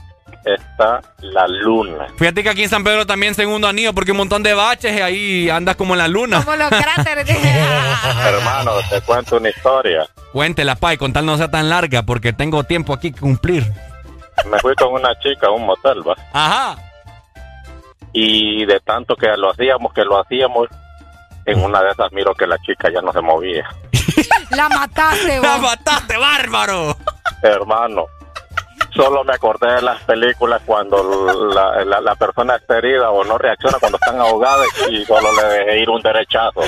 [0.55, 2.07] está la luna.
[2.17, 5.01] Fíjate que aquí en San Pedro también segundo anillo porque un montón de baches y
[5.01, 6.43] ahí andas como en la luna.
[6.43, 7.27] Como los cráteres.
[8.25, 10.07] Hermano, te cuento una historia.
[10.31, 13.71] Cuéntela, pay, con tal no sea tan larga porque tengo tiempo aquí que cumplir.
[14.49, 16.15] Me fui con una chica a un motel, ¿va?
[16.33, 16.77] Ajá.
[18.13, 20.67] Y de tanto que lo hacíamos, que lo hacíamos,
[21.45, 23.67] en una de esas miro que la chica ya no se movía.
[24.51, 25.61] La mataste, ¡La vos.
[25.61, 26.95] mataste, bárbaro!
[27.43, 28.05] Hermano,
[28.97, 31.01] solo me acordé de las películas cuando
[31.53, 35.43] la, la- la persona está herida o no reacciona cuando están ahogadas y solo le
[35.47, 36.61] dejé ir un derechazo.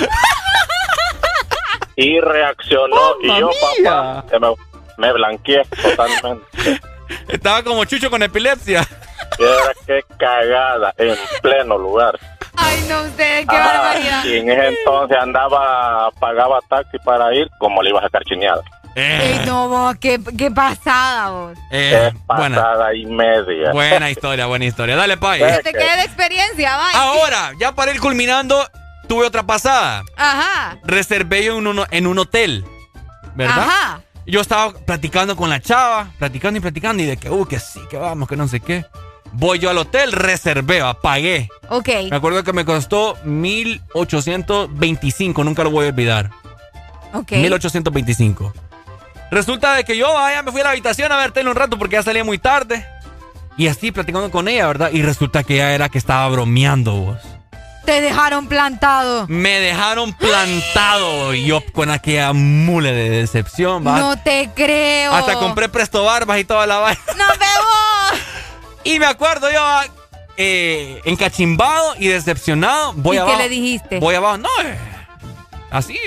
[1.95, 3.49] Y reaccionó y yo,
[3.83, 4.56] papá, me,
[4.98, 6.80] me blanqueé totalmente.
[7.27, 8.88] Estaba como chucho con epilepsia.
[9.38, 12.17] Era que cagada en pleno lugar.
[12.56, 14.24] Ay, no, ustedes, qué Ajá, barbaridad.
[14.25, 18.61] y en ese entonces andaba, pagaba taxi para ir, como le ibas a sacar chineada.
[19.00, 21.58] Ey, no, vos, qué, qué pasada, vos.
[21.72, 23.72] Eh, buena, pasada y media.
[23.72, 24.95] buena historia, buena historia.
[24.95, 25.42] Dale, pay.
[25.42, 25.60] Eh.
[25.64, 27.02] Te quedé de experiencia, vaya.
[27.02, 28.66] Ahora, ya para ir culminando,
[29.08, 30.03] tuve otra pasada.
[30.18, 30.78] Ajá.
[30.84, 32.66] Reservé yo en un, en un hotel,
[33.36, 33.60] ¿verdad?
[33.60, 34.02] Ajá.
[34.26, 37.82] Yo estaba platicando con la chava, platicando y platicando, y de que, uh, que sí,
[37.90, 38.86] que vamos, que no sé qué.
[39.32, 41.50] Voy yo al hotel, reservé, pagué.
[41.69, 41.88] Ok.
[42.10, 46.32] Me acuerdo que me costó 1825, nunca lo voy a olvidar.
[47.14, 47.34] Ok.
[47.34, 48.53] 1825.
[49.32, 51.77] Resulta de que yo vaya, me fui a la habitación a ver tele un rato
[51.77, 52.85] porque ya salía muy tarde.
[53.58, 54.90] Y así platicando con ella, ¿verdad?
[54.91, 57.17] Y resulta que ella era que estaba bromeando vos.
[57.85, 59.25] Te dejaron plantado.
[59.27, 63.99] Me dejaron plantado y yo con aquella mule de decepción, ¿va?
[63.99, 65.14] No te creo.
[65.14, 67.01] Hasta compré presto barbas y toda la vaina.
[67.17, 68.19] ¡No veo!
[68.83, 69.59] Y me acuerdo yo,
[70.38, 73.40] eh, encachimbado y decepcionado, voy ¿Y qué abajo.
[73.40, 73.99] le dijiste?
[73.99, 74.77] Voy abajo, no, eh,
[75.69, 75.98] así,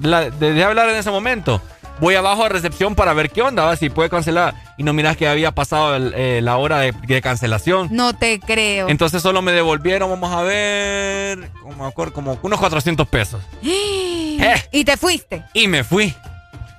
[0.00, 1.60] la, dejé hablar en ese momento.
[2.00, 3.76] Voy abajo a recepción para ver qué onda, ¿va?
[3.76, 4.54] si puede cancelar.
[4.76, 7.88] Y no miras que había pasado el, eh, la hora de, de cancelación.
[7.90, 8.88] No te creo.
[8.88, 13.42] Entonces solo me devolvieron, vamos a ver, como, acuerdo, como unos 400 pesos.
[14.70, 15.44] Y te fuiste.
[15.52, 16.14] Y me fui.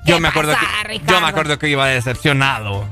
[0.06, 1.14] Yo ¿Qué me acuerdo pasa, que Ricardo?
[1.14, 2.88] yo me acuerdo que iba decepcionado.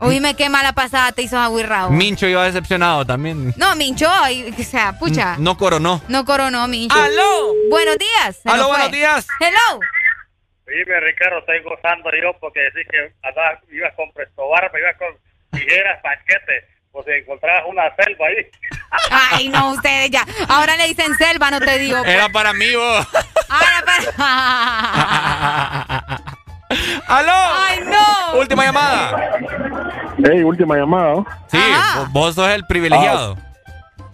[0.00, 1.90] Oíme qué mala pasada te hizo Agüirrao.
[1.90, 3.52] Mincho iba decepcionado también.
[3.56, 5.34] No, Mincho, o sea, pucha.
[5.38, 6.00] No coronó.
[6.06, 6.96] No coronó, Mincho.
[6.96, 7.52] ¡Aló!
[7.68, 8.38] Buenos días.
[8.44, 9.26] ¡Aló, buenos días!
[9.40, 9.80] Hello.
[10.68, 15.08] Dime, Ricardo, estoy gozando yo porque decís que andabas, ibas con presto barba, ibas con
[15.50, 16.68] tijeras, paquete.
[16.92, 18.46] Pues si encontrabas una selva ahí.
[19.32, 20.26] Ay, no, ustedes ya.
[20.48, 22.04] Ahora le dicen selva, no te digo.
[22.04, 23.08] Era para mí, vos.
[23.48, 24.04] Ahora para...
[27.08, 27.32] ¡Aló!
[27.32, 28.38] ¡Ay, no!
[28.38, 29.38] Última llamada.
[30.22, 31.24] Hey, última llamada.
[31.46, 31.58] Sí,
[31.96, 33.36] vos, vos sos el privilegiado.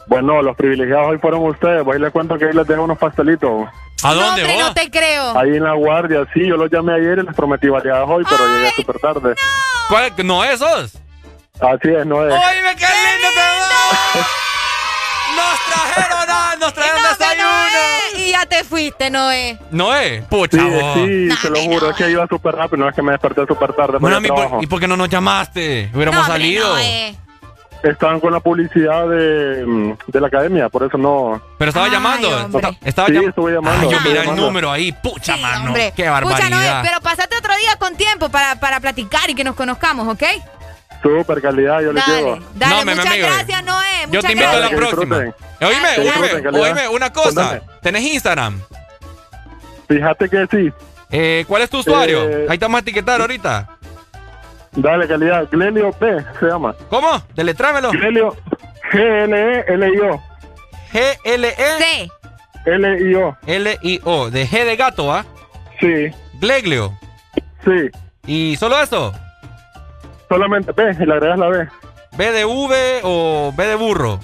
[0.06, 1.82] Bueno, los privilegiados hoy fueron ustedes.
[1.82, 3.68] Voy les cuento que ahí les dejo unos pastelitos.
[4.02, 5.38] ¿A No, hombre, no te creo.
[5.38, 8.46] Ahí en la guardia, sí, yo los llamé ayer y les prometí variadas hoy, pero
[8.46, 9.34] llegué súper tarde.
[9.88, 10.12] ¿Cuál?
[10.24, 10.98] ¿No esos?
[11.60, 12.32] Así es, no es.
[12.34, 14.26] ¡Oye, qué lindo te va!
[15.36, 17.48] ¡Nos trajeron, ah, nos trajeron No, desayuno!
[17.48, 17.68] no
[18.14, 18.18] es.
[18.20, 19.58] Y ya te fuiste, Noé.
[19.70, 20.94] Noé, pucha, Sí, vos.
[20.94, 23.72] sí, te lo juro, es que iba súper rápido, no es que me desperté súper
[23.72, 24.58] tarde Bueno, a trabajo.
[24.62, 25.90] ¿y por qué no nos llamaste?
[25.94, 26.68] Hubiéramos No, hombre, salido.
[26.74, 27.14] Noé.
[27.84, 31.40] Estaban con la publicidad de, mm, de la academia, por eso no...
[31.58, 32.44] Pero estaba Ay, llamando.
[32.46, 32.78] hombre.
[32.82, 34.90] Estaba Sí, llam- estuve llamando, Ay, yo el número ahí.
[34.92, 35.66] Pucha, mano.
[35.66, 35.92] Hombre.
[35.94, 36.82] Qué Pucha, Noé, barbaridad.
[36.82, 40.22] pero pasate otro día con tiempo para, para platicar y que nos conozcamos, ¿ok?
[41.02, 42.38] Súper calidad, yo Dale, llevo.
[42.54, 43.26] dale, No, muchas amigo.
[43.28, 43.86] gracias, Noé.
[44.02, 45.16] Yo muchas te invito a la próxima.
[45.16, 47.28] Oíme, oíme, oíme, una cosa.
[47.34, 47.60] Contame.
[47.82, 48.60] ¿Tenés Instagram?
[49.88, 50.72] Fíjate que sí.
[51.10, 52.24] Eh, ¿Cuál es tu usuario?
[52.28, 53.73] Eh, Ahí te vamos a etiquetar ahorita.
[54.76, 55.48] Dale calidad.
[55.50, 56.06] Glelio P
[56.40, 56.74] se llama.
[56.88, 57.22] ¿Cómo?
[57.34, 57.90] Deletrámelo.
[57.90, 58.36] Glelio
[58.90, 60.22] G-L-E-L-I-O.
[60.92, 62.10] G-L-E.
[62.66, 63.36] L-I-O.
[63.46, 64.30] L-I-O.
[64.30, 65.24] De G de gato, ¿ah?
[65.80, 66.10] Sí.
[66.40, 66.92] Gleglio.
[67.64, 67.90] Sí.
[68.26, 69.12] ¿Y solo eso?
[70.28, 71.68] Solamente P, y le agregas la B.
[72.16, 74.20] ¿B de V o B de burro?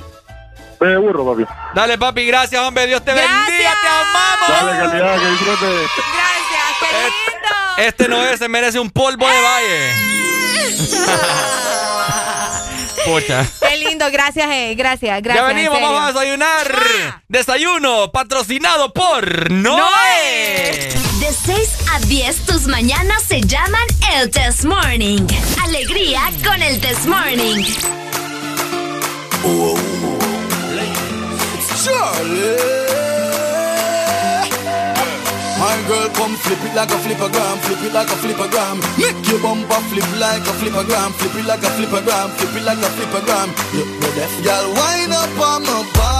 [0.81, 1.45] B de burro, papi.
[1.75, 2.87] Dale, papi, gracias, hombre.
[2.87, 3.47] Dios te gracias.
[3.47, 4.49] bendiga, te amamos.
[4.49, 5.91] Dale, calidad, que disfrutes.
[6.15, 7.49] Gracias, qué este lindo.
[7.77, 9.43] Este, este no es, se merece un polvo de ah.
[9.43, 10.20] valle.
[13.05, 13.47] Pocha.
[13.61, 15.47] Qué lindo, gracias, eh, gracias, gracias.
[15.47, 16.77] Ya venimos, vamos a desayunar.
[17.29, 20.93] Desayuno patrocinado por Noé.
[21.21, 25.27] De 6 a 10, tus mañanas se llaman el Test Morning.
[25.65, 27.65] Alegría con el Test Morning.
[29.45, 30.19] Oh, oh, oh.
[31.83, 32.80] Chale.
[35.91, 38.77] girl, come flip it like a flippergram, flip it like a flippergram.
[38.99, 42.79] Make your bumper flip like a flippergram, flip it like a flippergram, flip it like
[42.79, 43.49] a flippergram.
[43.75, 44.33] Yeah, we're deaf.
[44.47, 46.20] Y'all wind up on my body.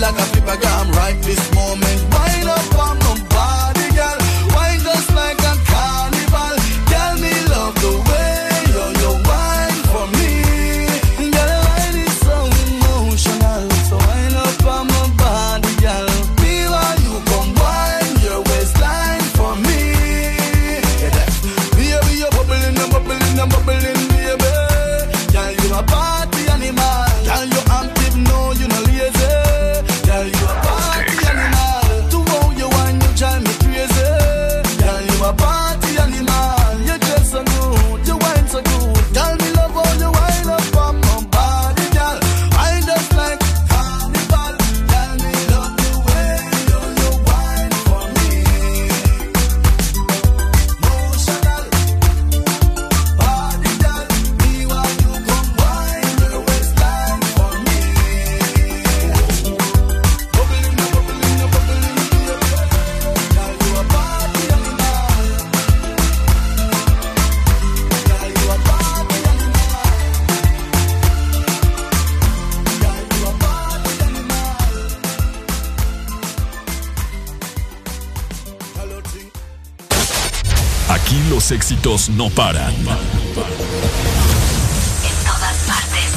[0.00, 0.79] la café paga
[81.52, 82.72] Éxitos no paran.
[82.72, 82.86] En
[85.24, 86.14] todas partes.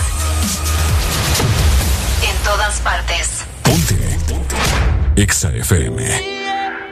[2.21, 3.29] En todas partes.
[3.63, 3.95] Ponte.
[5.15, 6.03] Exa FM.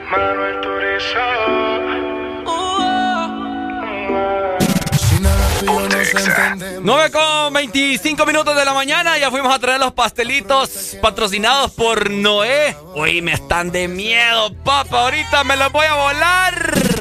[0.10, 0.62] Manuel
[6.00, 6.56] Exa.
[6.82, 12.10] 9 con 25 minutos de la mañana, ya fuimos a traer los pastelitos patrocinados por
[12.10, 12.76] Noé.
[12.96, 17.01] Hoy me están de miedo, papá, ahorita me los voy a volar.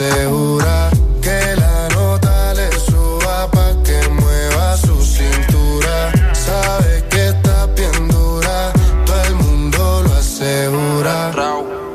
[0.00, 0.90] asegura.
[1.20, 6.12] Que la nota le suba pa' que mueva su cintura.
[6.32, 8.72] Sabe que está bien dura,
[9.04, 11.32] todo el mundo lo asegura.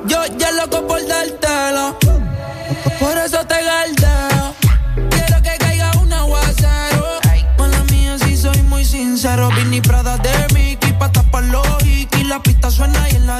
[0.05, 1.97] Yo ya loco por dártelo.
[2.99, 4.53] Por eso te galdeo.
[5.09, 7.07] Quiero que caiga un aguacero.
[7.57, 9.49] Mala mía, si soy muy sincero.
[9.55, 12.27] Vini Prada de Mickey pa' tapar los hikis.
[12.27, 13.39] La pista suena y en la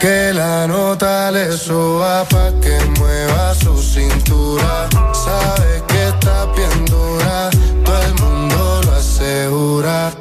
[0.00, 4.88] Que la nota le suba pa' que mueva su cintura.
[5.12, 7.50] Sabe que está bien dura,
[7.84, 10.12] todo el mundo lo asegura.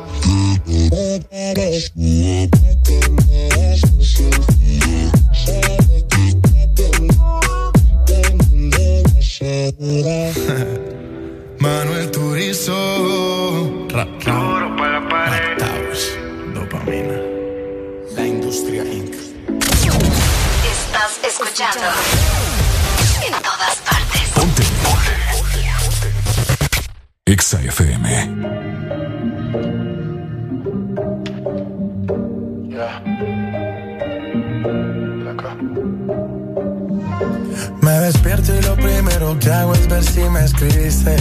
[27.36, 28.08] Exa FM.
[37.82, 41.16] Me despierto y lo primero que hago es ver si me escribiste.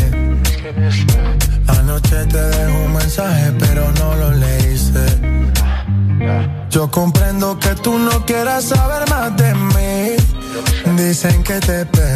[1.67, 5.05] Anoche te dejo un mensaje, pero no lo leíste.
[6.71, 10.97] Yo comprendo que tú no quieras saber más de mí.
[10.97, 12.14] Dicen que te perdí.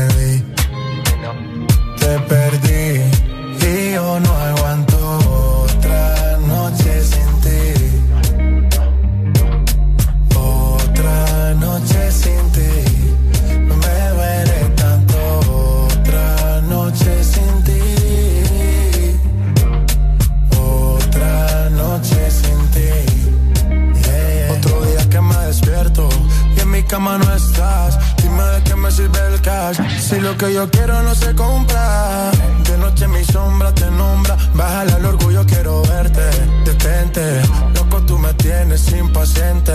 [30.38, 32.30] Que yo quiero no se compra.
[32.62, 34.36] De noche mi sombra te nombra.
[34.54, 36.22] Bájale al orgullo, quiero verte.
[36.64, 37.42] Detente,
[37.74, 39.72] loco, tú me tienes impaciente.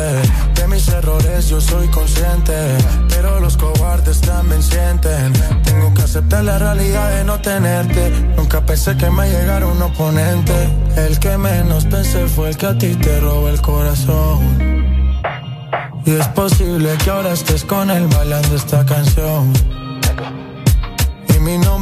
[0.55, 2.53] De mis errores yo soy consciente.
[3.09, 5.33] Pero los cobardes también sienten.
[5.63, 8.09] Tengo que aceptar la realidad de no tenerte.
[8.37, 10.69] Nunca pensé que me llegara un oponente.
[10.95, 14.39] El que menos pensé fue el que a ti te robó el corazón.
[16.05, 19.72] Y es posible que ahora estés con él bailando esta canción.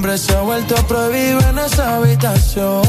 [0.02, 2.82] Nombre se ha vuelto prohibido en esa habitación.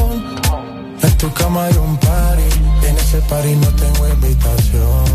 [0.99, 5.05] En tu cama hay un party, en ese party no tengo invitación.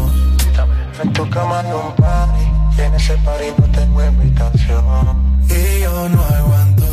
[1.02, 5.42] En tu cama hay un party, en ese party no tengo invitación.
[5.50, 6.86] Y yo no aguanto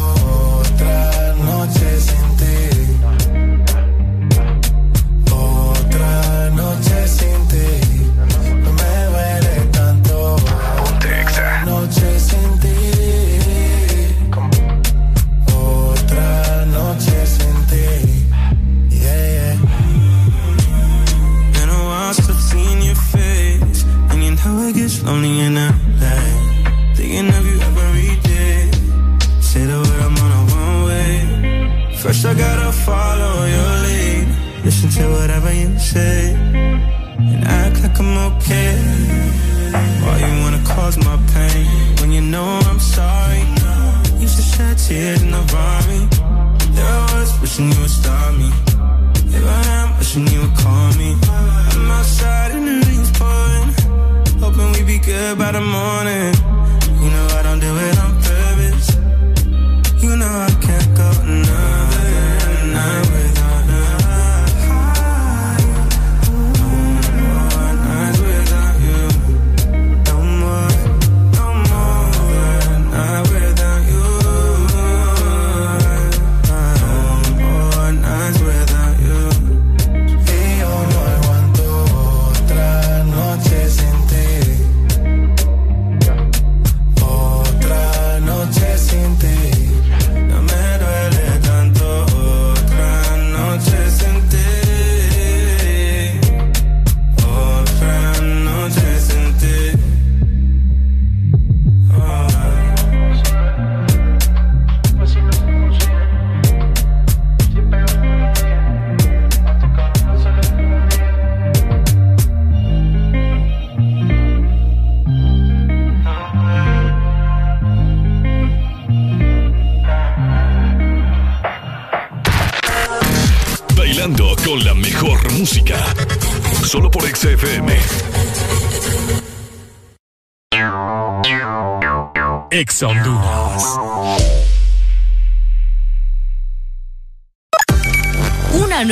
[0.62, 2.25] otra noche sin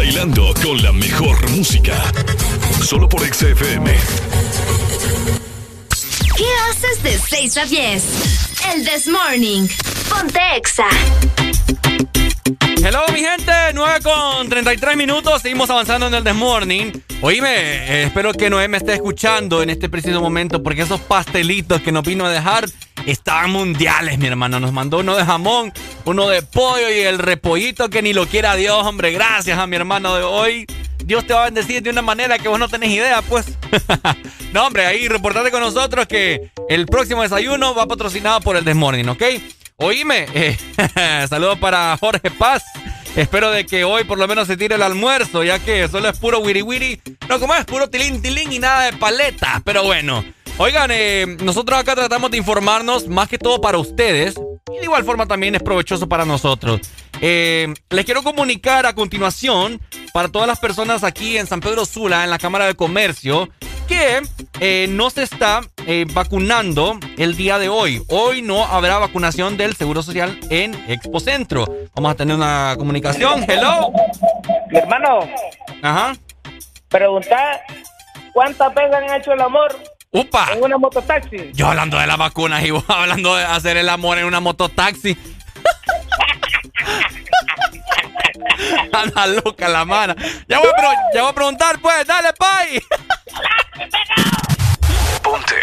[0.00, 2.02] Bailando con la mejor música.
[2.82, 3.94] Solo por XFM.
[6.38, 8.04] ¿Qué haces de 6 a 10?
[8.74, 9.68] El This Morning.
[10.08, 10.86] Ponte Exa.
[12.82, 13.52] Hello, mi gente.
[13.74, 15.42] 9 con 33 minutos.
[15.42, 16.92] Seguimos avanzando en el This Morning.
[17.20, 21.82] Oíme, eh, espero que Noé me esté escuchando en este preciso momento porque esos pastelitos
[21.82, 22.64] que nos vino a dejar
[23.10, 24.60] estaban mundiales, mi hermano.
[24.60, 25.72] Nos mandó uno de jamón,
[26.04, 29.12] uno de pollo y el repollito que ni lo quiera Dios, hombre.
[29.12, 30.66] Gracias a mi hermano de hoy.
[31.04, 33.46] Dios te va a bendecir de una manera que vos no tenés idea, pues.
[34.52, 39.08] no, hombre, ahí reportate con nosotros que el próximo desayuno va patrocinado por el Desmorning,
[39.08, 39.22] ¿ok?
[39.76, 40.56] Oíme, eh,
[41.28, 42.62] saludos para Jorge Paz.
[43.16, 46.18] Espero de que hoy por lo menos se tire el almuerzo, ya que solo es
[46.18, 47.00] puro wiri wiri.
[47.28, 49.62] No, como es puro tilín tilín y nada de paleta.
[49.64, 50.24] Pero bueno,
[50.60, 54.34] oigan, eh, nosotros acá tratamos de informarnos más que todo para ustedes.
[54.72, 56.80] Y de igual forma también es provechoso para nosotros.
[57.20, 59.80] Eh, les quiero comunicar a continuación
[60.12, 63.48] para todas las personas aquí en San Pedro Sula, en la Cámara de Comercio,
[63.88, 64.22] que
[64.60, 68.02] eh, no se está eh, vacunando el día de hoy.
[68.08, 71.66] Hoy no habrá vacunación del Seguro Social en Expo Centro.
[71.94, 73.44] Vamos a tener una comunicación.
[73.48, 73.92] Hello.
[74.70, 75.20] Mi hermano,
[75.82, 76.12] Ajá.
[76.88, 77.60] pregunta
[78.32, 79.76] cuántas veces han hecho el amor
[80.12, 80.48] Upa.
[80.52, 81.52] en una mototaxi.
[81.52, 85.16] Yo hablando de las vacunas y vos hablando de hacer el amor en una mototaxi.
[88.92, 90.16] Anda loca la mana.
[90.48, 92.80] Ya voy, a ya voy a preguntar, pues, dale, pay.
[95.22, 95.54] Ponte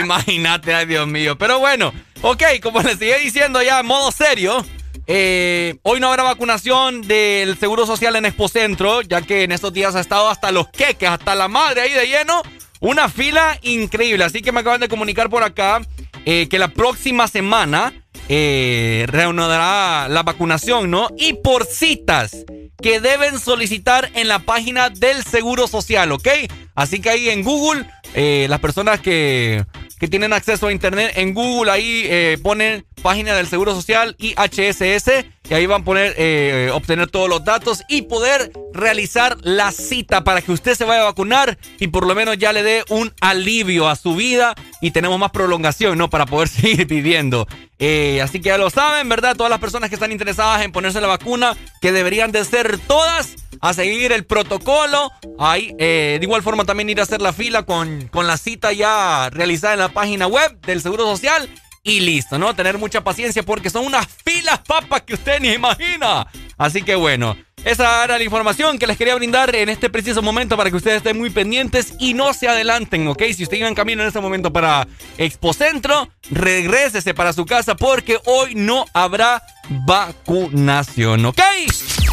[0.00, 1.38] Imagínate, ay Dios mío.
[1.38, 4.64] Pero bueno, ok, como les sigue diciendo ya en modo serio,
[5.06, 9.72] eh, hoy no habrá vacunación del Seguro Social en Expo Centro, ya que en estos
[9.72, 12.42] días ha estado hasta los queques, hasta la madre ahí de lleno.
[12.84, 14.24] Una fila increíble.
[14.24, 15.80] Así que me acaban de comunicar por acá
[16.26, 17.94] eh, que la próxima semana
[18.28, 21.08] eh, reanudará la vacunación, ¿no?
[21.16, 22.44] Y por citas
[22.82, 26.28] que deben solicitar en la página del Seguro Social, ¿ok?
[26.74, 29.64] Así que ahí en Google, eh, las personas que,
[30.04, 34.34] que tienen acceso a internet, en Google ahí eh, ponen página del Seguro Social y
[34.34, 39.72] HSS y ahí van a poner, eh, obtener todos los datos y poder realizar la
[39.72, 42.84] cita para que usted se vaya a vacunar y por lo menos ya le dé
[42.90, 46.10] un alivio a su vida y tenemos más prolongación, ¿no?
[46.10, 47.48] Para poder seguir viviendo.
[47.78, 49.36] Eh, así que ya lo saben, ¿verdad?
[49.36, 53.34] Todas las personas que están interesadas en ponerse la vacuna, que deberían de ser todas,
[53.60, 55.10] a seguir el protocolo.
[55.38, 58.72] Ahí, eh, de igual forma también ir a hacer la fila con, con la cita
[58.72, 61.48] ya realizada en la página web del Seguro Social.
[61.86, 62.54] Y listo, ¿no?
[62.54, 66.26] Tener mucha paciencia porque son unas filas papas que usted ni imagina.
[66.56, 67.36] Así que bueno.
[67.64, 70.98] Esa era la información que les quería brindar en este preciso momento para que ustedes
[70.98, 73.22] estén muy pendientes y no se adelanten, ¿ok?
[73.34, 74.86] Si usted iba en camino en este momento para
[75.16, 79.42] Expo Centro, regrésese para su casa porque hoy no habrá
[79.86, 81.40] vacunación, ¿ok?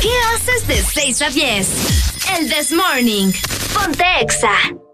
[0.02, 1.68] ¿Qué haces de 6 a 10?
[2.40, 3.34] El This Morning.
[3.74, 4.91] Pontexa.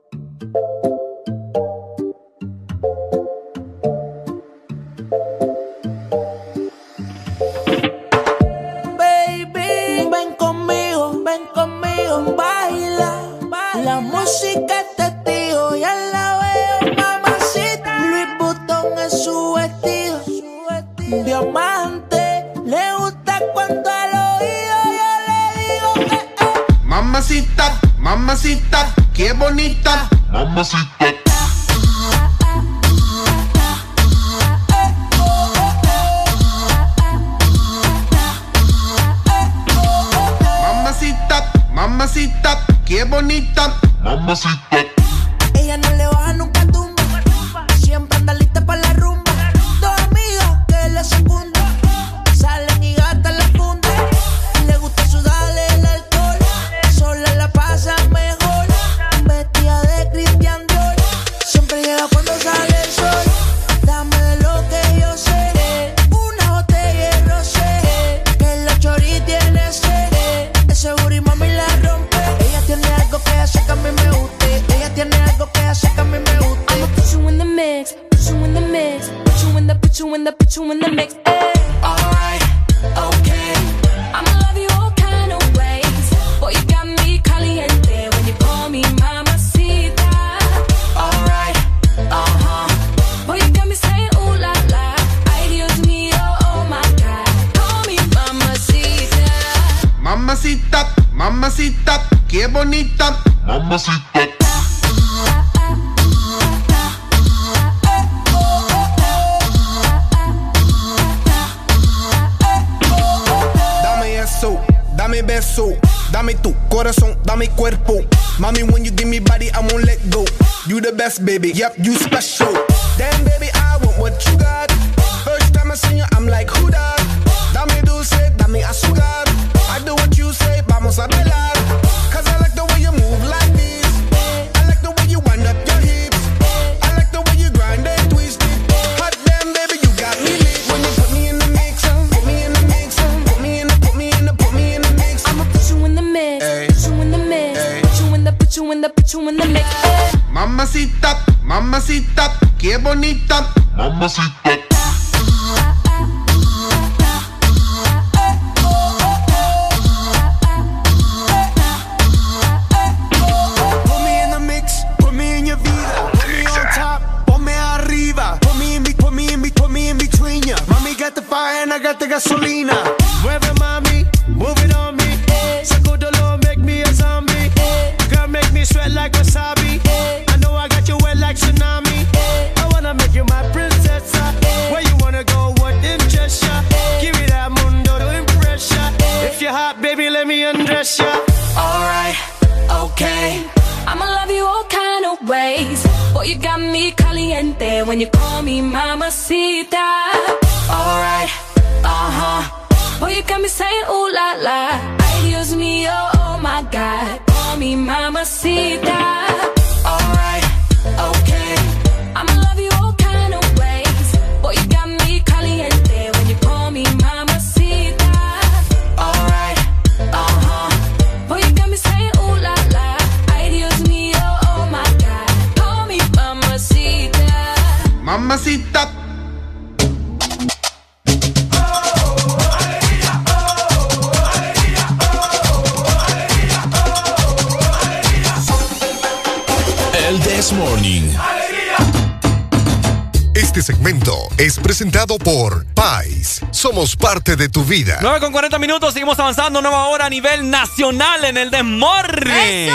[245.20, 246.42] por Pais.
[246.52, 248.00] Somos parte de tu vida.
[248.02, 249.62] 9 con 40 minutos, seguimos avanzando.
[249.62, 252.72] Nueva hora a nivel nacional en el desmorre.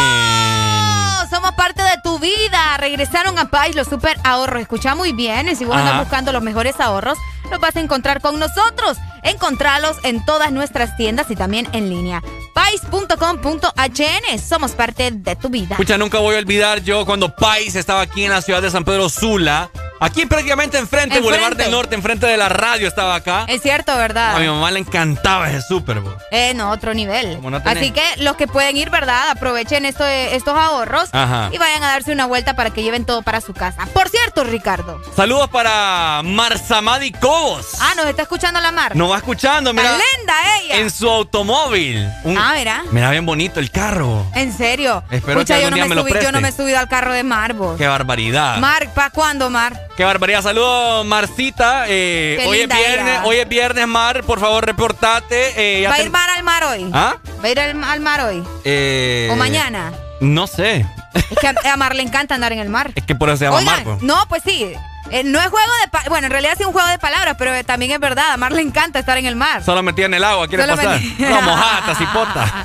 [1.31, 2.77] Somos parte de tu vida.
[2.79, 4.61] Regresaron a Pais los super ahorros.
[4.63, 5.49] Escucha muy bien.
[5.49, 5.83] Y si vos Ajá.
[5.83, 7.19] andas buscando los mejores ahorros,
[7.51, 8.99] los vas a encontrar con nosotros.
[9.23, 12.23] Encontralos en todas nuestras tiendas y también en línea.
[12.55, 15.71] Pais.com.hn Somos parte de tu vida.
[15.71, 18.85] Escucha, nunca voy a olvidar yo cuando Pais estaba aquí en la ciudad de San
[18.85, 19.71] Pedro Sula
[20.03, 21.21] Aquí prácticamente enfrente, Enfrente.
[21.39, 23.45] Boulevard del Norte, enfrente de la radio estaba acá.
[23.49, 24.35] Es cierto, ¿verdad?
[24.37, 26.17] A mi mamá le encantaba ese Super Bowl.
[26.33, 27.41] Eh, no, otro nivel.
[27.41, 29.31] No Así que los que pueden ir, ¿verdad?
[29.31, 31.51] Aprovechen esto, estos ahorros Ajá.
[31.53, 33.87] y vayan a darse una vuelta para que lleven todo para su casa.
[33.95, 35.01] Por cierto, Ricardo.
[35.15, 37.69] Saludos para Marsamadi Cobos.
[37.81, 38.97] Ah, nos está escuchando la mar.
[38.97, 39.91] Nos va escuchando, mira.
[39.93, 40.77] Linda ella.
[40.79, 42.09] En su automóvil.
[42.25, 42.83] Un- Ah, mira.
[42.91, 44.27] Mira bien bonito el carro.
[44.35, 45.05] En serio.
[45.11, 46.79] Espero que yo algún no, día me me lo subí, yo no me he subido
[46.79, 47.77] al carro de Marbo.
[47.77, 48.59] Qué barbaridad.
[48.59, 49.82] Mar, ¿para cuándo, Mar?
[49.97, 50.43] Qué barbaridad.
[50.43, 51.85] Saludos, Marcita.
[51.87, 53.25] Eh, hoy es viernes, ella.
[53.25, 54.23] hoy es viernes, Mar.
[54.25, 55.81] Por favor, reportate.
[55.83, 56.91] Eh, ¿Va a ten- ir Mar al mar hoy?
[56.95, 57.17] ¿Ah?
[57.43, 58.43] ¿Va a ir al, al mar hoy?
[58.65, 59.93] Eh, ¿O mañana?
[60.21, 60.87] No sé.
[61.15, 62.91] Es que a, a Mar le encanta andar en el mar.
[62.95, 63.85] Es que por eso se llama Oigan, Mar.
[63.85, 64.03] pues.
[64.03, 64.73] no, pues sí.
[65.11, 66.09] Eh, no es juego de...
[66.09, 68.33] Bueno, en realidad sí es un juego de palabras, pero eh, también es verdad.
[68.33, 69.63] A Mar le encanta estar en el mar.
[69.63, 71.01] Solo metida en el agua, quiere Solo pasar.
[71.01, 72.65] metida- No, mojada, cipota.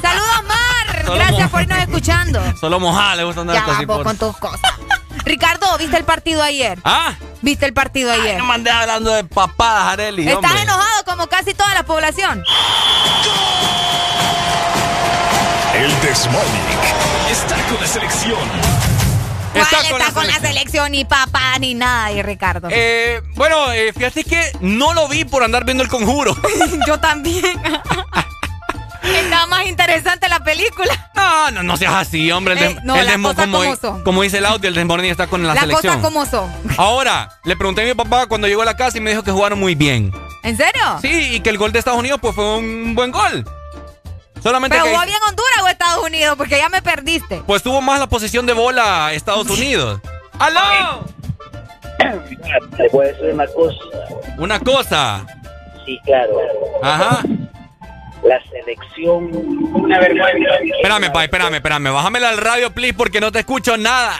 [0.00, 1.04] ¡Saludos, Mar!
[1.04, 2.42] Solo Gracias mo- por irnos escuchando.
[2.60, 4.04] Solo mojada le gusta andar Ya vamos cipota.
[4.04, 4.60] con tus cosas.
[5.24, 6.78] Ricardo, ¿viste el partido ayer?
[6.84, 7.14] ¿Ah?
[7.42, 8.38] ¿Viste el partido ayer?
[8.38, 10.62] No me andé hablando de papadas, Areli, Estás hombre.
[10.62, 12.42] enojado como casi toda la población.
[15.74, 18.38] El Desmonic está con la selección.
[19.52, 20.92] ¿Cuál Está está, con la con la selección?
[20.92, 22.68] Ni papá, ni nada, y Ricardo.
[22.70, 26.36] Eh, bueno, eh, fíjate que no lo vi por andar viendo el conjuro.
[26.86, 27.44] Yo también.
[29.04, 31.10] Estaba más interesante la película.
[31.14, 32.54] No, no, no seas así, hombre.
[32.54, 34.02] El, Eh, no, el las como, como son.
[34.04, 36.00] como dice el audio, el Desmorning está con la Las selección.
[36.00, 36.50] cosas como son.
[36.78, 39.30] Ahora, le pregunté a mi papá cuando llegó a la casa y me dijo que
[39.30, 40.12] jugaron muy bien.
[40.42, 40.82] ¿En serio?
[41.02, 43.44] Sí, y que el gol de Estados Unidos pues fue un buen gol.
[44.42, 46.34] Solamente ¿Pero que jugó bien Honduras o Estados Unidos?
[46.36, 47.42] Porque ya me perdiste.
[47.46, 50.00] pues tuvo más la posición de bola Estados Unidos.
[50.38, 51.04] ¡Aló!
[52.76, 53.78] Te voy a decir una cosa.
[54.38, 55.26] Una cosa.
[55.86, 56.32] Sí, claro.
[56.82, 57.20] Ajá.
[58.24, 59.30] La selección.
[59.74, 60.54] Una vergüenza.
[60.76, 61.92] Espérame, pa, espérame, espérame.
[61.92, 64.14] Bájamela al radio, please, porque no te escucho nada.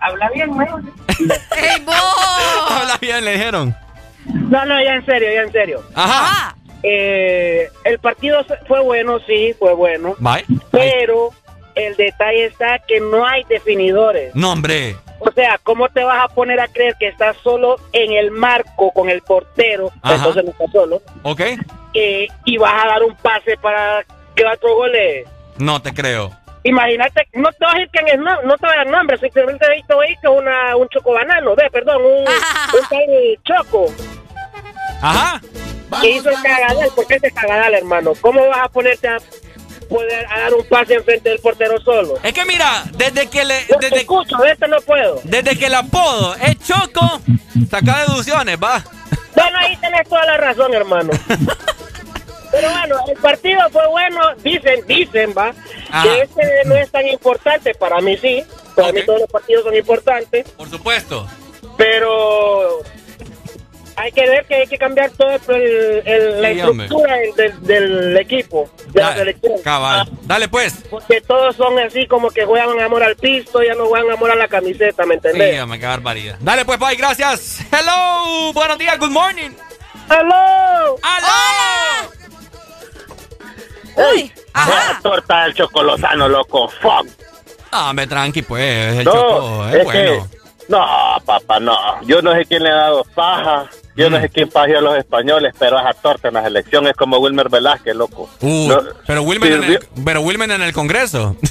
[0.00, 0.92] Habla bien, weón.
[1.18, 2.70] ¡Ey, vos!
[2.70, 3.76] Habla bien, le dijeron.
[4.24, 5.82] No, no, ya en serio, ya en serio.
[5.94, 6.56] Ajá.
[6.82, 10.14] Eh, el partido fue bueno, sí, fue bueno.
[10.18, 10.44] Bye.
[10.70, 11.30] Pero
[11.74, 14.34] el detalle está que no hay definidores.
[14.34, 14.96] No, hombre.
[15.20, 18.90] O sea, ¿cómo te vas a poner a creer que estás solo en el marco
[18.92, 19.90] con el portero?
[20.02, 20.16] Ajá.
[20.16, 21.02] Entonces no estás solo.
[21.22, 21.40] ¿Ok?
[21.94, 25.26] eh, y vas a dar un pase para que otro goles.
[25.58, 26.32] No te creo.
[26.64, 28.86] Imagínate, no te vas a decir que en el no, no te voy a dar
[28.88, 33.86] nombre, simplemente he visto ahí que una, un chocobanano, ve, perdón, un, un choco.
[35.00, 35.40] Ajá.
[36.02, 38.12] Que hizo el cagadal, porque es de cagadal, hermano.
[38.20, 39.16] ¿Cómo vas a ponerte a
[39.88, 42.18] poder a dar un pase enfrente del portero solo?
[42.22, 43.60] Es que mira, desde que le.
[43.70, 45.20] No te Desde, escucho, de este no puedo.
[45.24, 47.20] desde que el apodo es Choco,
[47.70, 48.84] saca deducciones, va.
[49.34, 51.10] Bueno, ahí tenés toda la razón, hermano.
[52.50, 55.52] Pero bueno, el partido fue bueno, dicen, dicen, va,
[55.90, 56.02] Ajá.
[56.02, 58.42] que este no es tan importante, para mí sí,
[58.74, 61.28] para mí todos los partidos son importantes, Por supuesto.
[61.76, 62.80] pero
[63.98, 66.86] hay que ver que hay que cambiar todo el, el- la Sí, hombre.
[66.86, 69.52] estructura del, del- del equipo, de la selección.
[69.62, 70.08] cabal.
[70.22, 70.74] Dale pues.
[70.90, 74.34] Porque todos son así como que juegan amor al pisto, ya no juegan amor a
[74.36, 75.54] la camiseta, ¿me entendés?
[75.54, 76.36] Sí, hombre, qué barbaridad.
[76.40, 77.60] Dale pues, bye, gracias.
[77.72, 79.50] Hello, buenos días, good morning.
[80.08, 80.96] ¡Aló!
[81.02, 82.10] ¡Aló!
[84.14, 86.68] Uy, Esa torta del chocolosano, loco.
[86.68, 87.06] Fuck.
[87.72, 88.96] Ah, me tranqui, pues.
[88.98, 90.00] El No, Choco es, es bueno.
[90.30, 90.86] que- No,
[91.24, 91.76] papá, no.
[92.02, 93.68] Yo no sé quién le ha dado paja.
[93.98, 94.12] Yo Mm.
[94.12, 97.18] no sé quién pajeó a los españoles, pero esa torta en la selección es como
[97.18, 98.30] Wilmer Velázquez, loco.
[98.40, 101.34] Uh, No, pero, Wilmer en el, pero Wilmer en el Congreso.
[101.42, 101.50] Sí,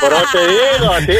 [0.00, 1.16] por eso te digo, sí.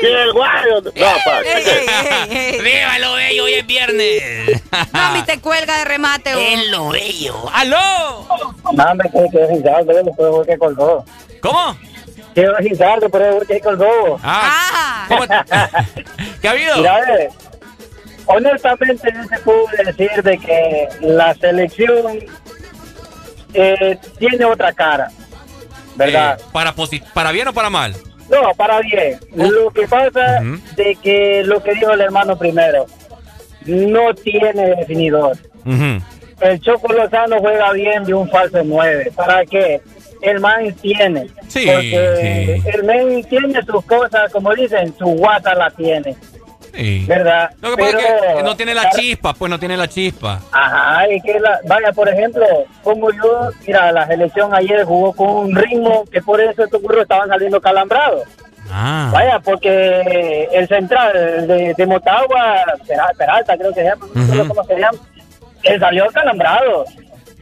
[0.00, 0.80] Sí, el guayo.
[0.82, 0.90] No,
[1.24, 1.40] pa.
[2.62, 3.44] ¡Viva lo bello!
[3.44, 4.62] Hoy es viernes.
[4.92, 6.54] Mami, te cuelga de remate.
[6.54, 7.34] Es lo bello.
[7.52, 8.26] ¡Aló!
[8.72, 10.58] Me que puedo ver
[12.36, 12.44] que.
[12.46, 12.56] ¿Cómo?
[12.56, 14.18] Que Rizardo, pero ver que colgó.
[14.22, 15.22] Ah, Ah, ¿cómo
[16.40, 16.76] ¿Qué ha habido?
[16.76, 17.28] Mira, eh,
[18.26, 22.18] honestamente no se puede decir de que la selección
[23.54, 25.08] eh, tiene otra cara,
[25.94, 26.38] ¿verdad?
[26.40, 27.94] Eh, para, posi- ¿Para bien o para mal?
[28.28, 29.18] No, para bien.
[29.34, 30.58] Lo que pasa Ujú.
[30.76, 32.86] de que lo que dijo el hermano primero,
[33.64, 35.36] no tiene definidor.
[36.40, 39.12] El Choco Lozano juega bien de un falso 9.
[39.16, 39.80] ¿Para qué?
[40.22, 41.26] El man tiene.
[41.48, 46.14] Sí, Porque el man tiene sus cosas, como dicen, su guata la tiene.
[46.74, 47.04] Sí.
[47.08, 47.50] ¿Verdad?
[47.62, 50.40] Lo que pasa es Pero- que no tiene la chispa, pues no tiene la chispa.
[50.52, 52.44] Ajá, y que la, vaya, por ejemplo,
[52.82, 57.02] como yo, mira, la selección ayer jugó con un ritmo que por eso estos burros
[57.02, 58.24] estaban saliendo calambrados.
[58.70, 59.08] Ah.
[59.12, 64.48] Vaya, porque el central de, de Motagua, Pera- Peralta creo que se llama, no sé
[64.48, 64.98] cómo se llama,
[65.62, 66.84] él salió calambrado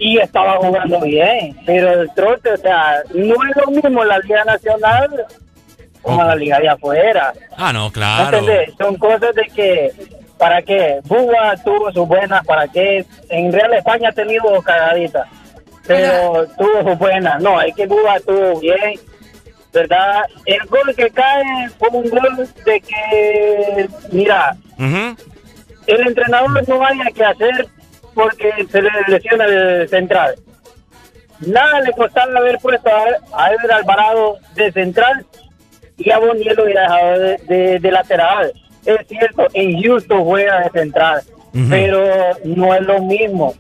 [0.05, 4.45] y estaba jugando bien, pero el trote, o sea, no es lo mismo la Liga
[4.45, 5.25] Nacional
[6.03, 7.33] como la Liga de afuera.
[7.57, 8.37] Ah, no, ¿Me claro.
[8.37, 8.75] entendés?
[8.77, 9.93] Son cosas de que,
[10.37, 11.01] ¿para qué?
[11.05, 13.07] Buba tuvo sus buenas, ¿para qué?
[13.31, 15.27] En Real España ha tenido cagaditas,
[15.87, 17.41] pero tuvo sus buenas.
[17.41, 19.01] No, es que Buba tuvo bien,
[19.73, 20.21] ¿verdad?
[20.45, 24.55] El gol que cae fue un gol de que, mira,
[25.87, 27.69] el entrenador no haya que hacer
[28.15, 30.35] porque se le lesiona el central.
[31.41, 35.27] Nada le costaba haber puesto a, a Ever Alvarado de central
[35.97, 38.53] y a Boniel lo hubiera dejado de, de- de lateral.
[38.87, 41.23] Es cierto, en Houston juega de central,
[41.71, 42.05] pero
[42.45, 43.55] no es lo mismo.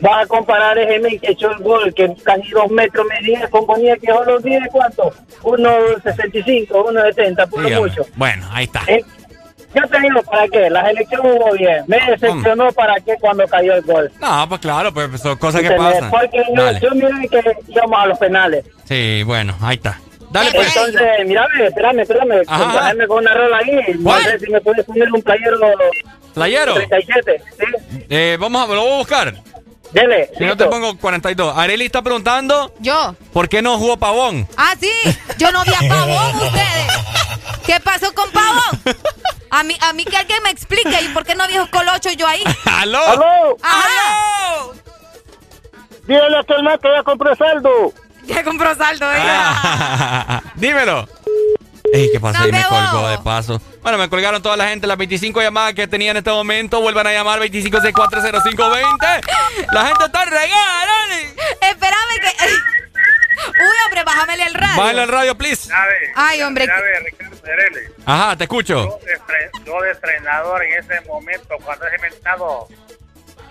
[0.00, 3.98] Vas a comparar ese que echó el gol, que casi dos metros medía, con Boniel
[4.00, 5.10] que solo tiene cuánto?
[5.42, 8.02] 1.65, 1.70, por lo mucho.
[8.14, 8.82] Bueno, ahí está.
[8.86, 9.04] Eh,
[9.74, 10.68] Yo te digo, ¿para qué?
[10.68, 11.84] La selección jugó bien.
[11.86, 14.10] Me decepcionó para qué cuando cayó el gol.
[14.20, 16.10] No, pues claro, pues son cosas que pasan.
[16.10, 16.80] Porque yo, Dale.
[16.80, 18.64] yo miré que íbamos a los penales.
[18.84, 20.00] Sí, bueno, ahí está.
[20.30, 20.76] Dale, pues.
[20.76, 22.44] Entonces, mírame, espérame, espérame.
[22.46, 23.94] Compárame con una rola ahí.
[23.98, 25.58] No sé si me puedes poner un playero
[26.34, 26.74] ¿Playero?
[26.74, 27.42] 37.
[27.58, 28.04] ¿sí?
[28.08, 29.34] Eh, vamos a, lo voy a buscar.
[29.92, 30.30] Dele.
[30.38, 31.56] Si no te pongo 42.
[31.56, 32.72] Areli está preguntando.
[32.78, 33.14] Yo.
[33.32, 34.46] ¿Por qué no jugó Pavón?
[34.56, 34.90] Ah, sí.
[35.38, 36.86] Yo no vi a Pavón, ustedes.
[37.66, 38.80] ¿Qué pasó con Pavón?
[39.50, 41.00] A mí, a mí que alguien me explique.
[41.02, 42.42] ¿Y por qué no dijo Colocho yo ahí?
[42.64, 43.04] ¡Aló!
[43.06, 43.56] ¡Aló!
[43.62, 44.68] ¡Ajá!
[46.06, 47.92] Dígale a aquel que ya compré saldo.
[48.24, 50.42] Ya compró saldo, Ah.
[50.54, 51.08] Dímelo.
[51.92, 52.38] Ey, ¿qué pasó?
[52.38, 53.60] No Ahí me colgó de paso.
[53.82, 54.86] Bueno, me colgaron toda la gente.
[54.86, 56.80] Las 25 llamadas que tenía en este momento.
[56.80, 59.20] Vuelvan a llamar 25640520.
[59.72, 61.34] La gente está regada, Areli.
[61.60, 62.79] Espérame que...
[63.48, 64.80] Uy, hombre, bájamele el radio.
[64.80, 65.70] Bájale el radio, please.
[66.14, 66.66] Ay, hombre.
[66.66, 67.30] Ricardo
[68.06, 69.00] Ajá, te escucho.
[69.64, 72.68] Yo de, entrenador en ese momento, cuando he inventado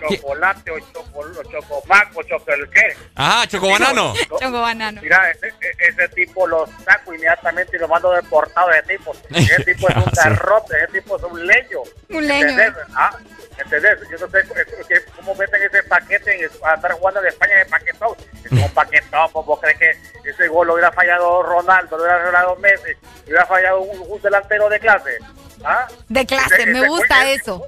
[0.08, 2.96] chocolate o chocolate, chocomaco, choco el qué.
[3.14, 4.14] Ajá, chocobanano.
[4.28, 5.02] Choco banano.
[5.02, 9.12] Mira, ese, ese tipo lo saco inmediatamente y lo mando deportado de ese tipo.
[9.30, 11.80] Ese tipo es un garrote, ese tipo es un leño.
[12.08, 12.48] Un leño.
[12.48, 12.74] ¿Entendés?
[12.94, 13.16] Ah,
[13.62, 13.98] ¿entendés?
[14.10, 14.42] Yo no sé
[14.88, 18.14] que- cómo meten ese paquete en, a estar jugando de España de paquetón.
[18.44, 22.24] Es un paquetón, pues, ¿vos crees que ese gol lo hubiera fallado Ronaldo, lo hubiera
[22.24, 25.18] fallado Messi, lo hubiera fallado un, un delantero de clase?
[25.64, 25.86] ¿Ah?
[26.08, 27.66] De clase, Ese- me ese- gusta eso.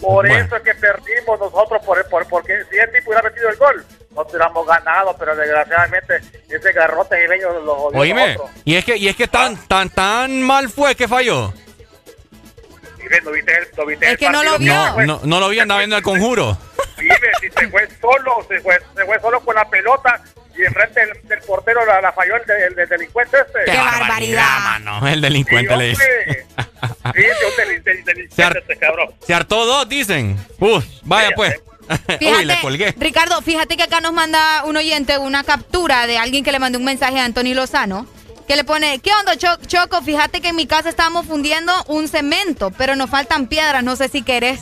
[0.00, 0.44] Por Bueno.
[0.44, 3.84] eso es que perdimos nosotros, por, por- porque si el tipo hubiera metido el gol,
[4.10, 8.36] nosotros hubiéramos ganado, pero desgraciadamente ese garrote niveño lo jodió Oíme.
[8.64, 11.52] Y es que, y es que tan, tan, tan mal fue que falló.
[13.24, 14.94] ¿No viste el, no viste Es el que no lo vio.
[14.94, 15.06] fue?
[15.06, 16.56] No, no lo vi, andaba viendo el conjuro.
[16.98, 20.20] Sí, ve, si se fue solo, se fue, se fue solo con la pelota
[20.56, 23.70] y enfrente del, del portero la, la falló el, de- el del delincuente este.
[23.70, 25.06] ¡Qué barbaridad, mano!
[25.08, 26.46] El delincuente le dice.
[27.14, 29.10] Sí, yo del, del delincuente este cabrón.
[29.26, 30.36] Se hartó dos, dicen.
[30.58, 31.54] Uf, vaya pues.
[32.20, 32.94] Uy, le colgué.
[32.98, 36.78] Ricardo, fíjate que acá nos manda un oyente una captura de alguien que le mandó
[36.78, 38.06] un mensaje a Anthony Lozano.
[38.48, 40.00] Que le pone, ¿qué onda, Cho- Choco?
[40.02, 44.08] Fíjate que en mi casa estábamos fundiendo un cemento, pero nos faltan piedras, no sé
[44.08, 44.60] si querés.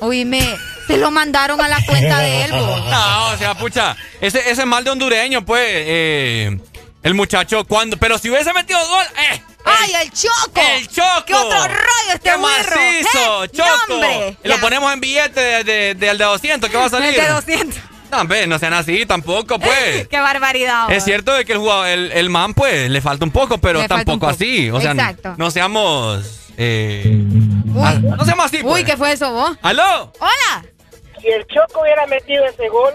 [0.00, 0.40] Oíme,
[0.86, 2.50] se lo mandaron a la cuenta de él.
[2.90, 5.62] No, o sea, pucha, ese, ese es mal de hondureño, pues.
[5.66, 6.58] eh,
[7.02, 7.96] el muchacho, cuando.
[7.98, 9.42] Pero si hubiese metido gol, ¡eh!
[9.64, 10.60] ¡Ay, el Choco!
[10.60, 11.24] ¡El Choco!
[11.26, 13.44] ¡Qué otro rollo este ¡Qué macizo!
[13.44, 13.48] ¿Eh?
[13.50, 14.36] ¡Choco!
[14.44, 14.60] Lo Ya.
[14.60, 17.10] ponemos en billete de, de, de- de 200, ¿qué va a salir?
[17.10, 17.78] El de 200.
[18.10, 20.08] No, hombre, no sean así tampoco, pues.
[20.08, 20.90] ¡Qué barbaridad!
[20.90, 23.80] Es cierto de que el jugador, el, el man, pues, le falta un poco, pero
[23.82, 24.30] Le tampoco poco.
[24.30, 24.70] así.
[24.70, 25.34] O sea, Exacto.
[25.36, 26.50] no seamos.
[26.56, 27.22] Eh,
[27.80, 28.74] ah, no seamos así, pues.
[28.76, 29.56] Uy, ¿qué fue eso, vos?
[29.62, 30.12] ¡Aló!
[30.18, 30.64] ¡Hola!
[31.20, 32.94] Si el Choco hubiera metido ese gol,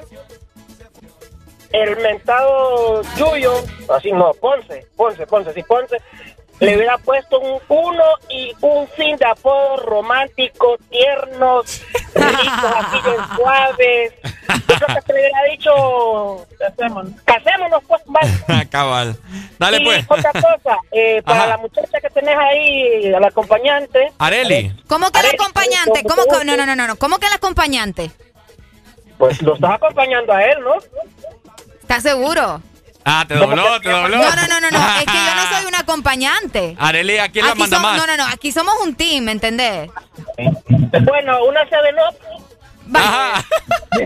[1.72, 3.54] el mentado Yuyo,
[3.96, 5.98] así no, Ponce, Ponce, Ponce, sí, Ponce,
[6.66, 11.82] le hubiera puesto un uno y un fin de apodo romántico, tiernos,
[12.14, 14.14] ricos, así bien suaves.
[14.68, 18.68] Yo creo que se le hubiera dicho, casémonos, casémonos pues, más.
[18.70, 19.18] Cabal.
[19.60, 20.06] Dale, y pues.
[20.08, 21.48] otra cosa, eh, para Ajá.
[21.48, 24.72] la muchacha que tenés ahí, al acompañante, Areli.
[24.88, 26.04] ¿Cómo que el Areli, acompañante?
[26.04, 26.46] ¿cómo- ¿Cómo cómo que?
[26.46, 26.96] No, no, no, no, no.
[26.98, 28.12] ¿Cómo que el acompañante?
[29.18, 30.74] pues lo estás acompañando a él, ¿no?
[31.82, 32.62] ¿Estás seguro?
[33.06, 34.18] Ah, te dobló, te dobló.
[34.18, 34.98] No, no, no, no, no.
[34.98, 36.76] Es que yo no soy un acompañante.
[36.80, 37.98] Areli, ¿a quién la Aquí manda más?
[37.98, 38.28] No, no, no.
[38.28, 39.90] Aquí somos un team, ¿me entendés?
[40.38, 41.78] Bueno, una 7
[42.10, 42.34] Up
[42.94, 43.44] Ajá.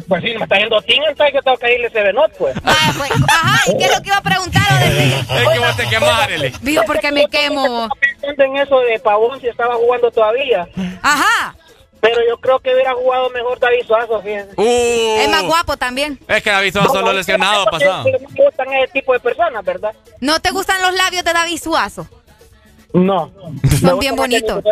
[0.07, 2.55] Pues sí, me está yendo tin, entonces que tengo que irle ese venot, pues.
[2.63, 5.13] Ah, pues, Ajá, ¿y qué es lo que iba a preguntar o decir?
[5.29, 6.53] Es que vos te quemás, Arely.
[6.61, 7.89] Digo, porque me quemo.
[7.99, 10.67] Pensando en eso de Pavón si estaba jugando todavía.
[11.01, 11.55] Ajá.
[11.99, 14.53] Pero yo creo que hubiera jugado mejor David Suazo, fíjense.
[14.55, 16.19] Uh, Es más guapo también.
[16.27, 18.03] Es que David Suazo lo lesionado pasado.
[18.03, 19.93] No me gustan ese tipo de personas, ¿verdad?
[20.21, 22.07] ¿No te gustan los labios de David Suazo?
[22.93, 23.31] No.
[23.81, 24.63] Son bien bonitos.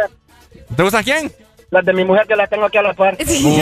[0.75, 1.33] ¿Te gusta quién?
[1.71, 3.17] Las de mi mujer que las tengo aquí a la par.
[3.19, 3.55] Uy.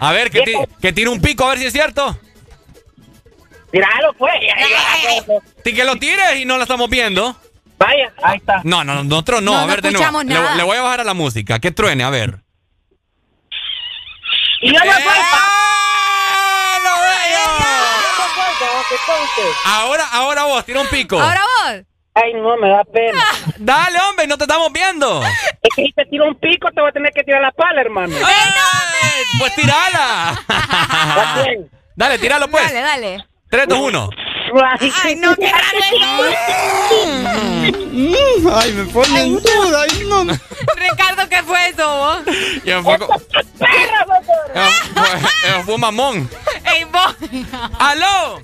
[0.00, 2.16] A ver, que, ti- que tire un pico, a ver si es cierto.
[3.72, 4.32] Tíralo, pues.
[5.64, 7.34] Ti que lo tires y no la estamos viendo.
[7.80, 8.60] Vaya, ahí está.
[8.62, 9.52] No, no, no, nosotros no.
[9.52, 10.04] No, a no ver, de nuevo.
[10.04, 10.54] escuchamos Le, nada.
[10.54, 11.58] le voy a bajar a la música.
[11.58, 12.40] Que truene, a ver.
[14.60, 15.02] Y yo no soy
[19.64, 21.20] Ahora, ahora vos, tira un pico.
[21.20, 21.82] Ahora vos.
[22.14, 23.24] Ay, no, me da pena.
[23.58, 25.22] Dale, hombre, no te estamos viendo.
[25.24, 27.80] Es que si te tiro un pico, te voy a tener que tirar la pala,
[27.80, 28.14] hermano.
[28.24, 29.22] ¡Ay!
[29.38, 30.38] Pues tirala.
[31.96, 32.64] Dale, tíralo pues.
[32.72, 33.24] Dale, dale.
[33.48, 34.10] 3, 2, 1.
[35.04, 35.78] Ay, no, qué raro
[37.92, 39.82] Mm, Ay, me pone en duda.
[39.82, 40.24] Ay, no.
[40.76, 42.18] Ricardo, ¿qué fue eso vos?
[42.64, 42.94] Ya fue,
[44.54, 46.28] Eh, fue, mamón.
[46.72, 47.16] Ey, vos.
[47.78, 48.40] ¡Aló!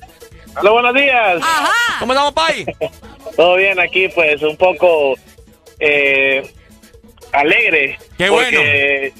[0.58, 1.42] Hola, buenos días.
[1.42, 1.72] Ajá.
[2.00, 2.64] ¿Cómo estamos, Pai?
[3.36, 5.14] Todo bien aquí, pues un poco
[5.80, 6.50] eh,
[7.32, 7.98] alegre.
[8.16, 9.12] Qué porque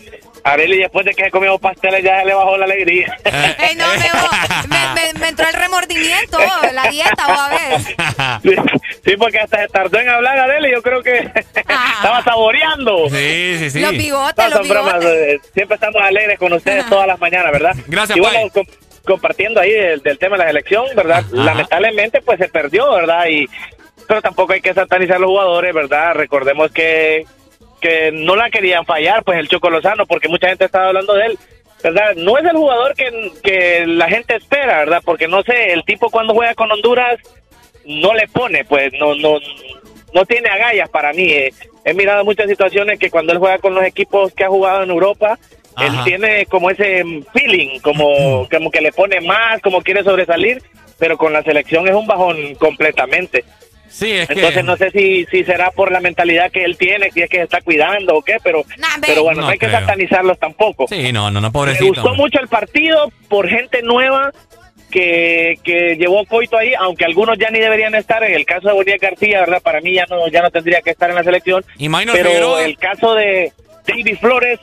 [0.53, 3.17] Areli, después de que se comió pasteles, ya le bajó la alegría.
[3.25, 6.39] Ey, no, me, me, me- me entró el remordimiento,
[6.73, 8.61] la dieta, vos a ver.
[9.05, 11.19] sí, porque hasta se tardó en hablar Areli, yo creo que
[11.55, 13.09] estaba saboreando.
[13.11, 13.81] Sí, sí, sí.
[13.81, 15.35] Los bigotes, No, los son bromas, bigotes.
[15.35, 17.75] eh, siempre estamos alegres con ustedes todas las mañanas, ¿verdad?
[17.87, 18.67] Gracias, y bueno, com-
[19.05, 21.25] compartiendo ahí del, del tema de la selección, ¿verdad?
[21.33, 23.27] Lamentablemente, pues se perdió, ¿verdad?
[23.29, 23.49] Y
[24.09, 26.15] pero tampoco hay que satanizar a los jugadores, ¿verdad?
[26.15, 27.25] Recordemos que
[27.87, 31.27] que no la querían fallar, pues el Choco Lozano, porque mucha gente estaba hablando de
[31.27, 31.39] él,
[31.83, 32.15] ¿verdad?
[32.17, 35.03] No es el jugador que, que la gente espera, ¿verdad?
[35.05, 37.19] Porque no sé, el tipo cuando juega con Honduras
[37.85, 39.39] no le pone, pues no no
[40.13, 41.31] no tiene agallas para mí.
[41.31, 41.53] eh.
[41.85, 44.91] He mirado muchas situaciones que cuando él juega con los equipos que ha jugado en
[44.91, 45.39] Europa,
[45.79, 50.63] él tiene como ese feeling, como, como que le pone más, como quiere sobresalir,
[50.99, 53.45] pero con la selección es un bajón completamente.
[53.97, 54.35] Sí, es que.
[54.35, 57.39] Entonces no sé si, si será por la mentalidad que él tiene, si es que
[57.39, 58.63] se está cuidando o qué, pero,
[59.07, 60.87] pero bueno, no, No hay que satanizarlos tampoco.
[60.87, 61.87] Sí, no, no, no, Me pobrecito.
[61.87, 62.23] gustó hombre.
[62.23, 64.33] mucho el partido por gente nueva
[64.91, 68.23] que, que llevó Coito ahí, aunque algunos ya ni deberían estar.
[68.23, 69.63] En el caso de Bonilla García, ¿verdad?
[69.63, 71.65] Para mí ya no, ya no tendría que estar en la selección.
[71.79, 72.65] Y pero Figueroa.
[72.65, 73.51] el caso de
[73.87, 74.61] David Flores,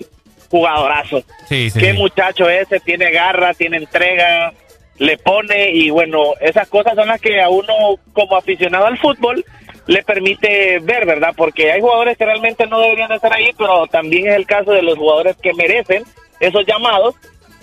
[0.49, 1.23] jugadorazo.
[1.49, 1.79] Sí, sí.
[1.79, 1.97] Qué sí.
[1.97, 4.53] muchacho ese, tiene garra, tiene entrega,
[4.97, 7.73] le pone y bueno, esas cosas son las que a uno
[8.13, 9.43] como aficionado al fútbol
[9.87, 11.33] le permite ver, ¿verdad?
[11.35, 14.71] Porque hay jugadores que realmente no deberían de estar ahí, pero también es el caso
[14.71, 16.03] de los jugadores que merecen
[16.39, 17.15] esos llamados,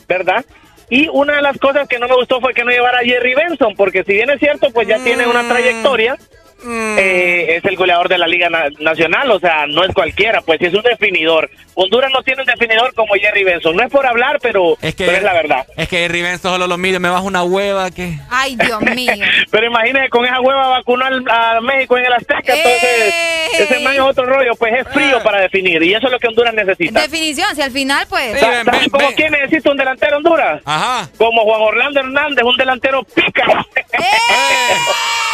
[0.09, 0.45] ¿verdad?
[0.91, 3.35] Y una de las cosas que no me gustó fue que no llevara a Jerry
[3.35, 6.17] Benson, porque si bien es cierto, pues ya tiene una trayectoria,
[6.67, 10.61] eh, es el goleador de la Liga Na- Nacional, o sea, no es cualquiera, pues
[10.61, 11.51] es un definidor.
[11.75, 15.07] Honduras no tiene un definidor como Jerry Benson, no es por hablar, pero Es que,
[15.07, 15.67] pero es la verdad.
[15.77, 18.19] Es que Riven solo lo mide, me baja una hueva que.
[18.29, 19.13] Ay, Dios mío.
[19.51, 23.15] Pero imagínese, con esa hueva vacunó al- a México en el Azteca, entonces
[23.59, 26.29] ese man es otro rollo, pues es frío para definir, y eso es lo que
[26.29, 27.01] Honduras necesita.
[27.01, 28.39] Definición, si al final, pues.
[28.39, 30.61] Sa- ¿Saben cómo quién necesita un delantero Honduras?
[30.65, 31.09] Ajá.
[31.17, 33.67] Como Juan Orlando Hernández, un delantero pica.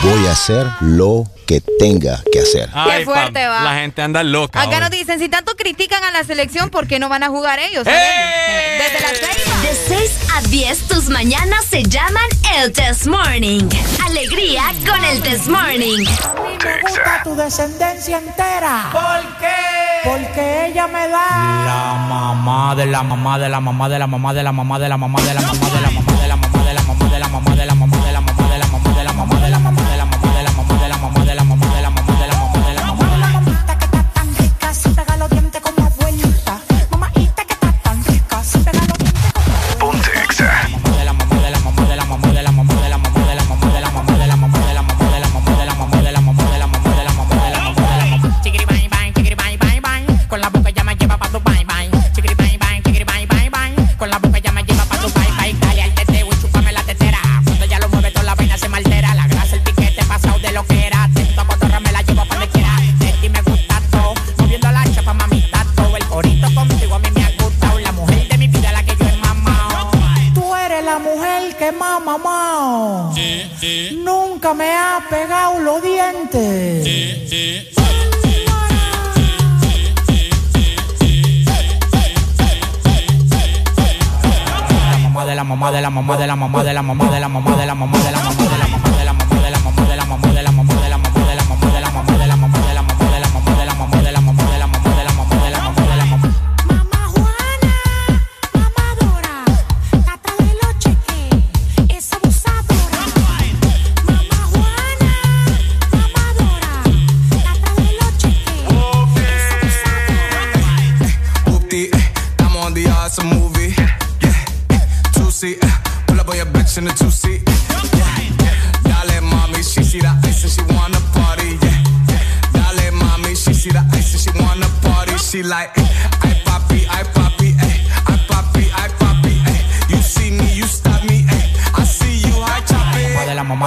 [0.00, 2.70] Voy a hacer lo que tenga que hacer.
[2.72, 3.62] Ay, fuerte, pam, va.
[3.62, 4.60] La gente anda loca.
[4.62, 4.80] Acá hoy.
[4.80, 7.84] nos dicen, si tanto critican a la selección, ¿por qué no van a jugar ellos?
[7.84, 9.48] Desde las seis.
[9.62, 12.24] De 6 a 10, tus mañanas se llaman
[12.56, 13.68] el Test Morning.
[14.06, 16.04] Alegría con el Test Morning.
[16.64, 18.88] Me gusta tu descendencia entera.
[18.92, 20.08] ¿Por qué?
[20.08, 21.64] Porque ella me da.
[21.66, 24.88] La mamá de la mamá de la mamá de la mamá de la mamá de
[24.88, 26.74] la mamá de la mamá de la mamá de la mamá de la mamá de
[26.74, 27.87] la mamá de la mamá de la mamá
[71.70, 74.00] dije, mamá, sí, sí.
[74.02, 76.84] nunca me ha pegado los dientes.
[76.84, 77.68] Sí,
[85.02, 87.10] mamá la mamá de la mamá de la mamá de la mamá de la mamá
[87.10, 88.67] de la mamá de la mamá de la mamá de la mamá de la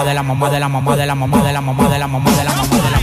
[0.04, 2.32] mamá de la de la mamá de la mamá de la mamá de la mamá
[2.32, 3.01] de la mamá de la mamá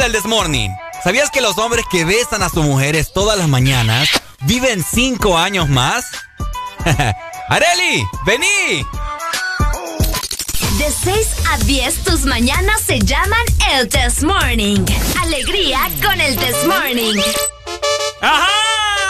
[0.00, 0.74] del Desmorning.
[1.04, 4.08] ¿Sabías que los hombres que besan a sus mujeres todas las mañanas
[4.40, 6.06] viven cinco años más?
[7.48, 8.06] ¡Areli!
[8.24, 8.86] ¡Vení!
[10.78, 14.86] De 6 a 10, tus mañanas se llaman el Test Morning.
[15.20, 17.20] Alegría con el Test Morning.
[18.22, 18.48] ¡Ajá!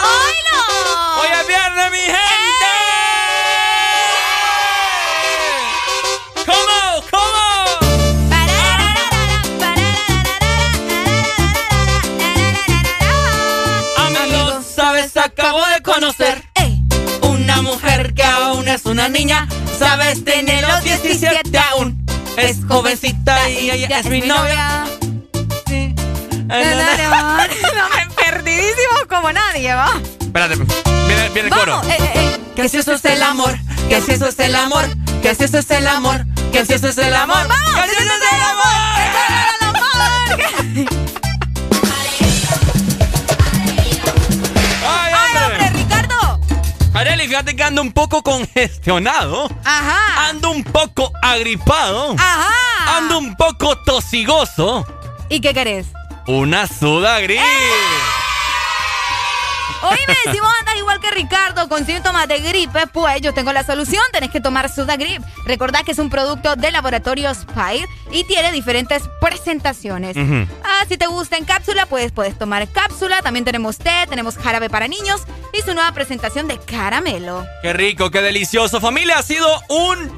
[0.03, 2.50] ¡Hoy ¡Hoy es viernes, mi gente!
[16.01, 16.43] Conocer
[17.21, 19.47] una mujer que aún es una niña.
[19.77, 20.25] ¿Sabes?
[20.25, 22.03] Tiene los 17 aún.
[22.37, 24.85] Es jovencita y ella es mi novia.
[25.67, 25.93] Sí.
[26.47, 29.91] No, me perdidísimo como nadie, va.
[30.19, 31.79] Espérate, viene, viene el coro.
[31.83, 32.39] Eh, eh, eh.
[32.55, 33.55] Que si eso es el amor,
[33.87, 34.85] que si eso es el amor,
[35.21, 37.75] que si eso es el amor, que si eso es el amor, ¡Vamos!
[37.75, 38.65] que si eso es el amor.
[40.87, 41.00] ¡Ay,
[47.01, 49.49] Areli, fíjate que ando un poco congestionado.
[49.65, 50.29] Ajá.
[50.29, 52.13] Ando un poco agripado.
[52.15, 52.97] Ajá.
[52.97, 54.85] Ando un poco tosigoso.
[55.27, 55.87] ¿Y qué querés?
[56.27, 57.41] Una suda gris.
[59.83, 63.63] Oíme, si vos andas igual que Ricardo con síntomas de gripe, pues yo tengo la
[63.63, 64.03] solución.
[64.11, 65.21] Tenés que tomar Sudagrip.
[65.45, 70.15] Recordad que es un producto de laboratorio Spire y tiene diferentes presentaciones.
[70.63, 73.21] Ah, si te gusta en cápsula, pues puedes tomar cápsula.
[73.21, 75.21] También tenemos té, tenemos jarabe para niños
[75.53, 77.45] y su nueva presentación de caramelo.
[77.61, 78.79] Qué rico, qué delicioso.
[78.79, 80.11] Familia, ha sido un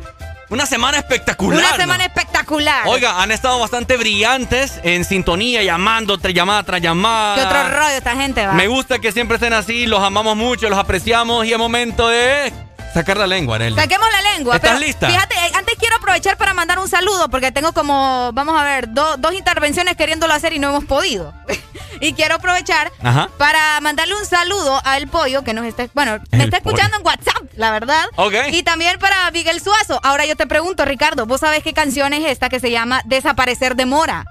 [0.53, 1.59] una semana espectacular.
[1.59, 1.75] Una ¿no?
[1.77, 2.83] semana espectacular.
[2.85, 7.35] Oiga, han estado bastante brillantes en sintonía, llamando, tras llamada tras llamada.
[7.35, 8.53] ¿Qué otro rollo esta gente va?
[8.53, 12.53] Me gusta que siempre estén así, los amamos mucho, los apreciamos y es momento de
[12.93, 13.75] sacar la lengua, Arely.
[13.75, 14.55] Saquemos la lengua.
[14.55, 15.07] ¿Estás pero lista?
[15.09, 18.89] Fíjate, eh, antes quiero aprovechar para mandar un saludo porque tengo como, vamos a ver,
[18.93, 21.33] do- dos intervenciones queriéndolo hacer y no hemos podido.
[22.01, 23.29] y quiero aprovechar Ajá.
[23.37, 27.43] para mandarle un saludo al pollo que nos está, bueno, me está escuchando en WhatsApp,
[27.55, 28.05] la verdad.
[28.15, 28.33] Ok.
[28.51, 29.99] Y también para Miguel Suazo.
[30.03, 33.75] Ahora yo te pregunto, Ricardo, ¿vos sabés qué canción es esta que se llama Desaparecer
[33.75, 34.25] de Mora?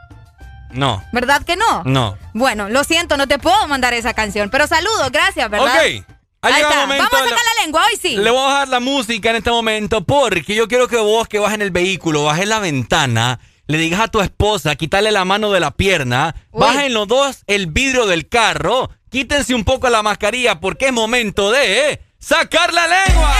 [0.71, 1.83] No, ¿Verdad que no?
[1.85, 2.17] no.
[2.33, 5.75] Bueno, lo siento, no te puedo mandar esa canción, pero saludos, gracias, ¿verdad?
[5.77, 6.07] Ok.
[6.45, 6.81] Ha Ahí está.
[6.81, 8.17] momento Vamos a sacar la lengua, hoy sí.
[8.17, 11.39] Le voy a bajar la música en este momento porque yo quiero que vos que
[11.39, 13.39] vas en el vehículo, bajes la ventana,
[13.69, 16.61] le digas a tu esposa, quitarle la mano de la pierna, Uy.
[16.61, 21.53] bajen los dos el vidrio del carro, quítense un poco la mascarilla porque es momento
[21.53, 23.35] de sacar la lengua.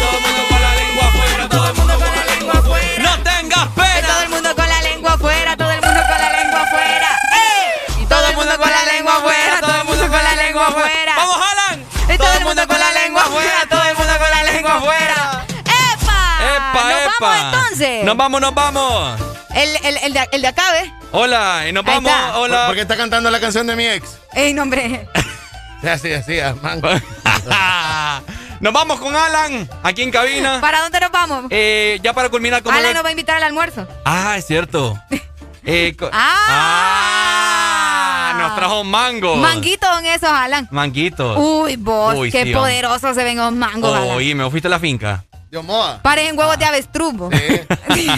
[0.00, 3.02] Todo el mundo con la lengua afuera, todo el mundo con la lengua afuera.
[3.16, 4.08] No tengas pena.
[4.08, 4.63] Todo el mundo con
[17.28, 18.04] vamos entonces?
[18.04, 19.20] Nos vamos, nos vamos.
[19.54, 20.90] El, el, el, de, el de acá, ¿ves?
[21.12, 22.10] Hola, y nos Ahí vamos.
[22.10, 22.38] está.
[22.38, 22.66] Hola.
[22.66, 24.18] ¿Por qué está cantando la canción de mi ex?
[24.32, 25.08] Ey, no, hombre.
[25.82, 26.88] Así, así, a mango.
[28.60, 30.58] Nos vamos con Alan, aquí en cabina.
[30.62, 31.44] ¿Para dónde nos vamos?
[31.50, 33.86] Eh, ya para culminar con Alan nos va a invitar al almuerzo.
[34.06, 34.98] Ah, es cierto.
[35.66, 38.32] Eh, ¡Ah!
[38.34, 39.38] Ah, nos trajo mangos.
[39.38, 40.68] Manguito en esos, Alan.
[40.70, 41.36] Manguitos.
[41.38, 43.98] Uy, vos, Uy, qué sí, poderosos se ven los mangos.
[44.10, 45.24] Oye, me fuiste a la finca.
[45.54, 46.00] De Omoa.
[46.02, 47.14] Parecen huevos de avestruz.
[47.14, 47.32] vos.
[47.94, 48.08] Sí,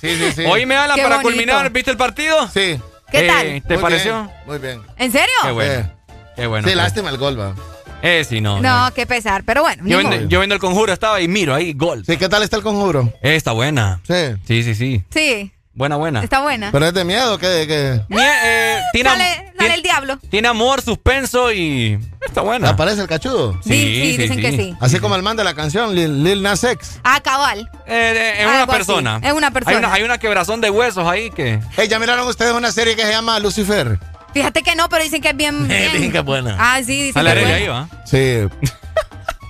[0.00, 0.44] sí, sí.
[0.44, 1.30] Oíme, Alan, Qué para bonito.
[1.32, 2.46] culminar, ¿viste el partido?
[2.46, 2.78] Sí.
[3.10, 3.62] ¿Qué Eh, tal?
[3.66, 4.14] ¿Te Muy pareció?
[4.22, 4.82] bien, muy bien.
[4.96, 5.34] ¿En serio?
[5.42, 5.72] Qué bueno.
[5.72, 5.90] Eh.
[6.36, 6.68] Qué bueno.
[6.68, 7.56] Sí, qué- lástima el gol, va.
[8.02, 8.60] Eh, sí, no.
[8.60, 9.82] No, qué pesar, pero bueno.
[9.84, 12.04] Yo, viendo el conjuro estaba y miro ahí, gol.
[12.06, 13.12] Sí, ¿qué tal está el conjuro?
[13.20, 14.00] Eh, está buena.
[14.06, 14.36] Sí.
[14.46, 15.04] Sí, sí, sí.
[15.10, 16.22] Sí, Buena, buena.
[16.22, 16.70] está buena.
[16.72, 17.38] ¿Pero es de miedo?
[17.38, 17.64] ¿Qué?
[17.66, 18.00] qué?
[18.08, 20.18] Mie- eh, tiene, am- Dale, dale tiene- el diablo.
[20.28, 22.70] tiene amor, suspenso y está buena.
[22.70, 23.54] ¿Aparece el cachudo?
[23.62, 24.76] Sí, sí, dicen que sí.
[24.80, 26.98] Así como el man de la canción, Lil, Lil Nas X.
[27.04, 27.70] Ah, cabal.
[27.86, 28.78] Eh, eh, es una Algo así.
[28.78, 29.20] persona.
[29.22, 29.76] Es una persona.
[29.76, 31.60] Hay una, hay una quebrazón de huesos ahí que.
[31.76, 33.98] Hey, ¿ya miraron ustedes una serie que se llama Lucifer?
[34.34, 35.68] Fíjate que no, pero dicen que es bien.
[35.68, 35.92] bien.
[35.92, 36.56] dicen que es buena.
[36.58, 37.88] Ah, sí, dicen Sale que es Arely ahí, buena.
[37.92, 38.04] ¿va?
[38.06, 38.70] Sí.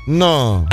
[0.07, 0.67] No.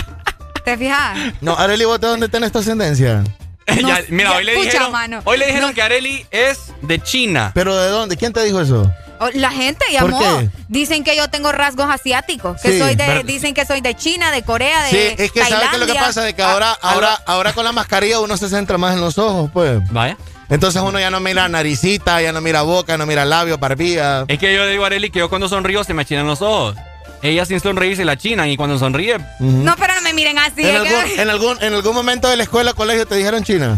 [0.65, 1.17] ¿Te fijas?
[1.41, 3.23] No, Arely, ¿vos de dónde tenés tu ascendencia?
[3.87, 5.21] Ya, mira, ya hoy le escucha, dijeron, mano.
[5.25, 7.51] hoy le dijeron que Areli es de China.
[7.53, 8.15] ¿Pero de dónde?
[8.17, 8.91] ¿Quién te dijo eso?
[9.19, 10.19] O- La gente ¿Por llamó.
[10.19, 10.49] qué?
[10.67, 12.61] Dicen que yo tengo rasgos asiáticos.
[12.61, 15.43] Que Sí, soy de, dicen que soy de China, de Corea, de Sí, es que
[15.43, 16.21] ¿sabes qué es lo que pasa?
[16.23, 19.17] De que ahora, Ah, ahora, ahora con la mascarilla uno se centra más en los
[19.17, 19.79] ojos, pues.
[19.91, 20.17] Vaya.
[20.49, 24.23] Entonces uno ya no mira naricita, ya no mira boca, no mira labios, barbilla.
[24.29, 26.41] Es que yo le digo a Areli que yo cuando sonrío se me chinan los
[26.41, 26.75] ojos.
[27.21, 29.17] Ella sin sonreír se la chinan y cuando sonríe.
[29.39, 30.61] No, pero no me miren así.
[30.61, 33.43] ¿En, que- algún, en, algún, ¿En algún momento de la escuela o colegio te dijeron
[33.43, 33.77] China?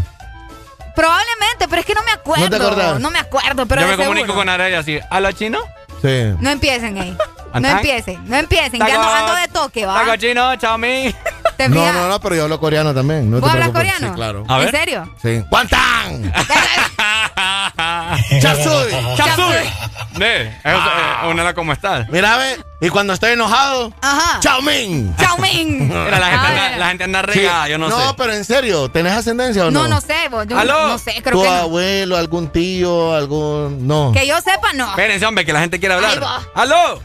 [0.96, 2.44] Probablemente, pero es que no me acuerdo.
[2.44, 3.00] ¿No te acordás?
[3.00, 4.40] No me acuerdo, pero yo me comunico seguro.
[4.42, 5.00] con Areli así.
[5.10, 5.60] ¿A la chino?
[6.02, 6.34] Sí.
[6.40, 7.16] No empiecen, eh.
[7.54, 8.80] No empiecen, no empiecen.
[8.80, 9.96] Ya no ando de toque, ¿va?
[10.06, 11.14] Taco chino, chao mi.
[11.58, 13.30] ¿Te No, no, no, pero yo hablo coreano también.
[13.32, 13.94] No ¿Vos te hablas preocupes.
[13.96, 14.14] coreano?
[14.14, 14.44] Sí, claro.
[14.48, 14.68] A ver.
[14.68, 15.16] ¿En serio?
[15.20, 15.44] Sí.
[15.50, 16.32] ¡Guantán!
[18.42, 18.92] ¡Chapsui!
[19.16, 19.70] ¡Chapsui!
[20.18, 22.10] Ve, es eh, una la como estás.
[22.10, 24.40] Mira, ve, y cuando estoy enojado, Ajá.
[24.40, 25.16] ¡Chao Min!
[25.18, 25.88] Chao Min.
[26.06, 27.40] Mira, la gente, Ah, anda, la gente anda Sí.
[27.40, 28.14] regada, yo no, no sé.
[28.18, 29.84] pero en serio, ¿tenés ascendencia o no?
[29.84, 30.46] No, no sé, vos.
[30.48, 30.88] Yo ¿Aló?
[30.88, 31.56] no sé, creo ¿Tu que no.
[31.56, 33.88] abuelo, algún tío, algún...?
[33.88, 34.12] No.
[34.14, 34.90] Que yo sepa, no.
[34.90, 36.12] Espérense, hombre, que la gente quiere hablar.
[36.14, 36.42] Ahí va.
[36.56, 37.02] ¡Aló!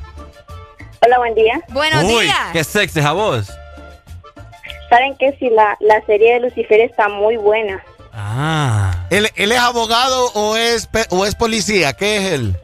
[1.07, 1.61] Hola, buen día.
[1.69, 2.37] Buenos Uy, días.
[2.53, 3.47] qué sexy es a vos.
[4.89, 7.83] Saben que si la, la serie de Lucifer está muy buena.
[8.17, 9.07] Ah.
[9.11, 11.93] ¿Él, él es abogado o es, o es policía?
[11.95, 12.57] ¿Qué es él?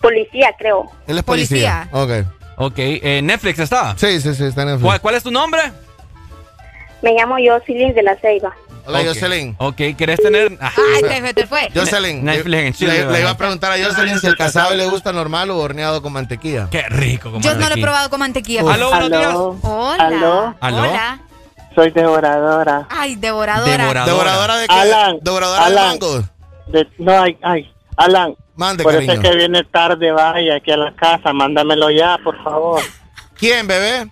[0.00, 0.90] Policía, creo.
[1.06, 1.88] Él es policía.
[1.90, 2.24] Policía.
[2.24, 2.32] Ok.
[2.58, 3.94] Ok, eh, Netflix está.
[3.98, 4.84] Sí, sí, sí, está en Netflix.
[4.86, 5.60] ¿Cuál, cuál es tu nombre?
[7.02, 8.54] Me llamo Jocelyn de la Ceiba.
[8.86, 9.06] Hola, Ok.
[9.08, 9.54] Jocelyn.
[9.58, 10.56] Ok, ¿querés tener...?
[10.60, 11.68] Ah, Ay, te fue, te fue.
[11.74, 14.86] Jocelyn, Netflix en le, Chile, le- iba a preguntar a Jocelyn si el casabe le
[14.86, 16.68] gusta normal o horneado con mantequilla.
[16.70, 17.30] qué rico.
[17.32, 18.60] como Yo no lo he probado con mantequilla.
[18.72, 19.34] Aló, buenos días.
[19.62, 20.06] Hola.
[20.06, 20.54] ¿Aló?
[20.60, 21.18] Hola.
[21.76, 22.86] Soy devoradora.
[22.90, 23.70] Ay, devoradora.
[23.70, 24.04] Devoradora.
[24.06, 24.74] ¿Devoradora de qué?
[24.74, 25.98] Alan, ¿Devoradora de Alan.
[26.68, 27.72] De- no, ay, ay.
[27.98, 29.22] Alan, Mande, por eso es cariño.
[29.30, 31.34] que viene tarde, vaya aquí a la casa.
[31.34, 32.80] Mándamelo ya, por favor.
[33.38, 34.10] ¿Quién, bebé?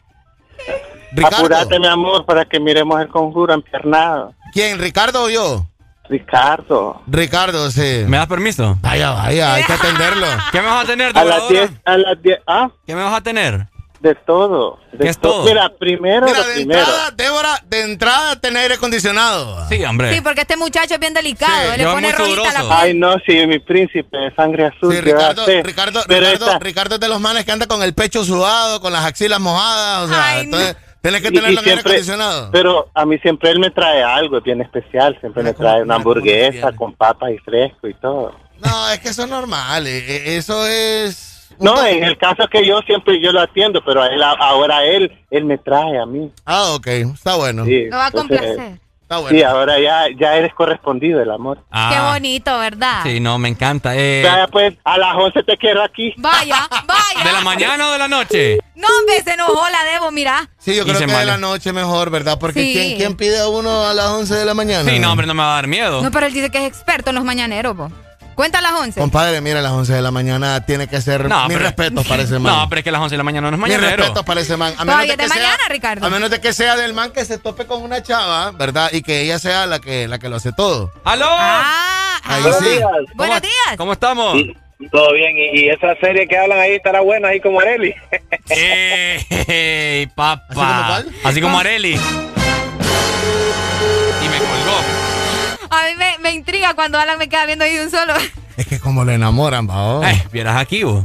[1.12, 1.36] ¿Ricardo?
[1.38, 4.34] Apúrate, mi amor, para que miremos el conjuro empiernado.
[4.52, 5.66] ¿Quién, Ricardo o yo?
[6.10, 7.00] Ricardo.
[7.06, 8.04] Ricardo, sí.
[8.06, 8.76] ¿Me das permiso?
[8.82, 10.26] Vaya, vaya, hay que atenderlo.
[10.52, 11.66] ¿Qué me vas a tener, A las devoradora?
[11.68, 13.66] 10, a las 10, ah, ¿Qué me vas a tener?
[14.04, 14.78] De todo.
[14.92, 15.44] De ¿Qué es todo?
[15.44, 16.78] Mira, primero Mira, lo de primero.
[16.80, 19.66] entrada, Débora, de entrada tener aire acondicionado.
[19.68, 20.14] Sí, hombre.
[20.14, 21.72] Sí, porque este muchacho es bien delicado.
[21.72, 22.70] Sí, le pone rojita la piel.
[22.70, 24.94] Ay, no, sí, mi príncipe de sangre azul.
[24.94, 25.44] Sí, Ricardo.
[25.46, 28.92] Ricardo, Ricardo, esta- Ricardo es de los manes que anda con el pecho sudado, con
[28.92, 30.58] las axilas mojadas, o sea, Ay, no.
[30.58, 32.50] entonces tienes que en aire siempre- acondicionado.
[32.52, 35.16] Pero a mí siempre él me trae algo bien especial.
[35.20, 38.34] Siempre me trae una hamburguesa con papas y fresco y todo.
[38.62, 41.30] No, es que eso es normal, eh, eh, eso es...
[41.60, 45.10] No, en el caso que yo siempre yo lo atiendo, pero a él, ahora él,
[45.30, 46.30] él me trae a mí.
[46.44, 47.64] Ah, ok, está bueno.
[47.64, 48.80] Sí, Lo va a entonces, complacer.
[49.02, 49.36] Está bueno.
[49.36, 51.58] Sí, ahora ya, ya eres correspondido el amor.
[51.58, 53.00] Qué Ah, bonito, ¿verdad?
[53.02, 53.94] Sí, no, me encanta.
[53.94, 56.14] Eh, Vaya, pues, a las 11 te quiero aquí.
[56.16, 57.22] Vaya, vaya.
[57.24, 58.58] ¿De la mañana o de la noche?
[58.74, 60.48] No, hombre, se enojó la Debo, mira.
[60.56, 61.18] Sí, yo creo que mal.
[61.18, 62.38] de la noche mejor, ¿verdad?
[62.40, 62.72] Porque Sí.
[62.72, 64.90] ¿quién, quién pide a uno a las 11 de la mañana?
[64.90, 66.02] Sí, no, hombre, no me va a dar miedo.
[66.02, 67.90] No, pero él dice que es experto en los mañaneros, po.
[68.34, 69.00] Cuenta las 11.
[69.00, 71.28] Compadre, mira, las 11 de la mañana tiene que ser...
[71.28, 72.54] No, mi pero- respeto para ese man.
[72.56, 73.96] No, pero es que las 11 de la mañana no es Mi mañanero.
[73.96, 74.74] respeto para ese man.
[74.76, 76.06] A Todavía menos, de es de que sea, mañana, Ricardo.
[76.06, 78.90] a menos de que sea del man que se tope con una chava, ¿verdad?
[78.92, 80.92] Y que ella sea la que, la que lo hace todo.
[81.04, 81.26] ¡Aló!
[81.28, 82.52] Ah, Ahí ah.
[82.58, 82.78] sí.
[83.14, 83.76] Buenos ¿Cómo- días.
[83.76, 84.36] ¿Cómo estamos?
[84.90, 87.94] Todo bien, y, y esa serie que hablan ahí estará buena, ahí como Areli.
[89.48, 90.96] ¡Ey, papá!
[90.96, 91.28] ¿Así como?
[91.28, 91.94] Así como Areli.
[91.94, 91.98] Y
[94.28, 95.03] me colgó.
[95.74, 98.14] A mí me, me intriga cuando Alan me queda viendo ahí de un solo.
[98.56, 100.08] Es que como lo enamoran, va.
[100.08, 101.04] Eh, vieras aquí, vos.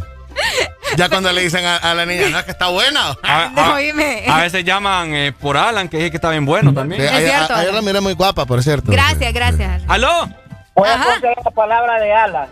[0.97, 3.09] Ya cuando le dicen a, a la niña, no, es que está buena.
[3.23, 6.75] A, a- a veces llaman eh, por Alan, que dice que está bien bueno Sí,
[6.75, 7.01] también.
[7.01, 8.91] Es ayer, cierto, a- ayer la miré muy guapa, por cierto.
[8.91, 9.81] Gracias, gracias.
[9.87, 10.29] ¿Aló?
[10.75, 11.05] Voy a Ajá.
[11.05, 12.49] confiar en la palabra de Alan.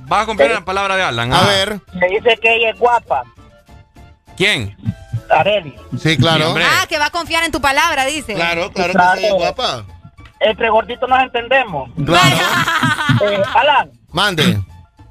[0.00, 1.32] ¿Vas a confiar en la palabra de Alan?
[1.32, 1.46] A Ah.
[1.46, 3.22] ver, Me dice que ella es guapa.
[4.36, 4.76] ¿Quién?
[5.30, 5.74] Areli.
[5.92, 6.54] sí, Sí, claro.
[6.58, 8.34] Ah, que va a confiar en tu palabra, dice.
[8.34, 9.20] Claro, claro que Claro.
[9.20, 9.84] sí, guapa.
[10.40, 11.90] Entre gorditos nos entendemos.
[12.04, 12.36] Claro.
[13.30, 14.60] Eh, Alan, Mande.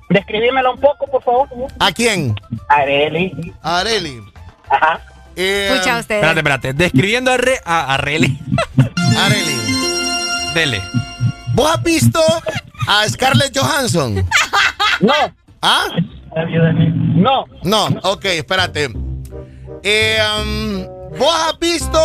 [0.10, 1.48] describímelo un poco, por favor.
[1.80, 2.36] ¿A quién?
[2.70, 3.54] Areli.
[3.64, 4.22] A Areli.
[4.70, 5.00] Ajá.
[5.36, 6.16] Eh, Escucha usted.
[6.16, 6.74] Espérate, espérate.
[6.74, 8.38] Describiendo a, Re, a, a Rele.
[9.18, 9.56] Areli.
[10.54, 10.82] Dele.
[11.54, 12.20] ¿Vos has visto
[12.88, 14.16] a Scarlett Johansson?
[15.02, 15.14] No.
[15.62, 15.88] ¿Ah?
[17.16, 17.45] No.
[17.64, 18.90] No, ok, espérate.
[19.84, 22.00] Eh, um, ¿Vos has visto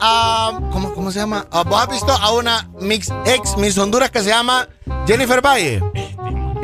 [0.00, 0.52] a.
[0.72, 1.46] ¿cómo, cómo se llama?
[1.52, 4.68] Ah, ¿Vos has visto a una mix, ex Miss Honduras que se llama
[5.06, 5.80] Jennifer Valle?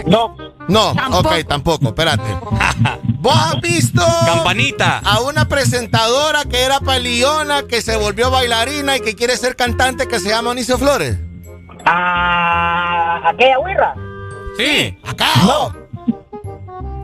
[0.07, 0.37] No.
[0.69, 1.29] No, Tampoco.
[1.29, 2.25] ok, tampoco, espérate.
[3.21, 4.99] ¿Vos has visto Campanita.
[5.05, 10.09] a una presentadora que era paliona, que se volvió bailarina y que quiere ser cantante
[10.09, 11.19] que se llama Onicio Flores?
[11.85, 13.95] Ah, aquella huirra.
[14.57, 14.99] Sí.
[15.05, 15.29] Acá.
[15.45, 15.73] No.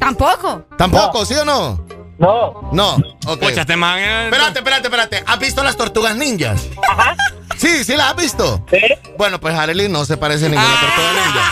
[0.00, 0.64] Tampoco.
[0.76, 1.84] ¿Tampoco, sí o no?
[2.18, 2.68] No.
[2.72, 2.94] No,
[3.26, 3.40] ok.
[3.40, 5.22] Pucha, este man es- Espérate, espérate, espérate.
[5.26, 6.68] ¿Has visto las tortugas ninjas?
[6.88, 7.16] Ajá.
[7.56, 8.64] Sí, sí las has visto.
[8.70, 8.78] Sí.
[9.18, 11.42] Bueno, pues Arely no se parece a ninguna tortuga ninja.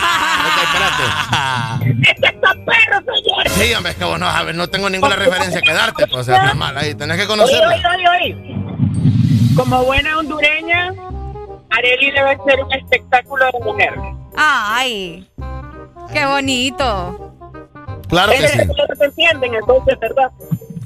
[0.47, 2.11] Ok, espérate.
[2.11, 3.49] ¡Este está perro, señor!
[3.51, 6.25] Sí, hombre, es que vos no sabes, no tengo ninguna referencia que darte, pues, o
[6.25, 7.69] sea, está mal ahí, tenés que Oye, conocerla.
[7.69, 9.55] oye, oye, oye.
[9.57, 10.93] Como buena hondureña,
[11.71, 13.95] Areli debe ser un espectáculo de mujer.
[14.37, 15.29] Ay.
[16.13, 17.30] Qué bonito.
[18.11, 18.59] Claro que sí.
[18.99, 20.31] se entienden, entonces, ¿verdad?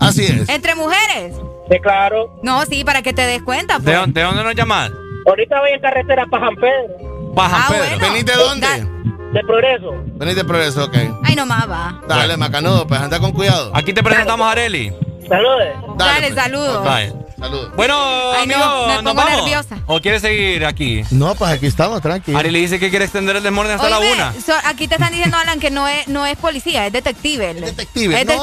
[0.00, 0.48] Así es.
[0.48, 1.34] ¿Entre mujeres?
[1.70, 2.38] Sí, claro.
[2.42, 3.78] No, sí, para que te des cuenta.
[3.78, 3.96] ¿De, pues.
[3.96, 4.90] dónde- de dónde nos llamas?
[5.26, 7.84] Ahorita voy en carretera para San Pedro, Bajan Ah, Pedro.
[7.98, 8.06] bueno.
[8.12, 8.66] ¿Venís de dónde?
[8.66, 8.88] Da-
[9.32, 9.94] de Progreso.
[10.16, 10.96] Venís de progreso, ok.
[11.24, 12.00] Ay, no más va.
[12.06, 13.72] Dale, macanudo, pues anda con cuidado.
[13.74, 14.92] Aquí te presentamos a Areli.
[15.28, 15.74] Saludes.
[15.96, 16.34] Dale, pues.
[16.34, 16.84] saludos.
[16.84, 17.23] Bye.
[17.44, 17.72] Saludos.
[17.76, 17.94] Bueno,
[18.32, 19.36] Ay, no, amigo, me ¿nos pongo vamos?
[19.36, 19.78] nerviosa.
[19.86, 21.02] ¿O quieres seguir aquí?
[21.10, 22.38] No, pues aquí estamos, tranquilo.
[22.38, 24.32] Areli dice que quiere extender el desmorning hasta la Oíme, una.
[24.32, 27.52] so- aquí te están diciendo, Alan, que no es, no es policía, es detective.
[27.52, 28.18] Detective.
[28.18, 28.36] Es no,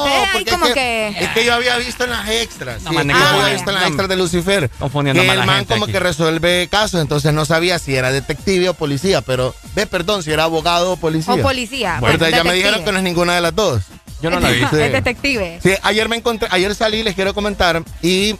[0.50, 1.08] como es que...
[1.18, 2.82] Es que yo había visto en las extras.
[2.82, 4.08] No, sí, man, es no, que yo no, había no, visto en las no, extras
[4.08, 4.70] de Lucifer.
[4.78, 5.92] Confundiendo que la el man como aquí.
[5.94, 10.30] que resuelve casos, entonces no sabía si era detective o policía, pero ve, perdón, si
[10.30, 11.34] era abogado o policía.
[11.34, 11.96] O policía.
[11.98, 13.82] Bueno, Bueno, ya me dijeron que no es ninguna de las dos.
[14.22, 14.60] Yo no la vi.
[14.60, 14.76] Sí.
[14.80, 15.58] Es detective.
[15.60, 18.36] Sí, ayer me encontré, ayer salí, les quiero comentar, y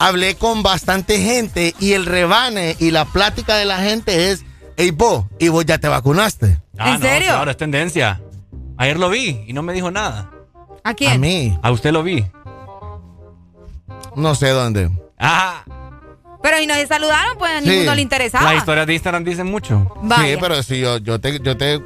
[0.00, 4.44] hablé con bastante gente y el rebane y la plática de la gente es,
[4.76, 6.58] hey vos, y vos ya te vacunaste.
[6.78, 7.28] Ah, ¿En no, serio?
[7.28, 8.20] Claro, es tendencia.
[8.78, 10.30] Ayer lo vi y no me dijo nada.
[10.82, 11.12] ¿A quién?
[11.12, 12.24] A mí, A usted lo vi.
[14.16, 14.90] no sé dónde.
[15.18, 15.62] Ah,
[16.42, 17.68] Pero si nos saludaron, pues a Sí.
[17.68, 18.46] ninguno le interesaba.
[18.46, 19.94] las historias de Instagram dicen mucho.
[20.02, 20.34] Vaya.
[20.34, 21.82] Sí, pero si yo, yo, te, yo te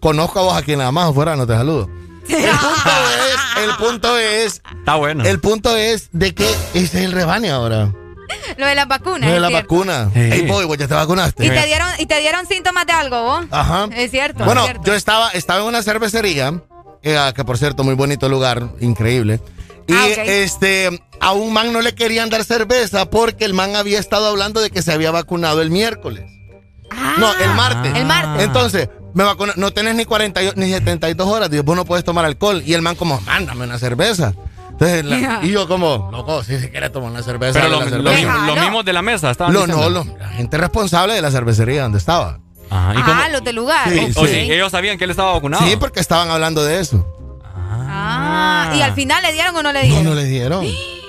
[0.00, 1.90] conozco a vos aquí nada más afuera, no te saludo.
[2.32, 2.90] El punto
[3.26, 5.24] es, el punto es, Está bueno.
[5.24, 7.92] el punto es de que ese es el rebane ahora.
[8.56, 9.20] Lo de las vacunas.
[9.20, 9.64] No de es la cierto.
[9.74, 10.04] vacuna.
[10.14, 10.20] Sí.
[10.32, 11.44] Hey boy, vos ya te vacunaste.
[11.44, 13.44] ¿Y te, dieron, ¿Y te dieron síntomas de algo vos?
[13.50, 13.88] Ajá.
[13.94, 14.44] Es cierto.
[14.44, 14.84] Bueno, es cierto.
[14.86, 16.60] yo estaba, estaba en una cervecería,
[17.02, 19.40] eh, que por cierto, muy bonito lugar, increíble.
[19.88, 20.18] Y Ah, ok.
[20.26, 24.60] este, a un man no le querían dar cerveza porque el man había estado hablando
[24.60, 26.24] de que se había vacunado el miércoles.
[26.92, 27.96] Ah, no, el martes.
[27.96, 28.44] El martes.
[28.44, 32.24] Entonces, me vacuna, no tenés ni 48, ni 72 horas, digo, vos no puedes tomar
[32.24, 32.62] alcohol.
[32.64, 34.34] Y el man como, mándame una cerveza.
[34.70, 37.60] Entonces, la- y yo como, loco, si se quiere tomar una cerveza.
[37.60, 38.16] Pero dale lo- la lo cerveza".
[38.16, 38.54] mismo- Déjalo.
[38.54, 41.82] los mismos de la mesa estaban Lo- no, lo- la gente responsable de la cervecería
[41.82, 42.38] donde estaba.
[42.70, 43.88] Ajá, ¿y cómo- Ah, los del lugar.
[43.90, 45.66] Sí, sí, ellos sabían que él estaba vacunado.
[45.66, 47.04] Sí, porque estaban hablando de eso.
[47.92, 50.04] Ah, ¿y al final le dieron o no le No, dieron?
[50.04, 50.64] no les dieron.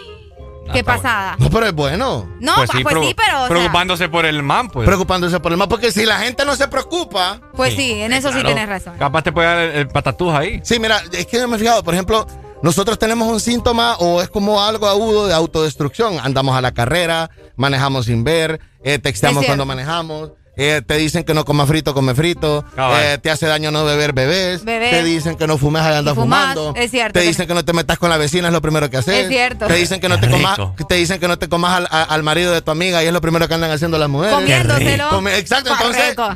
[0.71, 1.01] Ah, Qué bueno.
[1.01, 1.35] pasada.
[1.37, 2.29] No, pero es bueno.
[2.39, 3.37] No, pues, pues sí, pero.
[3.43, 4.85] o sea, preocupándose por el man, pues.
[4.85, 7.39] Preocupándose por el más, porque si la gente no se preocupa.
[7.55, 8.97] pues sí, en eso sí tienes razón.
[8.97, 10.61] Capaz te puede dar el, el patatús ahí.
[10.63, 12.25] Sí, mira, es que yo me he fijado, por ejemplo,
[12.61, 16.19] nosotros tenemos un síntoma o es como algo agudo de autodestrucción.
[16.19, 20.31] Andamos a la carrera, manejamos sin ver, eh, texteamos cuando manejamos.
[20.63, 22.63] Eh, te dicen que no comas frito, come frito.
[22.75, 23.03] Cabal.
[23.03, 24.63] eh, te hace daño no beber, bebés.
[24.63, 24.91] Beber.
[24.91, 26.73] Te dicen que no fumes, ahí andas fumando.
[26.75, 27.19] es cierto.
[27.19, 29.15] Te dicen que no te metas con la vecina, es lo primero que haces.
[29.15, 29.67] Es cierto.
[29.67, 32.03] Te dicen que no Qué te comas, te dicen que no te comas al, a-
[32.03, 34.35] al marido de tu amiga y es lo primero que andan haciendo las mujeres.
[34.35, 35.09] Comiéndoselo.
[35.09, 35.71] Come- Exacto,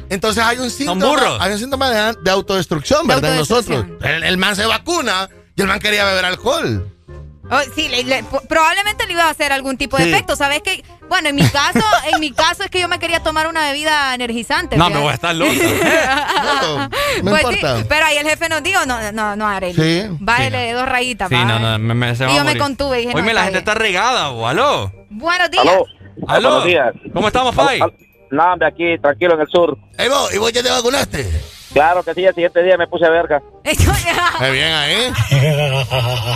[0.10, 3.34] entonces, hay un síntoma, hay un síntoma de, de autodestrucción, De ¿verdad?
[3.34, 3.90] En autodestrucción.
[4.00, 4.12] nosotros.
[4.12, 6.92] El, el man se vacuna y el man quería beber alcohol.
[7.52, 10.10] Oh, sí, le- le- probablemente le iba a hacer algún tipo de Sí.
[10.12, 10.36] efecto.
[10.36, 10.84] ¿Sabes qué?
[11.08, 11.80] Bueno, en mi caso,
[12.14, 14.78] en mi caso es que yo me quería tomar una bebida energizante.
[14.78, 14.98] No, fíjate.
[14.98, 15.52] me voy a estar loca.
[16.46, 16.90] No, no
[17.32, 17.78] Pues importa.
[17.78, 19.74] sí, pero ahí el jefe nos dijo, no, no, no, Arely.
[19.74, 20.08] Sí.
[20.20, 21.30] Bájale dos rayitas.
[21.30, 22.62] Sí, no, no, me, me- se va Y a yo me morir.
[22.62, 23.70] contuve y dije, no, Oíme, la gente bien.
[23.70, 24.92] está regada, o aló.
[25.10, 25.64] Buenos días.
[25.68, 25.86] Aló.
[26.28, 26.50] Aló.
[26.50, 26.94] Buenos días.
[27.14, 27.56] ¿Cómo estamos,
[28.32, 29.78] No, hombre, aquí, tranquilo, en el sur.
[29.98, 31.30] Ey, vos, ¿y vos ya te vacunaste?
[31.76, 33.42] Claro que sí, el siguiente día me puse verga.
[33.66, 33.78] Es
[34.52, 35.12] bien ahí.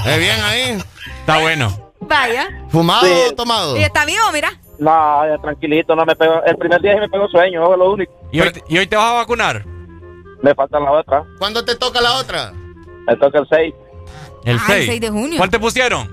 [0.06, 0.78] Es bien ahí.
[1.22, 1.92] Está bueno.
[2.02, 2.50] Vaya.
[2.70, 3.14] ¿Fumado Sí.
[3.32, 3.78] o tomado?
[3.78, 4.52] Y está vivo, mira.
[4.80, 6.44] No, ya tranquilito, no me pegó.
[6.44, 8.12] El primer día sí me pegó sueño, es lo único.
[8.34, 9.66] ¿Y hoy, y hoy te vas a vacunar?
[10.42, 11.24] Me falta la otra.
[11.38, 12.52] ¿Cuándo te toca la otra?
[13.08, 13.74] Me toca el 6.
[14.44, 14.80] El Ah, 6.
[14.82, 15.38] el 6 de junio.
[15.38, 16.10] ¿Cuál te pusieron?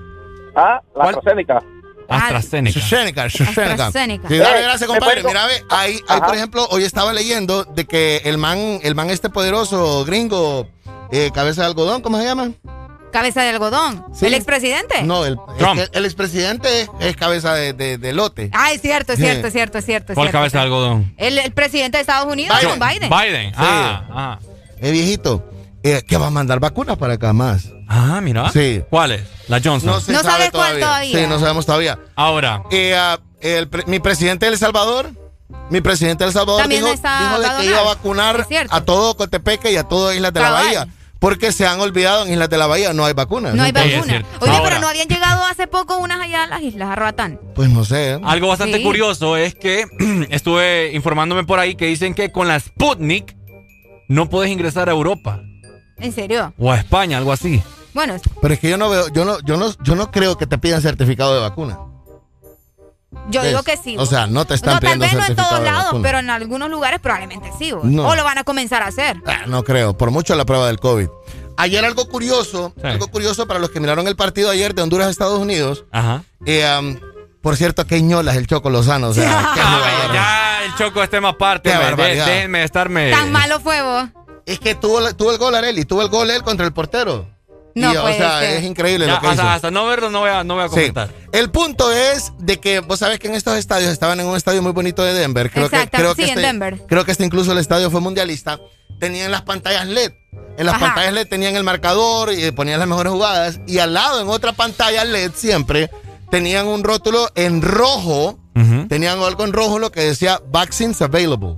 [0.55, 1.03] Ah, la.
[1.03, 1.61] AstraZeneca.
[2.09, 2.79] AstraZeneca.
[2.79, 3.71] AstraZeneca, AstraZeneca.
[3.85, 4.27] AstraZeneca.
[4.29, 5.23] Sí, dale, gracias, ¿me compadre.
[5.23, 9.09] Mira, ve, ahí, ahí, por ejemplo, hoy estaba leyendo de que el man, el man
[9.09, 10.67] este poderoso gringo,
[11.11, 12.51] eh, cabeza de algodón, ¿cómo se llama?
[13.11, 14.05] Cabeza de algodón.
[14.13, 14.25] Sí.
[14.25, 15.01] ¿El expresidente?
[15.03, 15.79] No, el, Trump.
[15.79, 18.49] que el expresidente es, es cabeza de, de- de lote.
[18.53, 19.23] Ah, es cierto, es Sí.
[19.25, 20.11] cierto, es cierto, es cierto.
[20.11, 21.13] es ¿Cuál cabeza de algodón?
[21.17, 22.79] El, el presidente de Estados Unidos, Biden.
[22.79, 23.09] Biden.
[23.09, 23.49] Biden.
[23.51, 23.55] Sí.
[23.59, 24.39] Ah, ah.
[24.79, 25.49] Es viejito.
[25.83, 27.69] Eh, que va a mandar vacunas para acá más.
[27.87, 28.49] Ah, mira.
[28.51, 28.81] Sí.
[28.89, 29.23] ¿Cuáles?
[29.47, 29.89] La Johnson.
[29.91, 31.19] No se No sabe sabes cuál todavía.
[31.19, 31.99] Sí, no sabemos todavía.
[32.15, 32.63] Ahora.
[32.71, 35.11] Eh, ah, el pre- mi presidente de El Salvador,
[35.69, 37.83] mi presidente de El Salvador También dijo, está- dijo de va a que iba a
[37.83, 40.49] vacunar a todo Cotepeque y a todo Islas de la.
[40.51, 40.87] Bahía.
[41.19, 43.55] Porque se han olvidado en Islas de la Bahía no hay vacunas.
[43.55, 44.25] No hay Entonces, vacuna.
[44.39, 47.39] Oye, pero no habían llegado hace poco unas allá a las islas, a Roatán.
[47.55, 48.19] Pues no sé.
[48.23, 48.83] Algo bastante Sí.
[48.83, 49.85] curioso es que
[50.29, 53.35] estuve informándome por ahí que dicen que con la Sputnik
[54.07, 55.41] no puedes ingresar a Europa
[55.99, 56.53] ¿En serio?
[56.57, 57.61] o a España, algo así.
[57.93, 60.45] Bueno, Pero es que yo no veo, yo no, yo no, yo no creo que
[60.45, 61.79] te pidan certificado de vacuna.
[63.29, 63.49] yo ¿Ves?
[63.49, 63.95] digo que sí.
[63.97, 66.29] O sea, no te están no, tal pidiendo vez no en todos lados, pero en
[66.29, 67.71] algunos lugares probablemente sí.
[67.83, 68.07] No.
[68.07, 69.17] O lo van a comenzar a hacer.
[69.25, 71.07] Ah, no creo, por mucho la prueba del COVID.
[71.57, 75.09] Ayer algo curioso, algo curioso para los que miraron el partido ayer de Honduras a
[75.09, 75.85] Estados Unidos.
[75.91, 76.23] Ajá.
[76.45, 76.99] Eh, um,
[77.41, 79.07] por cierto, qué ñolas el Choco Lozano.
[79.07, 80.13] O sea, qué jugador.
[80.13, 81.69] Ya el Choco más parte.
[81.71, 81.89] Qué hombre.
[81.95, 82.25] barbaridad.
[82.27, 83.09] De- déjenme estarme.
[83.09, 84.07] Tan malo fue vos.
[84.47, 87.27] Es que tuvo, tuvo el gol Areli, tuvo el gol él contra el portero.
[87.75, 88.57] No Y, o sea, ser.
[88.57, 89.51] es increíble Ya, lo que hasta, hizo.
[89.51, 90.73] hasta no verlo no voy a, no voy a Sí.
[90.73, 91.09] comentar.
[91.31, 94.63] El punto es de que vos sabés que en estos estadios estaban en un estadio
[94.63, 95.51] muy bonito de Denver.
[95.51, 96.81] Creo Exacto, que, creo sí, que en este, Denver.
[96.87, 98.59] Creo que este incluso el estadio fue mundialista.
[98.99, 100.11] Tenían las pantallas LED.
[100.57, 100.85] En las Ajá.
[100.87, 103.59] pantallas LED tenían el marcador y ponían las mejores jugadas.
[103.67, 105.91] Y al lado, en otra pantalla LED siempre,
[106.31, 108.39] tenían un rótulo en rojo.
[108.89, 111.57] Tenían algo en rojo lo que decía Vaccines Available.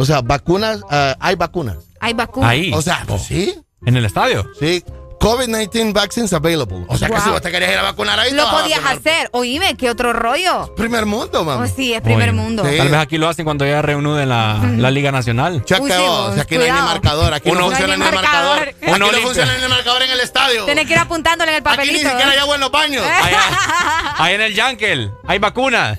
[0.00, 1.76] O sea, vacunas, ah, hay vacunas.
[2.00, 2.48] Hay vacunas.
[2.50, 2.70] Ahí.
[2.72, 3.52] O sea, pues sí.
[3.84, 4.46] ¿En el estadio?
[4.60, 4.84] Sí.
[5.18, 6.84] COVID-19 vaccines available.
[6.86, 9.28] O sea que si vos te querías ir a vacunar ahí, Lo a podías hacer.
[9.32, 10.72] Oíme, ¿qué otro rollo?
[10.76, 11.64] Primer mundo, mamá.
[11.64, 12.64] Oh, sí, es primer mundo.
[12.64, 12.76] Sí.
[12.76, 15.54] Tal vez aquí lo hacen cuando ya reúnen la, la Liga Nacional.
[15.56, 18.00] Uy, sí, vos, vos, aquí no hay ni marcador, aquí Uno- no No funciona ni
[18.04, 18.24] marcador.
[18.24, 18.68] marcador.
[18.68, 19.22] Aquí Uno no limpia.
[19.26, 20.64] funciona ni el marcador en el estadio.
[20.66, 22.04] Tienes que ir apuntándole en el Aquí papelito.
[22.04, 23.04] ni siquiera hay agua en los baños.
[23.04, 25.98] Allá, ahí en el Yankel hay vacunas.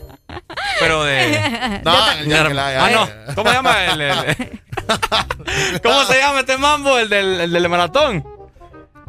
[0.79, 1.81] Pero de.
[1.85, 3.35] No, en el Ah, no.
[3.35, 4.61] ¿Cómo se llama el, el-
[5.83, 6.97] ¿Cómo se llama este mambo?
[6.97, 8.25] El del, el del maratón.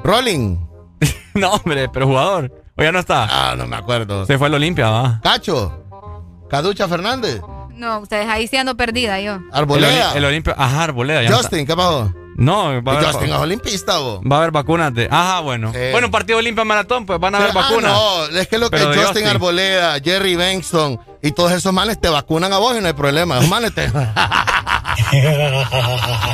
[0.03, 0.57] Rolling.
[1.35, 2.53] No, hombre, pero jugador.
[2.77, 3.27] O ya no está.
[3.31, 4.27] Ah, no me acuerdo.
[4.27, 5.21] Se fue el Olimpia, va.
[5.23, 5.85] Cacho.
[6.51, 7.41] Caducha Fernández.
[7.71, 9.39] No, ustedes ahí sí ando perdida yo.
[9.53, 10.13] Arboleda.
[10.15, 10.55] El Olimpia.
[10.59, 11.23] Ajá, Arboleda.
[11.23, 12.13] ya no Justin, ¿qué pasó?
[12.41, 14.20] No, va a haber, Justin es olimpista, vos.
[14.20, 15.09] va a haber vacunas de.
[15.10, 15.73] Ajá, bueno.
[15.73, 15.78] Sí.
[15.93, 17.93] Bueno, un partido Olimpia Maratón, pues van a haber Ah, vacunas.
[17.93, 19.27] no, es que lo que Pero Justin Justin.
[19.28, 23.36] Arboleda, Jerry Benston y todos esos manes te vacunan a vos y no hay problema.
[23.39, 23.85] Esos manes te...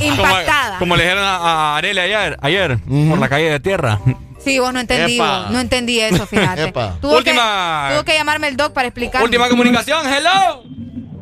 [0.01, 0.67] Impactada.
[0.67, 2.79] Como, como le dijeron a, a Arele ayer, ayer
[3.09, 3.99] por la calle de tierra.
[4.39, 5.19] Sí, vos no entendí.
[5.19, 6.73] Vos, No entendí eso, fíjate.
[7.01, 9.23] Tuvo Última- Que, tuvo que llamarme el doc para explicar.
[9.23, 10.63] Última comunicación, hello.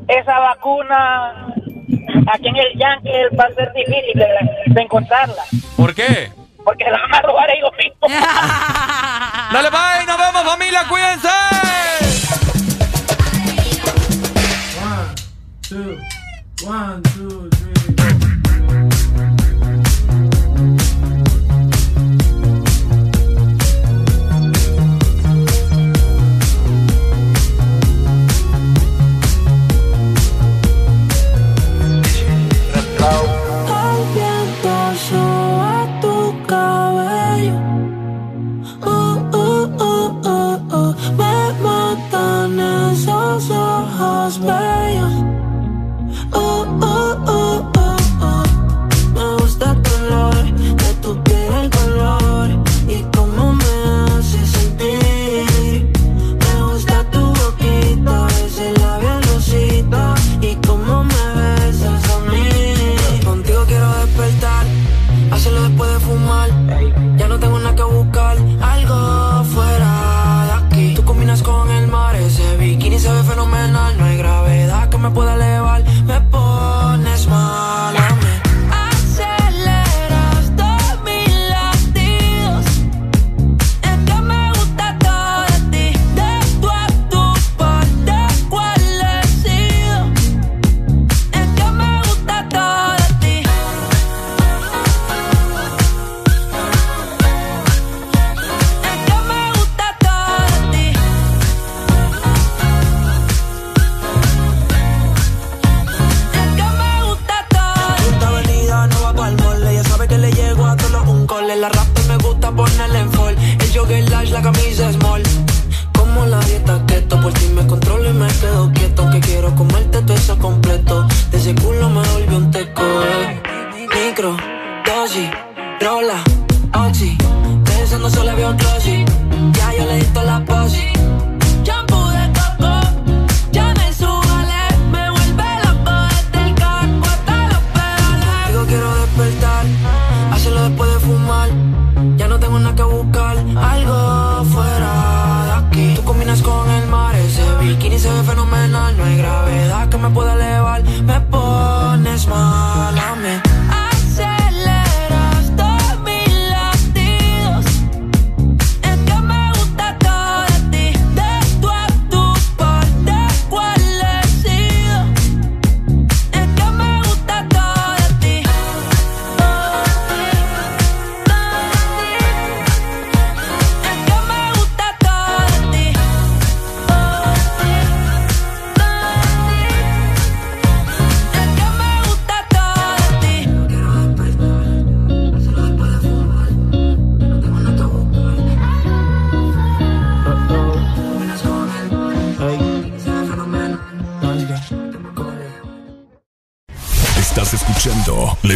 [0.08, 1.46] Esa vacuna
[2.32, 4.26] aquí en el Yankee va a ser difícil de,
[4.66, 5.42] de encontrarla.
[5.76, 6.30] ¿Por qué?
[6.64, 8.10] Porque la van a robar ellos mismos.
[9.52, 11.28] Dale, bye, nos vemos, familia, cuídense.
[16.66, 17.53] One, two, three.
[44.24, 45.12] Ojos bellos.
[46.32, 47.73] Uh, uh, uh, uh,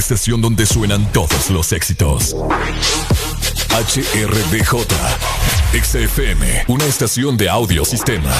[0.08, 2.34] estación donde suenan todos los éxitos.
[3.68, 4.86] HRDJ,
[5.84, 8.32] XFM, una estación de audio sistema.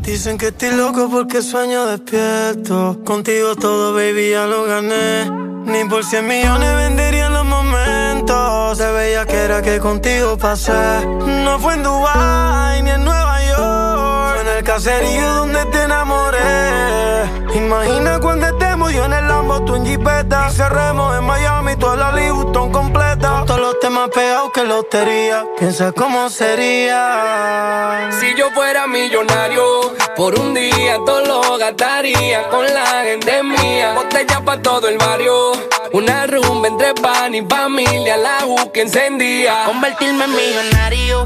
[0.00, 2.98] Dicen que estoy loco porque sueño despierto.
[3.04, 5.30] Contigo todo, baby, ya lo gané.
[5.66, 8.78] Ni por 100 millones vendería los momentos.
[8.78, 11.04] Se veía que era que contigo pasé.
[11.44, 14.32] No fue en Dubai ni en Nueva York.
[14.32, 17.37] Fue en el caserío donde te enamoré.
[17.54, 20.48] Imagina cuando estemos yo en el Lambo, tú en Jeepeta.
[20.50, 23.44] Y cerremos en Miami, toda la Louis Vuitton completa.
[23.46, 25.44] Todos los temas pegados que lotería.
[25.58, 28.10] Piensa cómo sería.
[28.20, 33.94] Si yo fuera millonario, por un día todo lo gastaría con la gente mía.
[33.94, 35.52] Botella pa' todo el barrio,
[35.92, 39.64] una rumba entre pan y familia, la U que encendía.
[39.64, 41.22] Convertirme en millonario,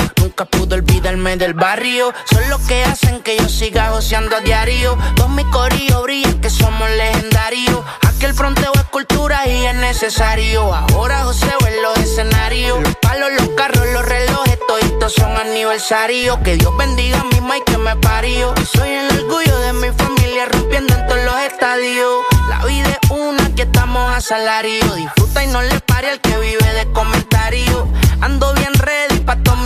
[1.03, 2.15] olvidarme del barrio.
[2.31, 4.97] Son los que hacen que yo siga goceando a diario.
[5.35, 7.81] Mis corillos brillan que somos legendarios.
[8.07, 10.73] Aquel fronteo es cultura y es necesario.
[10.73, 12.81] Ahora joseo en los escenarios.
[12.83, 16.39] Los palos, los carros, los relojes, toditos son aniversarios.
[16.45, 18.55] Que Dios bendiga a mi ma y que me parió.
[18.77, 22.25] Soy el orgullo de mi familia rompiendo en todos los estadios.
[22.49, 24.85] La vida es una que estamos a salario.
[24.95, 27.87] Disfruta y no le pare al que vive de comentarios.
[28.21, 29.12] Ando bien ready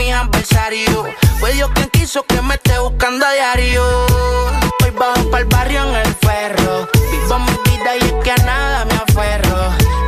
[0.07, 1.07] mis adversarios.
[1.41, 3.83] Fue Dios quien quiso que me esté buscando a diario.
[4.83, 6.89] Hoy bajo pa'l barrio en el ferro.
[7.11, 9.59] Vivo mi vida y es que a nada me aferro.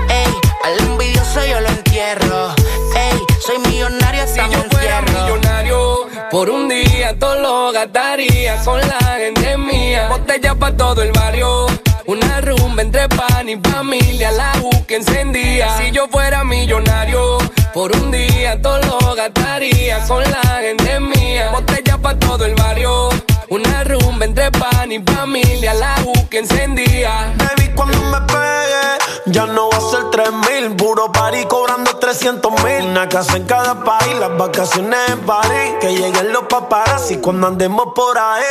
[0.08, 0.32] Ey,
[0.64, 2.54] al envidioso yo lo entierro.
[2.94, 8.80] Ey, soy millonario hasta Si yo fuera millonario, por un día todo lo gastaría con
[8.80, 10.08] la gente mía.
[10.08, 11.66] Botella pa' todo el barrio,
[12.06, 15.76] una rumba entre pan y familia, la U que encendía.
[15.76, 17.38] Si yo fuera millonario,
[17.72, 21.50] por un día todo lo gastaría con la gente mía.
[21.52, 23.08] Botella pa' todo el barrio,
[23.48, 27.34] una rumba entre pan y familia, la U que encendía.
[27.36, 30.76] Baby, cuando me pegue, ya no va a ser 3 mil.
[30.76, 32.90] Puro party cobrando 300 mil.
[32.90, 35.74] Una casa en cada país, las vacaciones en París.
[35.80, 38.44] Que lleguen los paparazzi cuando andemos por ahí.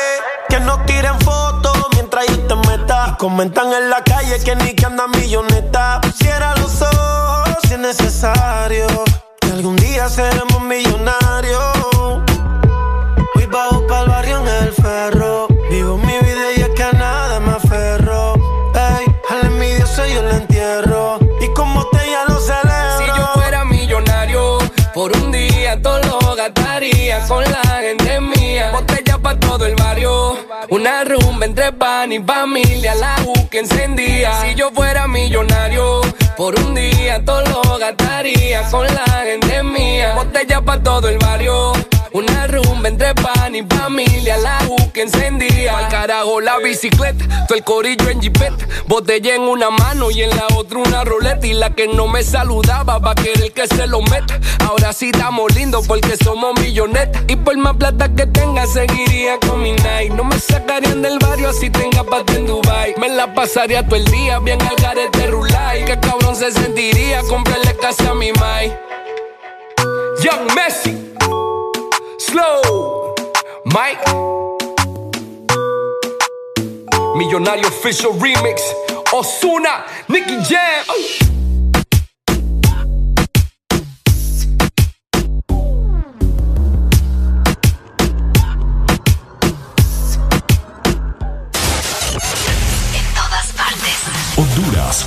[0.50, 3.16] Que nos tiren fotos mientras yo te meta.
[3.20, 6.02] Comentan en la calle que ni que anda milloneta.
[6.16, 7.07] Cierra los ojos
[7.64, 8.88] si es necesario.
[9.40, 11.62] Que algún día seremos millonarios.
[13.36, 15.48] Voy bajo pa'l barrio en el ferro.
[15.70, 18.34] Vivo mi vida y es que a nada me aferro.
[18.74, 21.20] Ey, al envidioso yo le entierro.
[21.42, 22.98] Y como te ya lo celebro.
[23.00, 24.58] Si yo fuera millonario,
[24.94, 28.72] por un día todo lo gastaría con la gente mía.
[28.72, 30.38] Botella pa' todo el barrio,
[30.70, 34.42] una rumba entre pan y familia, la U que encendía.
[34.42, 36.02] Si yo fuera millonario,
[36.38, 40.14] por un día todo lo gastaría con la gente mía.
[40.16, 41.74] Botella pa' todo el barrio.
[42.18, 45.78] Una rumba entre pan y familia, la U que encendía.
[45.78, 48.66] Al carajo la bicicleta, todo el corillo en jipeta.
[48.88, 51.46] Botella en una mano y en la otra una roleta.
[51.46, 54.40] Y la que no me saludaba va a querer que se lo meta.
[54.66, 57.22] Ahora sí estamos lindos porque somos millonetas.
[57.28, 60.12] Y por más plata que tenga, seguiría con mi night.
[60.12, 62.96] No me sacarían del barrio si tenga pata en Dubai.
[62.98, 65.86] Me la pasaría todo el día bien al garete rulay.
[65.86, 68.76] Que cabrón se sentiría comprarle casa a mi mai.
[70.24, 71.07] Young Messi.
[72.30, 73.16] Slow,
[73.66, 74.04] Mike.
[77.16, 78.62] Millonario Official Remix.
[79.14, 80.84] Osuna, Nicky Jam.
[92.94, 94.04] En todas partes.
[94.36, 95.06] Honduras.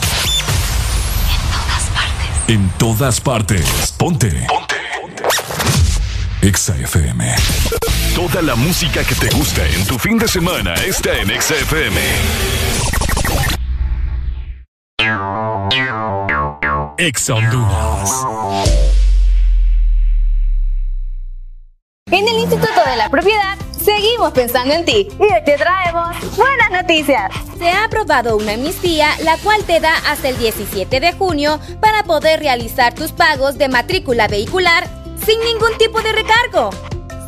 [1.29, 2.49] En todas partes.
[2.49, 3.93] En todas partes.
[3.99, 4.47] Ponte.
[4.49, 4.80] Ponte.
[6.43, 7.23] Exa FM.
[8.15, 12.01] Toda la música que te gusta en tu fin de semana está en Exa FM.
[16.97, 17.35] Exa.
[22.11, 26.71] En el Instituto de la Propiedad seguimos pensando en ti y hoy te traemos buenas
[26.71, 27.31] noticias.
[27.59, 32.03] Se ha aprobado una amnistía la cual te da hasta el 17 de junio para
[32.05, 36.71] poder realizar tus pagos de matrícula vehicular sin ningún tipo de recargo.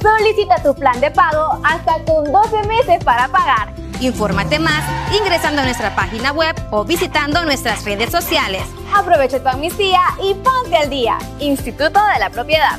[0.00, 3.72] Solicita tu plan de pago hasta con 12 meses para pagar.
[4.00, 4.82] Infórmate más
[5.16, 8.64] ingresando a nuestra página web o visitando nuestras redes sociales.
[8.92, 11.18] Aprovecha tu amnistía y ponte al día.
[11.38, 12.78] Instituto de la Propiedad.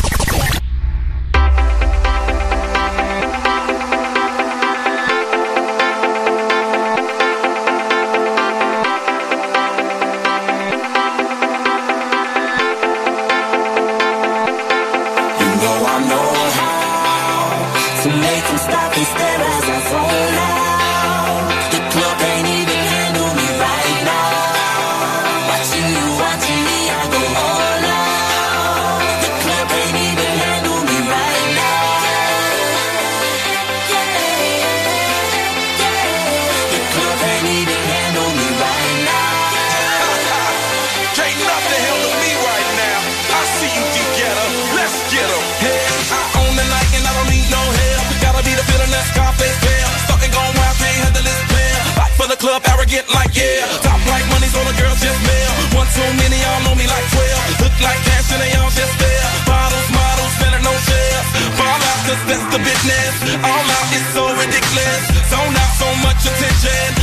[53.15, 53.67] like yeah.
[53.83, 55.53] Top like money's all the girls just male.
[55.75, 57.63] One too many, y'all know me like 12.
[57.63, 59.27] Look like cash and they all just there.
[59.47, 61.21] Bottles, models, better no share.
[61.57, 63.13] Fall out, cause that's the business.
[63.43, 65.01] All out, it's so ridiculous.
[65.31, 67.00] So not so much attention.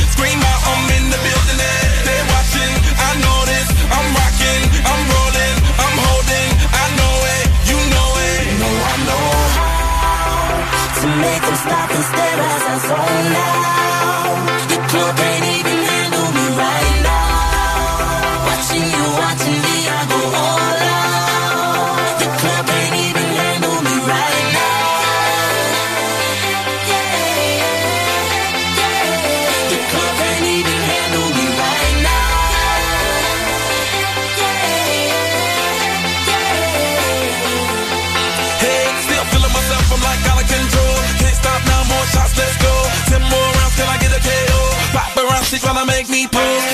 [46.39, 46.68] soul.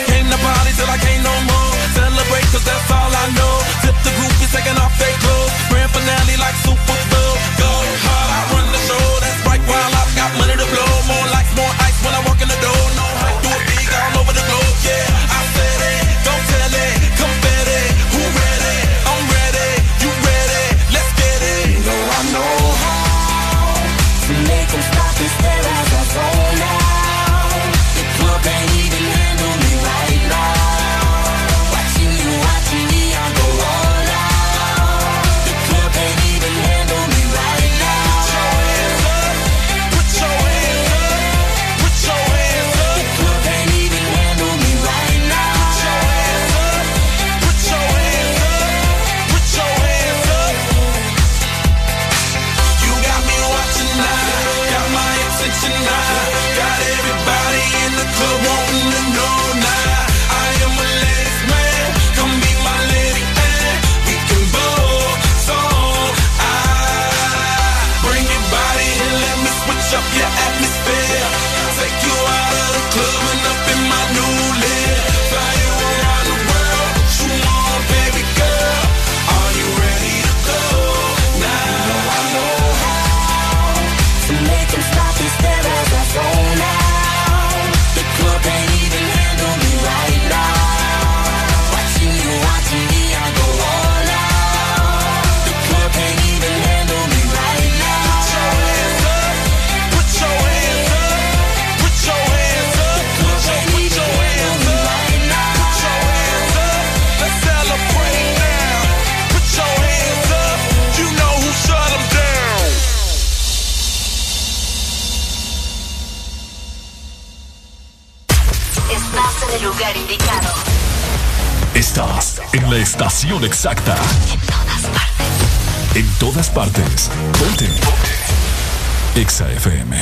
[129.16, 129.96] Exa FM.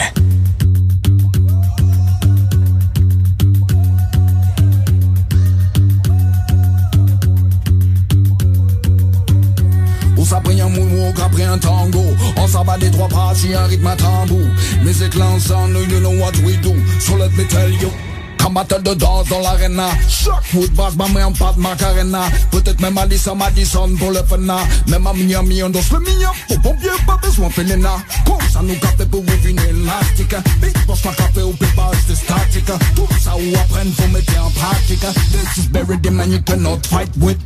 [10.18, 12.02] On s'apprend un moonwalk après un tango.
[12.38, 14.48] On s'abat des trois bras sur un rythme à tambour.
[14.84, 17.92] Musique l'ensemble, you know what we do So let me tell you
[18.44, 19.90] comme battle de danse dans l'arena.
[20.10, 22.24] Choc Woodbass, ma main en pâte macarena.
[22.52, 24.68] Peut-être même Alissa Madison pour le fena hein.
[24.88, 26.30] Même à Miami, on danse le mignon.
[26.50, 29.62] Au bon vieux, pas besoin de Comme ça nous capte bovine
[30.62, 34.50] Big boss ma café ou bébage de statica Tout ça ou apprenne, faut mettre en
[34.52, 37.38] pratique This is buried in man, you cannot fight with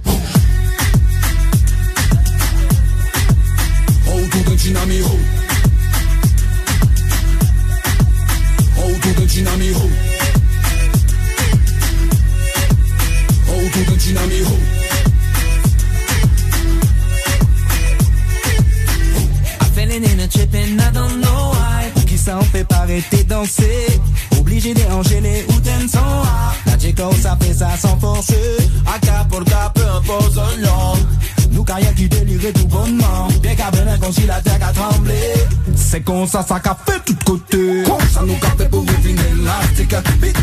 [36.27, 37.63] non sa sa ka fe tout kote
[38.11, 39.95] Sa nou ka fe pou vivin elastik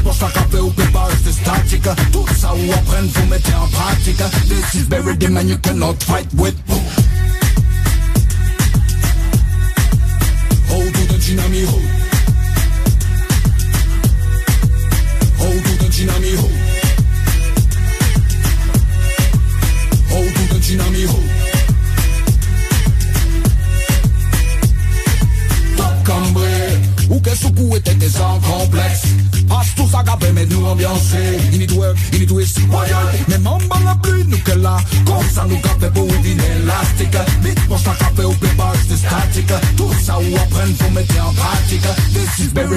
[0.02, 3.68] pour sa ka ou pe pa este statik Tout sa ou apren vous mettez en
[3.68, 4.22] pratique.
[4.48, 6.56] This is very the man you cannot fight with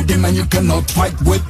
[0.07, 1.43] the man you cannot fight with.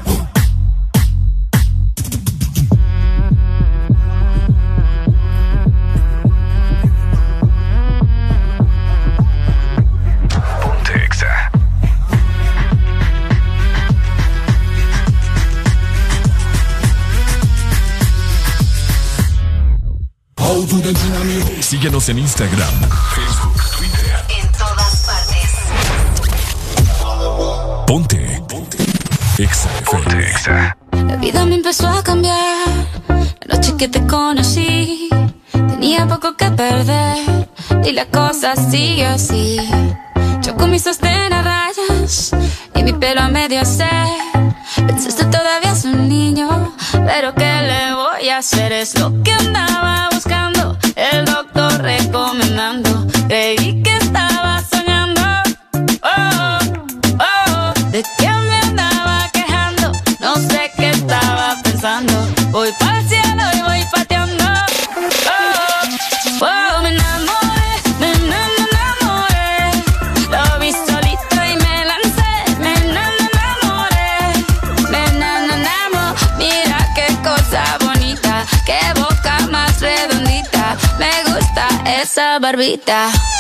[21.62, 23.07] Síguenos en Instagram.
[30.92, 32.66] La vida me empezó a cambiar.
[33.46, 35.10] La noche que te conocí,
[35.52, 37.48] tenía poco que perder.
[37.86, 39.60] Y la cosa sigue así.
[40.42, 42.32] Yo con mi sostén a rayas
[42.74, 44.08] y mi pelo a medio hacer.
[44.76, 46.74] Pensaste todavía es un niño,
[47.06, 48.72] pero ¿qué le voy a hacer?
[48.72, 50.10] Es lo que andaba
[82.48, 83.37] barbita.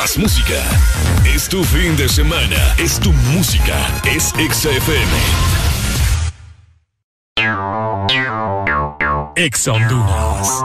[0.00, 0.62] Más música.
[1.24, 2.74] Es tu fin de semana.
[2.78, 3.76] Es tu música.
[4.04, 5.12] Es XFM.
[9.34, 10.62] Ex Honduras.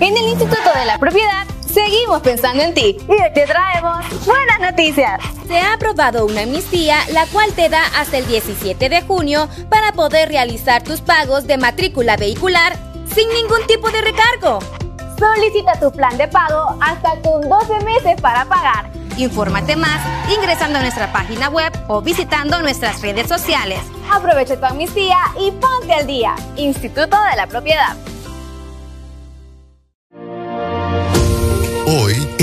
[0.00, 5.20] En el Instituto de la Propiedad seguimos pensando en ti y te traemos buenas noticias.
[5.46, 9.92] Se ha aprobado una amnistía la cual te da hasta el 17 de junio para
[9.92, 12.76] poder realizar tus pagos de matrícula vehicular
[13.14, 14.58] sin ningún tipo de recargo.
[15.18, 18.90] Solicita tu plan de pago hasta con 12 meses para pagar.
[19.16, 20.00] Infórmate más
[20.34, 23.80] ingresando a nuestra página web o visitando nuestras redes sociales.
[24.12, 26.34] Aprovecha tu amnistía y ponte al día.
[26.56, 27.96] Instituto de la Propiedad.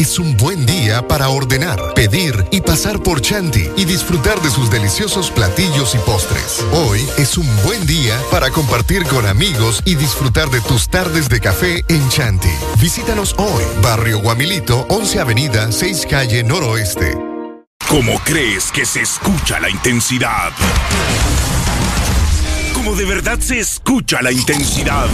[0.01, 4.71] Es un buen día para ordenar, pedir y pasar por Chanti y disfrutar de sus
[4.71, 6.65] deliciosos platillos y postres.
[6.73, 11.39] Hoy es un buen día para compartir con amigos y disfrutar de tus tardes de
[11.39, 12.49] café en Chanti.
[12.79, 17.15] Visítanos hoy, Barrio Guamilito, 11 Avenida, 6 Calle Noroeste.
[17.87, 20.51] ¿Cómo crees que se escucha la intensidad?
[22.73, 25.09] ¿Cómo de verdad se escucha la intensidad?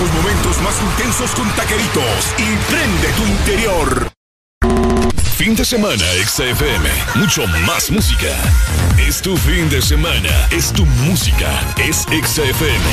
[0.00, 4.10] Tus momentos más intensos con taqueritos y prende tu interior.
[5.36, 6.88] Fin de semana, XFM.
[7.16, 8.34] Mucho más música.
[8.96, 10.48] Es tu fin de semana.
[10.50, 11.50] Es tu música.
[11.76, 12.86] Es XFM.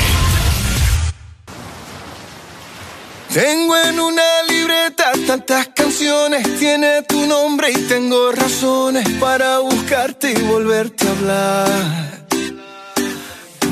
[3.32, 10.42] Tengo en una libreta tantas canciones, tiene tu nombre y tengo razones para buscarte y
[10.42, 12.27] volverte a hablar.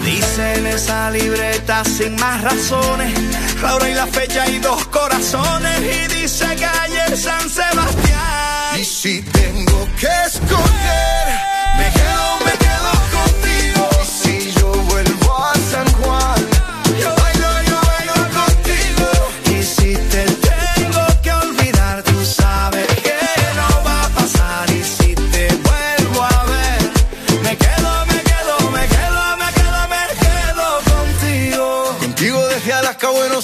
[0.07, 3.13] Dice en esa libreta sin más razones,
[3.61, 5.81] la hora y la fecha y dos corazones.
[5.81, 8.81] Y dice calle San Sebastián.
[8.81, 11.56] Y si tengo que escoger,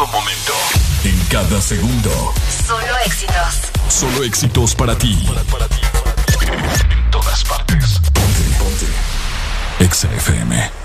[0.00, 0.52] todo momento.
[1.04, 2.32] En cada segundo.
[2.66, 3.60] Solo éxitos.
[3.88, 5.26] Solo éxitos para ti.
[6.90, 8.00] En todas partes.
[8.12, 8.86] Ponte, ponte.
[9.84, 10.79] Exa FM.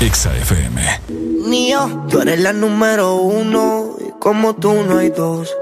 [0.00, 0.80] Exa FM.
[2.08, 5.54] Tú eres la número uno y como tú no hay dos.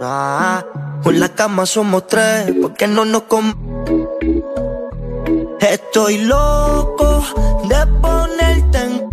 [0.00, 0.64] Ah,
[1.02, 3.54] con la cama somos tres, porque no nos com
[5.60, 7.24] Estoy loco
[7.68, 9.12] de ponerte en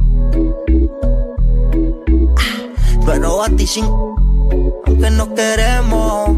[3.06, 3.86] pero a ti sin
[4.86, 6.38] aunque no queremos.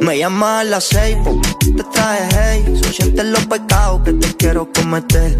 [0.00, 1.16] Me llama a las seis,
[1.76, 2.80] te traje hey.
[2.80, 5.36] So sientes los pecados que te quiero cometer.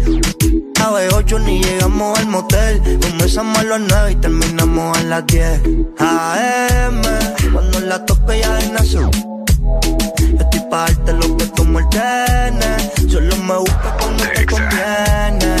[0.93, 2.81] Las ocho ni llegamos al motel.
[3.01, 5.61] Comenzamos a las nueve y terminamos a las diez.
[5.99, 7.01] AM,
[7.51, 9.01] cuando la toque ya de nacer.
[9.01, 11.81] Yo estoy pa' darte lo que tú me.
[13.09, 15.55] Solo me busca cuando te conviene.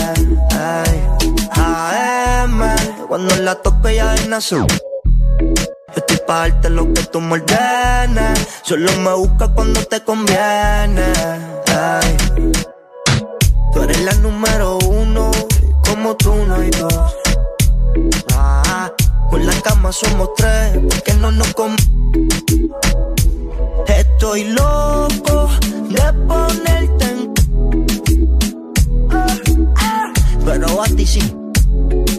[0.51, 1.03] Ay,
[1.51, 2.61] AM,
[3.09, 4.65] cuando la toque ya de nacer.
[4.65, 7.43] Yo estoy pa' darte lo que tú me.
[8.61, 11.03] Solo me busca cuando te conviene.
[11.75, 12.17] Ay.
[13.77, 15.29] Tú eres la número uno,
[15.87, 17.15] como tú no hay dos.
[18.33, 18.91] Ah,
[19.29, 21.75] con la cama somos tres, porque no nos com
[23.85, 25.51] Estoy loco
[25.89, 27.33] de ponerte en.
[30.43, 31.35] Pero a ti sí,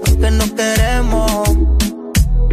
[0.05, 1.43] porque no queremos.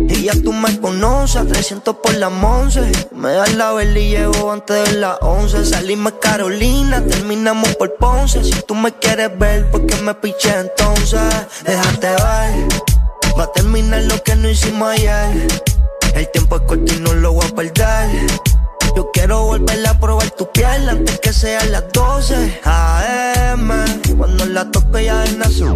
[0.07, 3.09] Y ya tú me conoces, a 300 por las 11.
[3.15, 5.65] Me das la vela y llego antes de las 11.
[5.65, 8.43] Salimos Carolina, terminamos por Ponce.
[8.43, 11.21] Si tú me quieres ver, ¿por qué me piché entonces?
[11.65, 15.47] Déjate ver, va a terminar lo que no hicimos ayer.
[16.13, 18.27] El tiempo es corto y no lo voy a perder.
[18.95, 23.69] Yo quiero volver a probar tu piel antes que sean las 12 AM.
[24.17, 25.75] Cuando la toque ya nacer.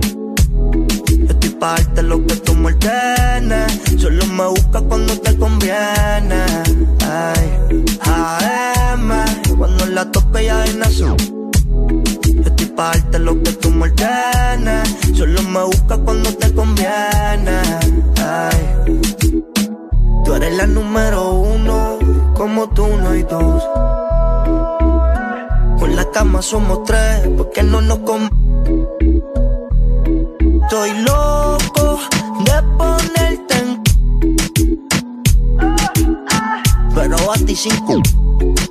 [1.28, 3.80] Estoy pa' darte lo que tú me ordenes.
[3.98, 6.46] Solo me busca cuando te conviene.
[7.06, 7.46] Ay,
[8.02, 9.12] AM,
[9.58, 11.16] cuando la toque ya nacer.
[11.18, 14.96] Yo estoy pa' darte lo que tú me ordenes.
[15.14, 17.62] Solo me busca cuando te conviene.
[18.24, 18.60] Ay,
[20.24, 22.00] tú eres la número uno
[22.36, 23.64] como tú no hay dos.
[25.80, 28.30] Con la cama somos tres, porque no nos com
[30.82, 32.00] Estoy loco
[32.46, 33.84] de ponerte en
[36.96, 37.74] Pero a ti sin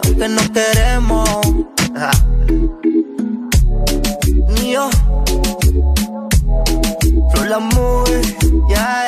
[0.04, 1.28] aunque no queremos.
[4.48, 4.88] Ni yo.
[7.30, 7.58] Flor la
[8.70, 9.07] ya.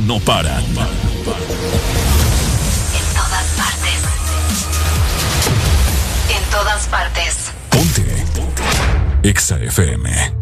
[0.00, 0.62] No paran.
[0.64, 0.74] En
[3.14, 4.00] todas partes.
[6.28, 7.36] En todas partes.
[7.70, 8.26] Ponte.
[9.22, 10.32] Exa FM.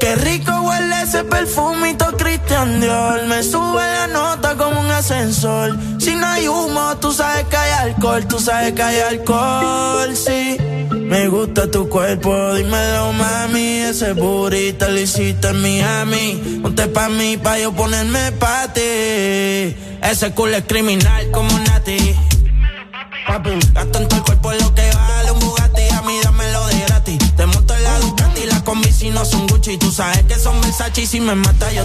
[0.00, 3.26] Qué rico huele ese perfumito Christian Dior.
[3.26, 5.76] Me sube la nota como un ascensor.
[5.98, 8.26] Si no hay humo, tú sabes que hay alcohol.
[8.26, 10.39] Tú sabes que hay alcohol, sí.
[11.68, 13.80] Tu cuerpo, dímelo mami.
[13.80, 16.60] Ese burrito lo hiciste en Miami.
[16.62, 18.80] Ponte pa' mí, pa' yo ponerme pa' ti.
[18.80, 22.16] Ese culo es criminal como Nati.
[23.26, 25.82] Papi, gasto en todo el cuerpo lo que vale un Bugatti.
[25.92, 27.18] A mí dámelo de gratis.
[27.36, 29.76] Te monto en la Ducati, la combi si no son Gucci.
[29.76, 31.84] Tú sabes que son Versace y si me mata yo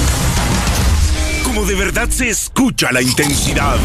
[1.53, 3.77] Como de verdad se escucha la intensidad.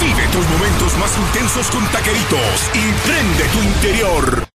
[0.00, 4.48] Vive tus momentos más intensos con taqueritos y prende tu interior.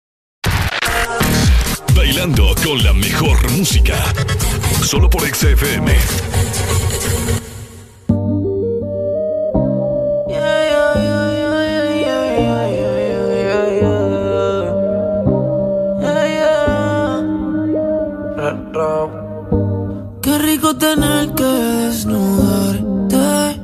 [1.96, 3.96] Bailando con la mejor música.
[4.84, 5.96] Solo por XFM.
[20.78, 23.60] Tener que desnudarte.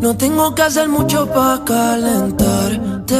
[0.00, 3.16] No tengo que hacer mucho para calentarte.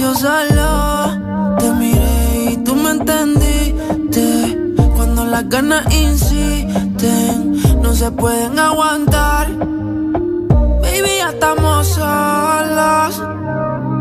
[0.00, 4.58] Yo solo te miré y tú me entendiste.
[4.96, 9.48] Cuando las ganas insisten, no se pueden aguantar.
[10.82, 13.22] Baby, ya estamos solos.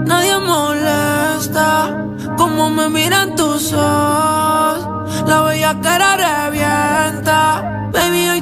[0.05, 1.95] Nadie molesta
[2.37, 5.23] como me miran tus ojos.
[5.27, 7.89] La bella cara revienta.
[7.91, 8.41] Baby, hoy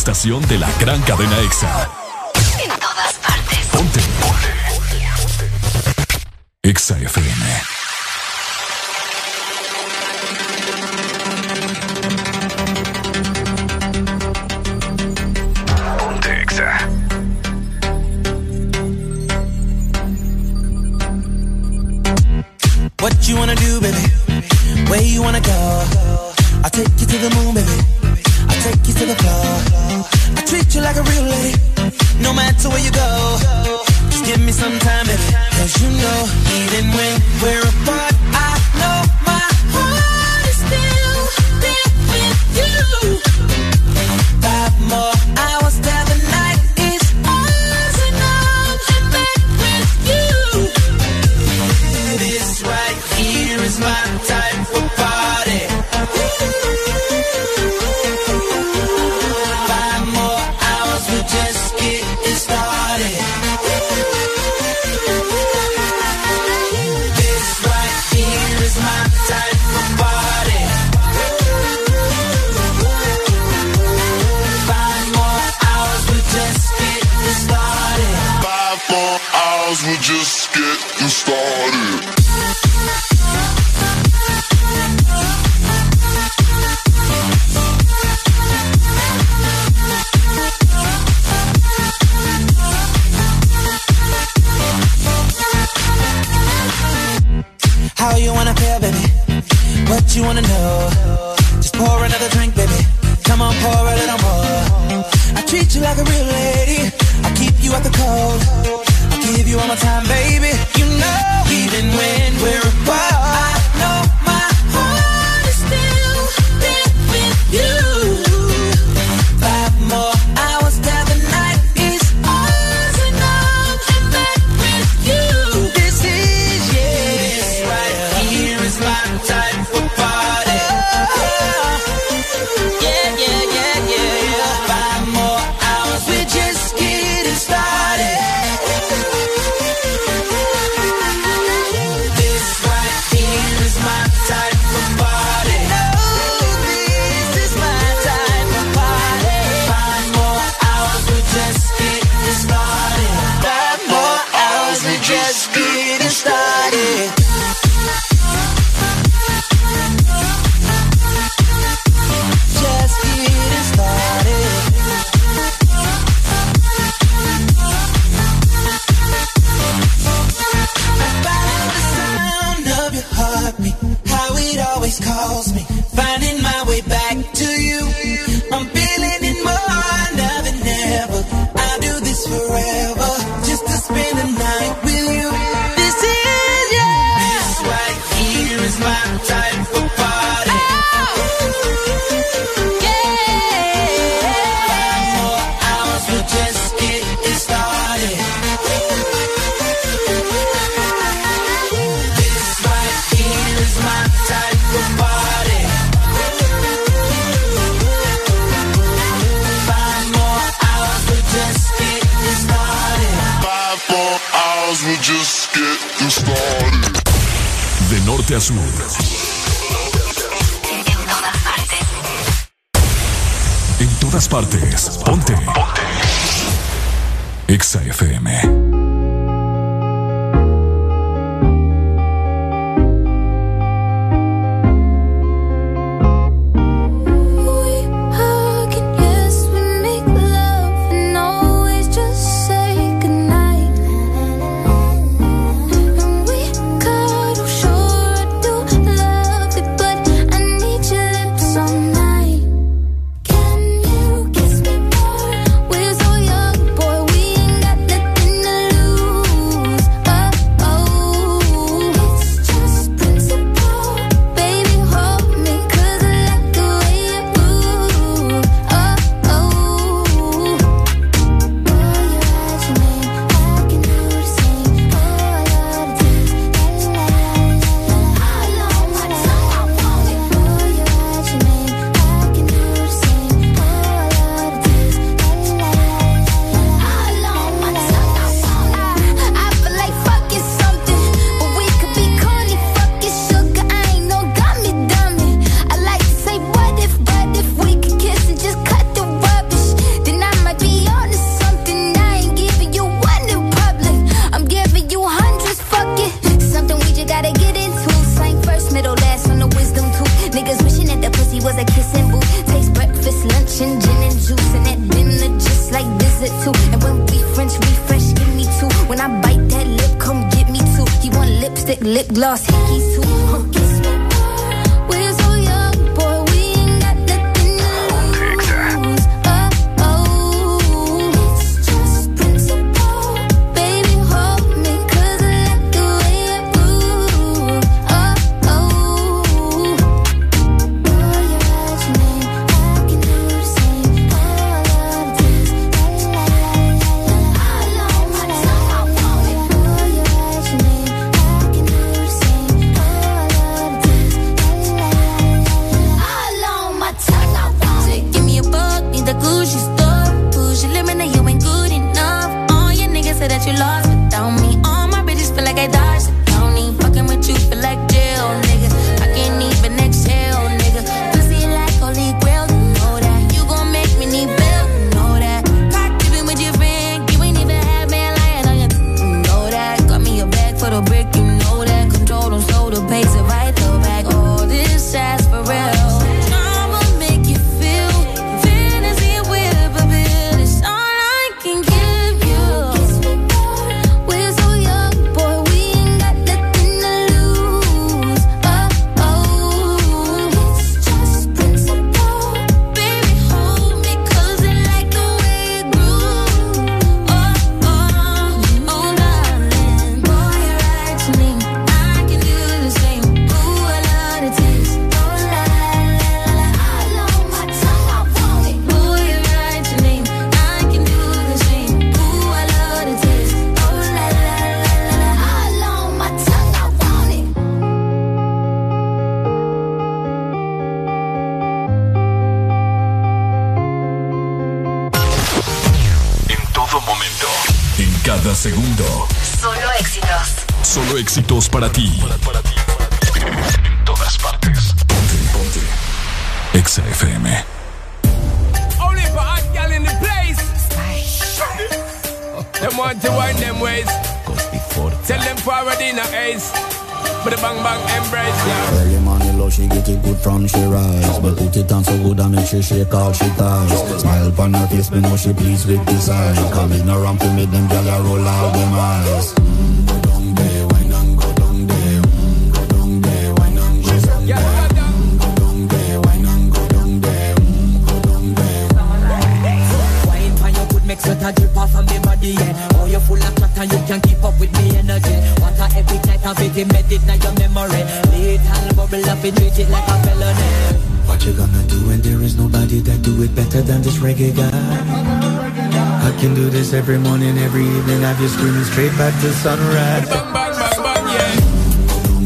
[0.00, 1.90] estación de la gran cadena EXA.
[2.64, 3.58] En todas partes.
[3.70, 4.00] Ponte.
[4.22, 4.48] Ponte.
[6.62, 6.99] EXA